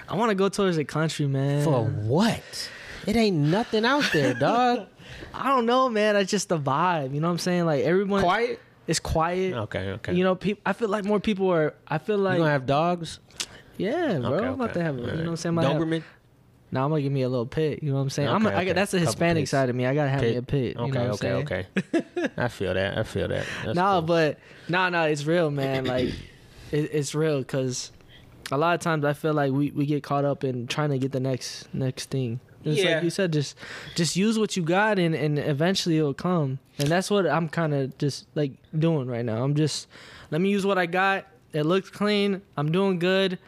I 0.08 0.16
want 0.16 0.30
to 0.30 0.34
go 0.34 0.48
towards 0.48 0.76
the 0.76 0.84
country, 0.84 1.26
man. 1.26 1.64
For 1.64 1.84
what? 1.84 2.70
It 3.06 3.16
ain't 3.16 3.36
nothing 3.36 3.84
out 3.86 4.04
there, 4.12 4.34
dog. 4.38 4.88
I 5.32 5.48
don't 5.48 5.64
know, 5.66 5.88
man. 5.88 6.14
That's 6.14 6.30
just 6.30 6.48
the 6.50 6.58
vibe. 6.58 7.14
You 7.14 7.20
know 7.20 7.28
what 7.28 7.32
I'm 7.32 7.38
saying? 7.38 7.64
Like 7.64 7.84
everyone, 7.84 8.22
Quiet. 8.22 8.60
it's 8.86 9.00
quiet. 9.00 9.54
Okay, 9.54 9.90
okay. 9.92 10.12
You 10.14 10.24
know, 10.24 10.34
people. 10.34 10.60
I 10.66 10.72
feel 10.74 10.88
like 10.88 11.04
more 11.04 11.20
people 11.20 11.50
are. 11.50 11.74
I 11.88 11.98
feel 11.98 12.18
like 12.18 12.34
you 12.34 12.40
gonna 12.40 12.50
have 12.50 12.66
dogs? 12.66 13.20
Yeah, 13.80 14.18
bro. 14.18 14.32
Okay, 14.34 14.46
I'm 14.46 14.54
about 14.54 14.70
okay. 14.70 14.80
to 14.80 14.84
have. 14.84 14.94
All 14.96 15.00
You 15.00 15.06
know 15.06 15.12
right. 15.12 15.18
what 15.24 15.28
I'm 15.30 15.36
saying? 15.36 15.58
I'm 15.58 15.58
about 15.58 15.72
have- 15.72 15.82
Doberman. 15.82 16.02
Now 16.72 16.84
I'm 16.84 16.90
gonna 16.90 17.02
give 17.02 17.10
me 17.10 17.22
a 17.22 17.28
little 17.28 17.46
pit. 17.46 17.82
You 17.82 17.90
know 17.90 17.96
what 17.96 18.02
I'm 18.02 18.10
saying? 18.10 18.28
I'm. 18.28 18.46
Okay, 18.46 18.54
I, 18.54 18.60
okay. 18.62 18.72
that's 18.74 18.92
the 18.92 19.00
Hispanic 19.00 19.42
pits. 19.42 19.50
side 19.50 19.70
of 19.70 19.74
me. 19.74 19.86
I 19.86 19.94
gotta 19.94 20.10
have 20.10 20.20
me 20.22 20.36
a 20.36 20.42
pit. 20.42 20.76
You 20.76 20.82
Okay, 20.82 20.90
know 20.92 21.08
what 21.10 21.24
I'm 21.24 21.34
okay, 21.44 21.66
saying? 21.72 22.04
okay. 22.22 22.30
I 22.36 22.46
feel 22.48 22.74
that. 22.74 22.96
I 22.96 23.02
feel 23.02 23.26
that. 23.26 23.44
That's 23.64 23.74
No, 23.74 23.94
cool. 23.94 24.02
but 24.02 24.38
no, 24.68 24.88
no, 24.88 25.02
it's 25.04 25.24
real, 25.24 25.50
man. 25.50 25.84
Like 25.84 26.10
it, 26.70 26.90
it's 26.94 27.12
real 27.12 27.38
because 27.40 27.90
a 28.52 28.56
lot 28.56 28.74
of 28.74 28.80
times 28.80 29.04
I 29.04 29.14
feel 29.14 29.34
like 29.34 29.50
we, 29.52 29.72
we 29.72 29.84
get 29.84 30.04
caught 30.04 30.24
up 30.24 30.44
in 30.44 30.68
trying 30.68 30.90
to 30.90 30.98
get 30.98 31.10
the 31.10 31.18
next 31.18 31.72
next 31.74 32.10
thing. 32.10 32.38
It's 32.64 32.80
Yeah. 32.80 32.94
like 32.96 33.04
you 33.04 33.10
said, 33.10 33.32
just 33.32 33.56
just 33.96 34.14
use 34.14 34.38
what 34.38 34.56
you 34.56 34.62
got 34.62 35.00
and, 35.00 35.12
and 35.14 35.40
eventually 35.40 35.98
it'll 35.98 36.14
come. 36.14 36.60
And 36.78 36.86
that's 36.88 37.10
what 37.10 37.26
I'm 37.26 37.48
kind 37.48 37.74
of 37.74 37.98
just 37.98 38.26
like 38.36 38.52
doing 38.78 39.08
right 39.08 39.24
now. 39.24 39.42
I'm 39.42 39.56
just 39.56 39.88
let 40.30 40.40
me 40.40 40.50
use 40.50 40.64
what 40.64 40.78
I 40.78 40.86
got. 40.86 41.26
It 41.52 41.64
looks 41.64 41.90
clean. 41.90 42.42
I'm 42.56 42.70
doing 42.70 43.00
good, 43.00 43.40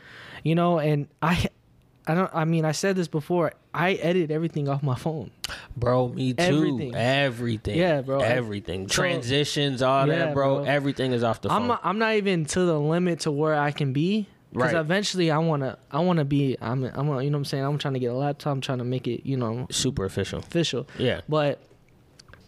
you 0.42 0.54
know. 0.54 0.78
And 0.78 1.08
I 1.22 1.46
I 2.06 2.14
don't. 2.14 2.30
I 2.34 2.44
mean, 2.44 2.64
I 2.64 2.72
said 2.72 2.96
this 2.96 3.08
before. 3.08 3.52
I 3.74 3.94
edit 3.94 4.30
everything 4.30 4.68
off 4.68 4.82
my 4.82 4.96
phone. 4.96 5.30
bro, 5.76 6.08
me 6.08 6.34
too. 6.34 6.42
Everything. 6.42 6.94
Everything. 6.94 7.78
Yeah, 7.78 8.02
bro. 8.02 8.20
Everything. 8.20 8.86
So- 8.88 8.94
Transitions, 9.02 9.80
all 9.82 10.06
Yeah, 10.06 10.26
that, 10.26 10.34
bro. 10.34 10.56
bro. 10.56 10.64
Everything 10.64 11.12
is 11.12 11.22
off 11.24 11.40
the 11.40 11.48
phone. 11.48 11.62
I'm 11.62 11.68
not, 11.68 11.80
I'm 11.82 11.98
not 11.98 12.14
even 12.16 12.44
to 12.46 12.60
the 12.66 12.78
limit 12.78 13.20
to 13.20 13.30
where 13.32 13.54
I 13.58 13.70
can 13.70 13.92
be. 13.92 14.26
Because 14.52 14.74
Right. 14.74 14.80
eventually 14.80 15.30
I 15.30 15.38
wanna 15.38 15.78
I 15.90 16.00
wanna 16.00 16.26
be 16.26 16.58
I'm 16.60 16.84
I'm 16.84 17.06
you 17.06 17.12
know 17.12 17.14
what 17.14 17.34
I'm 17.34 17.44
saying 17.46 17.64
I'm 17.64 17.78
trying 17.78 17.94
to 17.94 18.00
get 18.00 18.08
a 18.08 18.14
laptop 18.14 18.52
I'm 18.52 18.60
trying 18.60 18.76
to 18.78 18.84
make 18.84 19.08
it 19.08 19.24
you 19.24 19.38
know 19.38 19.66
Super 19.70 20.04
official. 20.04 20.40
official 20.40 20.86
Yeah. 20.98 21.22
but 21.26 21.58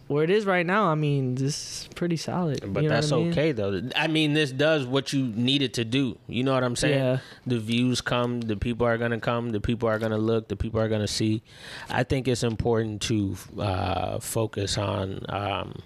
where 0.07 0.23
it 0.23 0.29
is 0.29 0.45
right 0.45 0.65
now 0.65 0.85
I 0.87 0.95
mean 0.95 1.35
this 1.35 1.55
is 1.81 1.89
pretty 1.95 2.15
solid 2.17 2.61
But 2.73 2.83
you 2.83 2.89
know 2.89 2.95
that's 2.95 3.11
I 3.11 3.15
mean? 3.17 3.31
okay 3.31 3.51
though. 3.53 3.81
I 3.95 4.07
mean, 4.07 4.33
this 4.33 4.51
does 4.51 4.85
what 4.85 5.11
you 5.13 5.27
needed 5.27 5.73
to 5.75 5.85
do. 5.85 6.17
You 6.27 6.43
know 6.43 6.53
what 6.53 6.63
I'm 6.63 6.75
saying? 6.75 6.99
Yeah. 6.99 7.17
The 7.47 7.59
views 7.59 8.01
come, 8.01 8.41
the 8.41 8.55
people 8.55 8.85
are 8.85 8.97
gonna 8.97 9.19
come, 9.19 9.49
the 9.51 9.59
people 9.61 9.89
are 9.89 9.97
gonna 9.99 10.17
look, 10.17 10.47
the 10.47 10.55
people 10.55 10.79
are 10.79 10.89
gonna 10.89 11.07
see. 11.07 11.41
I 11.89 12.03
think 12.03 12.27
it's 12.27 12.43
important 12.43 13.01
to 13.03 13.35
uh, 13.59 14.19
focus 14.19 14.77
on 14.77 15.25
um, 15.29 15.79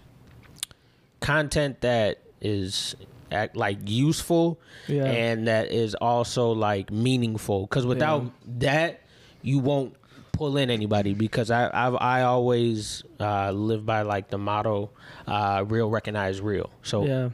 content 1.19 1.81
that 1.81 2.19
is 2.41 2.95
act 3.31 3.55
like 3.55 3.77
useful 3.85 4.59
Yeah. 4.87 5.05
and 5.05 5.47
that 5.47 5.71
is 5.71 5.93
also 5.95 6.51
like 6.51 6.91
meaningful. 6.91 7.61
Because 7.67 7.85
without 7.85 8.31
that, 8.59 9.01
you 9.41 9.59
won't 9.59 9.95
pull 10.39 10.57
in 10.57 10.69
anybody. 10.71 11.13
Because 11.13 11.51
I 11.51 11.69
I've, 11.73 11.95
I 11.95 12.23
always 12.23 13.03
uh, 13.19 13.51
live 13.51 13.85
by 13.85 14.01
like 14.01 14.29
the 14.29 14.37
motto, 14.37 14.89
uh, 15.27 15.63
"Real 15.67 15.89
recognize 15.89 16.41
real." 16.41 16.69
So 16.83 17.05
yeah 17.05 17.29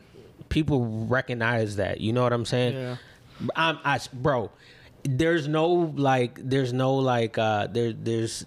people 0.50 0.86
recognize 1.08 1.78
that. 1.78 2.00
You 2.02 2.14
know 2.14 2.22
what 2.24 2.34
I'm 2.34 2.46
saying? 2.46 2.74
yeah 2.76 2.96
I'm, 3.56 3.80
I, 3.84 4.00
bro. 4.14 4.52
There's 5.04 5.48
no 5.48 5.68
like. 5.96 6.40
There's 6.42 6.72
no 6.74 6.96
like. 6.96 7.38
Uh, 7.38 7.68
there, 7.68 7.92
there's. 7.94 8.46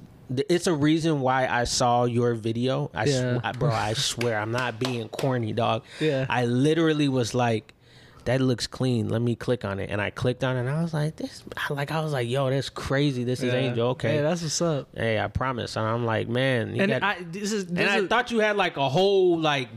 It's 0.49 0.67
a 0.67 0.75
reason 0.75 1.21
why 1.21 1.47
I 1.47 1.65
saw 1.65 2.05
your 2.05 2.35
video. 2.35 2.91
I, 2.95 3.05
Yeah. 3.05 3.39
sw- 3.39 3.41
I- 3.45 3.53
bro. 3.53 3.71
I 3.71 3.93
swear, 3.95 4.39
I'm 4.39 4.51
not 4.53 4.79
being 4.79 5.09
corny, 5.09 5.53
dog. 5.53 5.85
Yeah. 6.01 6.27
I 6.29 6.45
literally 6.47 7.09
was 7.09 7.35
like, 7.35 7.75
"That 8.29 8.41
looks 8.41 8.67
clean. 8.67 9.09
Let 9.09 9.21
me 9.23 9.35
click 9.35 9.65
on 9.65 9.81
it." 9.81 9.91
And 9.91 10.01
I 10.01 10.11
clicked 10.11 10.45
on 10.45 10.57
it, 10.57 10.61
and 10.61 10.71
I 10.71 10.81
was 10.83 10.95
like, 10.95 11.17
"This." 11.17 11.43
Like 11.71 11.91
I 11.91 12.01
was 12.01 12.13
like, 12.13 12.29
"Yo, 12.29 12.49
that's 12.51 12.69
crazy. 12.71 13.25
This 13.25 13.43
is 13.43 13.53
yeah. 13.53 13.59
Angel." 13.59 13.89
Okay. 13.89 14.17
hey 14.17 14.21
that's 14.23 14.43
what's 14.43 14.61
up 14.63 14.89
hey, 14.95 15.19
I 15.19 15.29
promise. 15.29 15.77
And 15.77 15.87
I'm 15.87 16.05
like, 16.07 16.29
man. 16.29 16.75
you 16.75 16.83
and 16.83 16.93
got- 16.93 17.03
I 17.03 17.17
this 17.23 17.53
is 17.53 17.67
this 17.67 17.79
and 17.79 17.89
I 17.89 18.07
thought 18.07 18.31
you 18.31 18.39
had 18.41 18.57
like 18.57 18.77
a 18.77 18.89
whole 18.89 19.39
like 19.39 19.69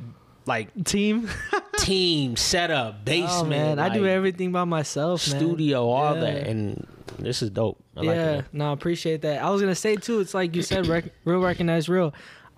like 0.46 0.70
team 0.86 1.30
team 1.78 2.36
setup 2.36 2.96
oh, 3.00 3.04
basement. 3.04 3.32
oh 3.32 3.46
man 3.46 3.80
I 3.80 3.90
do 3.90 4.08
everything 4.08 4.52
by 4.52 4.64
myself 4.64 5.28
man. 5.30 5.40
studio, 5.40 5.88
all 5.88 6.16
Yeah. 6.16 6.22
that, 6.22 6.48
and 6.48 6.88
this 7.20 7.42
is 7.42 7.50
dope. 7.52 7.78
I 7.96 8.00
like 8.02 8.16
yeah, 8.16 8.32
it. 8.40 8.46
no, 8.54 8.70
I 8.70 8.74
appreciate 8.74 9.22
that. 9.22 9.42
I 9.44 9.50
was 9.50 9.62
gonna 9.62 9.76
say 9.76 9.96
too. 9.96 10.20
It's 10.20 10.34
like 10.34 10.56
you 10.56 10.62
said, 10.64 10.88
rec- 10.88 11.12
real 11.26 11.40
recognize 11.42 11.88
real. 11.90 12.14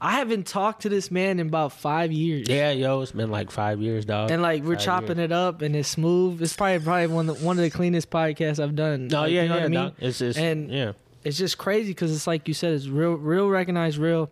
I 0.06 0.12
haven't 0.14 0.46
talked 0.48 0.82
to 0.82 0.90
this 0.90 1.10
man 1.10 1.40
in 1.40 1.48
about 1.48 1.72
five 1.72 2.12
years. 2.12 2.50
Yeah, 2.50 2.72
yo, 2.72 3.00
it's 3.02 3.14
been 3.14 3.32
like 3.32 3.50
five 3.52 3.80
years, 3.82 4.04
dog. 4.04 4.32
and 4.32 4.42
like 4.42 4.62
we're 4.64 4.76
Five 4.76 4.84
chopping 4.84 5.18
years. 5.18 5.26
it 5.26 5.32
up 5.32 5.62
and 5.62 5.76
it's 5.78 5.88
smooth. 5.88 6.42
It's 6.42 6.54
probably 6.56 6.80
probably 6.80 7.08
one 7.08 7.30
of 7.30 7.40
the, 7.40 7.46
one 7.46 7.58
of 7.58 7.64
the 7.64 7.70
cleanest 7.70 8.10
podcasts 8.10 8.62
I've 8.62 8.76
done. 8.76 9.08
No, 9.08 9.22
Like, 9.22 9.32
yeah, 9.32 9.44
you 9.44 9.48
know 9.50 9.56
yeah, 9.56 9.62
what 9.62 9.66
I 9.66 9.70
mean. 9.70 9.80
dog. 9.80 9.94
It's 10.00 10.20
just, 10.20 10.38
And- 10.38 10.70
yeah, 10.70 10.92
It's 11.24 11.38
just 11.38 11.58
crazy 11.58 11.92
because 11.92 12.14
it's 12.14 12.28
like 12.28 12.50
you 12.50 12.54
said, 12.54 12.74
it's 12.74 12.88
real, 12.88 13.14
real 13.14 13.48
recognize 13.48 13.98
real. 13.98 14.30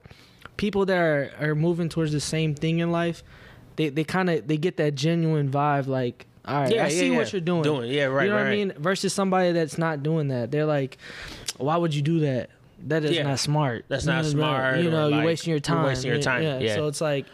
People 0.58 0.86
that 0.88 0.98
are, 0.98 1.32
are 1.40 1.56
moving 1.56 1.88
towards 1.88 2.12
the 2.12 2.20
same 2.20 2.54
thing 2.54 2.80
in 2.80 2.92
life, 2.92 3.24
they 3.78 3.88
they 3.88 4.04
kind 4.04 4.30
of 4.30 4.46
they 4.48 4.58
get 4.58 4.76
that 4.78 4.94
genuine 4.96 5.50
vibe. 5.50 5.88
Like, 5.88 6.26
all 6.46 6.56
right, 6.64 6.76
yeah, 6.76 6.82
I 6.84 6.88
yeah, 6.88 6.90
see 6.90 7.12
yeah. 7.12 7.18
what 7.18 7.32
you're 7.32 7.40
doing. 7.42 7.64
Doing, 7.64 7.90
yeah, 7.90 8.04
right, 8.06 8.26
you 8.26 8.30
know 8.30 8.36
right, 8.36 8.44
what 8.44 8.48
I 8.52 8.56
mean? 8.56 8.74
Versus 8.78 9.14
somebody 9.14 9.54
that's 9.54 9.78
not 9.78 10.04
doing 10.04 10.28
that. 10.28 10.52
They're 10.52 10.66
like, 10.66 10.98
why 11.58 11.78
would 11.78 11.96
you 11.96 12.02
do 12.02 12.20
that? 12.20 12.50
That 12.88 13.04
is 13.04 13.12
Yeah. 13.16 13.24
not 13.24 13.40
smart. 13.40 13.86
That's 13.88 14.06
You 14.06 14.12
not 14.12 14.24
know, 14.26 14.30
smart 14.30 14.78
You 14.80 14.90
know, 14.90 15.08
you're 15.08 15.18
like, 15.18 15.26
wasting 15.26 15.52
your 15.52 15.60
time. 15.60 15.86
wasting 15.86 16.12
your 16.12 16.22
time, 16.22 16.44
yeah. 16.44 16.76
So 16.76 16.88
it's 16.88 17.02
like, 17.02 17.26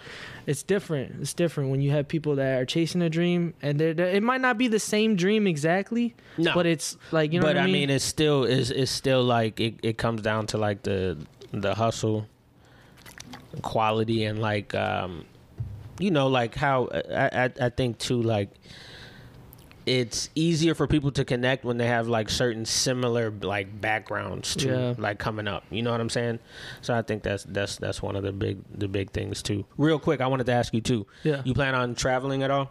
it's 0.46 0.64
different. 0.64 1.16
It's 1.22 1.34
different 1.34 1.72
when 1.72 1.82
you 1.82 1.92
have 1.92 2.08
people 2.08 2.36
that 2.36 2.62
are 2.62 2.66
chasing 2.66 3.02
a 3.02 3.10
dream, 3.10 3.54
and 3.62 3.78
they're, 3.80 3.94
they're- 3.94 4.08
it 4.08 4.24
might 4.24 4.40
not 4.42 4.58
be 4.58 4.68
the 4.70 4.80
same 4.80 5.16
dream 5.18 5.46
exactly. 5.48 6.16
No. 6.38 6.54
But 6.54 6.66
it's 6.66 6.96
like 7.12 7.34
you 7.34 7.40
know. 7.40 7.46
but 7.48 7.56
what 7.58 7.64
I 7.64 7.68
I 7.68 7.72
mean, 7.72 7.90
it's 7.90 8.06
still, 8.06 8.44
is 8.46 8.72
it's 8.72 8.92
still 8.92 9.24
like 9.24 9.60
it, 9.60 9.76
it 9.84 9.98
comes 9.98 10.22
down 10.22 10.48
to 10.48 10.58
like 10.58 10.84
the 10.84 11.18
the 11.52 11.76
hustle, 11.76 12.28
quality, 13.62 14.24
and 14.26 14.40
like 14.40 14.74
um, 14.76 15.26
you 16.00 16.12
know, 16.12 16.28
like 16.28 16.56
how 16.56 16.88
I 16.94 17.46
I, 17.46 17.50
I 17.62 17.70
think 17.70 17.98
too, 17.98 18.22
like 18.22 18.50
it's 19.88 20.30
easier 20.36 20.76
for 20.76 20.86
people 20.86 21.12
to 21.14 21.24
connect 21.24 21.64
when 21.64 21.78
they 21.78 21.88
have 21.88 22.08
like 22.10 22.30
certain 22.30 22.66
similar 22.66 23.32
like 23.32 23.80
backgrounds 23.82 24.56
to 24.58 24.68
Yeah. 24.68 24.94
like 24.98 25.18
coming 25.18 25.48
up. 25.48 25.64
You 25.72 25.82
know 25.82 25.92
what 25.92 26.02
I'm 26.02 26.10
saying? 26.10 26.40
So 26.82 26.94
I 26.94 27.02
think 27.02 27.24
that's 27.24 27.44
that's 27.46 27.78
that's 27.78 28.02
one 28.02 28.16
of 28.18 28.24
the 28.24 28.34
big 28.34 28.60
the 28.78 28.88
big 28.90 29.12
things 29.12 29.42
too. 29.42 29.66
Real 29.78 29.98
quick, 29.98 30.20
I 30.22 30.28
wanted 30.28 30.46
to 30.48 30.52
ask 30.52 30.74
you 30.74 30.82
too. 30.82 31.08
Yeah. 31.24 31.42
You 31.46 31.54
plan 31.54 31.74
on 31.74 31.96
traveling 31.96 32.44
at 32.44 32.52
all? 32.52 32.70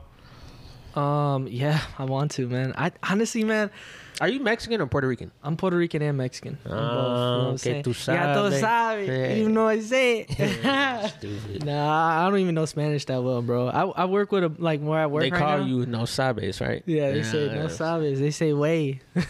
Um, 0.97 1.47
yeah, 1.49 1.81
I 1.99 2.05
want 2.05 2.31
to, 2.33 2.49
man. 2.49 2.73
I 2.77 2.91
honestly, 3.09 3.45
man, 3.45 3.71
Are 4.19 4.29
you 4.29 4.41
Mexican 4.41 4.81
or 4.81 4.87
Puerto 4.87 5.07
Rican? 5.07 5.31
I'm 5.45 5.59
Puerto 5.59 5.77
Rican 5.77 6.01
and 6.01 6.17
Mexican. 6.17 6.57
I'm 6.65 6.71
both, 6.71 6.81
you 6.81 6.81
know 6.81 7.49
Ah, 7.49 7.53
que 7.53 7.59
saying? 7.59 7.83
tú 7.85 7.93
sabes. 7.95 9.07
Yeah. 9.07 9.35
You 9.35 9.49
know 9.51 9.69
I 9.69 9.81
say. 9.81 10.25
Stupid. 11.19 11.67
nah, 11.67 12.25
I 12.27 12.31
don't 12.31 12.39
even 12.39 12.55
know 12.55 12.65
Spanish 12.65 13.05
that 13.05 13.23
well, 13.23 13.43
bro. 13.43 13.69
I, 13.69 13.85
I 13.85 14.05
work 14.07 14.33
with 14.33 14.45
a 14.45 14.53
like 14.59 14.81
where 14.81 14.99
I 14.99 15.07
work 15.07 15.21
They 15.23 15.31
right 15.31 15.39
call 15.39 15.59
now. 15.59 15.67
you 15.67 15.85
no 15.85 16.05
sabes, 16.09 16.63
right? 16.67 16.83
Yeah, 16.87 17.11
they 17.13 17.23
say 17.25 17.47
no 17.53 17.67
sabes. 17.69 18.19
They 18.19 18.31
say 18.31 18.55
way. 18.55 19.01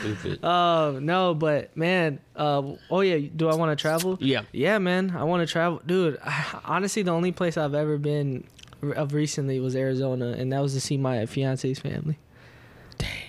Stupid. 0.00 0.44
Um, 0.44 1.06
no, 1.06 1.34
but 1.34 1.76
man, 1.76 2.18
uh, 2.34 2.62
oh 2.90 3.00
yeah, 3.00 3.28
do 3.34 3.48
I 3.48 3.54
want 3.54 3.76
to 3.76 3.80
travel? 3.80 4.18
Yeah. 4.20 4.42
Yeah, 4.52 4.78
man, 4.78 5.14
I 5.16 5.22
want 5.24 5.46
to 5.46 5.52
travel, 5.52 5.80
dude. 5.86 6.18
Honestly, 6.64 7.02
the 7.02 7.12
only 7.12 7.30
place 7.32 7.56
I've 7.56 7.74
ever 7.74 7.96
been 7.98 8.44
of 8.82 9.14
recently 9.14 9.60
was 9.60 9.76
Arizona, 9.76 10.34
and 10.38 10.52
that 10.52 10.60
was 10.60 10.74
to 10.74 10.80
see 10.80 10.96
my 10.96 11.26
fiance's 11.26 11.78
family. 11.78 12.18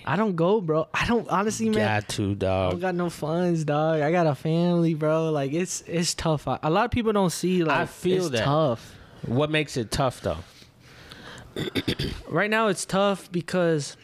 I 0.04 0.16
don't 0.16 0.36
go, 0.36 0.60
bro. 0.60 0.88
I 0.94 1.06
don't 1.06 1.28
honestly, 1.28 1.68
man. 1.68 2.00
Got 2.02 2.08
to, 2.10 2.34
dog. 2.34 2.68
I 2.68 2.70
don't 2.70 2.80
got 2.80 2.94
no 2.94 3.10
funds, 3.10 3.64
dog. 3.64 4.00
I 4.00 4.10
got 4.10 4.26
a 4.26 4.34
family, 4.34 4.94
bro. 4.94 5.30
Like 5.30 5.52
it's 5.52 5.82
it's 5.82 6.14
tough. 6.14 6.48
I, 6.48 6.58
a 6.62 6.70
lot 6.70 6.86
of 6.86 6.90
people 6.90 7.12
don't 7.12 7.30
see 7.30 7.62
like 7.62 7.78
I 7.80 7.86
feel 7.86 8.22
it's 8.22 8.30
that. 8.30 8.44
tough. 8.44 8.94
What 9.26 9.50
makes 9.50 9.76
it 9.76 9.90
tough, 9.90 10.22
though? 10.22 10.38
right 12.28 12.48
now 12.48 12.68
it's 12.68 12.86
tough 12.86 13.30
because 13.32 13.96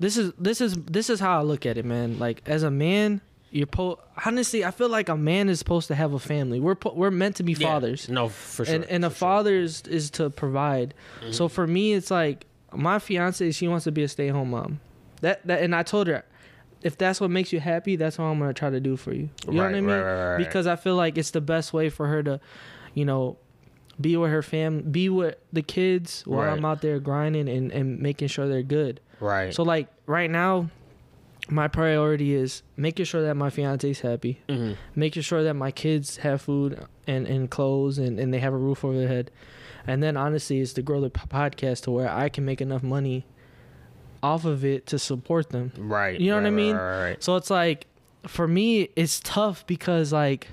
this 0.00 0.16
is 0.16 0.32
this 0.38 0.60
is 0.60 0.74
this 0.74 1.10
is 1.10 1.20
how 1.20 1.38
I 1.38 1.42
look 1.42 1.66
at 1.66 1.78
it, 1.78 1.84
man. 1.84 2.18
Like 2.18 2.42
as 2.46 2.62
a 2.64 2.70
man, 2.70 3.20
you're 3.50 3.66
po- 3.66 3.98
honestly, 4.26 4.64
I 4.64 4.70
feel 4.70 4.88
like 4.88 5.08
a 5.08 5.16
man 5.16 5.48
is 5.48 5.58
supposed 5.58 5.88
to 5.88 5.94
have 5.94 6.12
a 6.12 6.18
family. 6.18 6.60
We're 6.60 6.74
po- 6.74 6.94
we're 6.94 7.10
meant 7.10 7.36
to 7.36 7.42
be 7.42 7.52
Yeah. 7.52 7.68
fathers, 7.68 8.08
No, 8.08 8.28
for 8.28 8.64
sure. 8.64 8.74
and 8.74 8.84
and 8.84 9.04
a 9.04 9.10
for 9.10 9.14
sure. 9.14 9.18
father 9.28 9.54
is 9.56 9.82
is 9.88 10.10
to 10.12 10.30
provide. 10.30 10.94
Mm-hmm. 11.20 11.32
So 11.32 11.48
for 11.48 11.66
me, 11.66 11.94
it's 11.94 12.10
like 12.10 12.46
my 12.74 12.98
fiance, 12.98 13.50
she 13.52 13.66
wants 13.68 13.84
to 13.84 13.92
be 13.92 14.02
a 14.02 14.08
stay 14.08 14.28
home 14.28 14.50
mom. 14.50 14.80
That 15.22 15.46
that, 15.46 15.62
and 15.62 15.74
I 15.74 15.82
told 15.82 16.06
her. 16.08 16.24
If 16.80 16.96
that's 16.96 17.20
what 17.20 17.28
makes 17.32 17.52
you 17.52 17.58
happy, 17.58 17.96
that's 17.96 18.18
what 18.18 18.26
I'm 18.26 18.38
gonna 18.38 18.54
try 18.54 18.70
to 18.70 18.78
do 18.78 18.96
for 18.96 19.12
you. 19.12 19.30
You 19.48 19.54
know 19.54 19.64
what 19.64 19.74
I 19.74 19.80
mean? 19.80 19.86
right, 19.86 20.00
right, 20.00 20.30
right. 20.34 20.38
Because 20.38 20.68
I 20.68 20.76
feel 20.76 20.94
like 20.94 21.18
it's 21.18 21.32
the 21.32 21.40
best 21.40 21.72
way 21.72 21.88
for 21.88 22.06
her 22.06 22.22
to, 22.22 22.38
you 22.94 23.04
know, 23.04 23.36
be 24.00 24.16
with 24.16 24.30
her 24.30 24.42
fam, 24.42 24.82
be 24.82 25.08
with 25.08 25.34
the 25.52 25.62
kids 25.62 26.22
while 26.24 26.46
Right. 26.46 26.52
I'm 26.56 26.64
out 26.64 26.80
there 26.80 27.00
grinding 27.00 27.48
and, 27.48 27.72
and 27.72 27.98
making 27.98 28.28
sure 28.28 28.46
they're 28.46 28.62
good. 28.62 29.00
Right. 29.18 29.52
So 29.52 29.64
like 29.64 29.88
right 30.06 30.30
now, 30.30 30.70
my 31.50 31.66
priority 31.68 32.34
is 32.34 32.62
making 32.76 33.06
sure 33.06 33.22
that 33.22 33.34
my 33.34 33.48
fiance's 33.50 34.00
happy, 34.00 34.40
Mhm. 34.48 34.76
making 34.94 35.22
sure 35.22 35.42
that 35.42 35.54
my 35.54 35.70
kids 35.70 36.18
have 36.18 36.42
food 36.42 36.78
and, 37.06 37.26
and 37.26 37.50
clothes 37.50 37.98
and, 37.98 38.20
and 38.20 38.32
they 38.34 38.38
have 38.38 38.52
a 38.52 38.56
roof 38.58 38.84
over 38.84 38.96
their 38.98 39.08
head. 39.08 39.30
And 39.86 40.02
then 40.02 40.16
honestly 40.16 40.60
is 40.60 40.74
to 40.74 40.82
grow 40.82 41.00
the 41.00 41.08
podcast 41.10 41.84
to 41.84 41.90
where 41.90 42.10
I 42.10 42.28
can 42.28 42.44
make 42.44 42.60
enough 42.60 42.82
money 42.82 43.24
off 44.22 44.44
of 44.44 44.64
it 44.64 44.84
to 44.88 44.98
support 44.98 45.48
them. 45.50 45.72
Right. 45.78 46.20
You 46.20 46.30
know 46.30 46.36
what 46.36 46.46
I 46.46 46.50
mean? 46.50 46.76
Right, 46.76 46.82
right, 46.82 47.02
right. 47.10 47.22
So 47.24 47.36
it's 47.36 47.50
like 47.50 47.86
for 48.26 48.46
me 48.48 48.90
it's 48.96 49.20
tough 49.20 49.66
because 49.66 50.12
like 50.12 50.48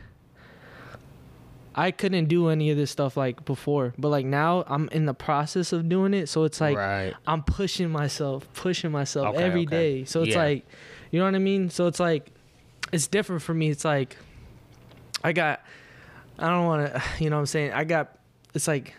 I 1.77 1.91
couldn't 1.91 2.25
do 2.27 2.47
any 2.47 2.71
of 2.71 2.77
this 2.77 2.89
stuff 2.89 3.17
like 3.17 3.43
before, 3.43 3.93
but 3.97 4.07
like 4.07 4.25
now 4.25 4.63
I'm 4.67 4.87
in 4.93 5.05
the 5.05 5.13
process 5.13 5.73
of 5.73 5.89
doing 5.89 6.13
it. 6.13 6.29
So 6.29 6.45
it's 6.45 6.61
like 6.61 6.77
right. 6.77 7.13
I'm 7.27 7.43
pushing 7.43 7.89
myself, 7.89 8.47
pushing 8.53 8.91
myself 8.91 9.35
Okay, 9.35 9.43
every 9.43 9.63
okay. 9.63 9.99
day. 9.99 10.05
So 10.05 10.21
it's 10.23 10.35
Yeah. 10.35 10.43
like, 10.43 10.65
you 11.11 11.19
know 11.19 11.25
what 11.25 11.35
I 11.35 11.39
mean? 11.39 11.69
So 11.69 11.87
it's 11.87 11.99
like, 11.99 12.31
it's 12.93 13.07
different 13.07 13.41
for 13.41 13.53
me. 13.53 13.69
It's 13.69 13.83
like, 13.83 14.15
I 15.21 15.33
got, 15.33 15.61
I 16.39 16.47
don't 16.49 16.65
want 16.65 16.93
to, 16.93 17.03
you 17.23 17.29
know 17.29 17.35
what 17.35 17.41
I'm 17.41 17.45
saying? 17.47 17.73
I 17.73 17.83
got, 17.83 18.17
it's 18.53 18.69
like 18.69 18.93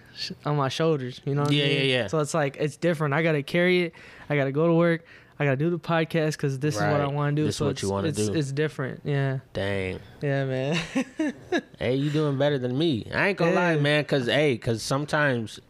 on 0.45 0.57
my 0.57 0.69
shoulders, 0.69 1.23
you 1.25 1.35
know 1.35 1.43
what 1.45 1.53
Yeah, 1.53 1.65
I 1.65 1.69
mean? 1.69 1.79
yeah, 1.79 1.85
yeah. 1.85 2.07
So 2.09 2.19
it's 2.19 2.35
like, 2.35 2.59
it's 2.61 2.77
different. 2.77 3.15
I 3.15 3.23
got 3.23 3.33
to 3.33 3.43
carry 3.43 3.85
it. 3.85 3.95
I 4.29 4.37
got 4.37 4.45
to 4.45 4.53
go 4.53 4.67
to 4.67 4.75
work. 4.75 5.07
I 5.39 5.45
got 5.45 5.51
to 5.53 5.57
do 5.57 5.71
the 5.71 5.79
podcast 5.79 6.33
because 6.33 6.59
this 6.59 6.77
is 6.77 6.81
what 6.81 7.01
I 7.01 7.07
want 7.07 7.37
to 7.37 7.43
do. 7.43 7.47
This 7.47 7.57
so 7.57 7.67
what 7.67 7.73
it's, 7.73 7.83
you 7.83 7.91
wanna 7.91 8.13
do. 8.13 8.33
It's 8.33 8.53
different. 8.53 9.03
Yeah. 9.05 9.41
Dang. 9.53 10.01
Yeah, 10.23 10.45
man. 10.45 10.79
Hey, 11.79 11.97
you 11.97 12.09
doing 12.11 12.39
better 12.39 12.59
than 12.59 12.77
me. 12.77 13.07
I 13.15 13.29
ain't 13.29 13.39
gonna 13.39 13.53
lie, 13.53 13.77
man. 13.77 14.03
Cause 14.07 14.27
hey, 14.27 14.57
cause 14.57 14.83
sometimes, 14.83 15.61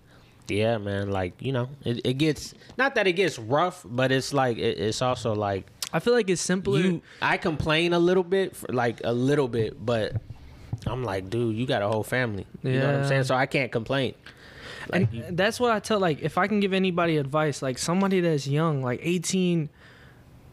yeah, 0.47 0.79
man. 0.79 1.11
Like 1.11 1.43
you 1.43 1.53
know, 1.53 1.69
it, 1.85 2.01
it 2.05 2.15
gets 2.15 2.55
not 2.79 2.95
that 2.95 3.09
it 3.09 3.15
gets 3.15 3.41
rough, 3.41 3.83
but 3.85 4.13
it's 4.13 4.33
like 4.33 4.57
it, 4.57 4.79
it's 4.79 5.03
also 5.03 5.35
like 5.35 5.67
I 5.93 5.99
feel 5.99 6.13
like 6.13 6.31
it's 6.31 6.43
simpler. 6.43 6.79
you. 6.79 7.03
I 7.21 7.37
complain 7.37 7.93
a 7.93 7.99
little 7.99 8.23
bit, 8.23 8.55
for, 8.55 8.73
like 8.73 9.01
a 9.03 9.13
little 9.13 9.49
bit, 9.49 9.85
but 9.85 10.15
I'm 10.87 11.03
like, 11.03 11.31
dude, 11.31 11.57
you 11.57 11.67
got 11.67 11.83
a 11.83 11.89
whole 11.89 12.03
family. 12.03 12.47
You 12.63 12.79
know 12.79 12.87
what 12.87 12.95
I'm 12.97 13.07
saying? 13.07 13.25
So 13.25 13.35
I 13.35 13.47
can't 13.47 13.73
complain. 13.73 14.15
Like, 14.91 15.13
you- 15.13 15.23
and 15.25 15.37
that's 15.37 15.59
what 15.61 15.71
I 15.73 15.81
tell 15.81 15.99
like 16.01 16.23
if 16.23 16.39
I 16.39 16.47
can 16.47 16.61
give 16.61 16.73
anybody 16.73 17.17
advice 17.17 17.63
like 17.63 17.79
somebody 17.79 18.21
that's 18.21 18.47
young 18.47 18.83
like 18.83 19.01
18 19.03 19.69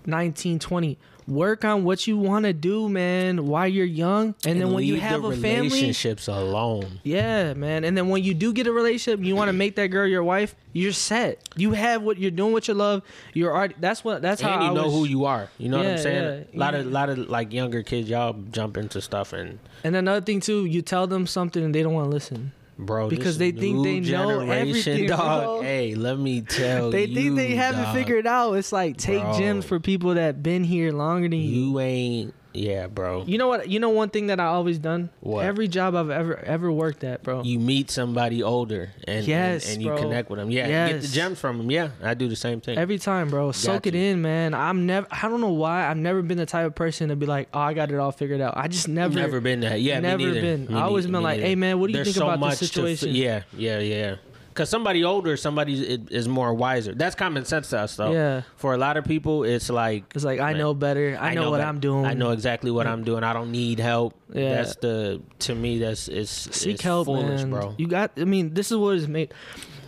19 0.05 0.59
20 0.59 0.97
work 1.25 1.63
on 1.63 1.85
what 1.85 2.05
you 2.05 2.17
want 2.17 2.43
to 2.43 2.51
do 2.51 2.89
man 2.89 3.47
while 3.47 3.65
you're 3.65 3.85
young 3.85 4.35
and, 4.45 4.59
then 4.59 4.73
when 4.73 4.83
you 4.83 4.99
have 4.99 5.21
the 5.21 5.29
a 5.29 5.35
family 5.37 5.69
relationships 5.69 6.27
alone. 6.27 6.99
yeah 7.03 7.53
man 7.53 7.85
and 7.85 7.95
then 7.95 8.09
when 8.09 8.21
you 8.21 8.33
do 8.33 8.51
get 8.51 8.67
a 8.67 8.71
relationship 8.73 9.23
you 9.25 9.33
want 9.33 9.47
to 9.47 9.53
make 9.53 9.77
that 9.77 9.87
girl 9.87 10.05
your 10.05 10.21
wife 10.25 10.53
you're 10.73 10.91
set 10.91 11.39
you 11.55 11.71
have 11.71 12.01
what 12.01 12.17
you're 12.17 12.29
doing 12.29 12.51
what 12.51 12.67
you 12.67 12.73
love 12.73 13.01
you're 13.33 13.55
already 13.55 13.73
that's 13.79 14.03
what 14.03 14.21
that's 14.21 14.41
how 14.41 14.55
and 14.55 14.63
you 14.63 14.69
I 14.71 14.73
know 14.73 14.83
was, 14.87 14.93
who 14.93 15.05
you 15.05 15.23
are. 15.23 15.47
You 15.57 15.69
know 15.69 15.77
what 15.77 15.87
I'm 15.87 15.97
saying? 15.99 16.45
yeah. 16.51 16.57
A 16.57 16.59
lot 16.59 16.75
of 16.75 16.85
Yeah. 16.87 16.91
lot 16.91 17.09
of 17.09 17.17
like 17.29 17.53
younger 17.53 17.83
kids, 17.83 18.09
y'all 18.09 18.35
jump 18.51 18.75
into 18.75 18.99
stuff 18.99 19.31
and 19.31 19.59
and 19.85 19.95
another 19.95 20.19
thing 20.19 20.41
too 20.41 20.65
you 20.65 20.81
tell 20.81 21.07
them 21.07 21.25
something 21.25 21.63
and 21.63 21.73
they 21.73 21.83
don't 21.83 21.93
want 21.93 22.07
to 22.07 22.13
listen 22.13 22.51
bro, 22.77 23.09
Because 23.09 23.37
they 23.37 23.51
think 23.51 23.83
they 23.83 23.99
know 23.99 24.39
everything, 24.41 25.07
dog. 25.07 25.19
bro. 25.43 25.61
Hey, 25.61 25.95
let 25.95 26.17
me 26.17 26.41
tell 26.41 26.85
you. 26.87 26.91
they 26.91 27.05
you, 27.05 27.15
think 27.15 27.35
they 27.35 27.55
have 27.55 27.75
dog, 27.75 27.95
it 27.95 27.99
figured 27.99 28.27
out 28.27 28.53
it's 28.53 28.71
like 28.71 28.97
take 28.97 29.21
Bro. 29.21 29.37
gems 29.37 29.65
for 29.65 29.79
people 29.79 30.15
that 30.15 30.41
been 30.43 30.63
here 30.63 30.91
longer 30.91 31.27
than 31.29 31.39
you 31.39 31.71
You 31.71 31.79
ain't, 31.79 32.33
yeah, 32.53 32.87
bro. 32.87 33.23
You 33.25 33.37
know 33.37 33.47
what? 33.47 33.69
You 33.69 33.79
know 33.79 33.89
one 33.89 34.09
thing 34.09 34.27
that 34.27 34.39
I 34.39 34.45
always 34.45 34.77
done. 34.79 35.09
What? 35.19 35.45
Every 35.45 35.67
job 35.67 35.95
I've 35.95 36.09
ever 36.09 36.37
ever 36.39 36.71
worked 36.71 37.03
at, 37.03 37.23
bro. 37.23 37.43
You 37.43 37.59
meet 37.59 37.89
somebody 37.91 38.41
older 38.43 38.91
and 39.07 39.25
Yes, 39.25 39.65
and, 39.65 39.73
and 39.73 39.81
you 39.83 39.89
bro. 39.89 39.97
connect 39.97 40.29
with 40.29 40.39
them. 40.39 40.51
Yeah, 40.51 40.65
you 40.65 40.93
get 40.93 41.01
the 41.01 41.07
Yes. 41.07 41.11
gems 41.13 41.39
from 41.39 41.57
them. 41.57 41.71
Yeah, 41.71 41.89
I 42.01 42.13
do 42.13 42.27
the 42.27 42.35
same 42.35 42.61
thing. 42.61 42.77
Every 42.77 42.99
time, 42.99 43.29
bro. 43.29 43.51
Soak 43.51 43.87
it 43.87 43.95
in, 43.95 44.21
man. 44.21 44.53
I'm 44.53 44.85
never. 44.85 45.07
I 45.11 45.27
don't 45.29 45.41
know 45.41 45.53
why. 45.53 45.87
I've 45.89 45.97
never 45.97 46.21
been 46.21 46.37
the 46.37 46.45
type 46.45 46.65
of 46.67 46.75
person 46.75 47.09
to 47.09 47.15
be 47.15 47.25
like, 47.25 47.49
oh, 47.53 47.59
I 47.59 47.73
got 47.73 47.91
it 47.91 47.97
all 47.97 48.11
figured 48.11 48.41
out. 48.41 48.53
I 48.57 48.67
just 48.67 48.87
never. 48.87 49.13
never 49.15 49.41
been 49.41 49.61
that. 49.61 49.81
Yeah, 49.81 49.99
never 49.99 50.17
been. 50.33 50.67
Me 50.67 50.75
I 50.75 50.81
always 50.83 51.05
been 51.07 51.23
like, 51.23 51.39
hey, 51.39 51.55
man, 51.55 51.79
what 51.79 51.87
do 51.87 51.91
you 51.91 51.97
There's 52.03 52.15
think 52.15 52.17
so 52.17 52.29
about 52.29 52.51
this 52.51 52.59
to 52.59 52.65
situation? 52.67 53.15
yeah, 53.15 53.43
yeah, 53.57 53.79
yeah. 53.79 54.15
Because 54.53 54.69
somebody 54.69 55.03
older, 55.03 55.35
somebody 55.35 55.73
is, 55.73 56.07
is 56.09 56.27
more 56.27 56.53
wiser. 56.53 56.93
That's 56.93 57.15
common 57.15 57.43
sense 57.45 57.69
to 57.71 57.79
us, 57.79 57.95
though. 57.95 58.11
Yeah. 58.11 58.41
For 58.55 58.73
a 58.73 58.77
lot 58.77 58.97
of 58.97 59.05
people, 59.05 59.43
it's 59.43 59.69
like 59.69 60.03
It's 60.13 60.23
like 60.23 60.39
I 60.39 60.51
Man, 60.51 60.59
know 60.59 60.73
better. 60.75 61.17
I, 61.19 61.33
know, 61.33 61.49
what 61.49 61.57
bet- 61.57 61.67
I'm 61.67 61.79
doing. 61.79 62.05
I 62.05 62.13
know 62.13 62.31
exactly 62.31 62.69
what 62.69 62.85
I'm 62.85 63.03
doing. 63.03 63.23
I 63.23 63.33
don't 63.33 63.51
need 63.51 63.79
help. 63.79 64.13
Yeah. 64.31 64.55
That's 64.55 64.75
the 64.75 65.21
to 65.39 65.55
me. 65.55 65.79
That's 65.79 66.07
it's 66.07 66.29
Seek 66.29 66.75
it's 66.75 66.83
help, 66.83 67.05
foolish, 67.07 67.41
man. 67.41 67.49
bro. 67.49 67.75
You 67.77 67.87
got. 67.87 68.11
I 68.17 68.25
mean, 68.25 68.53
this 68.53 68.71
is 68.71 68.77
what 68.77 68.95
it's 68.97 69.07
made. 69.07 69.33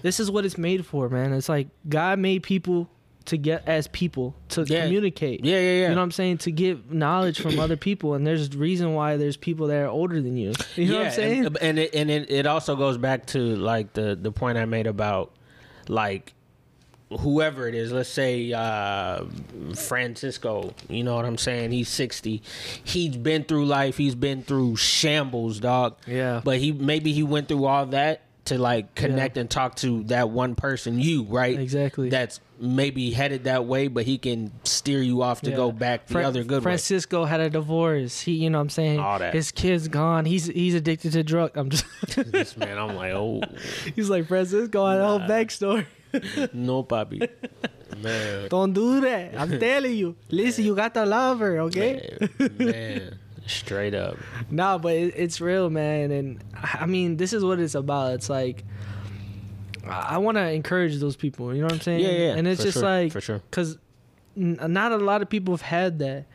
This 0.01 0.20
is 0.20 0.30
what 0.32 0.45
it's 0.45 0.57
made 0.57 0.86
for, 0.86 1.09
man. 1.09 1.34
It's 1.34 1.49
like 1.49 1.68
God 1.88 2.20
made 2.20 2.43
people 2.43 2.89
to 3.26 3.38
get 3.38 3.67
as 3.67 3.88
people 3.88 4.36
to 4.49 4.63
Yeah. 4.63 4.84
communicate. 4.84 5.43
Yeah, 5.43 5.55
yeah, 5.55 5.61
yeah. 5.61 5.82
You 5.84 5.89
know 5.89 5.95
what 5.95 6.01
I'm 6.03 6.11
saying? 6.11 6.38
To 6.39 6.51
get 6.51 6.91
knowledge 6.91 7.39
from 7.41 7.59
other 7.59 7.78
people, 7.78 8.13
and 8.13 8.26
there's 8.26 8.53
a 8.53 8.57
reason 8.57 8.93
why 8.93 9.17
there's 9.17 9.38
people 9.38 9.67
that 9.67 9.78
are 9.82 9.88
older 9.88 10.21
than 10.21 10.38
you. 10.38 10.53
You 10.76 10.91
know 10.91 10.97
what 10.99 11.07
I'm 11.07 11.13
saying? 11.13 11.45
And, 11.45 11.57
and 11.61 11.80
it 11.80 11.95
and 11.95 12.11
it, 12.11 12.30
it 12.32 12.45
also 12.47 12.76
goes 12.76 12.97
back 12.97 13.26
to 13.28 13.39
like 13.55 13.93
the 13.93 14.15
the 14.15 14.32
point 14.32 14.57
I 14.57 14.65
made 14.65 14.88
about 14.88 15.32
like 15.88 16.34
whoever 17.21 17.67
it 17.67 17.76
is. 17.76 17.91
Let's 17.91 18.09
say 18.09 18.51
uh, 18.51 19.26
Francisco. 19.76 20.73
You 20.89 21.03
know 21.03 21.15
what 21.15 21.26
I'm 21.26 21.38
saying? 21.38 21.71
He's 21.71 21.89
60. 21.89 22.41
He's 22.84 23.15
been 23.17 23.43
through 23.43 23.65
life. 23.65 23.97
He's 23.97 24.15
been 24.15 24.41
through 24.43 24.76
shambles, 24.78 25.59
dog. 25.59 25.95
Yeah. 26.07 26.41
But 26.43 26.57
he 26.59 26.71
maybe 26.71 27.11
he 27.13 27.23
went 27.23 27.47
through 27.47 27.65
all 27.65 27.86
that 27.88 28.21
to 28.45 28.57
like 28.59 28.93
connect 28.95 29.37
and 29.37 29.49
talk 29.49 29.75
to 29.77 30.03
that 30.05 30.29
one 30.29 30.55
person, 30.55 30.99
you 30.99 31.23
right? 31.23 31.59
Exactly. 31.59 32.09
That's 32.09 32.39
maybe 32.59 33.11
headed 33.11 33.43
that 33.45 33.65
way, 33.65 33.87
but 33.87 34.05
he 34.05 34.17
can 34.17 34.51
steer 34.63 35.01
you 35.01 35.21
off 35.23 35.41
to 35.41 35.49
Yeah. 35.49 35.55
go 35.57 35.71
back 35.71 36.07
the 36.07 36.13
Fra- 36.13 36.23
other 36.27 36.43
good 36.43 36.59
way. 36.59 36.63
Francisco 36.63 37.25
had 37.25 37.39
a 37.41 37.49
divorce. 37.49 38.21
He, 38.21 38.33
you 38.33 38.49
know, 38.49 38.59
what 38.59 38.63
I'm 38.63 38.69
saying 38.69 38.99
All 38.99 39.19
that. 39.19 39.33
his 39.33 39.51
kid's 39.51 39.87
gone. 39.87 40.25
He's 40.25 40.45
he's 40.45 40.75
addicted 40.75 41.11
to 41.13 41.23
drug. 41.23 41.57
I'm 41.57 41.69
just. 41.69 41.85
this 42.31 42.55
man, 42.55 42.77
I'm 42.77 42.95
like, 42.95 43.13
oh. 43.13 43.41
he's 43.95 44.09
like 44.09 44.27
Francisco 44.27 44.85
had 44.85 44.99
a 45.01 45.05
whole 45.07 45.19
backstory. 45.19 45.85
No, 46.53 46.81
papi. 46.81 47.27
Man. 48.01 48.47
Don't 48.49 48.71
do 48.71 49.01
that. 49.01 49.37
I'm 49.37 49.59
telling 49.59 49.95
you. 49.97 50.15
Listen, 50.29 50.63
you 50.63 50.73
got 50.73 50.93
to 50.93 51.05
love 51.05 51.39
her, 51.39 51.59
okay? 51.61 52.17
Man, 52.39 52.51
man. 52.57 53.19
Straight 53.47 53.93
up. 53.93 54.17
No, 54.49 54.79
but 54.79 54.93
it, 54.93 55.13
it's 55.15 55.39
real, 55.39 55.69
man. 55.69 56.11
And 56.11 56.43
I 56.63 56.85
mean, 56.85 57.17
this 57.17 57.31
is 57.33 57.43
what 57.43 57.59
it's 57.59 57.75
about. 57.75 58.13
It's 58.13 58.29
like 58.29 58.63
I 59.87 60.17
want 60.17 60.37
to 60.37 60.49
encourage 60.51 60.97
those 60.97 61.15
people. 61.15 61.53
You 61.53 61.61
know 61.61 61.65
what 61.67 61.73
I'm 61.73 61.81
saying? 61.81 62.01
Yeah, 62.01 62.09
yeah, 62.11 62.35
And 62.35 62.47
it's 62.47 62.63
just 62.63 62.73
sure, 62.79 62.83
like 62.83 63.11
for 63.11 63.21
sure. 63.21 63.41
because 63.49 63.77
not 64.35 64.91
a 64.91 64.97
lot 64.97 65.21
of 65.21 65.29
people 65.29 65.53
have 65.53 65.61
had 65.61 65.99
that, 65.99 66.25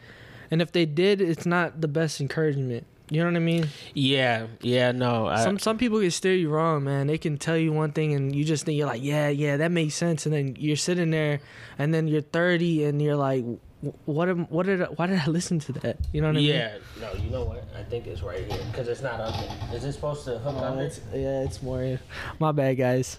and 0.50 0.62
if 0.62 0.72
they 0.72 0.86
did, 0.86 1.20
it's 1.20 1.46
not 1.46 1.80
the 1.80 1.88
best 1.88 2.20
encouragement. 2.20 2.86
You 3.12 3.18
know 3.18 3.26
what 3.26 3.34
I 3.36 3.40
mean? 3.40 3.66
Yeah, 3.92 4.46
yeah, 4.60 4.92
no. 4.92 5.26
I, 5.26 5.42
some 5.42 5.58
some 5.58 5.78
people 5.78 5.98
can 6.00 6.12
steer 6.12 6.34
you 6.34 6.48
wrong, 6.48 6.84
man. 6.84 7.08
They 7.08 7.18
can 7.18 7.38
tell 7.38 7.56
you 7.56 7.72
one 7.72 7.90
thing 7.90 8.14
and 8.14 8.32
you 8.34 8.44
just 8.44 8.64
think 8.64 8.78
you're 8.78 8.86
like, 8.86 9.02
yeah, 9.02 9.28
yeah, 9.28 9.56
that 9.56 9.72
makes 9.72 9.94
sense, 9.96 10.26
and 10.26 10.32
then 10.34 10.54
you're 10.56 10.76
sitting 10.76 11.10
there, 11.10 11.40
and 11.76 11.92
then 11.92 12.06
you're 12.06 12.20
30 12.20 12.84
and 12.84 13.02
you're 13.02 13.16
like, 13.16 13.44
"Wh- 13.44 13.56
what 14.04 14.28
am, 14.28 14.44
what 14.46 14.66
did 14.66 14.82
I, 14.82 14.86
why 14.86 15.06
did 15.06 15.18
I 15.20 15.26
listen 15.26 15.58
to 15.60 15.72
that? 15.72 15.96
You 16.12 16.20
know 16.20 16.28
what 16.28 16.36
I 16.36 16.40
mean? 16.40 16.48
yeah, 16.54 16.76
no. 17.00 17.12
You 17.14 17.30
know 17.30 17.44
what? 17.44 17.64
I 17.76 17.82
think 17.82 18.06
it's 18.06 18.22
right 18.22 18.44
here 18.44 18.60
because 18.70 18.88
it's 18.88 19.00
not 19.02 19.20
under. 19.20 19.74
Is 19.74 19.84
it 19.84 19.92
supposed 19.92 20.24
to 20.26 20.38
hook 20.38 20.56
Oh, 20.58 20.78
it's, 20.78 21.00
yeah, 21.12 21.42
it's 21.42 21.62
more. 21.62 21.98
My 22.38 22.52
bad, 22.52 22.76
guys. 22.76 23.18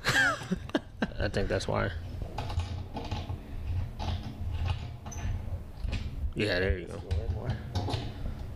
I 1.20 1.28
think 1.30 1.47
that's 1.47 1.68
why. 1.68 1.89
Yeah, 6.36 6.59
there 6.59 6.80
you 6.80 6.86
go. 6.86 7.01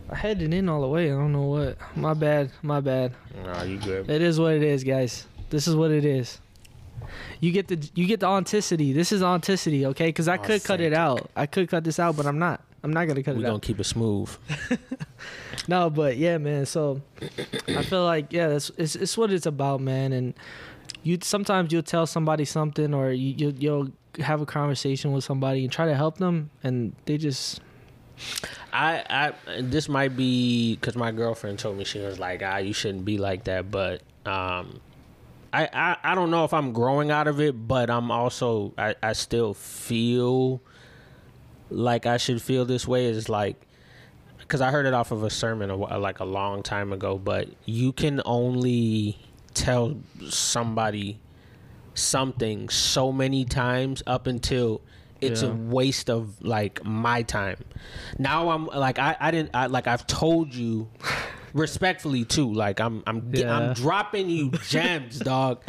I 0.08 0.14
had 0.14 0.40
it 0.40 0.54
in 0.54 0.68
all 0.68 0.80
the 0.80 0.88
way. 0.88 1.06
I 1.10 1.14
don't 1.14 1.32
know 1.32 1.42
what. 1.42 1.76
My 1.96 2.14
bad. 2.14 2.50
My 2.62 2.80
bad. 2.80 3.12
No, 3.44 3.62
you 3.64 3.78
good. 3.78 4.08
It 4.08 4.22
is 4.22 4.38
what 4.38 4.54
it 4.54 4.62
is, 4.62 4.84
guys. 4.84 5.26
This 5.50 5.66
is 5.66 5.74
what 5.74 5.90
it 5.90 6.04
is. 6.04 6.40
You 7.40 7.52
get 7.52 7.68
the 7.68 7.90
you 7.94 8.06
get 8.06 8.20
the 8.20 8.26
authenticity. 8.26 8.92
This 8.92 9.12
is 9.12 9.22
authenticity, 9.22 9.86
okay? 9.86 10.06
Because 10.06 10.28
I 10.28 10.36
could 10.36 10.64
cut 10.64 10.80
it 10.80 10.92
out. 10.92 11.30
I 11.36 11.46
could 11.46 11.68
cut 11.68 11.84
this 11.84 11.98
out, 11.98 12.16
but 12.16 12.26
I'm 12.26 12.38
not. 12.38 12.62
I'm 12.82 12.92
not 12.92 13.06
gonna 13.06 13.22
cut 13.22 13.32
it 13.32 13.38
out. 13.38 13.42
We're 13.42 13.46
it 13.46 13.48
gonna 13.48 13.60
keep 13.60 13.80
it 13.80 13.84
smooth. 13.84 14.30
No, 15.68 15.90
but 15.90 16.16
yeah, 16.16 16.38
man. 16.38 16.66
So 16.66 17.02
I 17.66 17.82
feel 17.82 18.04
like 18.04 18.32
yeah, 18.32 18.48
that's 18.48 18.70
it's 18.76 18.94
it's 18.94 19.18
what 19.18 19.32
it's 19.32 19.46
about, 19.46 19.80
man. 19.80 20.12
And 20.12 20.34
you 21.02 21.18
sometimes 21.22 21.72
you'll 21.72 21.82
tell 21.82 22.06
somebody 22.06 22.44
something, 22.44 22.94
or 22.94 23.10
you 23.10 23.34
you'll, 23.36 23.54
you'll 23.54 23.92
have 24.20 24.40
a 24.40 24.46
conversation 24.46 25.12
with 25.12 25.24
somebody 25.24 25.64
and 25.64 25.72
try 25.72 25.86
to 25.86 25.94
help 25.94 26.18
them, 26.18 26.50
and 26.62 26.94
they 27.06 27.18
just 27.18 27.60
I, 28.72 29.32
I, 29.48 29.60
this 29.60 29.88
might 29.88 30.16
be 30.16 30.76
because 30.76 30.96
my 30.96 31.12
girlfriend 31.12 31.58
told 31.58 31.78
me 31.78 31.84
she 31.84 31.98
was 31.98 32.18
like, 32.18 32.42
ah, 32.44 32.58
you 32.58 32.72
shouldn't 32.72 33.04
be 33.04 33.18
like 33.18 33.44
that. 33.44 33.70
But, 33.70 34.02
um, 34.24 34.80
I, 35.56 35.68
I, 35.72 35.96
I 36.12 36.14
don't 36.14 36.30
know 36.30 36.44
if 36.44 36.52
I'm 36.52 36.72
growing 36.72 37.10
out 37.10 37.28
of 37.28 37.40
it, 37.40 37.66
but 37.66 37.88
I'm 37.88 38.10
also, 38.10 38.74
I, 38.76 38.94
I 39.02 39.14
still 39.14 39.54
feel 39.54 40.60
like 41.70 42.04
I 42.04 42.18
should 42.18 42.42
feel 42.42 42.66
this 42.66 42.86
way. 42.86 43.06
Is 43.06 43.30
like, 43.30 43.56
because 44.38 44.60
I 44.60 44.70
heard 44.70 44.84
it 44.84 44.92
off 44.92 45.12
of 45.12 45.22
a 45.22 45.30
sermon 45.30 45.70
a, 45.70 45.82
uh, 45.82 45.98
like 45.98 46.20
a 46.20 46.26
long 46.26 46.62
time 46.62 46.92
ago. 46.92 47.16
But 47.16 47.48
you 47.64 47.94
can 47.94 48.20
only 48.26 49.18
tell 49.54 49.96
somebody 50.28 51.20
something 51.94 52.68
so 52.68 53.10
many 53.10 53.46
times 53.46 54.02
up 54.06 54.26
until 54.26 54.82
it's 55.22 55.40
a 55.40 55.50
waste 55.50 56.10
of 56.10 56.44
like 56.44 56.84
my 56.84 57.22
time. 57.22 57.56
Now 58.18 58.50
I'm 58.50 58.66
like 58.66 58.98
I, 58.98 59.16
I 59.18 59.30
didn't 59.30 59.50
I, 59.54 59.66
like 59.66 59.86
I've 59.86 60.06
told 60.06 60.54
you 60.54 60.90
respectfully 61.52 62.24
too. 62.24 62.52
Like 62.52 62.80
I'm 62.80 63.02
I'm 63.06 63.30
Yeah. 63.32 63.56
I'm 63.56 63.72
dropping 63.74 64.28
you 64.30 64.50
gems, 64.68 65.18
dog. 65.18 65.62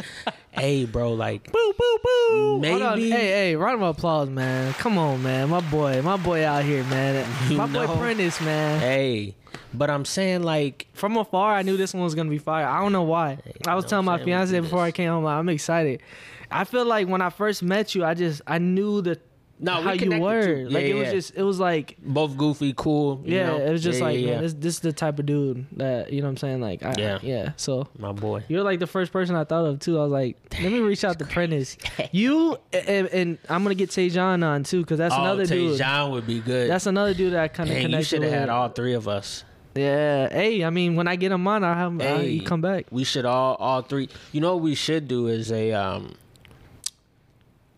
hey, 0.50 0.84
bro, 0.84 1.12
like 1.12 1.50
boo 1.52 1.72
boo 1.78 1.98
boo. 2.02 2.58
Maybe- 2.60 3.10
Hey 3.10 3.28
hey, 3.28 3.56
round 3.56 3.82
of 3.82 3.96
applause, 3.96 4.28
man. 4.28 4.72
Come 4.74 4.98
on, 4.98 5.22
man. 5.22 5.48
My 5.48 5.60
boy, 5.60 6.02
my 6.02 6.16
boy 6.16 6.44
out 6.44 6.64
here, 6.64 6.84
man. 6.84 7.26
My 7.56 7.66
boy 7.66 7.86
know. 7.86 7.96
Prentice, 7.96 8.40
man. 8.40 8.80
hey, 8.80 9.34
but 9.74 9.90
I'm 9.90 10.04
saying 10.04 10.42
like 10.42 10.86
From 10.94 11.16
afar, 11.16 11.54
I 11.54 11.62
knew 11.62 11.76
this 11.76 11.94
one 11.94 12.02
was 12.04 12.14
gonna 12.14 12.30
be 12.30 12.38
fire. 12.38 12.66
I 12.66 12.80
don't 12.80 12.92
know 12.92 13.02
why. 13.02 13.38
I 13.66 13.74
was 13.74 13.84
telling 13.84 14.04
my 14.06 14.14
I'm 14.14 14.18
saying? 14.18 14.26
We 14.26 14.32
fiance 14.32 14.60
before 14.60 14.80
I 14.82 14.90
came 14.90 15.10
home, 15.10 15.24
like, 15.24 15.36
I'm 15.38 15.48
excited. 15.48 16.02
I 16.50 16.64
feel 16.64 16.86
like 16.86 17.08
when 17.08 17.20
I 17.20 17.28
first 17.30 17.62
met 17.62 17.94
you, 17.94 18.04
I 18.04 18.14
just 18.14 18.40
I 18.46 18.58
knew 18.58 19.02
that 19.02 19.20
No, 19.60 19.78
we 19.78 19.84
how 19.86 19.92
you 19.92 20.20
were. 20.20 20.44
too. 20.44 20.68
Like 20.68 20.84
Yeah, 20.84 20.90
it 20.90 20.94
was 20.94 21.06
yeah. 21.06 21.12
just 21.12 21.34
it 21.36 21.42
was 21.42 21.58
like 21.58 21.96
both 22.00 22.36
goofy, 22.36 22.72
cool. 22.76 23.20
you 23.24 23.34
yeah, 23.36 23.46
know? 23.48 23.56
it 23.58 23.70
was 23.72 23.82
just 23.82 23.98
Yeah, 23.98 24.04
like 24.04 24.18
yeah, 24.20 24.24
man, 24.26 24.34
yeah. 24.34 24.40
this 24.42 24.52
this 24.54 24.74
is 24.74 24.80
the 24.80 24.92
type 24.92 25.18
of 25.18 25.26
dude 25.26 25.66
that 25.76 26.12
you 26.12 26.20
know 26.20 26.26
what 26.28 26.30
I'm 26.32 26.36
saying. 26.36 26.60
Like 26.60 26.84
I, 26.84 26.94
Yeah. 26.96 27.18
yeah. 27.22 27.52
So 27.56 27.88
my 27.98 28.12
boy. 28.12 28.44
you're 28.48 28.62
like 28.62 28.78
the 28.78 28.86
first 28.86 29.10
person 29.12 29.34
I 29.34 29.42
thought 29.44 29.64
of 29.66 29.80
too. 29.80 29.98
I 29.98 30.02
was 30.02 30.12
like, 30.12 30.36
let 30.62 30.70
me 30.70 30.78
reach 30.80 31.02
out 31.04 31.18
to 31.18 31.24
Prentice. 31.24 31.76
You 32.12 32.56
and, 32.72 33.08
and 33.08 33.38
I'm 33.48 33.62
gonna 33.64 33.74
get 33.74 33.90
Tajon 33.90 34.44
on 34.44 34.62
too 34.64 34.82
because 34.82 34.98
that's 34.98 35.14
oh, 35.14 35.20
another 35.22 35.44
dude. 35.44 35.76
John 35.78 36.12
would 36.12 36.26
be 36.26 36.38
good. 36.40 36.70
That's 36.70 36.86
another 36.86 37.12
dude 37.14 37.32
that 37.32 37.40
I 37.42 37.48
kind 37.48 37.68
of 37.68 37.76
connected 37.76 37.96
you 37.98 38.02
should 38.04 38.22
have 38.22 38.32
had 38.32 38.48
all 38.48 38.68
three 38.68 38.94
of 38.94 39.08
us. 39.08 39.44
Yeah. 39.74 40.28
Hey, 40.30 40.64
I 40.64 40.70
mean, 40.70 40.96
when 40.96 41.06
I 41.08 41.16
get 41.16 41.30
him 41.32 41.46
on, 41.46 41.62
I'll 41.64 41.74
have. 41.74 42.00
I'll- 42.00 42.18
Hey. 42.20 42.38
come 42.40 42.60
back. 42.60 42.86
We 42.90 43.04
should 43.04 43.24
all 43.24 43.54
all 43.56 43.82
three. 43.82 44.08
You 44.32 44.40
know 44.40 44.54
what 44.54 44.62
we 44.62 44.74
should 44.74 45.08
do 45.08 45.26
is 45.26 45.50
a 45.52 45.72
um. 45.72 46.14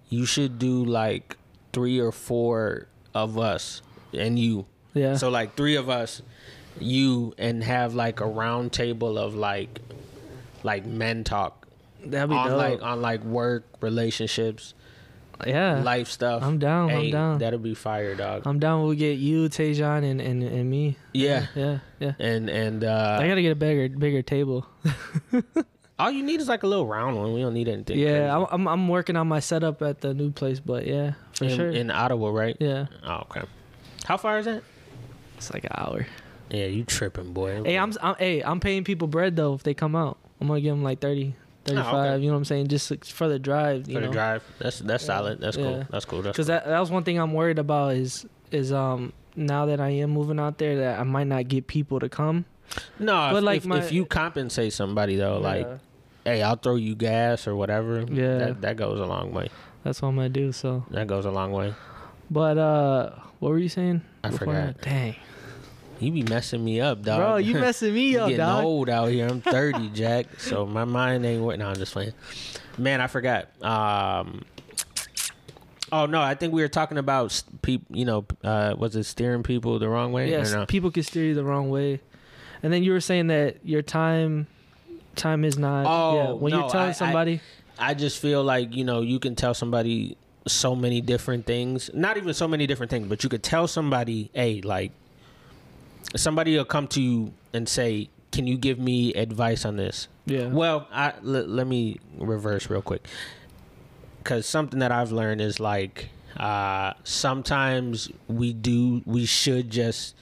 You 0.08 0.26
should 0.26 0.58
do 0.58 0.84
like 0.84 1.36
three 1.72 1.98
or 1.98 2.12
four 2.12 2.88
of 3.14 3.38
us 3.38 3.82
and 4.12 4.38
you. 4.38 4.66
Yeah. 4.94 5.16
So 5.16 5.30
like 5.30 5.56
three 5.56 5.76
of 5.76 5.88
us, 5.88 6.22
you 6.78 7.34
and 7.38 7.62
have 7.62 7.94
like 7.94 8.20
a 8.20 8.26
round 8.26 8.72
table 8.72 9.18
of 9.18 9.34
like, 9.34 9.80
like 10.62 10.84
men 10.84 11.24
talk 11.24 11.60
That'd 12.04 12.30
be 12.30 12.36
on 12.36 12.48
dope. 12.48 12.58
like 12.58 12.82
on 12.82 13.02
like 13.02 13.22
work 13.24 13.64
relationships, 13.80 14.74
yeah. 15.46 15.82
life 15.82 16.08
stuff. 16.08 16.42
I'm 16.42 16.58
down, 16.58 16.90
I'm 16.90 17.10
down. 17.10 17.38
That'll 17.38 17.58
be 17.58 17.74
fire, 17.74 18.14
dog. 18.14 18.42
I'm 18.46 18.58
down. 18.58 18.82
We'll 18.82 18.94
get 18.94 19.18
you, 19.18 19.48
Tajon, 19.48 20.10
and, 20.10 20.20
and 20.20 20.42
and 20.42 20.70
me. 20.70 20.96
yeah. 21.12 21.46
Yeah. 21.54 21.78
Yeah. 21.98 22.12
And 22.18 22.48
and 22.48 22.84
uh, 22.84 23.18
I 23.20 23.28
gotta 23.28 23.42
get 23.42 23.52
a 23.52 23.56
bigger 23.56 23.88
bigger 23.88 24.22
table. 24.22 24.66
all 25.98 26.10
you 26.10 26.22
need 26.22 26.40
is 26.40 26.48
like 26.48 26.62
a 26.62 26.66
little 26.66 26.86
round 26.86 27.16
one. 27.16 27.34
We 27.34 27.42
don't 27.42 27.54
need 27.54 27.68
anything. 27.68 27.98
Yeah, 27.98 28.34
I'm, 28.34 28.46
I'm 28.50 28.68
I'm 28.68 28.88
working 28.88 29.16
on 29.16 29.28
my 29.28 29.40
setup 29.40 29.82
at 29.82 30.00
the 30.00 30.14
new 30.14 30.30
place, 30.30 30.58
but 30.60 30.86
yeah, 30.86 31.12
for 31.40 31.44
in, 31.46 31.56
sure. 31.56 31.70
in 31.70 31.90
Ottawa, 31.90 32.28
right? 32.30 32.56
yeah, 32.60 32.86
Oh, 33.04 33.24
okay. 33.30 33.42
How 34.04 34.16
far 34.16 34.38
is 34.38 34.44
that? 34.46 34.62
it's 35.36 35.52
like 35.52 35.64
an 35.64 35.70
hour. 35.74 36.06
Yeah, 36.50 36.66
you 36.66 36.84
tripping, 36.84 37.32
boy. 37.32 37.62
Hey, 37.64 37.78
I'm, 37.78 37.92
I'm 38.02 38.14
hey 38.18 38.42
I'm 38.42 38.60
paying 38.60 38.84
people 38.84 39.08
bread 39.08 39.36
though 39.36 39.54
if 39.54 39.62
they 39.62 39.72
come 39.74 39.94
out. 39.96 40.18
I'm 40.40 40.48
gonna 40.48 40.60
give 40.60 40.72
them 40.74 40.82
like 40.82 41.00
30, 41.00 41.34
35. 41.64 41.94
Oh, 41.94 41.98
okay. 41.98 42.18
You 42.22 42.26
know 42.28 42.32
what 42.34 42.38
I'm 42.38 42.44
saying? 42.44 42.68
Just 42.68 42.90
like, 42.90 43.04
for 43.04 43.28
the 43.28 43.38
drive. 43.38 43.88
You 43.88 43.94
for 43.94 44.00
know? 44.00 44.06
the 44.08 44.12
drive. 44.12 44.42
That's 44.58 44.80
that's 44.80 45.04
solid. 45.04 45.40
That's 45.40 45.56
cool. 45.56 45.78
Yeah. 45.78 45.84
That's 45.90 46.04
cool. 46.04 46.22
That's 46.22 46.34
Because 46.36 46.46
cool. 46.48 46.54
that, 46.56 46.66
that 46.66 46.78
was 46.80 46.90
one 46.90 47.04
thing 47.04 47.18
I'm 47.18 47.32
worried 47.32 47.58
about 47.58 47.94
is 47.94 48.26
is 48.50 48.72
um 48.72 49.12
now 49.36 49.66
that 49.66 49.80
I 49.80 49.90
am 49.90 50.10
moving 50.10 50.38
out 50.40 50.58
there 50.58 50.76
that 50.78 50.98
I 50.98 51.04
might 51.04 51.26
not 51.28 51.46
get 51.48 51.66
people 51.68 52.00
to 52.00 52.08
come. 52.08 52.44
no, 52.98 53.12
but 53.32 53.38
if, 53.38 53.44
like 53.44 53.56
if, 53.58 53.66
my- 53.66 53.78
if 53.78 53.92
you 53.92 54.04
compensate 54.04 54.72
somebody 54.72 55.16
though, 55.16 55.38
like, 55.38 55.68
hey, 56.24 56.42
I'll 56.42 56.56
throw 56.56 56.74
you 56.74 56.94
gas 56.96 57.46
or 57.46 57.54
whatever. 57.54 58.00
Yeah. 58.10 58.38
that, 58.38 58.60
that 58.62 58.76
goes 58.76 58.98
a 59.00 59.06
long 59.06 59.32
way. 59.32 59.48
That's 59.84 60.02
what 60.02 60.08
I'm 60.08 60.16
gonna 60.16 60.28
do. 60.28 60.52
So, 60.52 60.84
That 60.90 61.06
goes 61.06 61.24
a 61.24 61.30
long 61.30 61.52
way. 61.52 61.74
but 62.30 62.58
uh, 62.58 63.10
what 63.38 63.50
were 63.50 63.58
you 63.58 63.68
saying? 63.68 64.02
I 64.22 64.30
forgot. 64.30 64.54
that? 64.78 64.82
Dang, 64.82 65.16
You 65.98 66.12
be 66.12 66.22
messing 66.22 66.64
me 66.64 66.80
up, 66.80 67.02
dog. 67.02 67.18
bro, 67.18 67.36
you 67.36 67.54
messing 67.60 67.94
me 67.94 68.16
up, 68.16 68.28
getting 68.28 68.44
dog. 68.44 68.64
old 68.64 68.88
out 68.90 69.08
here. 69.10 69.26
I'm 69.28 69.40
30, 69.40 69.88
Jack. 69.90 70.26
So 70.38 70.66
my 70.66 70.84
mind 70.84 71.24
ain't 71.24 71.42
what. 71.42 71.58
No, 71.58 71.68
I'm 71.68 71.76
just 71.76 71.92
playing. 71.92 72.12
Man, 72.78 73.00
I 73.00 73.06
forgot. 73.06 73.48
Um. 73.62 74.42
Oh 75.92 76.06
no, 76.06 76.20
I 76.20 76.34
think 76.36 76.52
we 76.54 76.62
were 76.62 76.68
talking 76.68 76.98
about 76.98 77.42
people. 77.62 77.96
You 77.96 78.04
know, 78.04 78.24
uh, 78.44 78.74
was 78.78 78.94
it 78.94 79.04
steering 79.04 79.42
people 79.42 79.78
the 79.80 79.88
wrong 79.88 80.12
way? 80.12 80.30
Yes, 80.30 80.52
no? 80.52 80.64
people 80.66 80.90
can 80.92 81.02
steer 81.02 81.24
you 81.24 81.34
the 81.34 81.44
wrong 81.44 81.68
way. 81.68 82.00
And 82.62 82.72
then 82.72 82.82
you 82.84 82.92
were 82.92 83.00
saying 83.00 83.26
that 83.28 83.56
your 83.66 83.82
time, 83.82 84.46
time 85.16 85.44
is 85.44 85.58
not. 85.58 85.86
Oh, 85.88 86.14
yeah, 86.16 86.32
when 86.32 86.52
no, 86.52 86.60
you're 86.60 86.70
telling 86.70 86.90
I- 86.90 86.92
somebody, 86.92 87.34
I 87.36 87.40
just 87.94 88.18
feel 88.20 88.42
like 88.44 88.74
you 88.76 88.84
know 88.84 89.00
you 89.00 89.18
can 89.18 89.34
tell 89.34 89.54
somebody 89.54 90.16
so 90.46 90.74
many 90.76 91.00
different 91.00 91.46
things. 91.46 91.90
Not 91.94 92.16
even 92.16 92.32
so 92.34 92.46
many 92.48 92.66
different 92.66 92.90
things, 92.90 93.06
but 93.08 93.22
you 93.22 93.28
could 93.30 93.42
tell 93.42 93.66
somebody, 93.66 94.30
hey, 94.34 94.60
like 94.62 94.92
somebody 96.16 96.56
will 96.56 96.64
come 96.64 96.86
to 96.88 97.00
you 97.02 97.32
and 97.52 97.68
say, 97.68 98.08
"Can 98.32 98.46
you 98.46 98.56
give 98.56 98.78
me 98.78 99.12
advice 99.14 99.64
on 99.64 99.76
this?" 99.76 100.08
yeah, 100.26 100.46
Well, 100.46 100.86
I 100.92 101.14
let, 101.22 101.48
let 101.48 101.66
me 101.66 101.98
reverse 102.18 102.70
real 102.70 102.82
quick 102.82 103.06
because 104.18 104.46
something 104.46 104.80
that 104.80 104.92
I've 104.92 105.12
learned 105.12 105.40
is 105.40 105.58
like 105.60 106.10
uh, 106.36 106.92
sometimes 107.04 108.10
we 108.28 108.52
do 108.52 109.02
we 109.06 109.24
should 109.26 109.70
just 109.70 110.14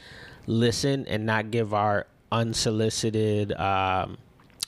listen 0.46 1.04
and 1.06 1.26
not 1.26 1.50
give 1.50 1.74
our 1.74 2.06
unsolicited 2.32 3.52
um, 3.52 4.18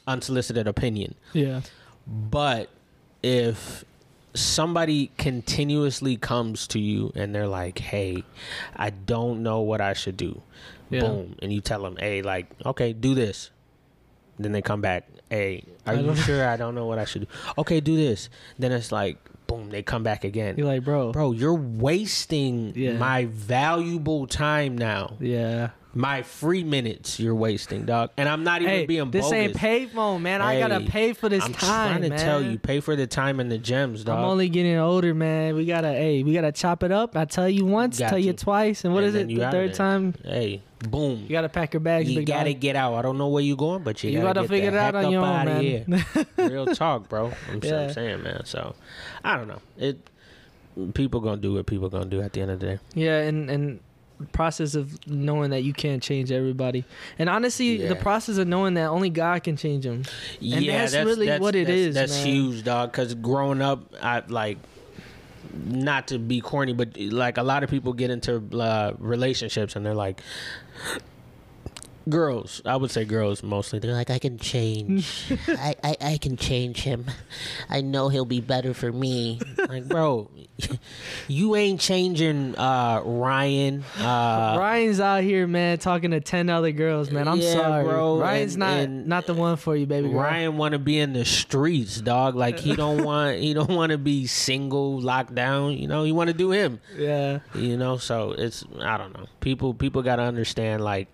unsolicited 0.06 0.66
opinion. 0.66 1.14
yeah, 1.32 1.60
But 2.06 2.68
if 3.22 3.84
somebody 4.34 5.10
continuously 5.18 6.16
comes 6.16 6.66
to 6.68 6.78
you 6.78 7.12
and 7.14 7.34
they're 7.34 7.48
like, 7.48 7.78
"Hey, 7.78 8.24
I 8.76 8.90
don't 8.90 9.42
know 9.42 9.60
what 9.60 9.80
I 9.80 9.92
should 9.92 10.16
do," 10.16 10.42
Yeah. 10.88 11.00
boom, 11.00 11.36
and 11.42 11.52
you 11.52 11.60
tell 11.60 11.82
them, 11.82 11.96
"Hey, 11.98 12.22
like, 12.22 12.46
okay, 12.64 12.92
do 12.92 13.14
this." 13.14 13.50
Then 14.38 14.52
they 14.52 14.62
come 14.62 14.80
back, 14.80 15.08
"Hey, 15.28 15.64
are 15.86 15.94
you 15.94 16.14
sure 16.26 16.48
I 16.48 16.56
don't 16.56 16.74
know 16.74 16.86
what 16.86 16.98
I 16.98 17.04
should 17.04 17.22
do?" 17.22 17.26
Okay, 17.58 17.80
do 17.80 17.96
this. 17.96 18.30
Then 18.58 18.72
it's 18.72 18.92
like, 18.92 19.18
boom, 19.46 19.70
they 19.70 19.82
come 19.82 20.02
back 20.04 20.22
again. 20.22 20.54
you're 20.56 20.66
like, 20.66 20.84
bro, 20.84 21.10
Bro, 21.12 21.32
you're 21.32 21.52
wasting 21.54 22.72
Yeah. 22.76 22.96
my 22.98 23.24
valuable 23.26 24.28
time 24.28 24.78
now. 24.78 25.16
yeah, 25.18 25.70
My 25.92 26.22
free 26.22 26.62
minutes 26.62 27.18
you're 27.18 27.34
wasting, 27.34 27.84
dog. 27.84 28.10
And 28.16 28.28
I'm 28.28 28.44
not 28.44 28.62
even 28.62 28.72
Hey, 28.72 28.86
being 28.86 29.10
this 29.10 29.24
bogus. 29.26 29.32
ain't 29.32 29.54
payphone, 29.54 30.20
man. 30.20 30.40
I 30.40 30.60
gotta 30.60 30.80
pay 30.84 31.12
for 31.14 31.28
this 31.28 31.42
time. 31.42 31.50
I'm 31.52 31.58
trying 31.58 32.02
to 32.02 32.08
man. 32.10 32.18
tell 32.18 32.40
you, 32.42 32.58
pay 32.60 32.78
for 32.78 32.94
the 32.94 33.08
time 33.08 33.40
and 33.40 33.50
the 33.50 33.58
gems, 33.58 34.04
dog. 34.04 34.18
I'm 34.18 34.24
only 34.24 34.48
getting 34.48 34.76
older, 34.76 35.12
man. 35.14 35.56
We 35.56 35.66
gotta, 35.66 35.88
hey, 35.88 36.22
we 36.22 36.32
gotta 36.32 36.52
chop 36.52 36.84
it 36.84 36.92
up. 36.92 37.16
I 37.16 37.24
tell 37.24 37.48
you 37.48 37.64
once, 37.66 37.98
Got 37.98 38.10
tell 38.10 38.18
you 38.20 38.32
to. 38.32 38.44
twice, 38.44 38.84
and 38.84 38.94
what 38.94 39.02
And 39.02 39.16
is 39.16 39.22
it? 39.22 39.28
The 39.28 39.50
third 39.50 39.74
time, 39.74 40.14
hey, 40.24 40.62
boom. 40.88 41.22
you 41.24 41.30
gotta 41.30 41.48
pack 41.48 41.72
your 41.74 41.80
bags. 41.80 42.08
You 42.08 42.22
gotta 42.24 42.52
dog. 42.52 42.60
get 42.60 42.76
out. 42.76 42.94
I 42.94 43.02
don't 43.02 43.18
know 43.18 43.28
where 43.28 43.42
you 43.42 43.56
going, 43.56 43.82
but 43.82 44.04
you, 44.04 44.10
You 44.10 44.20
gotta, 44.20 44.34
gotta 44.34 44.48
figure 44.48 44.68
it 44.70 44.76
out 44.76 44.94
on 44.94 45.10
your 45.10 45.24
own, 45.24 45.44
man. 45.44 46.04
Real 46.38 46.66
talk, 46.66 47.08
bro. 47.08 47.32
I'm, 47.50 47.60
Yeah. 47.64 47.80
I'm 47.86 47.92
saying, 47.92 48.22
man. 48.22 48.42
So 48.44 48.76
I 49.24 49.36
don't 49.36 49.48
know. 49.48 49.60
It 49.76 49.98
people 50.94 51.18
gonna 51.20 51.40
do 51.40 51.54
what 51.54 51.66
people 51.66 51.88
gonna 51.88 52.04
do 52.06 52.22
at 52.22 52.32
the 52.32 52.42
end 52.42 52.52
of 52.52 52.60
the 52.60 52.66
day. 52.66 52.78
Yeah, 52.94 53.18
and 53.22 53.50
and 53.50 53.80
process 54.32 54.74
of 54.74 55.06
knowing 55.06 55.50
that 55.50 55.62
you 55.62 55.72
can't 55.72 56.02
change 56.02 56.32
everybody, 56.32 56.84
and 57.18 57.28
honestly, 57.28 57.86
the 57.86 57.96
process 57.96 58.38
of 58.38 58.48
knowing 58.48 58.74
that 58.74 58.86
only 58.86 59.10
God 59.10 59.42
can 59.42 59.56
change 59.56 59.84
them. 59.84 60.02
yeah, 60.40 60.86
that's 60.86 60.94
really 60.94 61.38
what 61.38 61.54
it 61.54 61.66
that's, 61.66 61.78
is, 61.78 61.94
That's 61.94 62.16
huge, 62.16 62.64
dog. 62.64 62.92
Because 62.92 63.14
growing 63.14 63.62
up, 63.62 63.94
I 64.02 64.22
like 64.28 64.58
not 65.54 66.08
to 66.08 66.18
be 66.18 66.40
corny, 66.40 66.72
but 66.72 66.98
like 66.98 67.38
a 67.38 67.42
lot 67.42 67.64
of 67.64 67.70
people 67.70 67.92
get 67.92 68.10
into 68.10 68.42
uh, 68.58 68.94
relationships 68.98 69.76
and 69.76 69.84
they're 69.84 69.94
like. 69.94 70.20
Girls, 72.10 72.60
I 72.64 72.76
would 72.76 72.90
say 72.90 73.04
girls 73.04 73.42
mostly. 73.42 73.78
They're 73.78 73.92
like, 73.94 74.10
I 74.10 74.18
can 74.18 74.36
change. 74.38 75.32
I, 75.48 75.74
I, 75.82 75.96
I 76.00 76.18
can 76.18 76.36
change 76.36 76.82
him. 76.82 77.06
I 77.68 77.80
know 77.80 78.08
he'll 78.08 78.24
be 78.24 78.40
better 78.40 78.74
for 78.74 78.92
me. 78.92 79.40
like, 79.68 79.88
bro, 79.88 80.28
you 81.28 81.56
ain't 81.56 81.80
changing 81.80 82.56
uh, 82.58 83.02
Ryan. 83.04 83.84
Uh, 83.98 84.56
Ryan's 84.58 85.00
out 85.00 85.22
here, 85.22 85.46
man, 85.46 85.78
talking 85.78 86.10
to 86.10 86.20
ten 86.20 86.48
other 86.50 86.72
girls, 86.72 87.10
man. 87.10 87.28
I'm 87.28 87.38
Yeah, 87.38 87.52
sorry, 87.52 87.84
bro, 87.84 88.18
Ryan's 88.20 88.54
and- 88.54 88.58
not 88.60 88.72
and- 88.78 89.06
not 89.06 89.26
the 89.26 89.34
one 89.34 89.56
for 89.56 89.76
you, 89.76 89.86
baby 89.86 90.08
girl. 90.08 90.18
Ryan 90.20 90.56
want 90.56 90.72
to 90.72 90.78
be 90.78 90.98
in 90.98 91.12
the 91.12 91.24
streets, 91.24 92.00
dog. 92.00 92.34
Like 92.34 92.58
he 92.58 92.74
don't 92.76 93.04
want 93.04 93.38
he 93.38 93.54
don't 93.54 93.70
want 93.70 93.92
to 93.92 93.98
be 93.98 94.26
single, 94.26 95.00
locked 95.00 95.34
down. 95.34 95.72
You 95.74 95.86
know, 95.88 96.04
he 96.04 96.12
want 96.12 96.28
to 96.28 96.34
do 96.34 96.50
him. 96.50 96.80
Yeah, 96.96 97.40
You 97.54 97.76
know, 97.76 97.96
so 97.96 98.32
it's 98.32 98.64
I 98.80 98.96
don't 98.96 99.16
know. 99.16 99.26
People 99.40 99.74
people 99.74 100.02
got 100.02 100.16
to 100.16 100.22
understand 100.22 100.82
like 100.82 101.08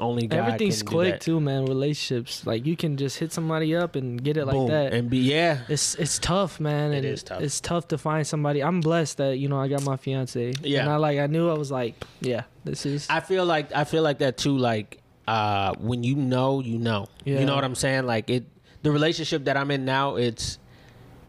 only 0.00 0.26
God 0.26 0.38
everything's 0.38 0.82
quick 0.82 1.20
too, 1.20 1.40
man. 1.40 1.66
Relationships, 1.66 2.46
like 2.46 2.66
you 2.66 2.76
can 2.76 2.96
just 2.96 3.18
hit 3.18 3.32
somebody 3.32 3.74
up 3.76 3.96
and 3.96 4.22
get 4.22 4.36
it 4.36 4.46
like 4.46 4.68
that. 4.68 4.92
and 4.92 5.08
be 5.08 5.18
yeah. 5.18 5.60
it's 5.68 5.94
it's 5.96 6.18
tough, 6.18 6.58
man. 6.58 6.92
It 6.92 6.98
and 6.98 7.06
is 7.06 7.22
tough. 7.22 7.42
It's 7.42 7.60
tough 7.60 7.88
to 7.88 7.98
find 7.98 8.26
somebody. 8.26 8.62
I'm 8.62 8.80
blessed 8.80 9.18
that 9.18 9.38
you 9.38 9.48
know 9.48 9.60
I 9.60 9.68
got 9.68 9.82
my 9.84 9.96
fiance. 9.96 10.54
Yeah. 10.62 10.80
and 10.80 10.90
I 10.90 10.96
like 10.96 11.18
I 11.18 11.26
knew 11.26 11.48
I 11.50 11.54
was 11.54 11.70
like, 11.70 11.94
yeah, 12.20 12.44
this 12.64 12.86
is. 12.86 13.06
I 13.10 13.20
feel 13.20 13.44
like 13.44 13.72
I 13.74 13.84
feel 13.84 14.02
like 14.02 14.18
that 14.18 14.36
too. 14.36 14.56
Like 14.56 15.00
uh, 15.30 15.74
when 15.78 16.02
you 16.02 16.16
know, 16.16 16.60
you 16.60 16.78
know. 16.78 17.06
Yeah. 17.24 17.40
You 17.40 17.46
know 17.46 17.54
what 17.54 17.64
I'm 17.64 17.76
saying? 17.76 18.04
Like 18.04 18.28
it, 18.30 18.44
the 18.82 18.90
relationship 18.90 19.44
that 19.44 19.56
I'm 19.56 19.70
in 19.70 19.84
now, 19.84 20.16
it's 20.16 20.58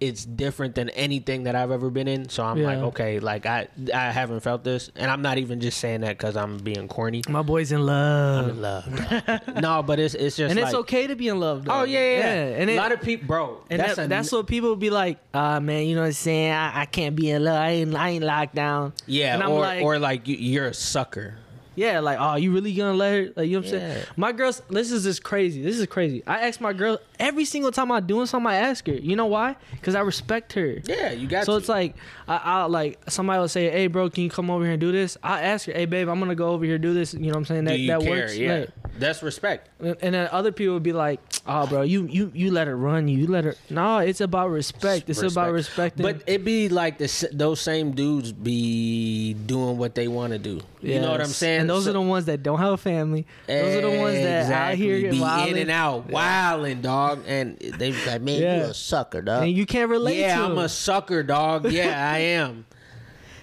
it's 0.01 0.25
different 0.25 0.73
than 0.73 0.89
anything 0.89 1.43
that 1.43 1.55
I've 1.55 1.69
ever 1.69 1.91
been 1.91 2.07
in. 2.07 2.27
So 2.27 2.43
I'm 2.43 2.61
like, 2.61 2.79
okay, 2.79 3.19
like 3.19 3.45
I 3.45 3.67
I 3.93 4.09
haven't 4.11 4.39
felt 4.41 4.63
this, 4.63 4.89
and 4.95 5.09
I'm 5.11 5.21
not 5.21 5.37
even 5.37 5.61
just 5.61 5.77
saying 5.77 6.01
that 6.01 6.17
because 6.17 6.35
I'm 6.35 6.57
being 6.57 6.87
corny. 6.87 7.21
my 7.29 7.43
boy's 7.43 7.71
in 7.71 7.79
I'm 7.81 7.85
love, 7.85 8.49
in 8.49 8.61
love. 8.61 9.47
no, 9.61 9.83
but 9.83 9.99
it's 9.99 10.15
it's 10.15 10.35
just 10.35 10.49
and 10.49 10.59
it's 10.59 10.73
okay 10.73 11.05
to 11.05 11.15
be 11.15 11.27
in 11.27 11.39
love. 11.39 11.65
Though. 11.65 11.81
Oh 11.81 11.83
yeah, 11.83 11.99
yeah, 11.99 12.17
yeah. 12.17 12.61
and 12.61 12.69
a 12.71 12.75
lot 12.75 12.91
of 12.91 13.01
people, 13.01 13.27
bro. 13.27 13.63
And 13.69 13.79
that's 13.79 13.95
that's, 13.95 14.05
a, 14.07 14.09
that's 14.09 14.31
what 14.31 14.47
people 14.47 14.75
be 14.75 14.89
like, 14.89 15.19
uh 15.35 15.59
man, 15.59 15.85
you 15.85 15.93
know 15.93 16.01
what 16.01 16.07
I'm 16.07 16.13
saying? 16.13 16.51
I, 16.51 16.81
I 16.81 16.85
can't 16.87 17.15
be 17.15 17.29
in 17.29 17.43
love. 17.43 17.61
I 17.61 17.69
ain't 17.69 17.95
I 17.95 18.09
ain't 18.09 18.23
locked 18.23 18.55
down. 18.55 18.93
yeah, 19.05 19.35
and 19.35 19.43
I'm 19.43 19.51
or 19.51 19.59
like- 19.61 19.83
or 19.83 19.99
like 19.99 20.27
you, 20.27 20.35
you're 20.35 20.67
a 20.67 20.73
sucker. 20.73 21.35
Yeah, 21.81 21.99
like, 21.99 22.17
oh, 22.19 22.35
you 22.35 22.51
really 22.53 22.73
gonna 22.75 22.93
let 22.93 23.11
her? 23.13 23.29
Like, 23.35 23.47
you 23.49 23.53
know 23.59 23.65
what 23.65 23.73
I'm 23.73 23.79
Yeah. 23.79 23.93
saying? 23.95 24.05
My 24.15 24.31
girls, 24.31 24.61
this 24.69 24.91
is 24.91 25.03
just 25.03 25.23
crazy. 25.23 25.63
This 25.63 25.79
is 25.79 25.85
crazy. 25.87 26.21
I 26.27 26.47
ask 26.47 26.61
my 26.61 26.73
girl 26.73 26.99
every 27.19 27.43
single 27.45 27.71
time 27.71 27.91
I'm 27.91 28.05
doing 28.05 28.27
something. 28.27 28.47
I 28.51 28.55
ask 28.57 28.85
her. 28.85 28.93
You 28.93 29.15
know 29.15 29.25
why? 29.25 29.55
Because 29.71 29.95
I 29.95 30.01
respect 30.01 30.53
her. 30.53 30.77
Yeah, 30.85 31.11
you 31.11 31.27
got. 31.27 31.45
So 31.45 31.53
to. 31.53 31.57
it's 31.57 31.69
like, 31.69 31.95
I, 32.27 32.37
I 32.37 32.63
like 32.65 32.99
somebody 33.09 33.39
will 33.39 33.47
say, 33.47 33.69
"Hey, 33.71 33.87
bro, 33.87 34.09
can 34.11 34.23
you 34.23 34.29
come 34.29 34.51
over 34.51 34.63
here 34.63 34.73
and 34.73 34.79
do 34.81 34.91
this?" 34.91 35.17
I 35.23 35.41
ask 35.41 35.65
her, 35.65 35.73
"Hey, 35.73 35.85
babe, 35.85 36.07
I'm 36.07 36.19
gonna 36.19 36.35
go 36.35 36.49
over 36.51 36.63
here 36.65 36.75
and 36.75 36.83
do 36.83 36.93
this." 36.93 37.13
You 37.15 37.19
know 37.21 37.27
what 37.29 37.37
I'm 37.37 37.45
saying? 37.45 37.63
That 37.65 37.77
that 37.87 38.01
care? 38.01 38.09
works. 38.09 38.37
Yeah, 38.37 38.53
Like, 38.59 38.69
that's 38.99 39.23
respect. 39.23 39.69
and 39.79 40.13
then 40.13 40.29
other 40.31 40.51
people 40.51 40.73
would 40.75 40.83
be 40.83 40.93
like, 40.93 41.19
"Oh, 41.47 41.65
bro, 41.67 41.81
you 41.81 42.05
you 42.05 42.31
you 42.33 42.51
let 42.51 42.67
her 42.67 42.75
run 42.77 43.07
you. 43.07 43.17
You 43.19 43.27
let 43.27 43.43
her." 43.45 43.55
No, 43.69 43.99
it's 43.99 44.21
about 44.21 44.49
respect. 44.49 45.09
It's 45.09 45.21
about 45.21 45.51
respecting. 45.53 46.03
But 46.03 46.21
it 46.27 46.43
be 46.45 46.69
like 46.69 46.97
the 46.97 47.29
those 47.33 47.59
same 47.61 47.91
dudes 47.91 48.31
be 48.31 49.33
doing 49.33 49.77
what 49.77 49.95
they 49.95 50.07
want 50.07 50.33
to 50.33 50.39
do. 50.39 50.61
You 50.81 50.99
know 50.99 51.11
what 51.11 51.21
I'm 51.21 51.27
saying? 51.27 51.61
And 51.61 51.69
those 51.69 51.83
So- 51.85 51.91
are 51.91 51.93
the 51.93 52.01
ones 52.01 52.25
that 52.25 52.41
don't 52.43 52.59
have 52.59 52.73
a 52.73 52.77
family. 52.77 53.25
Those 53.47 53.75
are 53.77 53.81
the 53.91 53.97
ones 53.99 54.17
that 54.17 54.51
out 54.51 54.75
here 54.75 55.11
be 55.11 55.19
wilding. 55.19 55.55
in 55.55 55.61
and 55.63 55.71
out, 55.71 56.09
wilding, 56.09 56.81
dog. 56.81 57.23
And 57.27 57.57
they 57.59 57.91
be 57.91 58.05
like, 58.05 58.21
man, 58.21 58.41
Yeah. 58.41 58.57
you 58.57 58.63
a 58.71 58.73
sucker, 58.73 59.21
dog. 59.21 59.43
and 59.43 59.51
you 59.51 59.65
can't 59.65 59.89
relate 59.89 60.17
yeah, 60.19 60.37
to 60.37 60.45
I'm 60.45 60.57
a 60.57 60.67
sucker, 60.69 61.23
dog. 61.23 61.71
Yeah, 61.71 62.11
I 62.13 62.17
am. 62.19 62.65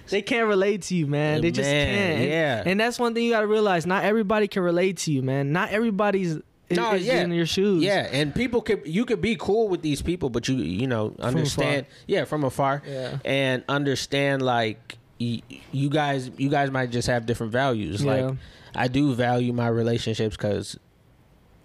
They 0.09 0.21
can't 0.21 0.47
relate 0.47 0.81
to 0.83 0.95
you, 0.95 1.07
man. 1.07 1.41
They 1.41 1.51
just 1.51 1.69
can't. 1.69 2.21
Yeah. 2.29 2.63
And 2.65 2.79
that's 2.79 2.99
one 2.99 3.13
thing 3.13 3.23
you 3.25 3.31
got 3.31 3.41
to 3.41 3.47
realize. 3.47 3.85
Not 3.85 4.03
everybody 4.03 4.47
can 4.47 4.63
relate 4.63 4.97
to 4.97 5.11
you, 5.11 5.21
man. 5.21 5.51
Not 5.51 5.69
everybody's 5.69 6.37
No, 6.71 6.93
is 6.93 7.05
yeah. 7.05 7.21
in 7.21 7.31
your 7.31 7.45
shoes. 7.45 7.83
Yeah, 7.83 8.07
and 8.11 8.33
people 8.35 8.61
could 8.61 8.81
you 8.85 9.05
could 9.05 9.21
be 9.21 9.35
cool 9.35 9.67
with 9.69 9.81
these 9.81 10.01
people, 10.01 10.29
but 10.29 10.47
you 10.47 10.55
you 10.57 10.85
know 10.87 11.15
understand. 11.19 11.85
Yeah, 12.07 12.25
from 12.25 12.43
afar. 12.43 12.81
Yeah. 12.87 13.17
and 13.25 13.63
understand 13.67 14.41
like 14.43 14.97
y- 15.19 15.41
you 15.71 15.89
guys 15.89 16.29
you 16.37 16.49
guys 16.49 16.69
might 16.71 16.91
just 16.91 17.07
have 17.07 17.25
different 17.25 17.51
values. 17.51 18.03
Yeah. 18.03 18.11
Like 18.27 18.35
I 18.75 18.87
do 18.87 19.13
value 19.15 19.51
my 19.53 19.67
relationships 19.67 20.37
because 20.37 20.77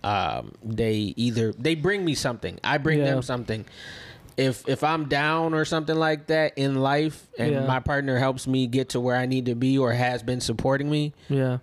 um, 0.03 0.53
they 0.62 1.12
either 1.16 1.53
they 1.53 1.74
bring 1.74 2.05
me 2.05 2.14
something, 2.14 2.59
I 2.64 2.78
bring 2.78 2.99
Yeah. 2.99 3.07
them 3.07 3.22
something. 3.22 3.64
If 4.37 4.68
if 4.68 4.82
I'm 4.82 5.09
down 5.09 5.55
or 5.55 5.64
something 5.64 5.97
like 5.97 6.26
that 6.26 6.55
in 6.57 6.76
life, 6.76 7.28
and 7.39 7.53
Yeah. 7.53 7.66
my 7.66 7.80
partner 7.80 8.18
helps 8.18 8.47
me 8.47 8.66
get 8.66 8.91
to 8.91 9.01
where 9.01 9.16
I 9.16 9.26
need 9.26 9.47
to 9.47 9.55
be 9.55 9.78
or 9.78 9.93
has 9.93 10.22
been 10.22 10.41
supporting 10.41 10.91
me, 10.91 11.12
Yeah. 11.28 11.59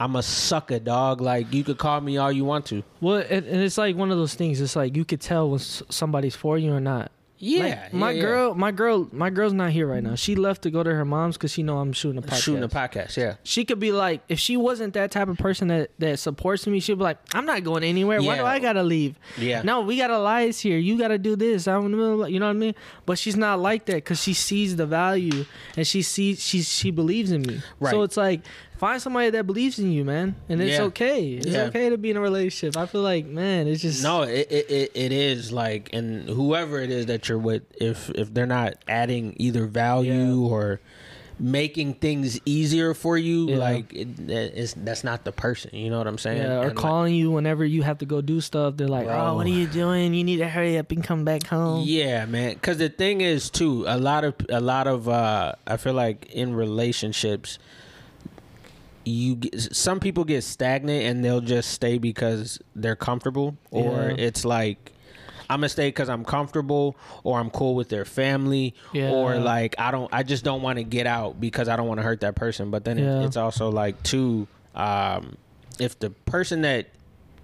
I'm 0.00 0.16
a 0.16 0.22
sucker, 0.22 0.78
dog. 0.78 1.20
Like 1.20 1.52
you 1.52 1.62
could 1.64 1.78
call 1.78 2.00
me 2.00 2.16
all 2.16 2.32
you 2.32 2.44
want 2.44 2.66
to. 2.66 2.82
Well, 3.00 3.16
and, 3.28 3.46
and 3.46 3.62
it's 3.62 3.78
like 3.78 3.94
one 3.96 4.10
of 4.10 4.18
those 4.18 4.34
things. 4.34 4.60
It's 4.60 4.74
like 4.74 4.96
you 4.96 5.04
could 5.04 5.20
tell 5.20 5.50
when 5.50 5.58
somebody's 5.60 6.34
for 6.34 6.58
you 6.58 6.72
or 6.72 6.80
not. 6.80 7.10
Yeah, 7.38 7.62
Like, 7.90 7.92
my 7.92 8.10
yeah, 8.12 8.16
yeah. 8.16 8.22
girl, 8.22 8.54
my 8.54 8.70
girl, 8.70 9.08
my 9.12 9.28
girl's 9.28 9.52
not 9.52 9.70
here 9.72 9.86
right 9.88 10.02
now. 10.02 10.14
She 10.14 10.36
left 10.36 10.62
to 10.62 10.70
go 10.70 10.82
to 10.82 10.94
her 10.94 11.04
mom's 11.04 11.36
because 11.36 11.50
she 11.52 11.62
know 11.64 11.78
I'm 11.78 11.92
shooting 11.92 12.18
a 12.18 12.22
podcast. 12.22 12.42
shooting 12.42 12.62
a 12.62 12.68
podcast. 12.68 13.16
Yeah, 13.16 13.34
she 13.42 13.64
could 13.64 13.80
be 13.80 13.90
like, 13.92 14.22
if 14.28 14.38
she 14.38 14.56
wasn't 14.56 14.94
that 14.94 15.10
type 15.10 15.28
of 15.28 15.36
person 15.36 15.68
that, 15.68 15.90
that 15.98 16.18
supports 16.20 16.66
me, 16.66 16.78
she'd 16.80 16.94
be 16.96 17.02
like, 17.02 17.18
I'm 17.34 17.44
not 17.44 17.64
going 17.64 17.82
anywhere. 17.82 18.22
Why 18.22 18.36
do 18.36 18.44
I 18.44 18.60
gotta 18.60 18.82
leave? 18.84 19.18
Yeah. 19.36 19.62
No, 19.62 19.80
we 19.80 19.96
got 19.96 20.10
Elias 20.10 20.60
here. 20.60 20.78
You 20.78 20.96
gotta 20.96 21.18
do 21.18 21.34
this. 21.36 21.64
The 21.64 21.80
middle. 21.82 22.22
of- 22.24 22.30
You 22.30 22.38
know 22.38 22.46
what 22.46 22.50
I 22.52 22.54
mean? 22.58 22.74
But 23.04 23.18
she's 23.18 23.36
not 23.36 23.58
like 23.58 23.86
that 23.86 23.96
because 23.96 24.22
she 24.22 24.32
sees 24.32 24.76
the 24.76 24.86
value 24.86 25.44
and 25.76 25.86
she 25.86 26.02
sees 26.02 26.40
she 26.42 26.62
she 26.62 26.90
believes 26.92 27.32
in 27.32 27.42
me. 27.42 27.60
Right. 27.80 27.90
So 27.90 28.02
it's 28.02 28.16
like 28.16 28.42
find 28.76 29.00
somebody 29.00 29.30
that 29.30 29.46
believes 29.46 29.78
in 29.78 29.90
you, 29.92 30.04
man, 30.04 30.34
and 30.48 30.60
it's 30.60 30.78
Yeah. 30.78 30.84
okay. 30.84 31.32
It's 31.34 31.46
Yeah. 31.46 31.64
okay 31.64 31.88
to 31.90 31.96
be 31.98 32.10
in 32.10 32.16
a 32.16 32.20
relationship. 32.20 32.76
I 32.76 32.86
feel 32.86 33.02
like, 33.02 33.26
man, 33.26 33.66
it's 33.68 33.82
just 33.82 34.02
No, 34.02 34.22
it, 34.22 34.46
it 34.50 34.90
it 34.94 35.12
is 35.12 35.52
like, 35.52 35.90
and 35.92 36.28
whoever 36.28 36.80
it 36.80 36.90
is 36.90 37.06
that 37.06 37.28
you're 37.28 37.38
with, 37.38 37.62
if 37.80 38.10
if 38.10 38.32
they're 38.34 38.46
not 38.46 38.74
adding 38.88 39.34
either 39.38 39.66
value 39.66 40.12
Yeah. 40.44 40.48
or 40.50 40.80
making 41.36 41.94
things 41.94 42.38
easier 42.46 42.94
for 42.94 43.18
you, 43.18 43.48
Yeah. 43.50 43.56
like 43.56 43.92
it, 43.92 44.08
it's 44.28 44.74
that's 44.74 45.02
not 45.02 45.24
the 45.24 45.32
person. 45.32 45.70
You 45.74 45.90
know 45.90 45.98
what 45.98 46.06
I'm 46.06 46.18
saying? 46.18 46.38
Yeah, 46.42 46.58
or 46.58 46.66
And, 46.68 46.68
like, 46.68 46.76
calling 46.76 47.14
you 47.14 47.30
whenever 47.32 47.64
you 47.64 47.82
have 47.82 47.98
to 47.98 48.06
go 48.06 48.20
do 48.20 48.40
stuff. 48.40 48.76
They're 48.76 48.86
like, 48.86 49.06
Bro. 49.06 49.14
"Oh, 49.30 49.34
what 49.34 49.46
are 49.46 49.50
you 49.50 49.66
doing? 49.66 50.14
You 50.14 50.22
need 50.22 50.36
to 50.36 50.48
hurry 50.48 50.78
up 50.78 50.92
and 50.92 51.02
come 51.02 51.24
back 51.24 51.46
home." 51.48 51.82
Yeah, 51.86 52.24
man. 52.26 52.54
Because 52.54 52.78
the 52.78 52.88
thing 52.88 53.20
is, 53.20 53.50
too, 53.50 53.84
a 53.88 53.98
lot 53.98 54.22
of 54.24 54.34
a 54.48 54.60
lot 54.60 54.86
of 54.86 55.08
uh, 55.08 55.54
I 55.66 55.76
feel 55.76 55.94
like 55.94 56.26
in 56.32 56.54
relationships, 56.54 57.58
you 59.04 59.36
get, 59.36 59.60
some 59.74 60.00
people 60.00 60.24
get 60.24 60.42
stagnant 60.44 61.04
and 61.04 61.24
they'll 61.24 61.40
just 61.40 61.70
stay 61.70 61.98
because 61.98 62.58
they're 62.74 62.96
comfortable, 62.96 63.56
or 63.70 63.92
Yeah. 64.16 64.24
it's 64.26 64.44
like. 64.44 64.90
I'm 65.50 65.58
gonna 65.60 65.68
stay 65.68 65.88
because 65.88 66.08
I'm 66.08 66.24
comfortable, 66.24 66.96
or 67.22 67.38
I'm 67.38 67.50
cool 67.50 67.74
with 67.74 67.90
their 67.90 68.06
family, 68.06 68.74
Yeah. 68.94 69.10
or 69.10 69.36
like 69.36 69.74
I 69.76 69.90
don't, 69.90 70.08
I 70.12 70.22
just 70.22 70.42
don't 70.42 70.62
want 70.62 70.78
to 70.78 70.84
get 70.84 71.06
out 71.06 71.38
because 71.38 71.68
I 71.68 71.76
don't 71.76 71.86
want 71.86 71.98
to 71.98 72.02
hurt 72.02 72.20
that 72.22 72.34
person. 72.34 72.70
But 72.70 72.84
then 72.86 72.98
it, 72.98 73.26
it's 73.26 73.36
also 73.36 73.68
like 73.70 74.02
too, 74.02 74.48
um, 74.74 75.36
if 75.78 75.98
the 75.98 76.08
person 76.08 76.62
that 76.62 76.86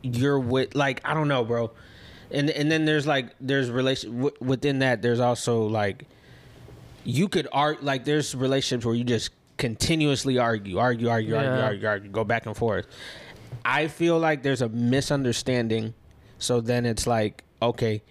you're 0.03 0.41
with, 0.41 0.75
like 0.75 1.03
I 1.05 1.13
don't 1.13 1.29
know, 1.29 1.45
bro, 1.45 1.73
and 2.31 2.49
and 2.49 2.73
then 2.73 2.87
there's 2.87 3.07
like 3.07 3.35
there's 3.39 3.71
relation 3.71 4.17
w- 4.17 4.37
within 4.41 4.79
that. 4.79 5.03
There's 5.03 5.21
also 5.21 5.67
like 5.67 6.07
you 7.05 7.29
could 7.29 7.49
art 7.53 7.85
like 7.85 8.07
there's 8.07 8.35
relationships 8.35 8.87
where 8.87 8.95
you 8.95 9.05
just 9.05 9.31
continuously 9.61 10.39
argue, 10.39 10.79
argue, 10.79 11.09
argue, 11.09 11.37
argue, 11.37 11.51
Yeah. 11.53 11.65
argue, 11.67 11.87
argue, 11.87 12.11
go 12.11 12.25
back 12.25 12.47
and 12.47 12.57
forth. 12.57 12.87
I 13.65 13.87
feel 13.89 14.19
like 14.19 14.43
there's 14.43 14.63
a 14.63 14.69
misunderstanding, 14.71 15.95
so 16.39 16.61
then 16.61 16.87
it's 16.87 17.07
like 17.07 17.45
okay, 17.63 18.03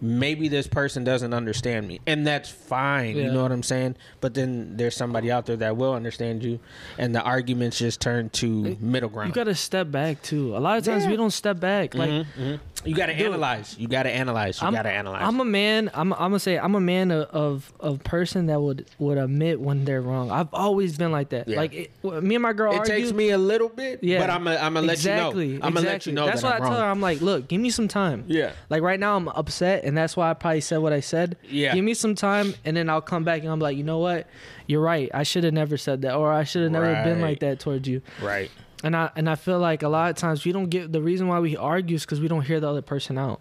maybe 0.00 0.48
this 0.48 0.66
person 0.66 1.04
doesn't 1.04 1.32
understand 1.34 1.86
me 1.86 2.00
and 2.06 2.26
that's 2.26 2.48
fine 2.50 3.16
you 3.16 3.30
know 3.30 3.42
what 3.42 3.52
i'm 3.52 3.62
saying 3.62 3.94
but 4.20 4.34
then 4.34 4.76
there's 4.76 4.94
somebody 4.96 5.30
out 5.30 5.46
there 5.46 5.56
that 5.56 5.76
will 5.76 5.94
understand 5.94 6.42
you 6.42 6.58
and 6.98 7.14
the 7.14 7.22
arguments 7.22 7.78
just 7.78 8.00
turn 8.00 8.28
to 8.30 8.76
middle 8.80 9.08
ground 9.08 9.28
You 9.28 9.34
gotta 9.34 9.54
step 9.54 9.90
back 9.90 10.20
too. 10.22 10.56
A 10.56 10.58
lot 10.58 10.78
of 10.78 10.84
times 10.84 11.04
Yeah. 11.04 11.10
we 11.10 11.16
don't 11.16 11.30
step 11.30 11.60
back. 11.60 11.94
Like 11.94 12.10
Mhm. 12.10 12.58
You 12.84 12.94
gotta 12.94 13.12
analyze 13.12 13.76
you 13.78 13.88
gotta 13.88 14.10
analyze 14.10 14.60
you 14.60 14.66
I'm, 14.66 14.74
gotta 14.74 14.90
analyze 14.90 15.22
I'm 15.22 15.40
a 15.40 15.44
man. 15.44 15.90
I'm. 15.94 16.12
I'm 16.12 16.18
gonna 16.18 16.38
say 16.38 16.58
I'm 16.58 16.74
a 16.74 16.80
man 16.80 17.10
of 17.10 17.28
of, 17.30 17.72
of 17.80 18.04
person 18.04 18.46
that 18.46 18.60
would 18.60 18.86
would 18.98 19.18
admit 19.18 19.60
when 19.60 19.84
they're 19.84 20.02
wrong. 20.02 20.30
I've 20.30 20.52
always 20.52 20.96
been 20.98 21.12
like 21.12 21.30
that. 21.30 21.48
Yeah. 21.48 21.56
Like 21.56 21.72
it, 21.74 21.90
me 22.22 22.34
and 22.34 22.42
my 22.42 22.52
girl 22.52 22.72
it 22.72 22.78
argue. 22.78 22.94
takes 22.94 23.12
me 23.12 23.30
a 23.30 23.38
little 23.38 23.68
bit 23.68 24.02
Yeah. 24.02 24.20
but 24.20 24.30
i'm 24.30 24.44
gonna 24.44 24.56
I'm 24.60 24.74
let 24.74 24.90
exactly. 24.94 25.46
you 25.48 25.58
know 25.58 25.66
i'm 25.66 25.74
gonna 25.74 25.86
let 25.86 26.06
you 26.06 26.12
know 26.12 26.26
That's 26.26 26.42
that 26.42 26.60
why 26.60 26.66
I'm 26.66 26.72
tell 26.72 26.80
her. 26.80 26.84
I'm 26.86 27.00
like, 27.00 27.20
look, 27.20 27.48
give 27.48 27.60
me 27.60 27.70
some 27.70 27.88
time. 27.88 28.24
yeah 28.26 28.52
Like 28.70 28.82
right 28.82 28.98
now, 29.00 29.16
I'm 29.16 29.28
upset, 29.28 29.84
and 29.84 29.96
that's 29.96 30.16
why 30.16 30.30
I 30.30 30.34
probably 30.34 30.60
said 30.60 30.78
what 30.78 30.92
I 30.92 31.00
said. 31.00 31.36
Yeah. 31.48 31.74
Give 31.74 31.84
me 31.84 31.94
some 31.94 32.14
time, 32.14 32.54
and 32.64 32.76
then 32.76 32.88
I'll 32.90 33.00
come 33.00 33.24
back 33.24 33.42
and 33.42 33.50
I'm 33.50 33.60
like, 33.60 33.76
you 33.76 33.84
know 33.84 33.98
what? 33.98 34.26
You're 34.66 34.80
right. 34.80 35.10
I 35.12 35.24
should 35.24 35.44
have 35.44 35.52
never 35.52 35.76
said 35.76 36.02
that, 36.02 36.14
or 36.14 36.32
I 36.32 36.44
should 36.44 36.62
have 36.62 36.72
never 36.72 36.92
been 37.04 37.20
like 37.20 37.40
that 37.40 37.60
towards 37.60 37.86
you. 37.88 38.00
right 38.22 38.50
And 38.84 38.94
I 38.94 39.10
and 39.16 39.28
I 39.28 39.34
feel 39.34 39.58
like 39.58 39.82
a 39.82 39.88
lot 39.88 40.10
of 40.10 40.16
times 40.16 40.44
we 40.44 40.52
don't 40.52 40.68
get 40.68 40.92
the 40.92 41.00
reason 41.00 41.26
why 41.26 41.40
we 41.40 41.56
argue 41.56 41.96
is 41.96 42.04
because 42.04 42.20
we 42.20 42.28
don't 42.28 42.42
hear 42.42 42.60
the 42.60 42.68
other 42.68 42.82
person 42.82 43.18
out. 43.18 43.40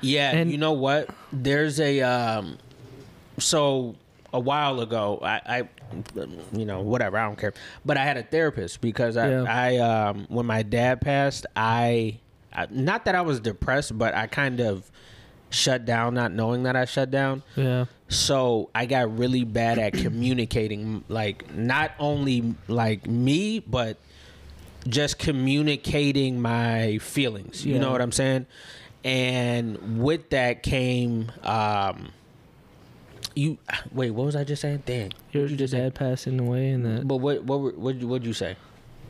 Yeah, 0.00 0.32
And- 0.32 0.50
you 0.50 0.58
know 0.58 0.72
what? 0.72 1.08
There's 1.32 1.78
a 1.80 2.00
um 2.00 2.58
so 3.38 3.94
a 4.32 4.40
while 4.40 4.80
ago, 4.80 5.20
I, 5.22 5.40
I 5.46 5.68
you 6.52 6.64
know, 6.64 6.80
whatever, 6.80 7.16
I 7.18 7.26
don't 7.26 7.38
care. 7.38 7.52
But 7.84 7.96
I 7.98 8.04
had 8.04 8.16
a 8.16 8.22
therapist 8.24 8.80
because 8.80 9.16
I, 9.16 9.30
Yeah. 9.30 9.44
I 9.48 9.76
um 9.78 10.26
when 10.28 10.46
my 10.46 10.62
dad 10.62 11.00
passed, 11.00 11.46
I, 11.54 12.18
I 12.52 12.66
not 12.70 13.04
that 13.04 13.14
I 13.14 13.20
was 13.20 13.40
depressed, 13.40 13.96
but 13.96 14.14
I 14.14 14.26
kind 14.26 14.60
of 14.60 14.90
shut 15.50 15.84
down 15.84 16.14
not 16.14 16.32
knowing 16.32 16.64
that 16.64 16.74
I 16.74 16.84
shut 16.84 17.10
down. 17.10 17.42
Yeah. 17.54 17.84
So 18.08 18.70
I 18.74 18.86
got 18.86 19.16
really 19.16 19.44
bad 19.44 19.78
at 19.78 19.92
communicating, 19.92 21.04
like 21.08 21.54
not 21.54 21.92
only 21.98 22.54
like 22.66 23.06
me, 23.06 23.60
but 23.60 23.98
just 24.88 25.18
communicating 25.18 26.40
my 26.40 26.98
feelings. 26.98 27.64
You 27.64 27.78
know 27.78 27.90
what 27.92 28.00
I'm 28.00 28.12
saying? 28.12 28.46
And 29.04 30.02
with 30.02 30.30
that 30.30 30.62
came, 30.62 31.30
um, 31.42 32.10
you 33.34 33.58
wait. 33.92 34.12
What 34.12 34.24
was 34.26 34.36
I 34.36 34.44
just 34.44 34.62
saying? 34.62 34.84
Dang. 34.86 35.12
Your, 35.32 35.46
just 35.48 35.74
dad 35.74 35.94
passing 35.94 36.40
away, 36.40 36.70
and 36.70 36.84
that 36.86 37.06
But 37.08 37.16
what 37.16 37.44
what 37.44 37.60
were- 37.60 37.72
what 37.72 37.96
what'd 37.96 38.26
you 38.26 38.32
say? 38.32 38.56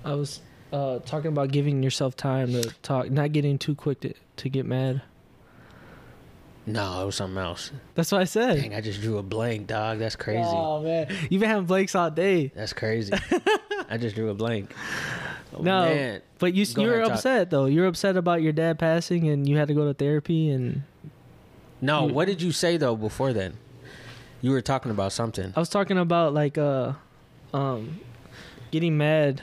I 0.04 0.14
was 0.14 0.40
uh, 0.72 0.98
talking 1.00 1.28
about 1.28 1.50
giving 1.52 1.82
yourself 1.82 2.16
time 2.16 2.52
to 2.52 2.62
talk, 2.82 3.10
not 3.10 3.32
getting 3.32 3.58
too 3.58 3.74
quick 3.74 4.00
to, 4.00 4.14
to 4.38 4.48
get 4.48 4.66
mad. 4.66 5.02
No, 6.66 7.02
it 7.02 7.06
was 7.06 7.16
something 7.16 7.38
else. 7.38 7.70
That's 7.94 8.10
what 8.10 8.22
I 8.22 8.24
said. 8.24 8.56
Dang, 8.60 8.74
I 8.74 8.80
just 8.80 9.02
drew 9.02 9.18
a 9.18 9.22
blank, 9.22 9.66
dog. 9.66 9.98
That's 9.98 10.16
crazy. 10.16 10.42
Oh 10.42 10.82
man, 10.82 11.14
you've 11.30 11.40
been 11.40 11.50
having 11.50 11.66
blanks 11.66 11.94
all 11.94 12.10
day. 12.10 12.50
That's 12.54 12.72
crazy. 12.72 13.12
I 13.90 13.98
just 13.98 14.16
drew 14.16 14.30
a 14.30 14.34
blank. 14.34 14.74
Oh, 15.56 15.62
No, 15.62 15.84
man. 15.84 16.22
but 16.38 16.54
you 16.54 16.66
Go 16.66 16.82
you 16.82 16.88
were 16.88 17.00
ahead, 17.00 17.12
upset 17.12 17.50
though. 17.50 17.66
You're 17.66 17.86
upset 17.86 18.16
about 18.16 18.42
your 18.42 18.52
dad 18.52 18.78
passing, 18.78 19.28
and 19.28 19.48
you 19.48 19.56
had 19.56 19.68
to 19.68 19.74
go 19.74 19.86
to 19.86 19.94
therapy. 19.94 20.50
And 20.50 20.82
No, 21.80 22.06
You- 22.08 22.14
what 22.14 22.26
did 22.26 22.42
you 22.42 22.52
say 22.52 22.76
though 22.76 22.96
before 22.96 23.32
then? 23.32 23.54
You 24.40 24.50
were 24.50 24.60
talking 24.60 24.90
about 24.90 25.12
something. 25.12 25.52
I 25.56 25.60
was 25.60 25.68
talking 25.70 25.96
about 25.98 26.34
like 26.34 26.58
uh, 26.58 26.92
um, 27.54 28.00
getting 28.70 28.96
mad, 28.98 29.42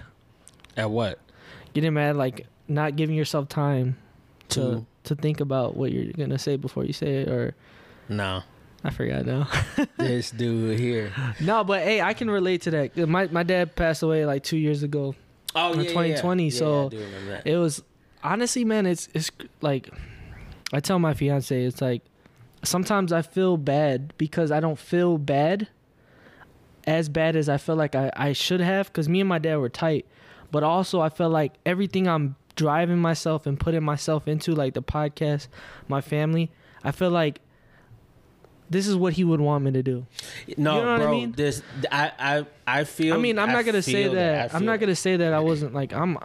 At 0.77 0.91
what? 0.91 1.19
getting 1.73 1.93
mad, 1.93 2.15
like 2.17 2.45
not 2.67 2.95
giving 2.95 3.15
yourself 3.15 3.47
time 3.49 3.97
to 4.49 4.59
To- 4.59 4.85
to 5.03 5.15
think 5.15 5.39
about 5.39 5.75
what 5.75 5.91
you're 5.91 6.11
gonna 6.13 6.37
say 6.37 6.57
before 6.57 6.85
you 6.85 6.93
say 6.93 7.21
it, 7.21 7.27
or 7.29 7.55
No. 8.09 8.43
I 8.83 8.89
forgot 8.91 9.25
now. 9.25 9.47
this 9.97 10.29
dude 10.31 10.79
here. 10.79 11.11
no, 11.39 11.63
but 11.63 11.81
hey, 11.83 12.01
I 12.01 12.13
can 12.13 12.29
relate 12.29 12.61
to 12.63 12.71
that. 12.71 12.97
My 13.07 13.27
my 13.27 13.41
dad 13.43 13.75
passed 13.75 14.03
away 14.03 14.25
like 14.25 14.43
two 14.43 14.57
years 14.57 14.83
ago. 14.83 15.15
Oh, 15.55 15.73
yeah, 15.73 15.89
2020, 15.89 16.43
yeah. 16.45 16.49
so 16.51 16.85
I 16.85 16.89
do 16.89 16.99
remember 16.99 17.31
that. 17.31 17.47
It 17.47 17.57
was 17.57 17.83
honestly, 18.23 18.65
man. 18.65 18.85
It's 18.85 19.09
it's 19.13 19.31
like 19.61 19.89
I 20.73 20.79
tell 20.79 20.99
my 20.99 21.13
fiance, 21.13 21.63
it's 21.63 21.81
like 21.81 22.03
sometimes 22.63 23.11
I 23.11 23.21
feel 23.21 23.57
bad 23.57 24.13
because 24.17 24.51
I 24.51 24.59
don't 24.59 24.79
feel 24.79 25.17
bad 25.17 25.67
as 26.87 27.09
bad 27.09 27.35
as 27.35 27.49
I 27.49 27.57
feel 27.57 27.75
like 27.75 27.95
I, 27.95 28.11
I 28.15 28.33
should 28.33 28.61
have 28.61 28.87
because 28.87 29.09
me 29.09 29.19
and 29.19 29.29
my 29.29 29.39
dad 29.39 29.57
were 29.57 29.69
tight. 29.69 30.05
But 30.51 30.63
also, 30.63 30.99
I 30.99 31.09
feel 31.09 31.29
like 31.29 31.53
everything 31.65 32.07
I'm 32.07 32.35
driving 32.55 32.99
myself 32.99 33.45
and 33.45 33.59
putting 33.59 33.83
myself 33.83 34.27
into, 34.27 34.53
like 34.53 34.73
the 34.73 34.83
podcast, 34.83 35.47
my 35.87 36.01
family, 36.01 36.51
I 36.83 36.91
feel 36.91 37.09
like 37.09 37.39
this 38.71 38.87
is 38.87 38.95
what 38.95 39.13
he 39.13 39.23
would 39.23 39.41
want 39.41 39.63
me 39.65 39.71
to 39.73 39.83
do. 39.83 40.05
no, 40.57 40.77
you 40.77 40.81
know 40.83 40.91
what 40.93 41.01
I 41.01 41.03
bro. 41.03 41.11
mean? 41.11 41.31
This 41.33 41.61
I 41.91 42.11
I 42.17 42.45
I 42.65 42.83
feel. 42.85 43.13
I 43.13 43.17
mean, 43.17 43.37
I'm 43.37 43.51
not 43.51 43.65
gonna 43.65 43.81
say 43.83 44.07
that. 44.07 44.53
I 44.53 44.57
I'm 44.57 44.65
not 44.65 44.79
gonna 44.79 44.95
say 44.95 45.17
that 45.17 45.33
I 45.33 45.39
wasn't 45.39 45.73
like 45.73 45.93
I'm. 45.93 46.17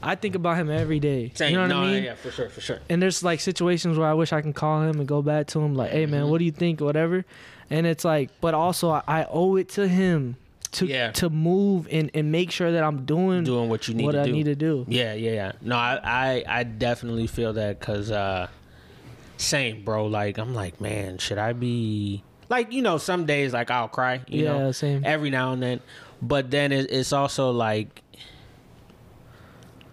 I 0.00 0.14
think 0.14 0.36
about 0.36 0.56
him 0.56 0.70
every 0.70 1.00
day. 1.00 1.32
Same. 1.34 1.50
You 1.50 1.56
know 1.56 1.62
what 1.64 1.68
no, 1.68 1.82
I 1.82 1.86
mean? 1.92 2.04
yeah, 2.04 2.14
for 2.14 2.30
sure, 2.30 2.48
for 2.48 2.60
sure. 2.60 2.78
and 2.88 3.02
there's 3.02 3.22
like 3.24 3.40
situations 3.40 3.98
where 3.98 4.08
I 4.08 4.14
wish 4.14 4.32
I 4.32 4.40
can 4.40 4.52
call 4.52 4.82
him 4.82 5.00
and 5.00 5.08
go 5.08 5.22
back 5.22 5.48
to 5.48 5.60
him 5.60 5.74
like, 5.74 5.90
"Hey 5.90 6.06
man, 6.06 6.24
Mhm. 6.24 6.28
what 6.30 6.38
do 6.38 6.44
you 6.44 6.52
think?" 6.52 6.80
whatever. 6.80 7.24
And 7.68 7.84
it's 7.86 8.04
like, 8.04 8.30
but 8.40 8.54
also 8.54 8.90
I, 8.90 9.02
I 9.08 9.26
owe 9.28 9.56
it 9.56 9.68
to 9.70 9.88
him 9.88 10.36
to 10.72 10.86
Yeah. 10.86 11.10
to 11.12 11.28
move 11.30 11.88
and 11.90 12.10
and 12.14 12.30
make 12.30 12.52
sure 12.52 12.70
that 12.70 12.84
I'm 12.84 13.04
doing, 13.06 13.42
Doing 13.42 13.68
what 13.68 13.88
you 13.88 13.94
need 13.94 14.04
what 14.04 14.12
to 14.12 14.20
I 14.22 14.26
do. 14.26 14.32
need 14.32 14.44
to 14.44 14.54
do. 14.54 14.84
Yeah, 14.88 15.14
yeah, 15.14 15.32
yeah. 15.32 15.52
No, 15.62 15.76
I, 15.76 15.98
I, 16.04 16.44
I 16.60 16.62
definitely 16.62 17.26
feel 17.26 17.52
that 17.54 17.80
because, 17.80 18.10
uh, 18.12 18.46
same, 19.38 19.82
bro. 19.84 20.04
Like, 20.06 20.36
I'm 20.38 20.52
like, 20.54 20.80
man, 20.80 21.16
should 21.18 21.38
I 21.38 21.54
be 21.54 22.22
like, 22.50 22.72
you 22.72 22.82
know, 22.82 22.98
some 22.98 23.24
days 23.24 23.52
like 23.54 23.70
I'll 23.70 23.88
cry, 23.88 24.20
you 24.28 24.44
yeah, 24.44 24.52
know, 24.58 24.72
same. 24.72 25.02
every 25.06 25.30
now 25.30 25.52
and 25.52 25.62
then, 25.62 25.80
but 26.20 26.50
then 26.50 26.72
it, 26.72 26.90
it's 26.90 27.12
also 27.14 27.50
like, 27.50 28.02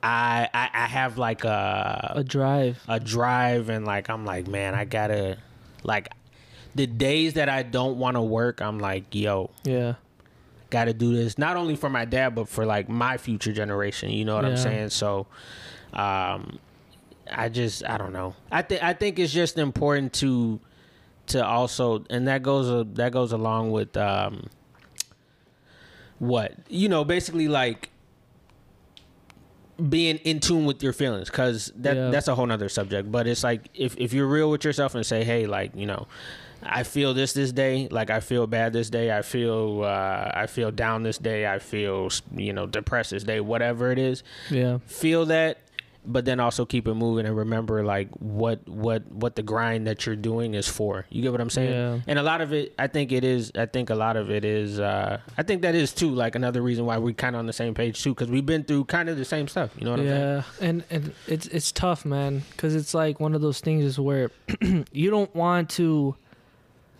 I, 0.03 0.47
I, 0.53 0.69
I 0.73 0.85
have 0.87 1.17
like 1.17 1.43
a, 1.43 2.13
A 2.17 2.23
drive. 2.23 2.79
a 2.87 2.99
drive 2.99 3.69
and 3.69 3.85
like 3.85 4.09
I'm 4.09 4.25
like, 4.25 4.47
man, 4.47 4.75
I 4.75 4.85
gotta, 4.85 5.37
like, 5.83 6.09
the 6.75 6.85
days 6.85 7.33
that 7.33 7.47
I 7.49 7.63
don't 7.63 7.97
want 7.97 8.15
to 8.17 8.21
work, 8.21 8.61
I'm 8.61 8.79
like, 8.79 9.15
yo, 9.15 9.49
Yeah. 9.63 9.93
got 10.69 10.85
to 10.85 10.93
do 10.93 11.15
this 11.15 11.37
not 11.37 11.55
only 11.55 11.75
for 11.75 11.89
my 11.89 12.03
dad 12.05 12.35
but 12.35 12.49
for 12.49 12.65
like 12.65 12.89
my 12.89 13.15
future 13.17 13.53
generation 13.53 14.09
you 14.09 14.25
know 14.25 14.35
what 14.35 14.43
i'm 14.43 14.57
saying 14.57 14.89
so 14.89 15.25
um 15.93 16.59
i 17.31 17.49
just 17.49 17.83
i 17.87 17.97
don't 17.97 18.13
know 18.13 18.33
i 18.51 18.61
think 18.61 18.83
i 18.83 18.93
think 18.93 19.17
it's 19.19 19.33
just 19.33 19.57
important 19.57 20.13
to 20.13 20.59
to 21.27 21.43
also 21.45 22.03
and 22.09 22.27
that 22.27 22.43
goes 22.43 22.69
uh, 22.69 22.83
that 22.93 23.11
goes 23.11 23.31
along 23.31 23.71
with 23.71 23.95
um 23.97 24.47
what 26.19 26.53
you 26.69 26.87
know 26.87 27.03
basically 27.03 27.47
like 27.47 27.89
being 29.89 30.17
in 30.19 30.39
tune 30.39 30.65
with 30.65 30.81
your 30.81 30.93
feelings 30.93 31.29
because 31.29 31.71
that 31.75 31.95
Yeah. 31.97 32.09
that's 32.09 32.27
a 32.29 32.35
whole 32.35 32.45
nother 32.45 32.69
subject 32.69 33.11
but 33.11 33.27
it's 33.27 33.43
like 33.43 33.69
if, 33.73 33.95
if 33.97 34.13
you're 34.13 34.27
real 34.27 34.49
with 34.49 34.63
yourself 34.63 34.95
and 34.95 35.05
say 35.05 35.25
hey 35.25 35.47
like 35.47 35.75
you 35.75 35.85
know 35.85 36.07
i 36.63 36.83
feel 36.83 37.13
this 37.13 37.33
this 37.33 37.51
day 37.51 37.89
like 37.91 38.09
i 38.09 38.21
feel 38.21 38.47
bad 38.47 38.71
this 38.71 38.89
day 38.89 39.15
i 39.15 39.21
feel 39.21 39.83
uh 39.83 40.31
i 40.33 40.47
feel 40.47 40.71
down 40.71 41.03
this 41.03 41.17
day 41.17 41.45
i 41.45 41.59
feel 41.59 42.09
you 42.33 42.53
know 42.53 42.65
depressed 42.65 43.11
this 43.11 43.23
day 43.25 43.41
whatever 43.41 43.91
it 43.91 43.99
is 43.99 44.23
Yeah. 44.49 44.77
feel 44.85 45.25
that 45.25 45.57
but 46.07 46.25
then 46.25 46.39
also 46.39 46.65
keep 46.65 46.87
it 46.87 46.93
moving 46.93 47.25
and 47.25 47.35
remember 47.35 47.83
like 47.83 48.09
what 48.19 48.67
what 48.67 49.05
what 49.11 49.35
the 49.35 49.43
grind 49.43 49.87
that 49.87 50.05
you're 50.05 50.15
doing 50.15 50.53
is 50.53 50.67
for. 50.67 51.05
You 51.09 51.21
get 51.21 51.31
what 51.31 51.41
i'm 51.41 51.49
saying? 51.49 51.71
Yeah. 51.71 51.99
and 52.07 52.19
a 52.19 52.23
lot 52.23 52.41
of 52.41 52.53
it 52.53 52.73
i 52.77 52.87
think 52.87 53.11
it 53.11 53.23
is 53.23 53.51
i 53.57 53.65
think 53.65 53.89
a 53.89 53.95
lot 53.95 54.17
of 54.17 54.29
it 54.29 54.45
is 54.45 54.79
uh 54.79 55.19
i 55.37 55.43
think 55.43 55.61
that 55.63 55.75
is 55.75 55.93
too 55.93 56.09
like 56.11 56.35
another 56.35 56.61
reason 56.61 56.85
why 56.85 56.97
we're 56.97 57.13
kind 57.13 57.35
of 57.35 57.39
on 57.39 57.45
the 57.45 57.53
same 57.53 57.73
page 57.73 58.01
too 58.03 58.13
because 58.13 58.29
we've 58.29 58.45
been 58.45 58.63
through 58.63 58.85
kind 58.85 59.09
of 59.09 59.17
the 59.17 59.25
same 59.25 59.47
stuff 59.47 59.71
you 59.77 59.85
know 59.85 59.91
what 59.91 59.99
i'm 60.01 60.07
saying? 60.07 60.21
Yeah, 60.21 60.67
and 60.67 60.83
and 60.89 61.13
it's 61.27 61.47
it's 61.47 61.71
tough, 61.71 62.05
man, 62.05 62.43
because 62.51 62.75
it's 62.75 62.93
like 62.93 63.19
one 63.19 63.33
of 63.35 63.41
those 63.41 63.59
things 63.59 63.83
is 63.83 63.99
where 63.99 64.31
you 64.91 65.09
don't 65.09 65.33
want 65.35 65.69
to, 65.71 66.15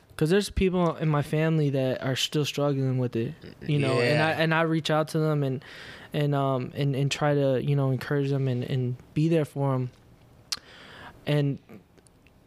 because 0.10 0.30
there's 0.30 0.50
people 0.50 0.96
in 0.96 1.10
my 1.10 1.22
family 1.22 1.70
that 1.72 2.04
are 2.04 2.16
still 2.16 2.46
struggling 2.46 2.98
with 2.98 3.16
it, 3.16 3.34
you 3.66 3.80
know, 3.80 4.00
and 4.00 4.22
I 4.22 4.32
and 4.32 4.54
I 4.54 4.62
reach 4.62 4.90
out 4.90 5.10
to 5.10 5.20
them 5.20 5.44
and 5.44 5.64
and 6.16 6.34
um 6.34 6.72
and 6.76 6.96
and 6.96 7.12
try 7.12 7.34
to 7.36 7.62
you 7.64 7.76
know 7.76 7.92
encourage 7.92 8.30
them 8.30 8.48
and 8.48 8.64
and 8.64 8.96
be 9.14 9.28
there 9.28 9.46
for 9.46 9.74
them, 9.74 9.92
and. 11.26 11.60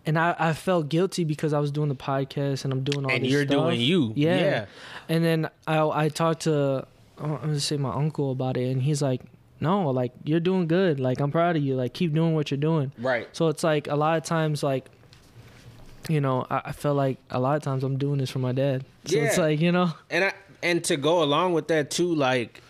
And 0.07 0.19
I, 0.19 0.35
I 0.39 0.53
felt 0.55 0.89
guilty 0.89 1.24
because 1.24 1.53
I 1.53 1.59
was 1.59 1.70
doing 1.70 1.90
the 1.90 1.95
podcast 1.95 2.65
and 2.65 2.73
I'm 2.73 2.82
doing 2.82 3.05
all 3.05 3.11
and 3.12 3.23
this 3.23 3.31
you're 3.31 3.43
stuff. 3.47 3.66
doing 3.66 3.78
you 3.78 4.15
Yeah. 4.16 4.36
yeah 4.40 4.66
And 5.11 5.23
then 5.23 5.51
I 5.66 5.86
I 6.05 6.09
talked 6.09 6.43
to 6.45 6.86
I'm 7.19 7.36
gonna 7.36 7.61
say 7.61 7.77
my 7.77 7.93
uncle 7.93 8.32
about 8.32 8.57
it, 8.57 8.70
and 8.73 8.81
he's 8.81 9.03
like, 9.03 9.20
"No, 9.61 9.90
like 9.90 10.12
you're 10.24 10.40
doing 10.40 10.66
good. 10.66 10.99
Like 10.99 11.20
I'm 11.20 11.31
proud 11.31 11.57
of 11.57 11.62
you. 11.62 11.74
Like 11.74 11.93
keep 11.93 12.15
doing 12.15 12.35
what 12.35 12.51
you're 12.51 12.57
doing." 12.57 12.90
right 12.97 13.28
So 13.32 13.49
it's 13.49 13.62
like 13.62 13.86
a 13.86 13.97
lot 13.97 14.16
of 14.16 14.24
times, 14.24 14.62
like, 14.62 14.86
you 16.09 16.23
know, 16.23 16.47
I, 16.49 16.62
I 16.66 16.73
feel 16.73 16.95
like 16.95 17.19
a 17.28 17.39
lot 17.39 17.57
of 17.57 17.62
times 17.62 17.85
I'm 17.85 17.99
doing 17.99 18.16
this 18.16 18.31
for 18.31 18.39
my 18.39 18.53
dad. 18.53 18.86
So 19.05 19.19
it's 19.19 19.36
like 19.36 19.61
you 19.61 19.73
know, 19.73 19.93
and 20.09 20.24
I 20.24 20.32
and 20.62 20.82
to 20.85 20.97
go 20.97 21.23
along 21.23 21.53
with 21.53 21.69
that 21.69 21.90
too, 21.90 22.15
like 22.15 22.62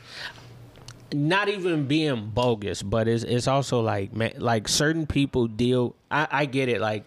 not 1.12 1.48
even 1.48 1.86
being 1.86 2.30
bogus, 2.30 2.82
but 2.82 3.08
it's 3.08 3.24
it's 3.24 3.48
also 3.48 3.80
like 3.80 4.14
man, 4.14 4.32
like 4.38 4.68
certain 4.68 5.06
people 5.06 5.46
deal. 5.46 5.94
I, 6.10 6.28
I 6.30 6.46
get 6.46 6.68
it. 6.68 6.80
Like 6.80 7.06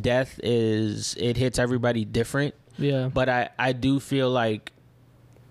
death 0.00 0.38
is 0.42 1.16
it 1.18 1.36
hits 1.36 1.58
everybody 1.58 2.04
different. 2.04 2.54
Yeah. 2.76 3.08
But 3.12 3.28
I 3.28 3.50
I 3.58 3.72
do 3.72 4.00
feel 4.00 4.30
like 4.30 4.72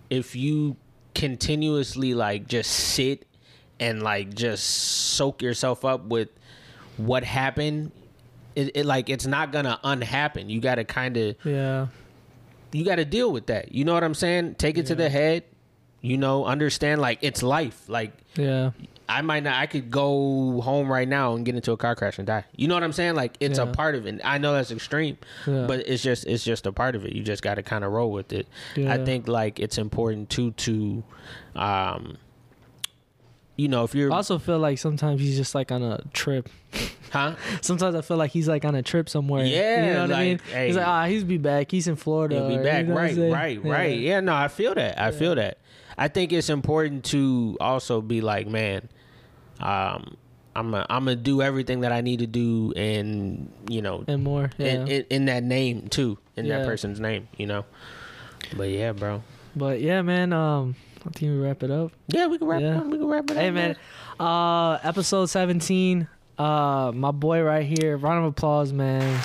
if 0.09 0.35
you 0.35 0.75
continuously 1.15 2.13
like 2.13 2.47
just 2.47 2.71
sit 2.71 3.25
and 3.79 4.03
like 4.03 4.33
just 4.33 4.65
soak 4.65 5.41
yourself 5.41 5.85
up 5.85 6.05
with 6.05 6.29
what 6.97 7.23
happened, 7.23 7.91
it, 8.55 8.75
it 8.75 8.85
like 8.85 9.09
it's 9.09 9.25
not 9.25 9.51
gonna 9.51 9.79
unhappen. 9.83 10.49
You 10.49 10.59
got 10.59 10.75
to 10.75 10.83
kind 10.83 11.17
of 11.17 11.35
yeah. 11.43 11.87
you 12.71 12.85
got 12.85 12.95
to 12.95 13.05
deal 13.05 13.31
with 13.31 13.47
that. 13.47 13.71
You 13.73 13.85
know 13.85 13.93
what 13.93 14.03
I'm 14.03 14.13
saying? 14.13 14.55
Take 14.55 14.77
it 14.77 14.85
to 14.87 14.95
the 14.95 15.09
head. 15.09 15.43
You 16.01 16.17
know, 16.17 16.45
understand 16.45 17.01
like 17.01 17.19
it's 17.21 17.43
life. 17.43 17.87
Like 17.89 18.11
Yeah. 18.35 18.71
I 19.11 19.21
might 19.23 19.41
not. 19.41 19.55
I 19.55 19.65
could 19.65 19.89
go 19.89 20.61
home 20.61 20.87
right 20.91 21.07
now 21.07 21.33
and 21.33 21.43
get 21.43 21.55
into 21.55 21.71
a 21.71 21.77
car 21.77 21.95
crash 21.95 22.19
and 22.19 22.27
die. 22.27 22.45
You 22.55 22.67
know 22.67 22.75
what 22.75 22.83
I'm 22.83 22.93
saying? 22.93 23.15
Like 23.15 23.35
it's 23.39 23.57
a 23.57 23.65
part 23.65 23.95
of 23.95 24.05
it. 24.05 24.21
I 24.23 24.37
know 24.37 24.53
that's 24.53 24.69
extreme, 24.69 25.17
Yeah. 25.47 25.65
but 25.67 25.79
it's 25.87 26.03
just 26.03 26.27
it's 26.27 26.43
just 26.43 26.67
a 26.67 26.71
part 26.71 26.95
of 26.95 27.05
it. 27.05 27.13
You 27.13 27.23
just 27.23 27.41
got 27.41 27.55
to 27.55 27.63
kind 27.63 27.83
of 27.83 27.91
roll 27.91 28.11
with 28.11 28.31
it. 28.31 28.47
Yeah. 28.75 28.93
I 28.93 29.03
think 29.03 29.27
like 29.27 29.59
it's 29.59 29.79
important 29.79 30.29
too 30.29 30.51
to, 30.51 31.03
um, 31.55 32.17
you 33.59 33.67
know, 33.67 33.83
if 33.83 33.93
you're 33.93 34.11
I 34.11 34.15
also 34.15 34.39
feel 34.39 34.59
like 34.59 34.77
sometimes 34.79 35.19
he's 35.21 35.35
just 35.37 35.53
like 35.53 35.71
on 35.71 35.83
a 35.83 36.01
trip. 36.13 36.47
huh? 37.11 37.35
Sometimes 37.61 37.95
I 37.95 38.01
feel 38.01 38.17
like 38.17 38.31
he's 38.31 38.47
like 38.47 38.63
on 38.65 38.75
a 38.75 38.81
trip 38.81 39.09
somewhere. 39.09 39.43
Yeah, 39.45 39.85
you 39.87 39.93
know 39.93 40.01
what 40.03 40.11
I 40.13 40.23
mean. 40.23 40.37
like, 40.53 40.65
He's 40.67 40.75
like, 40.75 40.85
hey. 40.85 40.91
ah, 40.91 41.05
he's 41.07 41.23
be 41.23 41.37
back. 41.37 41.69
He's 41.71 41.87
in 41.87 41.95
Florida. 41.95 42.35
He'll 42.35 42.57
be 42.57 42.63
back. 42.63 42.85
you 42.85 42.89
know 42.93 42.95
right, 42.95 43.17
right, 43.17 43.59
Yeah. 43.63 43.71
right. 43.71 43.99
Yeah, 43.99 44.19
no, 44.21 44.33
I 44.35 44.47
feel 44.47 44.73
that. 44.75 44.99
I 45.01 45.11
feel 45.11 45.35
that. 45.35 45.57
I 45.97 46.07
think 46.07 46.31
it's 46.31 46.49
important 46.49 47.03
to 47.05 47.57
also 47.59 47.99
be 48.01 48.21
like, 48.21 48.47
man, 48.47 48.87
um, 49.59 50.15
I'm 50.55 50.73
a, 50.73 50.85
I'm 50.89 51.05
gonna 51.05 51.15
do 51.15 51.41
everything 51.41 51.81
that 51.81 51.91
I 51.91 52.01
need 52.01 52.19
to 52.19 52.27
do, 52.27 52.73
and 52.75 53.51
you 53.69 53.81
know, 53.81 54.03
And 54.07 54.23
more. 54.23 54.49
Yeah. 54.57 54.67
in, 54.67 54.87
in, 54.87 55.05
in 55.09 55.25
that 55.25 55.43
name 55.43 55.87
too, 55.89 56.17
in 56.37 56.47
that 56.47 56.65
person's 56.65 56.99
name, 56.99 57.27
you 57.37 57.45
know. 57.47 57.65
But 58.55 58.69
yeah, 58.69 58.93
bro. 58.93 59.23
but 59.55 59.81
yeah, 59.81 60.01
man. 60.01 60.31
Um, 60.33 60.75
I 61.05 61.09
think 61.11 61.31
we 61.31 61.37
wrap 61.37 61.63
it 61.63 61.71
up. 61.71 61.91
Yeah, 62.07 62.27
we 62.27 62.37
can 62.37 62.47
wrap. 62.47 62.61
Yeah. 62.61 62.75
It 62.75 62.77
up. 62.77 62.85
We 62.87 62.97
can 62.97 63.07
wrap 63.07 63.23
it 63.25 63.31
up. 63.31 63.37
Hey, 63.37 63.51
man. 63.51 63.75
Uh, 64.19 64.73
episode 64.83 65.27
17. 65.27 66.07
Uh, 66.37 66.91
my 66.93 67.11
boy 67.11 67.41
right 67.41 67.65
here. 67.65 67.97
Round 67.97 68.19
of 68.25 68.31
applause, 68.31 68.71
man. 68.73 69.21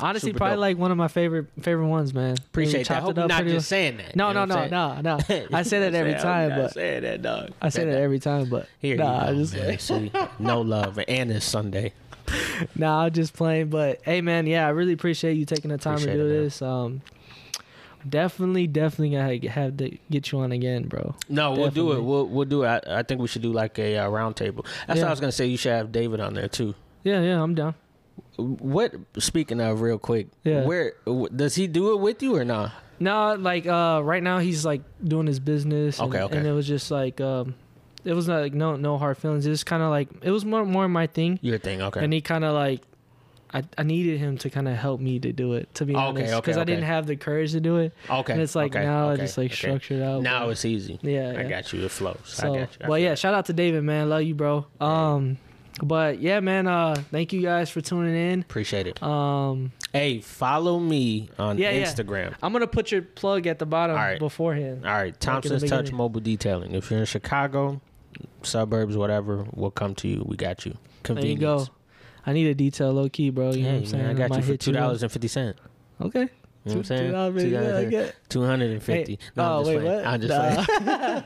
Honestly, 0.00 0.28
Super 0.30 0.38
probably 0.38 0.54
dope. 0.56 0.60
like 0.60 0.78
one 0.78 0.90
of 0.92 0.96
my 0.96 1.08
favorite 1.08 1.46
favorite 1.60 1.88
ones, 1.88 2.14
man. 2.14 2.36
Appreciate 2.38 2.86
that. 2.86 2.86
chopped 2.86 3.02
Hope 3.02 3.10
it 3.12 3.16
you're 3.16 3.24
up 3.24 3.30
not 3.30 3.44
just 3.46 3.68
saying 3.68 3.96
that. 3.96 4.14
No, 4.14 4.32
no, 4.32 4.44
no, 4.44 4.68
no, 4.68 5.00
no. 5.00 5.18
I 5.52 5.62
say 5.64 5.80
that 5.80 5.94
every 5.94 6.14
I'm 6.14 6.20
time, 6.22 6.48
not 6.50 6.56
but 6.58 6.72
saying 6.74 7.02
that, 7.02 7.22
dog. 7.22 7.50
I 7.60 7.68
say 7.70 7.84
that 7.84 7.98
every 8.00 8.20
time, 8.20 8.48
but 8.48 8.68
Here 8.78 8.96
nah, 8.96 9.30
you 9.30 9.34
go, 9.34 9.40
just 9.40 9.54
man. 9.54 9.78
See, 9.80 10.12
no 10.38 10.60
love, 10.60 11.00
and 11.08 11.32
it's 11.32 11.44
Sunday. 11.44 11.94
nah, 12.76 13.06
I'm 13.06 13.12
just 13.12 13.34
playing. 13.34 13.70
But 13.70 14.00
hey, 14.04 14.20
man, 14.20 14.46
yeah, 14.46 14.66
I 14.68 14.70
really 14.70 14.92
appreciate 14.92 15.32
you 15.34 15.44
taking 15.44 15.70
the 15.72 15.78
time 15.78 15.94
Appreciate 15.94 16.12
to 16.12 16.18
do 16.18 16.26
it, 16.26 16.32
man. 16.32 16.42
this. 16.44 16.62
Um, 16.62 17.02
definitely, 18.06 18.66
definitely 18.66 19.10
gonna 19.10 19.48
have 19.50 19.76
to 19.78 19.96
get 20.10 20.30
you 20.32 20.40
on 20.40 20.52
again, 20.52 20.88
bro. 20.88 21.14
No, 21.28 21.52
we'll 21.52 21.70
do 21.70 21.92
it. 21.92 22.02
We'll 22.02 22.26
we'll 22.26 22.44
do 22.44 22.64
it. 22.64 22.66
I, 22.86 22.98
I 22.98 23.02
think 23.02 23.20
we 23.20 23.28
should 23.28 23.42
do 23.42 23.52
like 23.52 23.78
a 23.78 23.96
uh, 23.98 24.08
round 24.08 24.36
table. 24.36 24.66
That's 24.86 25.00
what 25.00 25.06
I 25.06 25.10
was 25.10 25.20
gonna 25.20 25.32
say. 25.32 25.46
You 25.46 25.56
should 25.56 25.72
have 25.72 25.92
David 25.92 26.20
on 26.20 26.34
there 26.34 26.48
too. 26.48 26.74
Yeah, 27.04 27.22
yeah, 27.22 27.42
I'm 27.42 27.54
down. 27.54 27.74
What? 28.36 28.94
Speaking 29.18 29.60
of, 29.60 29.80
real 29.80 29.98
quick, 29.98 30.28
Yeah. 30.44 30.64
where 30.64 30.94
does 31.34 31.54
he 31.54 31.66
do 31.66 31.92
it 31.94 32.00
with 32.00 32.22
you 32.22 32.36
or 32.36 32.44
not? 32.44 32.72
No, 33.00 33.34
like 33.34 33.66
uh, 33.66 34.00
right 34.04 34.22
now 34.22 34.38
he's 34.38 34.64
like 34.64 34.82
doing 35.02 35.26
his 35.26 35.40
business. 35.40 35.98
And, 36.00 36.08
Okay, 36.12 36.22
okay. 36.24 36.36
And 36.38 36.46
it 36.46 36.52
was 36.52 36.66
just 36.66 36.90
like 36.90 37.20
um, 37.20 37.54
it 38.04 38.12
was 38.12 38.26
not 38.28 38.40
like 38.40 38.54
no 38.54 38.76
no 38.76 38.98
hard 38.98 39.18
feelings. 39.18 39.46
It 39.46 39.50
was 39.50 39.64
kind 39.64 39.82
of 39.82 39.90
like 39.90 40.08
it 40.22 40.30
was 40.30 40.44
more 40.44 40.64
more 40.64 40.88
my 40.88 41.06
thing, 41.06 41.38
Your 41.42 41.58
thing, 41.58 41.80
okay? 41.82 42.02
and 42.02 42.12
he 42.12 42.20
kind 42.20 42.44
of 42.44 42.54
like. 42.54 42.82
I, 43.52 43.62
I 43.78 43.82
needed 43.82 44.18
him 44.18 44.36
to 44.38 44.50
kind 44.50 44.68
of 44.68 44.76
help 44.76 45.00
me 45.00 45.18
to 45.20 45.32
do 45.32 45.54
it, 45.54 45.74
to 45.76 45.84
be 45.86 45.94
Okay, 45.94 46.02
honest, 46.04 46.32
okay, 46.34 46.40
because 46.40 46.56
I 46.58 46.64
didn't 46.64 46.84
have 46.84 47.06
the 47.06 47.16
courage 47.16 47.52
to 47.52 47.60
do 47.60 47.76
it. 47.78 47.94
okay, 48.10 48.32
And 48.34 48.42
it's 48.42 48.54
like 48.54 48.76
okay, 48.76 48.84
now 48.84 49.08
I 49.10 49.16
just 49.16 49.38
like 49.38 49.46
okay. 49.52 49.54
structured 49.56 50.02
out. 50.02 50.22
Now 50.22 50.44
but- 50.44 50.50
it's 50.50 50.64
easy. 50.64 50.98
yeah, 51.02 51.30
I 51.36 51.42
yeah. 51.42 51.48
got 51.48 51.72
you. 51.72 51.84
It 51.84 51.90
flows. 51.90 52.18
So, 52.24 52.52
I 52.54 52.58
got 52.60 52.72
you. 52.72 52.78
I 52.84 52.88
well, 52.88 52.98
yeah, 52.98 53.14
shout 53.14 53.34
out 53.34 53.46
to 53.46 53.52
David, 53.52 53.84
man. 53.84 54.08
Love 54.10 54.22
you, 54.22 54.34
bro. 54.34 54.66
Um, 54.80 55.38
but 55.82 56.20
yeah, 56.20 56.40
man. 56.40 56.66
Uh, 56.66 56.96
thank 57.10 57.32
you 57.32 57.40
guys 57.40 57.70
for 57.70 57.80
tuning 57.80 58.14
in. 58.14 58.40
appreciate 58.40 58.86
it. 58.86 59.02
Um, 59.02 59.72
Hey, 59.92 60.20
follow 60.20 60.78
me 60.78 61.30
on 61.38 61.56
Yeah, 61.56 61.70
yeah. 61.70 61.84
Instagram. 61.84 62.34
I'm 62.42 62.52
gonna 62.52 62.66
put 62.66 62.92
your 62.92 63.00
plug 63.02 63.46
at 63.46 63.58
the 63.58 63.64
bottom 63.66 63.96
All 63.96 64.02
right. 64.02 64.18
beforehand. 64.18 64.84
All 64.84 64.92
right, 64.92 65.18
Thompson's 65.18 65.64
Touch. 65.64 65.90
Mobile 65.92 66.20
Detailing. 66.20 66.74
If 66.74 66.90
you're 66.90 67.00
in 67.00 67.06
Chicago, 67.06 67.80
suburbs, 68.42 68.96
whatever, 68.96 69.46
we'll 69.54 69.70
come 69.70 69.94
to 69.96 70.08
you. 70.08 70.24
We 70.26 70.36
got 70.36 70.66
you. 70.66 70.76
There 71.04 71.24
you 71.24 71.36
go. 71.38 71.66
I 72.28 72.34
need 72.34 72.46
a 72.48 72.54
detail 72.54 72.92
low 72.92 73.08
key, 73.08 73.30
bro. 73.30 73.52
You 73.52 73.62
know 73.62 73.68
what 73.72 73.78
I'm 73.78 73.86
saying? 73.86 74.02
man, 74.06 74.16
I 74.22 74.28
got 74.28 74.36
you 74.36 74.42
for 74.42 74.56
two 74.58 74.72
dollars 74.72 75.02
and 75.02 75.10
fifty. 75.10 75.28
Okay. 76.00 76.28
You 76.64 76.74
know 76.74 76.76
what 76.76 76.76
I'm 76.76 76.84
saying? 76.84 77.12
$2, 77.12 77.92
yeah, 77.92 78.08
I 78.08 78.12
Two 78.28 78.44
hundred 78.44 78.72
and 78.72 78.82
fifty. 78.82 79.12
Hey, 79.12 79.18
No, 79.34 79.44
I'm 79.44 79.50
oh 79.52 79.58
just 79.60 79.68
wait, 79.68 79.80
playing. 79.80 79.96
what? 79.96 80.06
I'm 80.06 80.20
just 80.20 80.84
Nah. 80.84 81.22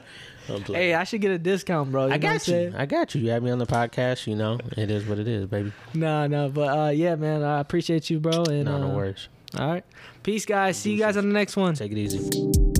I'm 0.54 0.62
playing. 0.62 0.82
Hey, 0.82 0.94
I 0.94 1.02
should 1.02 1.20
get 1.20 1.32
a 1.32 1.38
discount, 1.38 1.90
bro. 1.90 2.06
You 2.06 2.12
I 2.12 2.18
got 2.18 2.46
you. 2.46 2.72
I 2.76 2.86
got 2.86 3.14
you. 3.16 3.22
You 3.22 3.30
had 3.30 3.42
me 3.42 3.50
on 3.50 3.58
the 3.58 3.66
podcast. 3.66 4.28
You 4.28 4.36
know, 4.36 4.60
it 4.76 4.92
is 4.92 5.04
what 5.04 5.18
it 5.18 5.26
is, 5.26 5.46
baby. 5.46 5.72
Nah, 5.94 6.28
nah, 6.28 6.46
but 6.48 6.78
uh, 6.78 6.90
yeah, 6.90 7.16
man, 7.16 7.42
I 7.42 7.58
appreciate 7.58 8.08
you, 8.08 8.20
bro. 8.20 8.44
And 8.44 8.66
No, 8.66 8.78
no 8.78 8.90
uh, 8.92 8.94
worries. 8.94 9.28
All 9.58 9.68
right, 9.68 9.84
peace, 10.22 10.46
guys. 10.46 10.76
See 10.76 10.92
you 10.92 10.98
guys 11.00 11.16
on 11.16 11.26
the 11.26 11.34
next 11.34 11.56
one. 11.56 11.74
Take 11.74 11.90
it 11.90 11.98
easy. 11.98 12.71